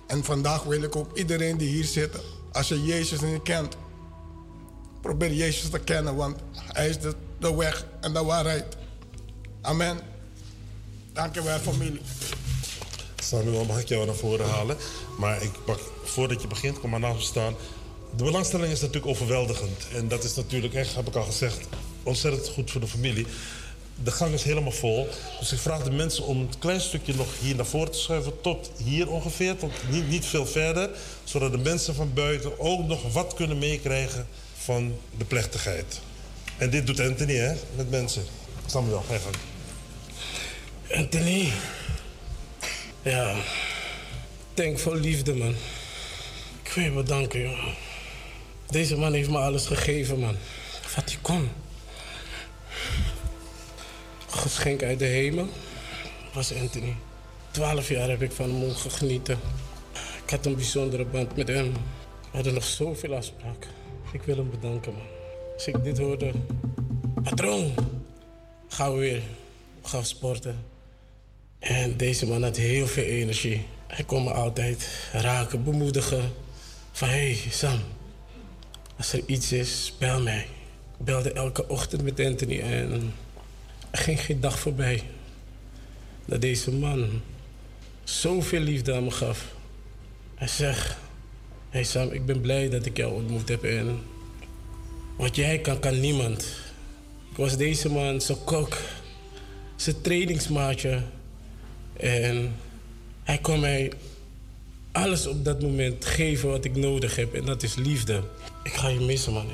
En 0.07 0.25
vandaag 0.25 0.63
wil 0.63 0.83
ik 0.83 0.97
ook 0.97 1.17
iedereen 1.17 1.57
die 1.57 1.69
hier 1.69 1.85
zit, 1.85 2.21
als 2.53 2.69
je 2.69 2.85
Jezus 2.85 3.21
niet 3.21 3.43
kent, 3.43 3.77
probeer 5.01 5.33
Jezus 5.33 5.71
te 5.71 5.79
kennen, 5.79 6.17
want 6.17 6.37
hij 6.55 6.89
is 6.89 6.99
de, 6.99 7.15
de 7.39 7.55
weg 7.55 7.87
en 8.01 8.13
de 8.13 8.25
waarheid. 8.25 8.77
Amen. 9.61 10.10
Dank 11.13 11.35
je 11.35 11.43
wel, 11.43 11.59
familie. 11.59 12.01
Samuel, 13.23 13.65
mag 13.65 13.81
ik 13.81 13.89
jou 13.89 14.07
naar 14.07 14.15
voren 14.15 14.49
halen? 14.49 14.77
Maar 15.19 15.43
ik 15.43 15.65
pak, 15.65 15.81
voordat 16.05 16.43
je 16.43 16.49
begint, 16.49 16.81
kom 16.81 16.91
maar 16.91 17.01
naast 17.01 17.17
me 17.17 17.23
staan. 17.23 17.55
De 18.17 18.25
belangstelling 18.25 18.73
is 18.73 18.81
natuurlijk 18.81 19.07
overweldigend. 19.07 19.87
En 19.95 20.09
dat 20.09 20.25
is 20.25 20.35
natuurlijk 20.35 20.75
echt, 20.75 20.95
heb 20.95 21.09
ik 21.09 21.15
al 21.15 21.23
gezegd, 21.23 21.59
ontzettend 22.03 22.49
goed 22.49 22.71
voor 22.71 22.81
de 22.81 22.87
familie. 22.87 23.27
De 24.05 24.11
gang 24.11 24.33
is 24.33 24.43
helemaal 24.43 24.73
vol. 24.73 25.09
Dus 25.39 25.53
ik 25.53 25.59
vraag 25.59 25.83
de 25.83 25.91
mensen 25.91 26.25
om 26.25 26.41
een 26.41 26.59
klein 26.59 26.81
stukje 26.81 27.15
nog 27.15 27.29
hier 27.41 27.57
naar 27.57 27.67
voren 27.67 27.93
te 27.93 27.99
schuiven. 27.99 28.41
Tot 28.41 28.71
hier 28.85 29.11
ongeveer, 29.11 29.57
tot 29.57 29.73
niet, 29.91 30.09
niet 30.09 30.27
veel 30.27 30.47
verder. 30.47 30.91
Zodat 31.25 31.53
de 31.53 31.59
mensen 31.59 31.95
van 31.95 32.15
buiten 32.15 32.59
ook 32.59 32.87
nog 32.87 33.13
wat 33.13 33.35
kunnen 33.35 33.59
meekrijgen 33.59 34.27
van 34.57 34.95
de 35.19 35.25
plechtigheid. 35.25 36.01
En 36.57 36.71
dit 36.71 36.87
doet 36.87 37.01
Anthony, 37.01 37.35
hè, 37.35 37.55
met 37.77 37.91
mensen. 37.91 38.23
Samuel, 38.67 39.05
ga 39.09 39.15
je 39.15 39.21
gang. 39.21 39.35
Anthony. 40.95 41.53
Ja. 43.03 43.35
Denk 44.55 44.79
vol 44.79 44.95
liefde, 44.95 45.35
man. 45.35 45.55
Ik 46.63 46.71
wil 46.75 46.85
je 46.85 46.91
bedanken, 46.91 47.41
jongen. 47.41 47.75
Deze 48.71 48.97
man 48.97 49.13
heeft 49.13 49.31
me 49.31 49.39
alles 49.39 49.67
gegeven, 49.67 50.19
man. 50.19 50.37
Wat 50.95 51.11
hij 51.11 51.19
kon. 51.23 51.49
Geschenk 54.27 54.83
uit 54.83 54.99
de 54.99 55.05
hemel 55.05 55.49
was 56.33 56.55
Anthony. 56.55 56.95
Twaalf 57.51 57.89
jaar 57.89 58.09
heb 58.09 58.23
ik 58.23 58.33
van 58.33 58.51
hem 58.51 58.75
genieten. 58.75 59.39
Ik 60.25 60.31
had 60.31 60.47
een 60.47 60.55
bijzondere 60.55 61.05
band 61.05 61.37
met 61.37 61.49
hem. 61.49 61.73
We 61.73 62.37
hadden 62.37 62.55
nog 62.55 62.65
zoveel 62.65 63.15
afspraken. 63.15 63.71
Ik 64.13 64.23
wil 64.23 64.37
hem 64.37 64.51
bedanken, 64.51 64.93
man. 64.93 65.07
Als 65.55 65.67
ik 65.67 65.85
dit 65.85 65.99
hoorde... 65.99 66.33
Patroon, 67.23 67.75
gaan 68.69 68.93
we 68.93 68.99
weer. 68.99 69.23
We 69.83 69.89
gaan 69.89 70.05
sporten. 70.05 70.65
En 71.61 71.97
deze 71.97 72.27
man 72.27 72.43
had 72.43 72.57
heel 72.57 72.87
veel 72.87 73.05
energie. 73.05 73.67
Hij 73.87 74.05
kon 74.05 74.25
me 74.25 74.31
altijd 74.33 74.89
raken, 75.13 75.65
bemoedigen. 75.65 76.33
Van 76.93 77.09
hé, 77.09 77.15
hey, 77.15 77.51
Sam, 77.51 77.81
als 78.97 79.13
er 79.13 79.23
iets 79.27 79.53
is, 79.53 79.95
bel 79.99 80.21
mij. 80.21 80.47
Ik 80.99 81.05
belde 81.05 81.33
elke 81.33 81.69
ochtend 81.69 82.03
met 82.03 82.21
Anthony 82.21 82.61
en 82.61 83.13
er 83.91 83.99
ging 83.99 84.21
geen 84.21 84.41
dag 84.41 84.59
voorbij 84.59 85.03
dat 86.25 86.41
deze 86.41 86.73
man 86.73 87.21
zoveel 88.05 88.61
liefde 88.61 88.95
aan 88.95 89.05
me 89.05 89.11
gaf. 89.11 89.55
Hij 90.35 90.49
zegt, 90.49 90.97
hey 91.71 91.85
Sam, 91.85 92.11
ik 92.11 92.27
ben 92.27 92.41
blij 92.41 92.69
dat 92.69 92.87
ik 92.87 92.97
jou 92.97 93.13
ontmoet 93.13 93.49
heb 93.49 93.65
en 93.65 94.01
wat 95.17 95.37
jij 95.37 95.59
kan, 95.59 95.79
kan 95.79 96.01
niemand. 96.01 96.43
Ik 97.31 97.37
was 97.37 97.57
deze 97.57 97.89
man 97.89 98.21
zijn 98.21 98.45
kok, 98.45 98.77
zijn 99.77 100.01
trainingsmaatje. 100.01 101.03
En 102.01 102.57
hij 103.23 103.39
kon 103.39 103.61
mij 103.61 103.93
alles 104.93 105.27
op 105.27 105.45
dat 105.45 105.63
moment 105.63 106.05
geven 106.05 106.49
wat 106.49 106.65
ik 106.65 106.77
nodig 106.77 107.17
heb. 107.17 107.35
En 107.35 107.45
dat 107.45 107.63
is 107.63 107.75
liefde. 107.75 108.23
Ik 108.63 108.73
ga 108.73 108.89
je 108.89 109.01
missen, 109.01 109.33
man. 109.33 109.47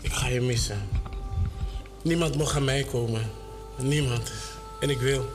Ik 0.00 0.12
ga 0.12 0.28
je 0.28 0.40
missen. 0.40 0.88
Niemand 2.02 2.36
mag 2.36 2.56
aan 2.56 2.64
mij 2.64 2.84
komen. 2.84 3.30
Niemand. 3.78 4.32
En 4.80 4.90
ik 4.90 4.98
wil 4.98 5.28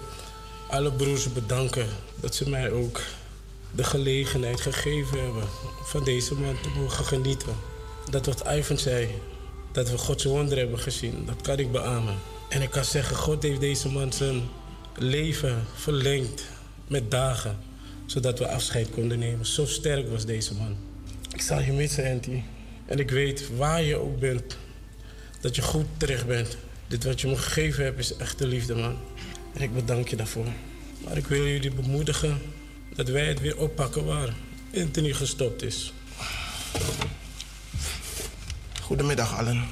alle 0.69 0.91
broers 0.91 1.33
bedanken 1.33 1.87
dat 2.19 2.35
ze 2.35 2.49
mij 2.49 2.71
ook 2.71 3.01
de 3.71 3.83
gelegenheid 3.83 4.61
gegeven 4.61 5.23
hebben 5.23 5.43
van 5.83 6.03
deze 6.03 6.35
man 6.35 6.55
te 6.61 6.69
mogen 6.69 7.05
genieten. 7.05 7.55
Dat 8.09 8.25
wat 8.25 8.43
Ivan 8.47 8.77
zei, 8.77 9.09
dat 9.71 9.89
we 9.89 9.97
Gods 9.97 10.23
wonder 10.23 10.57
hebben 10.57 10.79
gezien, 10.79 11.25
dat 11.25 11.41
kan 11.41 11.57
ik 11.57 11.71
beamen. 11.71 12.15
En 12.49 12.61
ik 12.61 12.69
kan 12.69 12.85
zeggen, 12.85 13.15
God 13.15 13.43
heeft 13.43 13.59
deze 13.59 13.89
man 13.89 14.13
zijn 14.13 14.41
leven 14.97 15.63
verlengd 15.75 16.43
met 16.87 17.11
dagen, 17.11 17.57
zodat 18.05 18.39
we 18.39 18.47
afscheid 18.47 18.89
konden 18.89 19.19
nemen. 19.19 19.45
Zo 19.45 19.65
sterk 19.65 20.09
was 20.09 20.25
deze 20.25 20.53
man. 20.53 20.77
Ik 21.33 21.41
zal 21.41 21.61
je 21.61 21.71
missen, 21.71 22.11
Anty. 22.11 22.41
En 22.85 22.99
ik 22.99 23.09
weet 23.09 23.55
waar 23.57 23.83
je 23.83 23.95
ook 23.95 24.19
bent, 24.19 24.57
dat 25.41 25.55
je 25.55 25.61
goed 25.61 25.85
terecht 25.97 26.27
bent. 26.27 26.57
Dit 26.87 27.03
wat 27.03 27.21
je 27.21 27.27
me 27.27 27.35
gegeven 27.35 27.83
hebt 27.83 27.99
is 27.99 28.15
echte 28.15 28.47
liefde, 28.47 28.75
man. 28.75 28.97
En 29.53 29.61
ik 29.61 29.73
bedank 29.73 30.07
je 30.07 30.15
daarvoor. 30.15 30.47
Maar 31.03 31.17
ik 31.17 31.27
wil 31.27 31.47
jullie 31.47 31.73
bemoedigen 31.73 32.41
dat 32.95 33.07
wij 33.07 33.25
het 33.25 33.39
weer 33.39 33.57
oppakken 33.57 34.05
waar 34.05 34.33
Anthony 34.75 35.13
gestopt 35.13 35.61
is. 35.61 35.93
Goedemiddag 38.81 39.37
allen. 39.37 39.63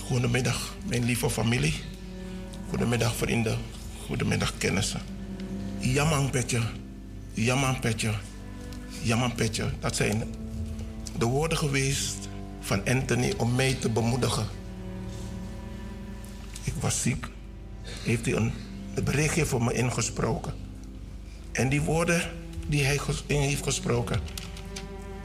Goedemiddag, 0.00 0.74
mijn 0.86 1.04
lieve 1.04 1.30
familie. 1.30 1.74
Goedemiddag, 2.68 3.16
vrienden. 3.16 3.58
Goedemiddag, 4.06 4.52
kennissen. 4.58 5.00
Jamman 5.78 6.30
petje, 6.30 6.60
jamman 7.34 7.80
petje, 7.80 8.12
jamman 9.02 9.34
petje. 9.34 9.64
Dat 9.80 9.96
zijn 9.96 10.22
de 11.18 11.24
woorden 11.24 11.58
geweest 11.58 12.28
van 12.60 12.80
Anthony 12.86 13.34
om 13.36 13.54
mij 13.54 13.74
te 13.74 13.88
bemoedigen. 13.88 14.46
Ik 16.64 16.72
was 16.80 17.02
ziek. 17.02 17.26
Heeft 17.82 18.26
hij 18.26 18.34
een, 18.34 18.52
berichtje 19.04 19.46
voor 19.46 19.62
me 19.62 19.72
ingesproken. 19.72 20.54
En 21.52 21.68
die 21.68 21.80
woorden 21.80 22.22
die 22.66 22.84
hij 22.84 23.00
in 23.26 23.40
heeft 23.40 23.62
gesproken, 23.62 24.20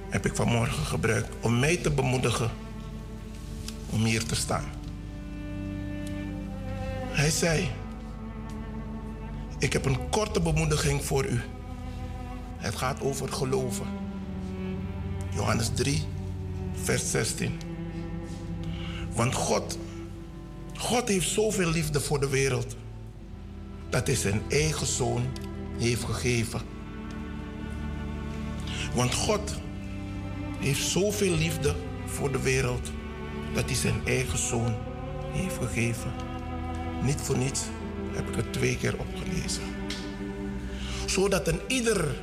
heb 0.10 0.26
ik 0.26 0.36
vanmorgen 0.36 0.86
gebruikt 0.86 1.30
om 1.42 1.60
mij 1.60 1.78
te 1.78 1.92
bemoedigen 1.92 2.52
om 3.90 4.04
hier 4.04 4.26
te 4.26 4.36
staan. 4.36 4.81
Hij 7.12 7.30
zei: 7.30 7.70
Ik 9.60 9.74
heb 9.74 9.86
een 9.86 10.10
korte 10.10 10.42
bemoediging 10.42 11.04
voor 11.04 11.26
u. 11.26 11.42
Het 12.58 12.76
gaat 12.76 13.02
over 13.02 13.34
geloven. 13.34 13.86
Johannes 15.34 15.70
3, 15.74 16.04
vers 16.84 17.12
16. 17.12 17.60
Want 19.14 19.36
God, 19.36 19.78
God 20.78 21.08
heeft 21.08 21.30
zoveel 21.30 21.70
liefde 21.70 22.00
voor 22.00 22.20
de 22.20 22.30
wereld 22.30 22.76
dat 23.90 24.08
hij 24.08 24.16
zijn 24.16 24.42
eigen 24.50 24.88
zoon 24.88 25.26
heeft 25.78 26.04
gegeven. 26.04 26.62
Want 28.94 29.14
God 29.14 29.60
heeft 30.60 30.88
zoveel 30.88 31.36
liefde 31.36 31.76
voor 32.06 32.32
de 32.32 32.42
wereld 32.42 32.92
dat 33.54 33.66
hij 33.66 33.76
zijn 33.76 34.02
eigen 34.06 34.38
zoon 34.38 34.76
heeft 35.32 35.58
gegeven. 35.58 36.31
Niet 37.02 37.22
voor 37.22 37.38
niets 37.38 37.62
heb 38.12 38.30
ik 38.30 38.36
het 38.36 38.54
twee 38.54 38.78
keer 38.78 38.98
opgelezen. 39.00 39.64
Zodat 41.06 41.48
een 41.48 41.60
ieder 41.68 42.16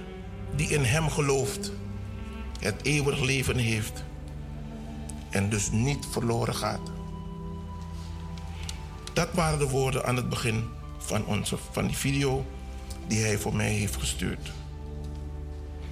die 0.56 0.68
in 0.68 0.84
hem 0.84 1.10
gelooft 1.10 1.72
het 2.60 2.74
eeuwig 2.82 3.20
leven 3.20 3.56
heeft 3.56 4.04
en 5.30 5.48
dus 5.48 5.70
niet 5.70 6.06
verloren 6.10 6.54
gaat. 6.54 6.90
Dat 9.12 9.28
waren 9.32 9.58
de 9.58 9.68
woorden 9.68 10.04
aan 10.04 10.16
het 10.16 10.28
begin 10.28 10.64
van, 10.98 11.26
onze, 11.26 11.56
van 11.72 11.86
die 11.86 11.96
video 11.96 12.46
die 13.06 13.20
hij 13.20 13.38
voor 13.38 13.56
mij 13.56 13.70
heeft 13.70 13.96
gestuurd. 13.96 14.52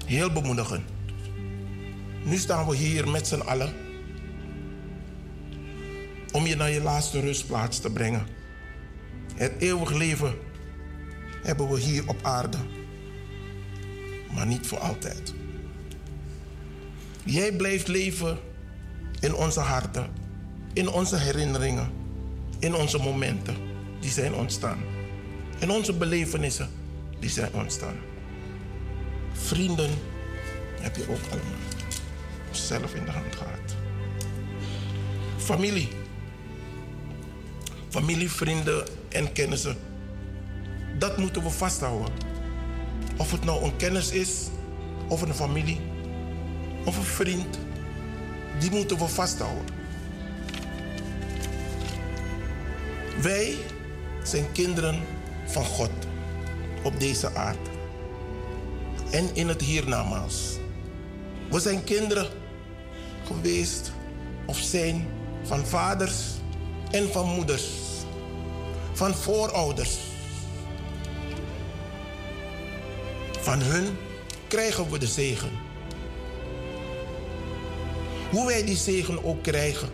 Heel 0.04 0.32
bemoedigend. 0.32 0.84
Nu 2.24 2.36
staan 2.36 2.66
we 2.66 2.76
hier 2.76 3.08
met 3.08 3.26
z'n 3.26 3.40
allen 3.40 3.74
om 6.32 6.46
je 6.46 6.56
naar 6.56 6.70
je 6.70 6.82
laatste 6.82 7.20
rustplaats 7.20 7.78
te 7.78 7.90
brengen. 7.90 8.26
Het 9.36 9.52
eeuwig 9.58 9.92
leven 9.92 10.34
hebben 11.42 11.68
we 11.68 11.80
hier 11.80 12.08
op 12.08 12.18
aarde, 12.22 12.56
maar 14.34 14.46
niet 14.46 14.66
voor 14.66 14.78
altijd. 14.78 15.34
Jij 17.24 17.52
blijft 17.52 17.88
leven 17.88 18.38
in 19.20 19.34
onze 19.34 19.60
harten, 19.60 20.10
in 20.72 20.88
onze 20.88 21.16
herinneringen, 21.16 21.90
in 22.58 22.74
onze 22.74 22.98
momenten 22.98 23.56
die 24.00 24.10
zijn 24.10 24.34
ontstaan. 24.34 24.78
In 25.58 25.70
onze 25.70 25.92
belevenissen 25.92 26.70
die 27.18 27.30
zijn 27.30 27.52
ontstaan. 27.52 27.96
Vrienden 29.32 29.90
heb 30.80 30.96
je 30.96 31.02
ook 31.02 31.24
allemaal 31.30 31.66
zelf 32.50 32.94
in 32.94 33.04
de 33.04 33.10
hand 33.10 33.36
gehad. 33.36 33.74
Familie. 35.36 35.88
Familie, 37.88 38.30
vrienden 38.30 38.86
en 39.16 39.32
kennissen. 39.32 39.76
Dat 40.98 41.16
moeten 41.16 41.42
we 41.42 41.50
vasthouden. 41.50 42.12
Of 43.16 43.30
het 43.30 43.44
nou 43.44 43.64
een 43.64 43.76
kennis 43.76 44.10
is, 44.10 44.30
of 45.08 45.22
een 45.22 45.34
familie, 45.34 45.80
of 46.84 46.96
een 46.96 47.02
vriend. 47.02 47.58
Die 48.58 48.70
moeten 48.70 48.98
we 48.98 49.08
vasthouden. 49.08 49.64
Wij 53.22 53.56
zijn 54.22 54.52
kinderen 54.52 55.00
van 55.46 55.64
God 55.64 55.90
op 56.82 57.00
deze 57.00 57.34
aarde. 57.34 57.70
En 59.10 59.34
in 59.34 59.48
het 59.48 59.60
hiernamaals. 59.60 60.58
We 61.50 61.60
zijn 61.60 61.84
kinderen 61.84 62.26
geweest 63.26 63.92
of 64.46 64.56
zijn 64.58 65.06
van 65.42 65.66
vaders 65.66 66.16
en 66.90 67.12
van 67.12 67.26
moeders. 67.26 67.85
Van 68.96 69.14
voorouders. 69.14 69.98
Van 73.40 73.60
hun 73.60 73.96
krijgen 74.48 74.90
we 74.90 74.98
de 74.98 75.06
zegen. 75.06 75.50
Hoe 78.30 78.46
wij 78.46 78.64
die 78.64 78.76
zegen 78.76 79.24
ook 79.24 79.42
krijgen, 79.42 79.88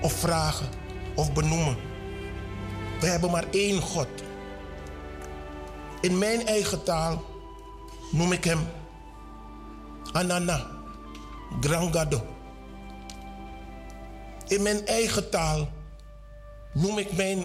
of 0.00 0.12
vragen, 0.12 0.66
of 1.14 1.32
benoemen. 1.32 1.76
We 3.00 3.06
hebben 3.06 3.30
maar 3.30 3.46
één 3.50 3.80
God. 3.80 4.08
In 6.00 6.18
mijn 6.18 6.46
eigen 6.46 6.82
taal 6.82 7.24
noem 8.12 8.32
ik 8.32 8.44
hem 8.44 8.66
Anana, 10.12 10.66
Grangado. 11.60 12.26
In 14.46 14.62
mijn 14.62 14.86
eigen 14.86 15.30
taal 15.30 15.68
noem 16.74 16.98
ik 16.98 17.12
mijn 17.12 17.44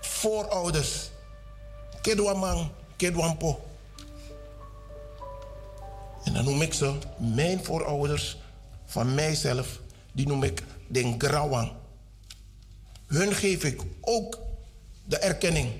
voorouders 0.00 1.10
Kedwamang, 2.02 2.68
Kedwampo. 2.96 3.64
En 6.24 6.32
dan 6.32 6.44
noem 6.44 6.62
ik 6.62 6.72
ze, 6.72 6.98
mijn 7.16 7.64
voorouders 7.64 8.36
van 8.86 9.14
mijzelf, 9.14 9.80
die 10.12 10.26
noem 10.26 10.42
ik 10.42 10.62
Den 10.86 11.14
Grawang. 11.18 11.72
Hun 13.06 13.34
geef 13.34 13.64
ik 13.64 13.82
ook 14.00 14.38
de 15.04 15.16
erkenning 15.16 15.72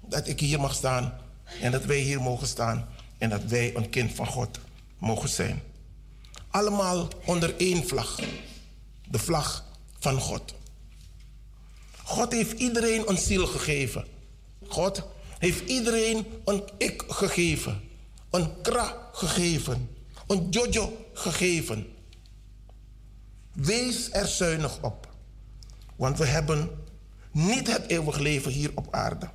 dat 0.00 0.28
ik 0.28 0.40
hier 0.40 0.60
mag 0.60 0.74
staan 0.74 1.18
en 1.60 1.70
dat 1.70 1.84
wij 1.84 1.98
hier 1.98 2.20
mogen 2.20 2.46
staan 2.46 2.88
en 3.18 3.30
dat 3.30 3.44
wij 3.44 3.76
een 3.76 3.90
kind 3.90 4.14
van 4.14 4.26
God 4.26 4.58
mogen 4.98 5.28
zijn. 5.28 5.62
Allemaal 6.50 7.08
onder 7.24 7.54
één 7.56 7.86
vlag, 7.86 8.20
de 9.08 9.18
vlag 9.18 9.64
van 9.98 10.20
God. 10.20 10.54
God 12.08 12.32
heeft 12.32 12.60
iedereen 12.60 13.08
een 13.08 13.18
ziel 13.18 13.46
gegeven. 13.46 14.06
God 14.66 15.02
heeft 15.38 15.68
iedereen 15.68 16.26
een 16.44 16.62
ik 16.78 17.04
gegeven, 17.08 17.80
een 18.30 18.60
kra 18.62 19.08
gegeven, 19.12 19.88
een 20.26 20.48
jojo 20.50 21.06
gegeven. 21.12 21.92
Wees 23.52 24.12
er 24.12 24.26
zuinig 24.26 24.82
op, 24.82 25.08
want 25.96 26.18
we 26.18 26.24
hebben 26.24 26.70
niet 27.30 27.72
het 27.72 27.90
eeuwig 27.90 28.18
leven 28.18 28.52
hier 28.52 28.70
op 28.74 28.86
aarde. 28.90 29.30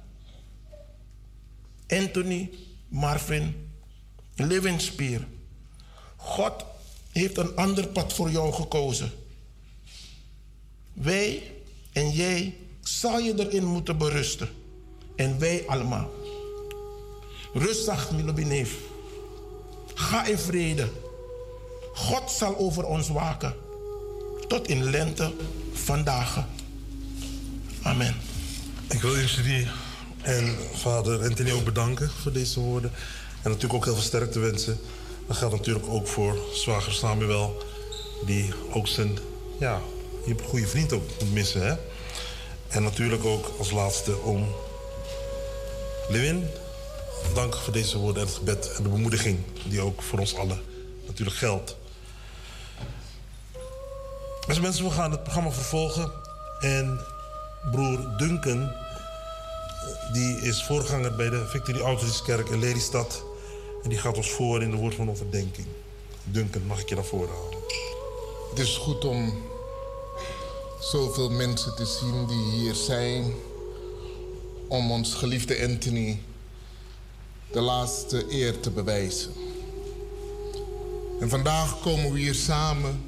Anthony, 1.88 2.50
Marvin, 2.88 3.72
Levenspier. 4.35 5.27
God 6.16 6.66
heeft 7.11 7.38
een 7.38 7.56
ander 7.56 7.88
pad 7.88 8.14
voor 8.14 8.30
jou 8.30 8.53
gekozen. 8.53 9.11
Wij 10.93 11.52
en 11.92 12.11
jij 12.11 12.58
zal 12.84 13.20
je 13.20 13.34
erin 13.38 13.66
moeten 13.66 13.98
berusten. 13.98 14.50
En 15.16 15.40
wij 15.40 15.64
allemaal. 15.68 16.12
Rustig, 17.53 18.12
Milobineef. 18.12 18.78
Ga 19.94 20.26
in 20.26 20.38
vrede. 20.38 20.90
God 21.94 22.32
zal 22.32 22.58
over 22.58 22.86
ons 22.86 23.10
waken. 23.10 23.56
Tot 24.48 24.68
in 24.68 24.84
lente 24.84 25.32
vandaag. 25.74 26.45
Amen. 27.82 28.16
Ik 28.90 29.02
wil 29.02 29.18
jullie 29.18 29.68
en 30.22 30.58
vader 30.74 31.24
Anthony 31.24 31.52
ook 31.52 31.64
bedanken 31.64 32.10
voor 32.22 32.32
deze 32.32 32.60
woorden. 32.60 32.92
En 33.42 33.50
natuurlijk 33.50 33.74
ook 33.74 33.86
heel 33.86 33.94
veel 33.94 34.03
sterkte 34.03 34.40
wensen. 34.40 34.80
Dat 35.28 35.38
geldt 35.38 35.56
natuurlijk 35.56 35.88
ook 35.88 36.08
voor 36.08 36.38
zwager 36.53 36.94
Samuel. 36.94 37.64
Die 38.26 38.53
ook 38.72 38.88
zijn, 38.88 39.18
ja, 39.60 39.82
je 40.26 40.36
goede 40.44 40.68
vriend 40.68 40.94
ook 40.94 41.03
moet 41.20 41.34
missen. 41.34 41.68
Hè? 41.68 41.76
En 42.74 42.84
natuurlijk 42.84 43.26
ook 43.26 43.52
als 43.58 43.72
laatste 43.72 44.18
om 44.18 44.48
Lewin. 46.10 46.48
Dank 47.34 47.56
voor 47.56 47.74
deze 47.74 47.98
woorden 47.98 48.22
en 48.22 48.27
het 48.27 48.38
gebed 48.38 48.72
en 48.77 48.84
de 48.84 48.90
bemoediging 48.90 49.40
die 49.66 49.82
ook 49.82 50.02
voor 50.02 50.19
ons 50.19 50.35
allen 50.35 50.61
natuurlijk 51.06 51.38
geldt. 51.38 51.76
Beste 54.48 54.61
mensen, 54.61 54.84
we 54.84 54.92
gaan 54.92 55.11
het 55.11 55.24
programma 55.24 55.52
vervolgen. 55.52 56.11
En 56.60 57.00
broer 57.72 58.18
Duncan, 58.18 58.72
die 60.14 60.42
is 60.42 60.64
voorganger 60.64 61.16
bij 61.16 61.30
de 61.30 61.48
Victory 61.48 61.82
Outreachkerk 61.82 62.50
in 62.50 62.60
Lelystad. 62.60 63.24
En 63.84 63.90
die 63.90 63.98
gaat 63.98 64.18
ons 64.18 64.32
voor 64.32 64.61
in 64.61 64.72
de 64.72 64.77
woord 64.77 64.95
van 64.95 65.10
overdenking. 65.10 65.68
Duncan, 66.24 66.66
mag 66.66 66.82
ik 66.82 66.90
je 66.90 66.95
naar 66.95 67.03
voren 67.03 67.30
halen? 67.30 67.58
Het 68.50 68.60
is 68.60 68.77
goed 68.77 69.06
om 69.06 69.52
zoveel 70.92 71.30
mensen 71.30 71.76
te 71.76 71.86
zien 71.86 72.28
die 72.28 72.52
hier 72.52 72.76
zijn. 72.76 73.34
Om 74.68 74.92
ons 74.92 75.14
geliefde 75.14 75.68
Anthony 75.68 76.20
de 77.52 77.62
laatste 77.62 78.26
eer 78.30 78.60
te 78.60 78.70
bewijzen. 78.70 79.32
En 81.20 81.30
vandaag 81.30 81.80
komen 81.80 82.12
we 82.12 82.20
hier 82.20 82.36
samen, 82.36 83.02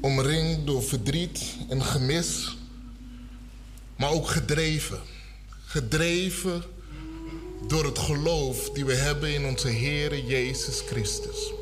omringd 0.00 0.66
door 0.66 0.82
verdriet 0.82 1.42
en 1.68 1.82
gemis, 1.82 2.56
maar 3.96 4.10
ook 4.10 4.26
gedreven. 4.26 5.00
Gedreven 5.64 6.62
door 7.66 7.84
het 7.84 7.98
geloof 7.98 8.70
die 8.70 8.84
we 8.84 8.94
hebben 8.94 9.34
in 9.34 9.44
onze 9.44 9.68
Heer 9.68 10.24
Jezus 10.24 10.80
Christus. 10.80 11.52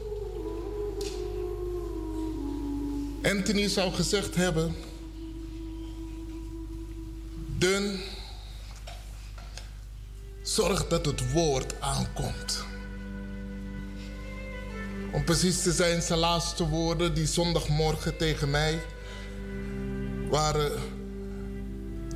Anthony 3.23 3.69
zou 3.69 3.93
gezegd 3.93 4.35
hebben: 4.35 4.75
Dun, 7.61 8.01
zorg 10.43 10.89
dat 10.89 11.07
het 11.07 11.33
woord 11.33 11.81
aankomt. 11.81 12.65
Om 15.13 15.25
precies 15.25 15.63
te 15.63 15.73
zijn, 15.73 16.03
zijn 16.03 16.19
laatste 16.19 16.69
woorden 16.69 17.15
die 17.15 17.27
zondagmorgen 17.27 18.17
tegen 18.17 18.51
mij 18.51 18.79
waren: 20.29 20.73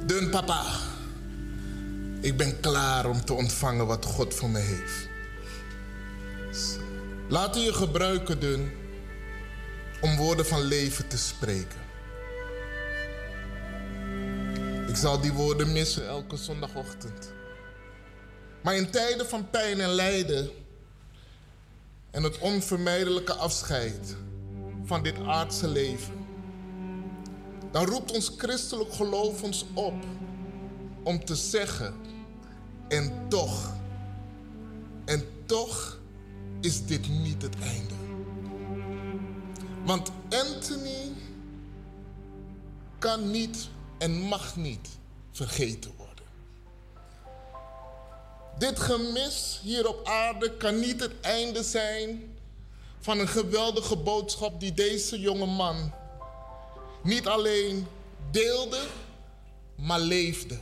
Dun 0.06 0.30
papa, 0.30 0.64
ik 2.20 2.36
ben 2.36 2.60
klaar 2.60 3.06
om 3.06 3.24
te 3.24 3.34
ontvangen 3.34 3.86
wat 3.86 4.04
God 4.04 4.34
voor 4.34 4.50
me 4.50 4.60
heeft. 4.60 5.08
Laat 7.28 7.56
u 7.56 7.60
je 7.60 7.72
gebruiken, 7.72 8.40
Dun, 8.40 8.72
om 10.00 10.16
woorden 10.16 10.46
van 10.46 10.60
leven 10.62 11.08
te 11.08 11.18
spreken. 11.18 11.83
Ik 14.94 15.00
zal 15.00 15.20
die 15.20 15.32
woorden 15.32 15.72
missen 15.72 16.06
elke 16.06 16.36
zondagochtend. 16.36 17.32
Maar 18.62 18.76
in 18.76 18.90
tijden 18.90 19.26
van 19.26 19.50
pijn 19.50 19.80
en 19.80 19.88
lijden 19.88 20.50
en 22.10 22.22
het 22.22 22.38
onvermijdelijke 22.38 23.34
afscheid 23.34 24.16
van 24.84 25.02
dit 25.02 25.18
aardse 25.26 25.68
leven, 25.68 26.26
dan 27.70 27.84
roept 27.86 28.12
ons 28.12 28.32
christelijk 28.36 28.92
geloof 28.92 29.42
ons 29.42 29.64
op 29.72 30.04
om 31.02 31.24
te 31.24 31.34
zeggen, 31.34 31.94
en 32.88 33.28
toch, 33.28 33.72
en 35.04 35.24
toch 35.46 35.98
is 36.60 36.86
dit 36.86 37.08
niet 37.08 37.42
het 37.42 37.56
einde. 37.60 37.94
Want 39.84 40.10
Anthony 40.28 41.12
kan 42.98 43.30
niet 43.30 43.72
en 44.04 44.20
mag 44.20 44.56
niet 44.56 44.88
vergeten 45.32 45.94
worden. 45.96 46.24
Dit 48.58 48.78
gemis 48.80 49.60
hier 49.62 49.88
op 49.88 50.06
aarde 50.06 50.56
kan 50.56 50.80
niet 50.80 51.00
het 51.00 51.20
einde 51.20 51.62
zijn 51.62 52.36
van 53.00 53.18
een 53.18 53.28
geweldige 53.28 53.96
boodschap 53.96 54.60
die 54.60 54.72
deze 54.72 55.20
jonge 55.20 55.46
man 55.46 55.92
niet 57.02 57.26
alleen 57.26 57.86
deelde, 58.30 58.80
maar 59.74 60.00
leefde. 60.00 60.58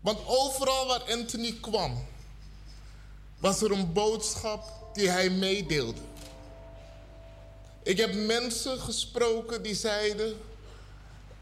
Want 0.00 0.18
overal 0.26 0.86
waar 0.86 1.02
Anthony 1.12 1.56
kwam, 1.60 2.06
was 3.38 3.62
er 3.62 3.72
een 3.72 3.92
boodschap 3.92 4.64
die 4.92 5.08
hij 5.08 5.30
meedeelde. 5.30 6.00
Ik 7.82 7.96
heb 7.96 8.14
mensen 8.14 8.78
gesproken 8.78 9.62
die 9.62 9.74
zeiden, 9.74 10.36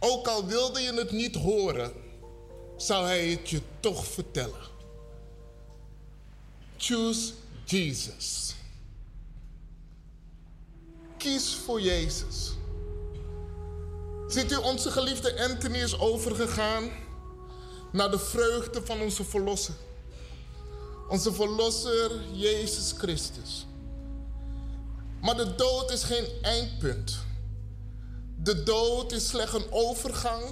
ook 0.01 0.27
al 0.27 0.47
wilde 0.47 0.81
je 0.81 0.93
het 0.93 1.11
niet 1.11 1.35
horen, 1.35 1.93
zou 2.77 3.05
hij 3.07 3.29
het 3.29 3.51
je 3.51 3.61
toch 3.81 4.07
vertellen. 4.07 4.69
Choose 6.77 7.33
Jesus. 7.65 8.55
Kies 11.17 11.55
voor 11.55 11.81
Jezus. 11.81 12.51
Ziet 14.29 14.53
u, 14.53 14.57
onze 14.57 14.91
geliefde 14.91 15.43
Anthony 15.43 15.79
is 15.79 15.99
overgegaan 15.99 16.91
naar 17.93 18.11
de 18.11 18.19
vreugde 18.19 18.87
van 18.87 19.01
onze 19.01 19.25
Verlosser. 19.25 19.75
Onze 21.09 21.33
Verlosser 21.33 22.11
Jezus 22.33 22.95
Christus. 22.99 23.67
Maar 25.21 25.37
de 25.37 25.55
dood 25.55 25.91
is 25.91 26.03
geen 26.03 26.27
eindpunt. 26.43 27.19
De 28.43 28.63
dood 28.63 29.13
is 29.13 29.29
slechts 29.29 29.55
een 29.55 29.67
overgang 29.71 30.43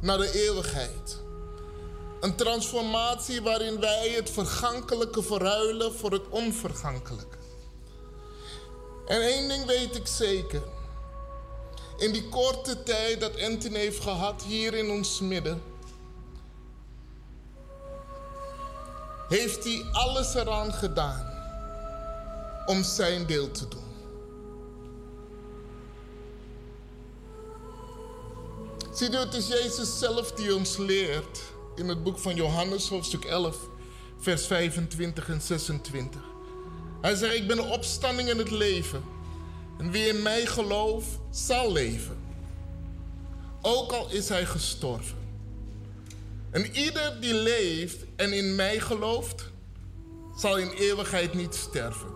naar 0.00 0.18
de 0.18 0.44
eeuwigheid. 0.44 1.18
Een 2.20 2.36
transformatie 2.36 3.42
waarin 3.42 3.80
wij 3.80 4.08
het 4.08 4.30
vergankelijke 4.30 5.22
verruilen 5.22 5.94
voor 5.94 6.12
het 6.12 6.28
onvergankelijke. 6.28 7.36
En 9.06 9.20
één 9.20 9.48
ding 9.48 9.64
weet 9.64 9.96
ik 9.96 10.06
zeker. 10.06 10.62
In 11.96 12.12
die 12.12 12.28
korte 12.28 12.82
tijd 12.82 13.20
dat 13.20 13.42
Anthony 13.42 13.78
heeft 13.78 14.02
gehad 14.02 14.42
hier 14.42 14.74
in 14.74 14.90
ons 14.90 15.20
midden, 15.20 15.62
heeft 19.28 19.64
hij 19.64 19.84
alles 19.92 20.34
eraan 20.34 20.72
gedaan 20.72 21.34
om 22.66 22.82
zijn 22.82 23.26
deel 23.26 23.50
te 23.50 23.68
doen. 23.68 23.85
Zie 28.96 29.10
je, 29.10 29.16
het 29.16 29.34
is 29.34 29.46
Jezus 29.46 29.98
zelf 29.98 30.32
die 30.32 30.54
ons 30.54 30.76
leert 30.76 31.40
in 31.74 31.88
het 31.88 32.02
boek 32.02 32.18
van 32.18 32.34
Johannes, 32.34 32.88
hoofdstuk 32.88 33.24
11, 33.24 33.56
vers 34.18 34.46
25 34.46 35.28
en 35.28 35.40
26. 35.40 36.20
Hij 37.00 37.14
zegt, 37.14 37.34
ik 37.34 37.46
ben 37.46 37.56
de 37.56 37.62
opstanding 37.62 38.28
en 38.28 38.38
het 38.38 38.50
leven. 38.50 39.04
En 39.78 39.90
wie 39.90 40.06
in 40.06 40.22
mij 40.22 40.46
gelooft, 40.46 41.08
zal 41.30 41.72
leven. 41.72 42.16
Ook 43.62 43.92
al 43.92 44.10
is 44.10 44.28
hij 44.28 44.46
gestorven. 44.46 45.18
En 46.50 46.76
ieder 46.76 47.20
die 47.20 47.34
leeft 47.34 48.04
en 48.16 48.32
in 48.32 48.54
mij 48.54 48.80
gelooft, 48.80 49.44
zal 50.36 50.58
in 50.58 50.70
eeuwigheid 50.70 51.34
niet 51.34 51.54
sterven. 51.54 52.08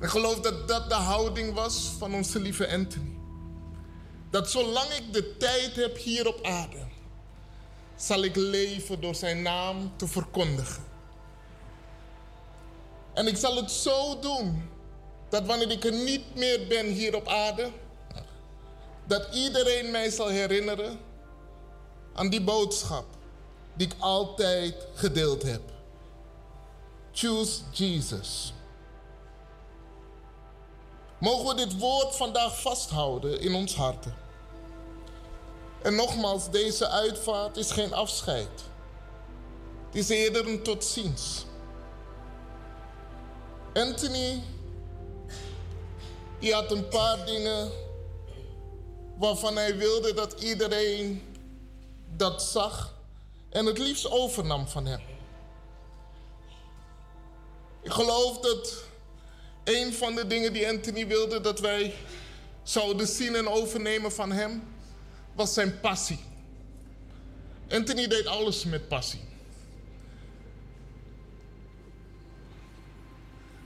Ik 0.00 0.08
geloof 0.08 0.40
dat 0.40 0.68
dat 0.68 0.88
de 0.88 0.94
houding 0.94 1.54
was 1.54 1.92
van 1.98 2.14
onze 2.14 2.40
lieve 2.40 2.72
Anthony. 2.72 3.17
Dat 4.30 4.50
zolang 4.50 4.90
ik 4.90 5.12
de 5.12 5.36
tijd 5.36 5.76
heb 5.76 5.96
hier 5.96 6.26
op 6.26 6.44
aarde, 6.44 6.86
zal 7.96 8.22
ik 8.22 8.36
leven 8.36 9.00
door 9.00 9.14
zijn 9.14 9.42
naam 9.42 9.92
te 9.96 10.08
verkondigen. 10.08 10.84
En 13.14 13.26
ik 13.26 13.36
zal 13.36 13.56
het 13.56 13.70
zo 13.70 14.18
doen 14.18 14.68
dat 15.28 15.46
wanneer 15.46 15.70
ik 15.70 15.84
er 15.84 15.92
niet 15.92 16.34
meer 16.34 16.66
ben 16.66 16.86
hier 16.86 17.16
op 17.16 17.28
aarde, 17.28 17.70
dat 19.06 19.34
iedereen 19.34 19.90
mij 19.90 20.10
zal 20.10 20.28
herinneren 20.28 20.98
aan 22.14 22.28
die 22.30 22.42
boodschap 22.42 23.04
die 23.74 23.86
ik 23.86 23.94
altijd 23.98 24.74
gedeeld 24.94 25.42
heb. 25.42 25.60
Choose 27.12 27.60
Jesus. 27.70 28.52
Mogen 31.18 31.46
we 31.46 31.54
dit 31.54 31.78
woord 31.78 32.16
vandaag 32.16 32.60
vasthouden 32.60 33.40
in 33.40 33.54
ons 33.54 33.74
harten. 33.74 34.14
En 35.82 35.94
nogmaals, 35.94 36.50
deze 36.50 36.88
uitvaart 36.88 37.56
is 37.56 37.70
geen 37.70 37.92
afscheid. 37.92 38.50
Het 39.86 39.94
is 39.94 40.08
eerder 40.08 40.48
een 40.48 40.62
tot 40.62 40.84
ziens. 40.84 41.44
Anthony, 43.74 44.42
die 46.38 46.54
had 46.54 46.70
een 46.70 46.88
paar 46.88 47.26
dingen 47.26 47.70
waarvan 49.16 49.56
hij 49.56 49.76
wilde 49.76 50.14
dat 50.14 50.40
iedereen 50.40 51.36
dat 52.16 52.42
zag 52.42 52.94
en 53.50 53.66
het 53.66 53.78
liefst 53.78 54.10
overnam 54.10 54.68
van 54.68 54.86
hem. 54.86 55.00
Ik 57.82 57.92
geloof 57.92 58.38
dat 58.38 58.87
een 59.68 59.92
van 59.92 60.14
de 60.14 60.26
dingen 60.26 60.52
die 60.52 60.68
Anthony 60.68 61.06
wilde 61.06 61.40
dat 61.40 61.60
wij 61.60 61.94
zouden 62.62 63.06
zien 63.06 63.34
en 63.34 63.48
overnemen 63.48 64.12
van 64.12 64.32
hem, 64.32 64.62
was 65.34 65.54
zijn 65.54 65.80
passie. 65.80 66.18
Anthony 67.70 68.06
deed 68.06 68.26
alles 68.26 68.64
met 68.64 68.88
passie. 68.88 69.20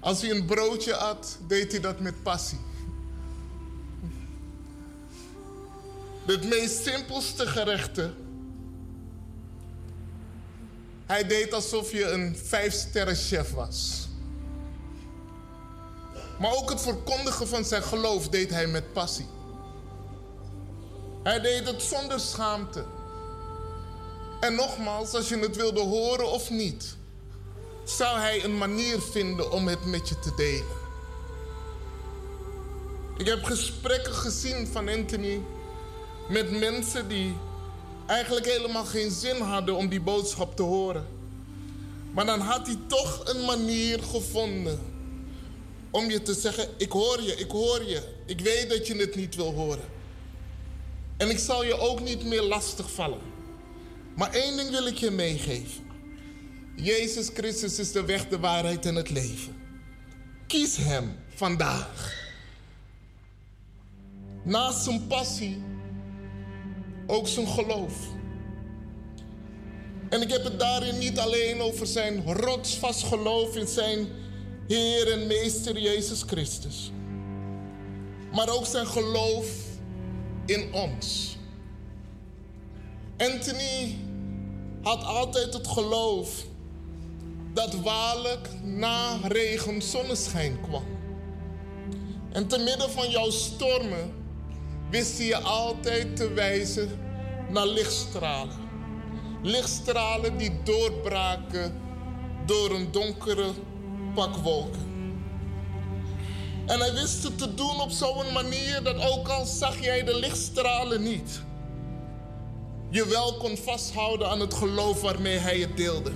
Als 0.01 0.21
hij 0.21 0.31
een 0.31 0.47
broodje 0.47 0.97
at, 0.97 1.39
deed 1.47 1.73
hij 1.73 1.81
dat 1.81 2.01
met 2.01 2.23
passie. 2.23 2.59
Het 6.27 6.49
meest 6.49 6.85
simpelste 6.85 7.47
gerechten. 7.47 8.15
Hij 11.07 11.27
deed 11.27 11.53
alsof 11.53 11.93
je 11.93 12.05
een 12.05 12.37
vijfsterren 12.37 13.17
chef 13.17 13.51
was. 13.51 14.09
Maar 16.43 16.55
ook 16.55 16.71
het 16.71 16.81
verkondigen 16.81 17.49
van 17.49 17.65
zijn 17.65 17.83
geloof 17.83 18.29
deed 18.29 18.51
hij 18.51 18.67
met 18.67 18.93
passie. 18.93 19.27
Hij 21.23 21.41
deed 21.41 21.67
het 21.67 21.83
zonder 21.83 22.21
schaamte. 22.21 22.85
En 24.41 24.55
nogmaals, 24.55 25.15
als 25.15 25.29
je 25.29 25.39
het 25.39 25.57
wilde 25.57 25.81
horen 25.81 26.31
of 26.31 26.51
niet, 26.51 26.97
zou 27.85 28.19
hij 28.19 28.45
een 28.45 28.59
manier 28.59 29.01
vinden 29.01 29.53
om 29.53 29.69
het 29.69 29.85
met 29.85 30.09
je 30.09 30.19
te 30.19 30.35
delen. 30.35 30.81
Ik 33.17 33.27
heb 33.27 33.45
gesprekken 33.45 34.15
gezien 34.15 34.67
van 34.67 34.89
Anthony 34.89 35.41
met 36.29 36.59
mensen 36.59 37.09
die 37.09 37.37
eigenlijk 38.07 38.47
helemaal 38.47 38.85
geen 38.85 39.11
zin 39.11 39.41
hadden 39.41 39.77
om 39.77 39.89
die 39.89 40.01
boodschap 40.01 40.57
te 40.57 40.63
horen. 40.63 41.07
Maar 42.13 42.27
dan 42.27 42.41
had 42.41 42.67
hij 42.67 42.79
toch 42.87 43.21
een 43.25 43.45
manier 43.45 44.03
gevonden 44.03 44.92
om 45.93 46.11
je 46.11 46.23
te 46.23 46.35
zeggen: 46.35 46.69
Ik 46.77 46.93
hoor 46.93 47.23
je, 47.23 47.35
ik 47.35 47.51
hoor 47.51 47.85
je. 47.85 48.03
Ik 48.27 48.41
weet 48.41 48.69
dat 48.69 48.87
je 48.87 48.97
het 48.97 49.15
niet 49.15 49.35
wil 49.35 49.53
horen. 49.53 49.89
En 51.17 51.31
ik 51.31 51.39
zal 51.39 51.65
je 51.65 51.79
ook 51.79 52.01
niet 52.01 52.25
meer 52.25 52.43
lastig 52.43 52.91
vallen. 52.91 53.21
Maar 54.17 54.33
één 54.33 54.57
ding 54.57 54.71
wil 54.71 54.87
ik 54.87 54.97
je 54.97 55.11
meegeven. 55.11 55.91
Jezus 56.77 57.31
Christus 57.35 57.79
is 57.79 57.93
de 57.93 58.05
weg, 58.05 58.29
de 58.29 58.39
waarheid 58.39 58.87
en 58.87 58.95
het 58.95 59.11
leven. 59.11 59.57
Kies 60.47 60.77
Hem 60.77 61.17
vandaag. 61.35 62.21
Naast 64.43 64.85
zijn 64.85 65.07
passie 65.07 65.63
ook 67.07 67.29
zijn 67.29 67.49
geloof. 67.49 67.95
En 70.09 70.23
ik 70.23 70.31
heb 70.31 70.45
het 70.45 70.59
daarin 70.59 70.99
niet 70.99 71.19
alleen 71.19 71.61
over 71.61 71.87
zijn 71.87 72.33
rotsvast 72.33 73.03
geloof 73.03 73.57
in 73.57 73.67
zijn 73.67 74.09
Heer 74.73 75.13
en 75.13 75.27
Meester 75.27 75.79
Jezus 75.79 76.23
Christus, 76.23 76.91
maar 78.33 78.49
ook 78.49 78.67
zijn 78.67 78.87
geloof 78.87 79.47
in 80.47 80.73
ons. 80.75 81.37
Anthony 83.17 83.97
had 84.83 85.05
altijd 85.05 85.55
het 85.55 85.67
geloof 85.67 86.45
dat 87.55 87.75
waarlijk 87.75 88.49
na 88.63 89.17
regen 89.23 89.83
zonneschijn 89.83 90.61
kwam. 90.61 90.85
En 92.33 92.47
te 92.47 92.59
midden 92.59 92.91
van 92.91 93.11
jouw 93.11 93.31
stormen 93.31 94.13
wist 94.91 95.19
hij 95.19 95.27
je 95.27 95.39
altijd 95.39 96.17
te 96.17 96.33
wijzen 96.33 96.91
naar 97.49 97.67
lichtstralen. 97.67 98.57
Lichtstralen 99.43 100.39
die 100.39 100.63
doorbraken 100.63 101.81
door 102.47 102.71
een 102.71 102.93
donkere 102.93 103.53
pak 104.15 104.37
wolken. 104.37 104.91
En 106.67 106.81
hij 106.81 106.93
wist 106.93 107.23
het 107.23 107.39
te 107.39 107.55
doen 107.55 107.81
op 107.81 107.91
zo'n 107.91 108.33
manier 108.33 108.83
dat 108.83 109.11
ook 109.11 109.29
al 109.29 109.45
zag 109.45 109.81
jij 109.81 110.05
de 110.05 110.19
lichtstralen 110.19 111.03
niet, 111.03 111.43
je 112.91 113.07
wel 113.07 113.37
kon 113.37 113.57
vasthouden 113.57 114.29
aan 114.29 114.41
het 114.41 114.55
geloof 114.55 115.01
waarmee 115.01 115.39
hij 115.39 115.59
het 115.59 115.77
deelde. 115.77 116.13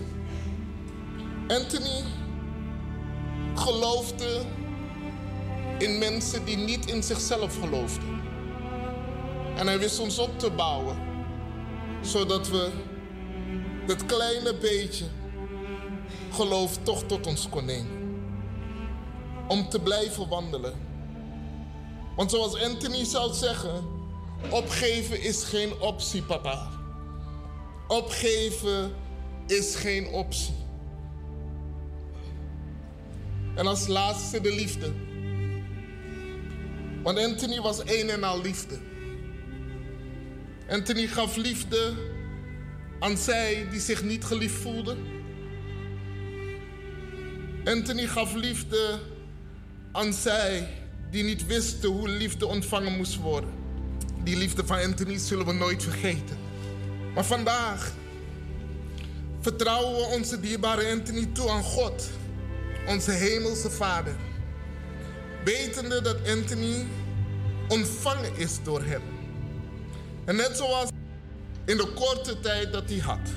Anthony 1.48 2.02
geloofde 3.54 4.40
in 5.78 5.98
mensen 5.98 6.44
die 6.44 6.56
niet 6.56 6.86
in 6.86 7.02
zichzelf 7.02 7.58
geloofden. 7.60 8.20
En 9.56 9.66
hij 9.66 9.78
wist 9.78 9.98
ons 9.98 10.18
op 10.18 10.38
te 10.38 10.50
bouwen, 10.50 10.96
zodat 12.00 12.48
we 12.48 12.70
dat 13.86 14.06
kleine 14.06 14.54
beetje 14.54 15.04
geloof 16.36 16.78
toch 16.82 17.02
tot 17.02 17.26
ons 17.26 17.48
kon 17.48 17.64
nemen. 17.64 18.20
Om 19.48 19.68
te 19.68 19.80
blijven 19.80 20.28
wandelen. 20.28 20.74
Want 22.16 22.30
zoals 22.30 22.62
Anthony 22.62 23.04
zou 23.04 23.34
zeggen, 23.34 23.84
opgeven 24.50 25.22
is 25.22 25.44
geen 25.44 25.80
optie, 25.80 26.22
papa. 26.22 26.70
Opgeven 27.88 28.92
is 29.46 29.74
geen 29.74 30.08
optie. 30.08 30.54
En 33.54 33.66
als 33.66 33.86
laatste 33.86 34.40
de 34.40 34.54
liefde. 34.54 34.92
Want 37.02 37.18
Anthony 37.18 37.60
was 37.60 37.78
een 37.78 38.10
en 38.10 38.24
al 38.24 38.40
liefde. 38.40 38.78
Anthony 40.68 41.06
gaf 41.06 41.36
liefde 41.36 41.94
aan 42.98 43.16
zij 43.16 43.66
die 43.70 43.80
zich 43.80 44.02
niet 44.02 44.24
geliefd 44.24 44.60
voelden. 44.60 45.15
Anthony 47.66 48.06
gaf 48.06 48.34
liefde 48.34 48.98
aan 49.92 50.12
zij 50.12 50.68
die 51.10 51.24
niet 51.24 51.46
wisten 51.46 51.88
hoe 51.88 52.08
liefde 52.08 52.46
ontvangen 52.46 52.96
moest 52.96 53.16
worden. 53.16 53.50
Die 54.24 54.36
liefde 54.36 54.66
van 54.66 54.78
Anthony 54.78 55.18
zullen 55.18 55.46
we 55.46 55.52
nooit 55.52 55.82
vergeten. 55.82 56.38
Maar 57.14 57.24
vandaag 57.24 57.92
vertrouwen 59.40 59.96
we 59.96 60.14
onze 60.14 60.40
dierbare 60.40 60.90
Anthony 60.90 61.28
toe 61.32 61.50
aan 61.50 61.62
God, 61.62 62.10
onze 62.86 63.10
hemelse 63.10 63.70
Vader. 63.70 64.16
Wetende 65.44 66.00
dat 66.00 66.16
Anthony 66.28 66.86
ontvangen 67.68 68.36
is 68.36 68.58
door 68.62 68.82
hem. 68.82 69.02
En 70.24 70.36
net 70.36 70.56
zoals 70.56 70.88
in 71.64 71.76
de 71.76 71.92
korte 71.94 72.40
tijd 72.40 72.72
dat 72.72 72.88
hij 72.88 72.98
had. 72.98 73.28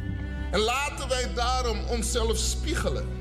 En 0.51 0.59
laten 0.59 1.07
wij 1.07 1.33
daarom 1.33 1.79
onszelf 1.87 2.37
spiegelen 2.37 3.18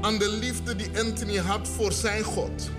aan 0.00 0.18
de 0.18 0.28
liefde 0.28 0.76
die 0.76 0.98
Anthony 0.98 1.36
had 1.36 1.68
voor 1.68 1.92
zijn 1.92 2.22
God. 2.22 2.70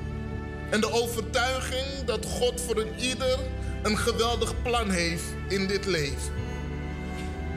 En 0.70 0.82
de 0.82 0.92
overtuiging 0.92 2.06
dat 2.06 2.26
God 2.26 2.62
voor 2.62 2.78
een 2.78 3.00
ieder 3.00 3.40
een 3.84 3.98
geweldig 3.98 4.62
plan 4.62 4.90
heeft 4.90 5.24
in 5.48 5.68
dit 5.68 5.86
leven. 5.86 6.34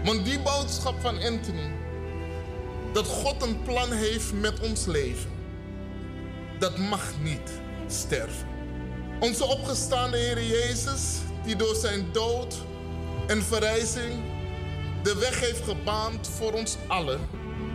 Want 0.05 0.25
die 0.25 0.41
boodschap 0.41 1.01
van 1.01 1.15
Anthony, 1.15 1.73
dat 2.93 3.07
God 3.07 3.43
een 3.43 3.62
plan 3.62 3.93
heeft 3.93 4.33
met 4.33 4.60
ons 4.60 4.86
leven, 4.86 5.31
dat 6.59 6.78
mag 6.78 7.12
niet 7.23 7.51
sterven. 7.86 8.47
Onze 9.20 9.44
opgestaande 9.44 10.17
Heer 10.17 10.43
Jezus, 10.43 11.18
die 11.44 11.57
door 11.57 11.75
zijn 11.75 12.07
dood 12.12 12.55
en 13.26 13.43
verrijzing 13.43 14.23
de 15.02 15.18
weg 15.18 15.41
heeft 15.41 15.65
gebaand 15.65 16.28
voor 16.28 16.52
ons 16.52 16.76
allen, 16.86 17.20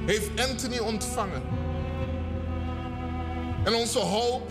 heeft 0.05 0.29
Anthony 0.49 0.77
ontvangen. 0.77 1.58
En 3.69 3.75
onze 3.75 3.99
hoop 3.99 4.49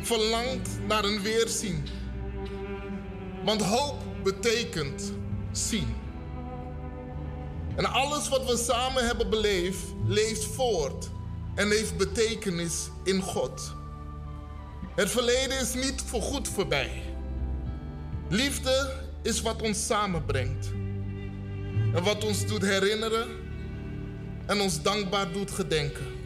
verlangt 0.00 0.68
naar 0.86 1.04
een 1.04 1.22
weerzien. 1.22 1.86
Want 3.44 3.62
hoop 3.62 3.96
betekent 4.22 5.12
zien. 5.52 5.94
En 7.76 7.84
alles 7.84 8.28
wat 8.28 8.46
we 8.46 8.56
samen 8.56 9.06
hebben 9.06 9.30
beleefd, 9.30 9.84
leeft 10.06 10.44
voort 10.44 11.10
en 11.54 11.70
heeft 11.70 11.96
betekenis 11.96 12.88
in 13.04 13.22
God. 13.22 13.74
Het 14.94 15.10
verleden 15.10 15.60
is 15.60 15.74
niet 15.74 16.02
voorgoed 16.06 16.48
voorbij. 16.48 17.02
Liefde 18.28 18.92
is 19.22 19.40
wat 19.40 19.62
ons 19.62 19.86
samenbrengt. 19.86 20.70
En 21.94 22.02
wat 22.02 22.24
ons 22.24 22.46
doet 22.46 22.62
herinneren 22.62 23.28
en 24.46 24.60
ons 24.60 24.82
dankbaar 24.82 25.32
doet 25.32 25.50
gedenken. 25.50 26.19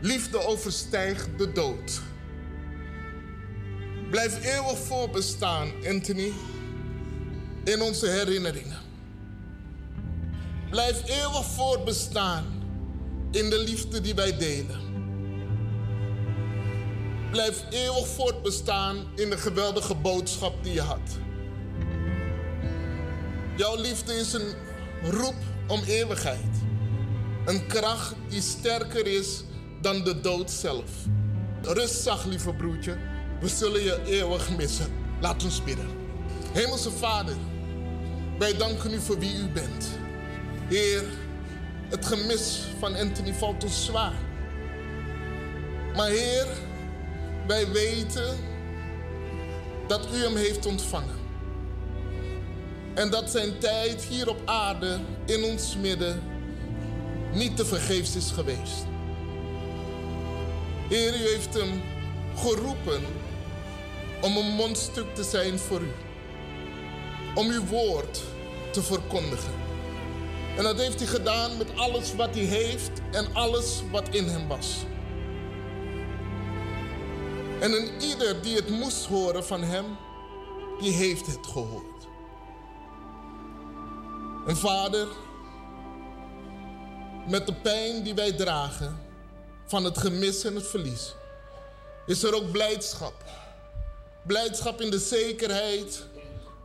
Liefde 0.00 0.46
overstijgt 0.46 1.28
de 1.38 1.52
dood. 1.52 2.00
Blijf 4.10 4.44
eeuwig 4.44 4.78
voorbestaan, 4.78 5.72
Anthony, 5.88 6.32
in 7.64 7.82
onze 7.82 8.06
herinneringen. 8.06 8.78
Blijf 10.70 11.08
eeuwig 11.08 11.44
voortbestaan 11.44 12.44
in 13.30 13.50
de 13.50 13.58
liefde 13.58 14.00
die 14.00 14.14
wij 14.14 14.36
delen. 14.36 14.80
Blijf 17.30 17.64
eeuwig 17.70 18.06
voortbestaan 18.06 18.96
in 19.14 19.30
de 19.30 19.38
geweldige 19.38 19.94
boodschap 19.94 20.64
die 20.64 20.72
je 20.72 20.80
had. 20.80 21.18
Jouw 23.56 23.76
liefde 23.76 24.14
is 24.14 24.32
een 24.32 24.54
roep 25.02 25.34
om 25.66 25.82
eeuwigheid. 25.82 26.54
Een 27.44 27.66
kracht 27.66 28.14
die 28.28 28.40
sterker 28.40 29.06
is 29.06 29.44
dan 29.86 30.04
de 30.04 30.20
dood 30.20 30.50
zelf. 30.50 30.90
Rust 31.62 32.24
lieve 32.24 32.52
broertje. 32.52 32.96
We 33.40 33.48
zullen 33.48 33.82
je 33.82 34.00
eeuwig 34.06 34.56
missen. 34.56 34.86
Laat 35.20 35.44
ons 35.44 35.64
bidden. 35.64 35.86
Hemelse 36.52 36.90
Vader, 36.90 37.36
wij 38.38 38.56
danken 38.56 38.92
u 38.92 39.00
voor 39.00 39.18
wie 39.18 39.36
u 39.36 39.48
bent. 39.48 39.88
Heer, 40.68 41.04
het 41.88 42.06
gemis 42.06 42.62
van 42.78 42.96
Anthony 42.96 43.34
valt 43.34 43.64
ons 43.64 43.84
zwaar. 43.84 44.14
Maar 45.96 46.08
Heer, 46.08 46.46
wij 47.46 47.72
weten 47.72 48.36
dat 49.88 50.08
u 50.14 50.16
hem 50.16 50.36
heeft 50.36 50.66
ontvangen. 50.66 51.16
En 52.94 53.10
dat 53.10 53.30
zijn 53.30 53.58
tijd 53.58 54.02
hier 54.02 54.28
op 54.28 54.42
aarde 54.44 54.98
in 55.26 55.44
ons 55.44 55.76
midden 55.76 56.22
niet 57.32 57.56
te 57.56 57.64
vergeefs 57.64 58.16
is 58.16 58.30
geweest. 58.30 58.94
Heer, 60.88 61.14
u 61.14 61.28
heeft 61.28 61.54
hem 61.54 61.82
geroepen 62.36 63.02
om 64.22 64.36
een 64.36 64.54
mondstuk 64.54 65.14
te 65.14 65.24
zijn 65.24 65.58
voor 65.58 65.80
u. 65.80 65.90
Om 67.34 67.50
uw 67.50 67.64
woord 67.64 68.22
te 68.72 68.82
verkondigen. 68.82 69.54
En 70.56 70.62
dat 70.62 70.78
heeft 70.78 70.98
hij 70.98 71.08
gedaan 71.08 71.56
met 71.56 71.76
alles 71.76 72.14
wat 72.14 72.34
hij 72.34 72.44
heeft 72.44 72.90
en 73.12 73.34
alles 73.34 73.82
wat 73.90 74.08
in 74.08 74.24
hem 74.24 74.48
was. 74.48 74.76
En 77.60 77.72
een 77.72 78.00
ieder 78.00 78.42
die 78.42 78.56
het 78.56 78.68
moest 78.68 79.06
horen 79.06 79.44
van 79.44 79.62
hem, 79.62 79.84
die 80.80 80.92
heeft 80.92 81.26
het 81.26 81.46
gehoord. 81.46 82.06
En 84.46 84.56
vader, 84.56 85.08
met 87.28 87.46
de 87.46 87.54
pijn 87.54 88.02
die 88.02 88.14
wij 88.14 88.32
dragen 88.32 89.05
van 89.66 89.84
het 89.84 89.98
gemis 89.98 90.44
en 90.44 90.54
het 90.54 90.66
verlies, 90.66 91.14
is 92.06 92.22
er 92.22 92.34
ook 92.34 92.50
blijdschap. 92.50 93.14
Blijdschap 94.26 94.80
in 94.80 94.90
de 94.90 94.98
zekerheid 94.98 96.06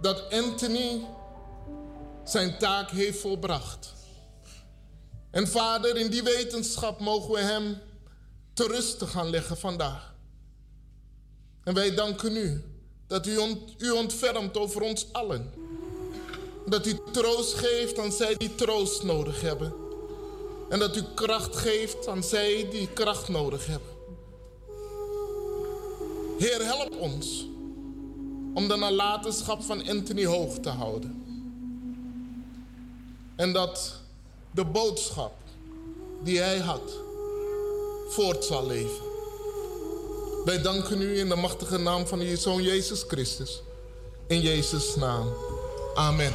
dat 0.01 0.31
Anthony 0.31 1.05
zijn 2.23 2.57
taak 2.57 2.89
heeft 2.89 3.19
volbracht. 3.19 3.93
En 5.31 5.47
Vader, 5.47 5.97
in 5.97 6.09
die 6.09 6.23
wetenschap 6.23 6.99
mogen 6.99 7.31
we 7.31 7.39
Hem 7.39 7.81
te 8.53 8.67
rusten 8.67 9.07
gaan 9.07 9.30
leggen 9.30 9.57
vandaag. 9.57 10.13
En 11.63 11.73
wij 11.73 11.95
danken 11.95 12.35
u 12.35 12.63
dat 13.07 13.27
u, 13.27 13.39
u 13.77 13.91
ontfermt 13.91 14.57
over 14.57 14.81
ons 14.81 15.07
allen. 15.11 15.51
Dat 16.65 16.85
u 16.85 16.99
troost 17.11 17.53
geeft 17.53 17.99
aan 17.99 18.11
zij 18.11 18.35
die 18.35 18.55
troost 18.55 19.03
nodig 19.03 19.41
hebben. 19.41 19.81
En 20.72 20.80
dat 20.80 20.95
u 20.95 21.01
kracht 21.16 21.56
geeft 21.56 22.08
aan 22.08 22.24
zij 22.24 22.67
die 22.69 22.88
kracht 22.93 23.30
nodig 23.30 23.66
hebben. 23.66 23.90
Heer, 26.38 26.66
help 26.66 26.95
ons 27.00 27.48
om 28.53 28.67
de 28.67 28.75
nalatenschap 28.75 29.64
van 29.64 29.88
Anthony 29.88 30.25
hoog 30.25 30.59
te 30.59 30.69
houden. 30.69 31.24
En 33.35 33.53
dat 33.53 34.00
de 34.51 34.66
boodschap 34.66 35.33
die 36.24 36.40
hij 36.40 36.59
had 36.59 36.91
voort 38.08 38.45
zal 38.45 38.67
leven. 38.67 39.03
Wij 40.45 40.61
danken 40.61 41.01
u 41.01 41.19
in 41.19 41.30
de 41.30 41.35
machtige 41.35 41.77
naam 41.77 42.08
van 42.08 42.19
uw 42.19 42.35
Zoon 42.35 42.61
Jezus 42.61 43.03
Christus. 43.08 43.61
In 44.27 44.41
Jezus' 44.41 44.95
naam. 44.95 45.27
Amen. 45.95 46.33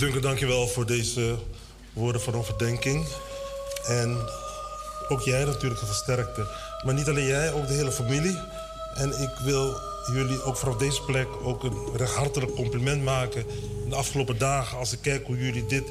Duncan, 0.00 0.20
dankjewel 0.20 0.68
voor 0.68 0.86
deze 0.86 1.36
woorden 1.92 2.20
van 2.20 2.34
overdenking. 2.34 3.06
En 3.86 4.16
ook 5.08 5.20
jij 5.20 5.44
natuurlijk 5.44 5.80
versterkte. 5.80 6.46
Maar 6.84 6.94
niet 6.94 7.08
alleen 7.08 7.26
jij, 7.26 7.52
ook 7.52 7.66
de 7.66 7.72
hele 7.72 7.92
familie. 7.92 8.38
En 8.94 9.20
ik 9.20 9.30
wil 9.44 9.76
jullie 10.12 10.42
ook 10.42 10.56
vanaf 10.56 10.76
deze 10.76 11.02
plek 11.02 11.28
ook 11.42 11.62
een 11.64 11.96
recht 11.96 12.14
hartelijk 12.14 12.54
compliment 12.54 13.04
maken. 13.04 13.44
In 13.84 13.88
de 13.88 13.94
afgelopen 13.94 14.38
dagen, 14.38 14.78
als 14.78 14.92
ik 14.92 14.98
kijk 15.02 15.26
hoe 15.26 15.38
jullie 15.38 15.66
dit 15.66 15.84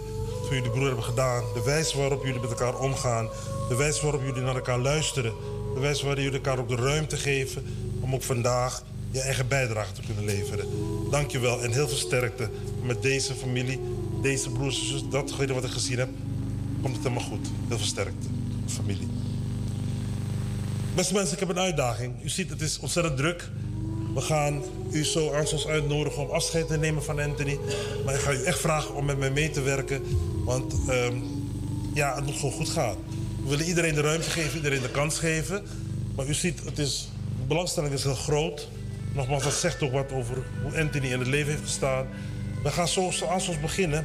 voor 0.46 0.56
jullie 0.56 0.72
broer 0.72 0.86
hebben 0.86 1.04
gedaan. 1.04 1.44
De 1.54 1.64
wijze 1.64 1.98
waarop 1.98 2.26
jullie 2.26 2.42
met 2.42 2.50
elkaar 2.50 2.80
omgaan. 2.80 3.30
De 3.70 3.76
wijze 3.76 4.02
waarop 4.02 4.22
jullie 4.26 4.42
naar 4.42 4.56
elkaar 4.56 4.80
luisteren. 4.80 5.34
De 5.74 5.80
wijze 5.80 6.06
waarop 6.06 6.24
jullie 6.24 6.40
elkaar 6.40 6.60
ook 6.60 6.70
de 6.70 6.76
ruimte 6.76 7.18
geven 7.18 7.66
om 8.00 8.14
ook 8.14 8.24
vandaag 8.24 8.84
je 9.12 9.20
eigen 9.20 9.48
bijdrage 9.48 9.92
te 9.92 10.02
kunnen 10.06 10.26
leveren. 10.26 10.68
Dankjewel 11.12 11.62
en 11.62 11.72
heel 11.72 11.88
veel 11.88 11.98
sterkte 11.98 12.50
met 12.84 13.02
deze 13.02 13.34
familie, 13.36 13.80
deze 14.22 14.50
broers 14.50 14.80
en 14.80 14.86
zussen. 14.86 15.10
Datgene 15.10 15.54
wat 15.54 15.64
ik 15.64 15.72
gezien 15.72 15.98
heb, 15.98 16.10
komt 16.82 16.96
het 16.96 17.04
helemaal 17.04 17.28
goed. 17.28 17.48
Heel 17.68 17.78
veel 17.78 17.86
sterkte, 17.86 18.28
familie. 18.66 19.08
Beste 20.96 21.14
mensen, 21.14 21.34
ik 21.34 21.40
heb 21.40 21.50
een 21.50 21.60
uitdaging. 21.60 22.14
U 22.24 22.30
ziet, 22.30 22.50
het 22.50 22.62
is 22.62 22.80
ontzettend 22.80 23.18
druk. 23.18 23.50
We 24.14 24.22
gaan 24.22 24.64
u 24.92 25.04
zo 25.04 25.34
aan 25.34 25.46
ons 25.52 25.68
uitnodigen 25.68 26.24
om 26.24 26.30
afscheid 26.30 26.68
te 26.68 26.78
nemen 26.78 27.04
van 27.04 27.20
Anthony. 27.20 27.60
Maar 28.06 28.14
ik 28.14 28.20
ga 28.20 28.32
u 28.32 28.44
echt 28.44 28.60
vragen 28.60 28.96
om 28.96 29.06
met 29.06 29.20
mij 29.20 29.32
mee 29.32 29.50
te 29.50 29.62
werken. 29.62 30.02
Want 30.46 30.74
ehm, 30.88 31.16
ja, 31.94 32.16
het 32.16 32.26
moet 32.26 32.36
gewoon 32.36 32.52
goed 32.52 32.70
gaan. 32.70 32.96
We 33.44 33.50
willen 33.50 33.66
iedereen 33.66 33.94
de 33.94 34.02
ruimte 34.02 34.30
geven, 34.30 34.56
iedereen 34.56 34.82
de 34.82 34.92
kans 34.92 35.20
geven. 35.20 35.64
Maar 36.16 36.28
u 36.28 36.34
ziet, 36.34 36.64
het 36.66 36.78
is, 36.78 37.10
de 37.40 37.48
belangstelling 37.48 37.94
is 37.94 38.04
heel 38.04 38.16
groot. 38.16 38.68
Nogmaals, 39.14 39.44
dat 39.44 39.54
zegt 39.54 39.82
ook 39.82 39.92
wat 39.92 40.12
over 40.12 40.44
hoe 40.62 40.80
Anthony 40.80 41.08
in 41.08 41.20
het 41.20 41.28
leven 41.28 41.52
heeft 41.52 41.64
gestaan. 41.64 42.08
We 42.64 42.70
gaan 42.70 42.88
zo, 42.88 43.12
zo 43.12 43.26
aan 43.26 43.34
ons 43.34 43.60
beginnen. 43.60 44.02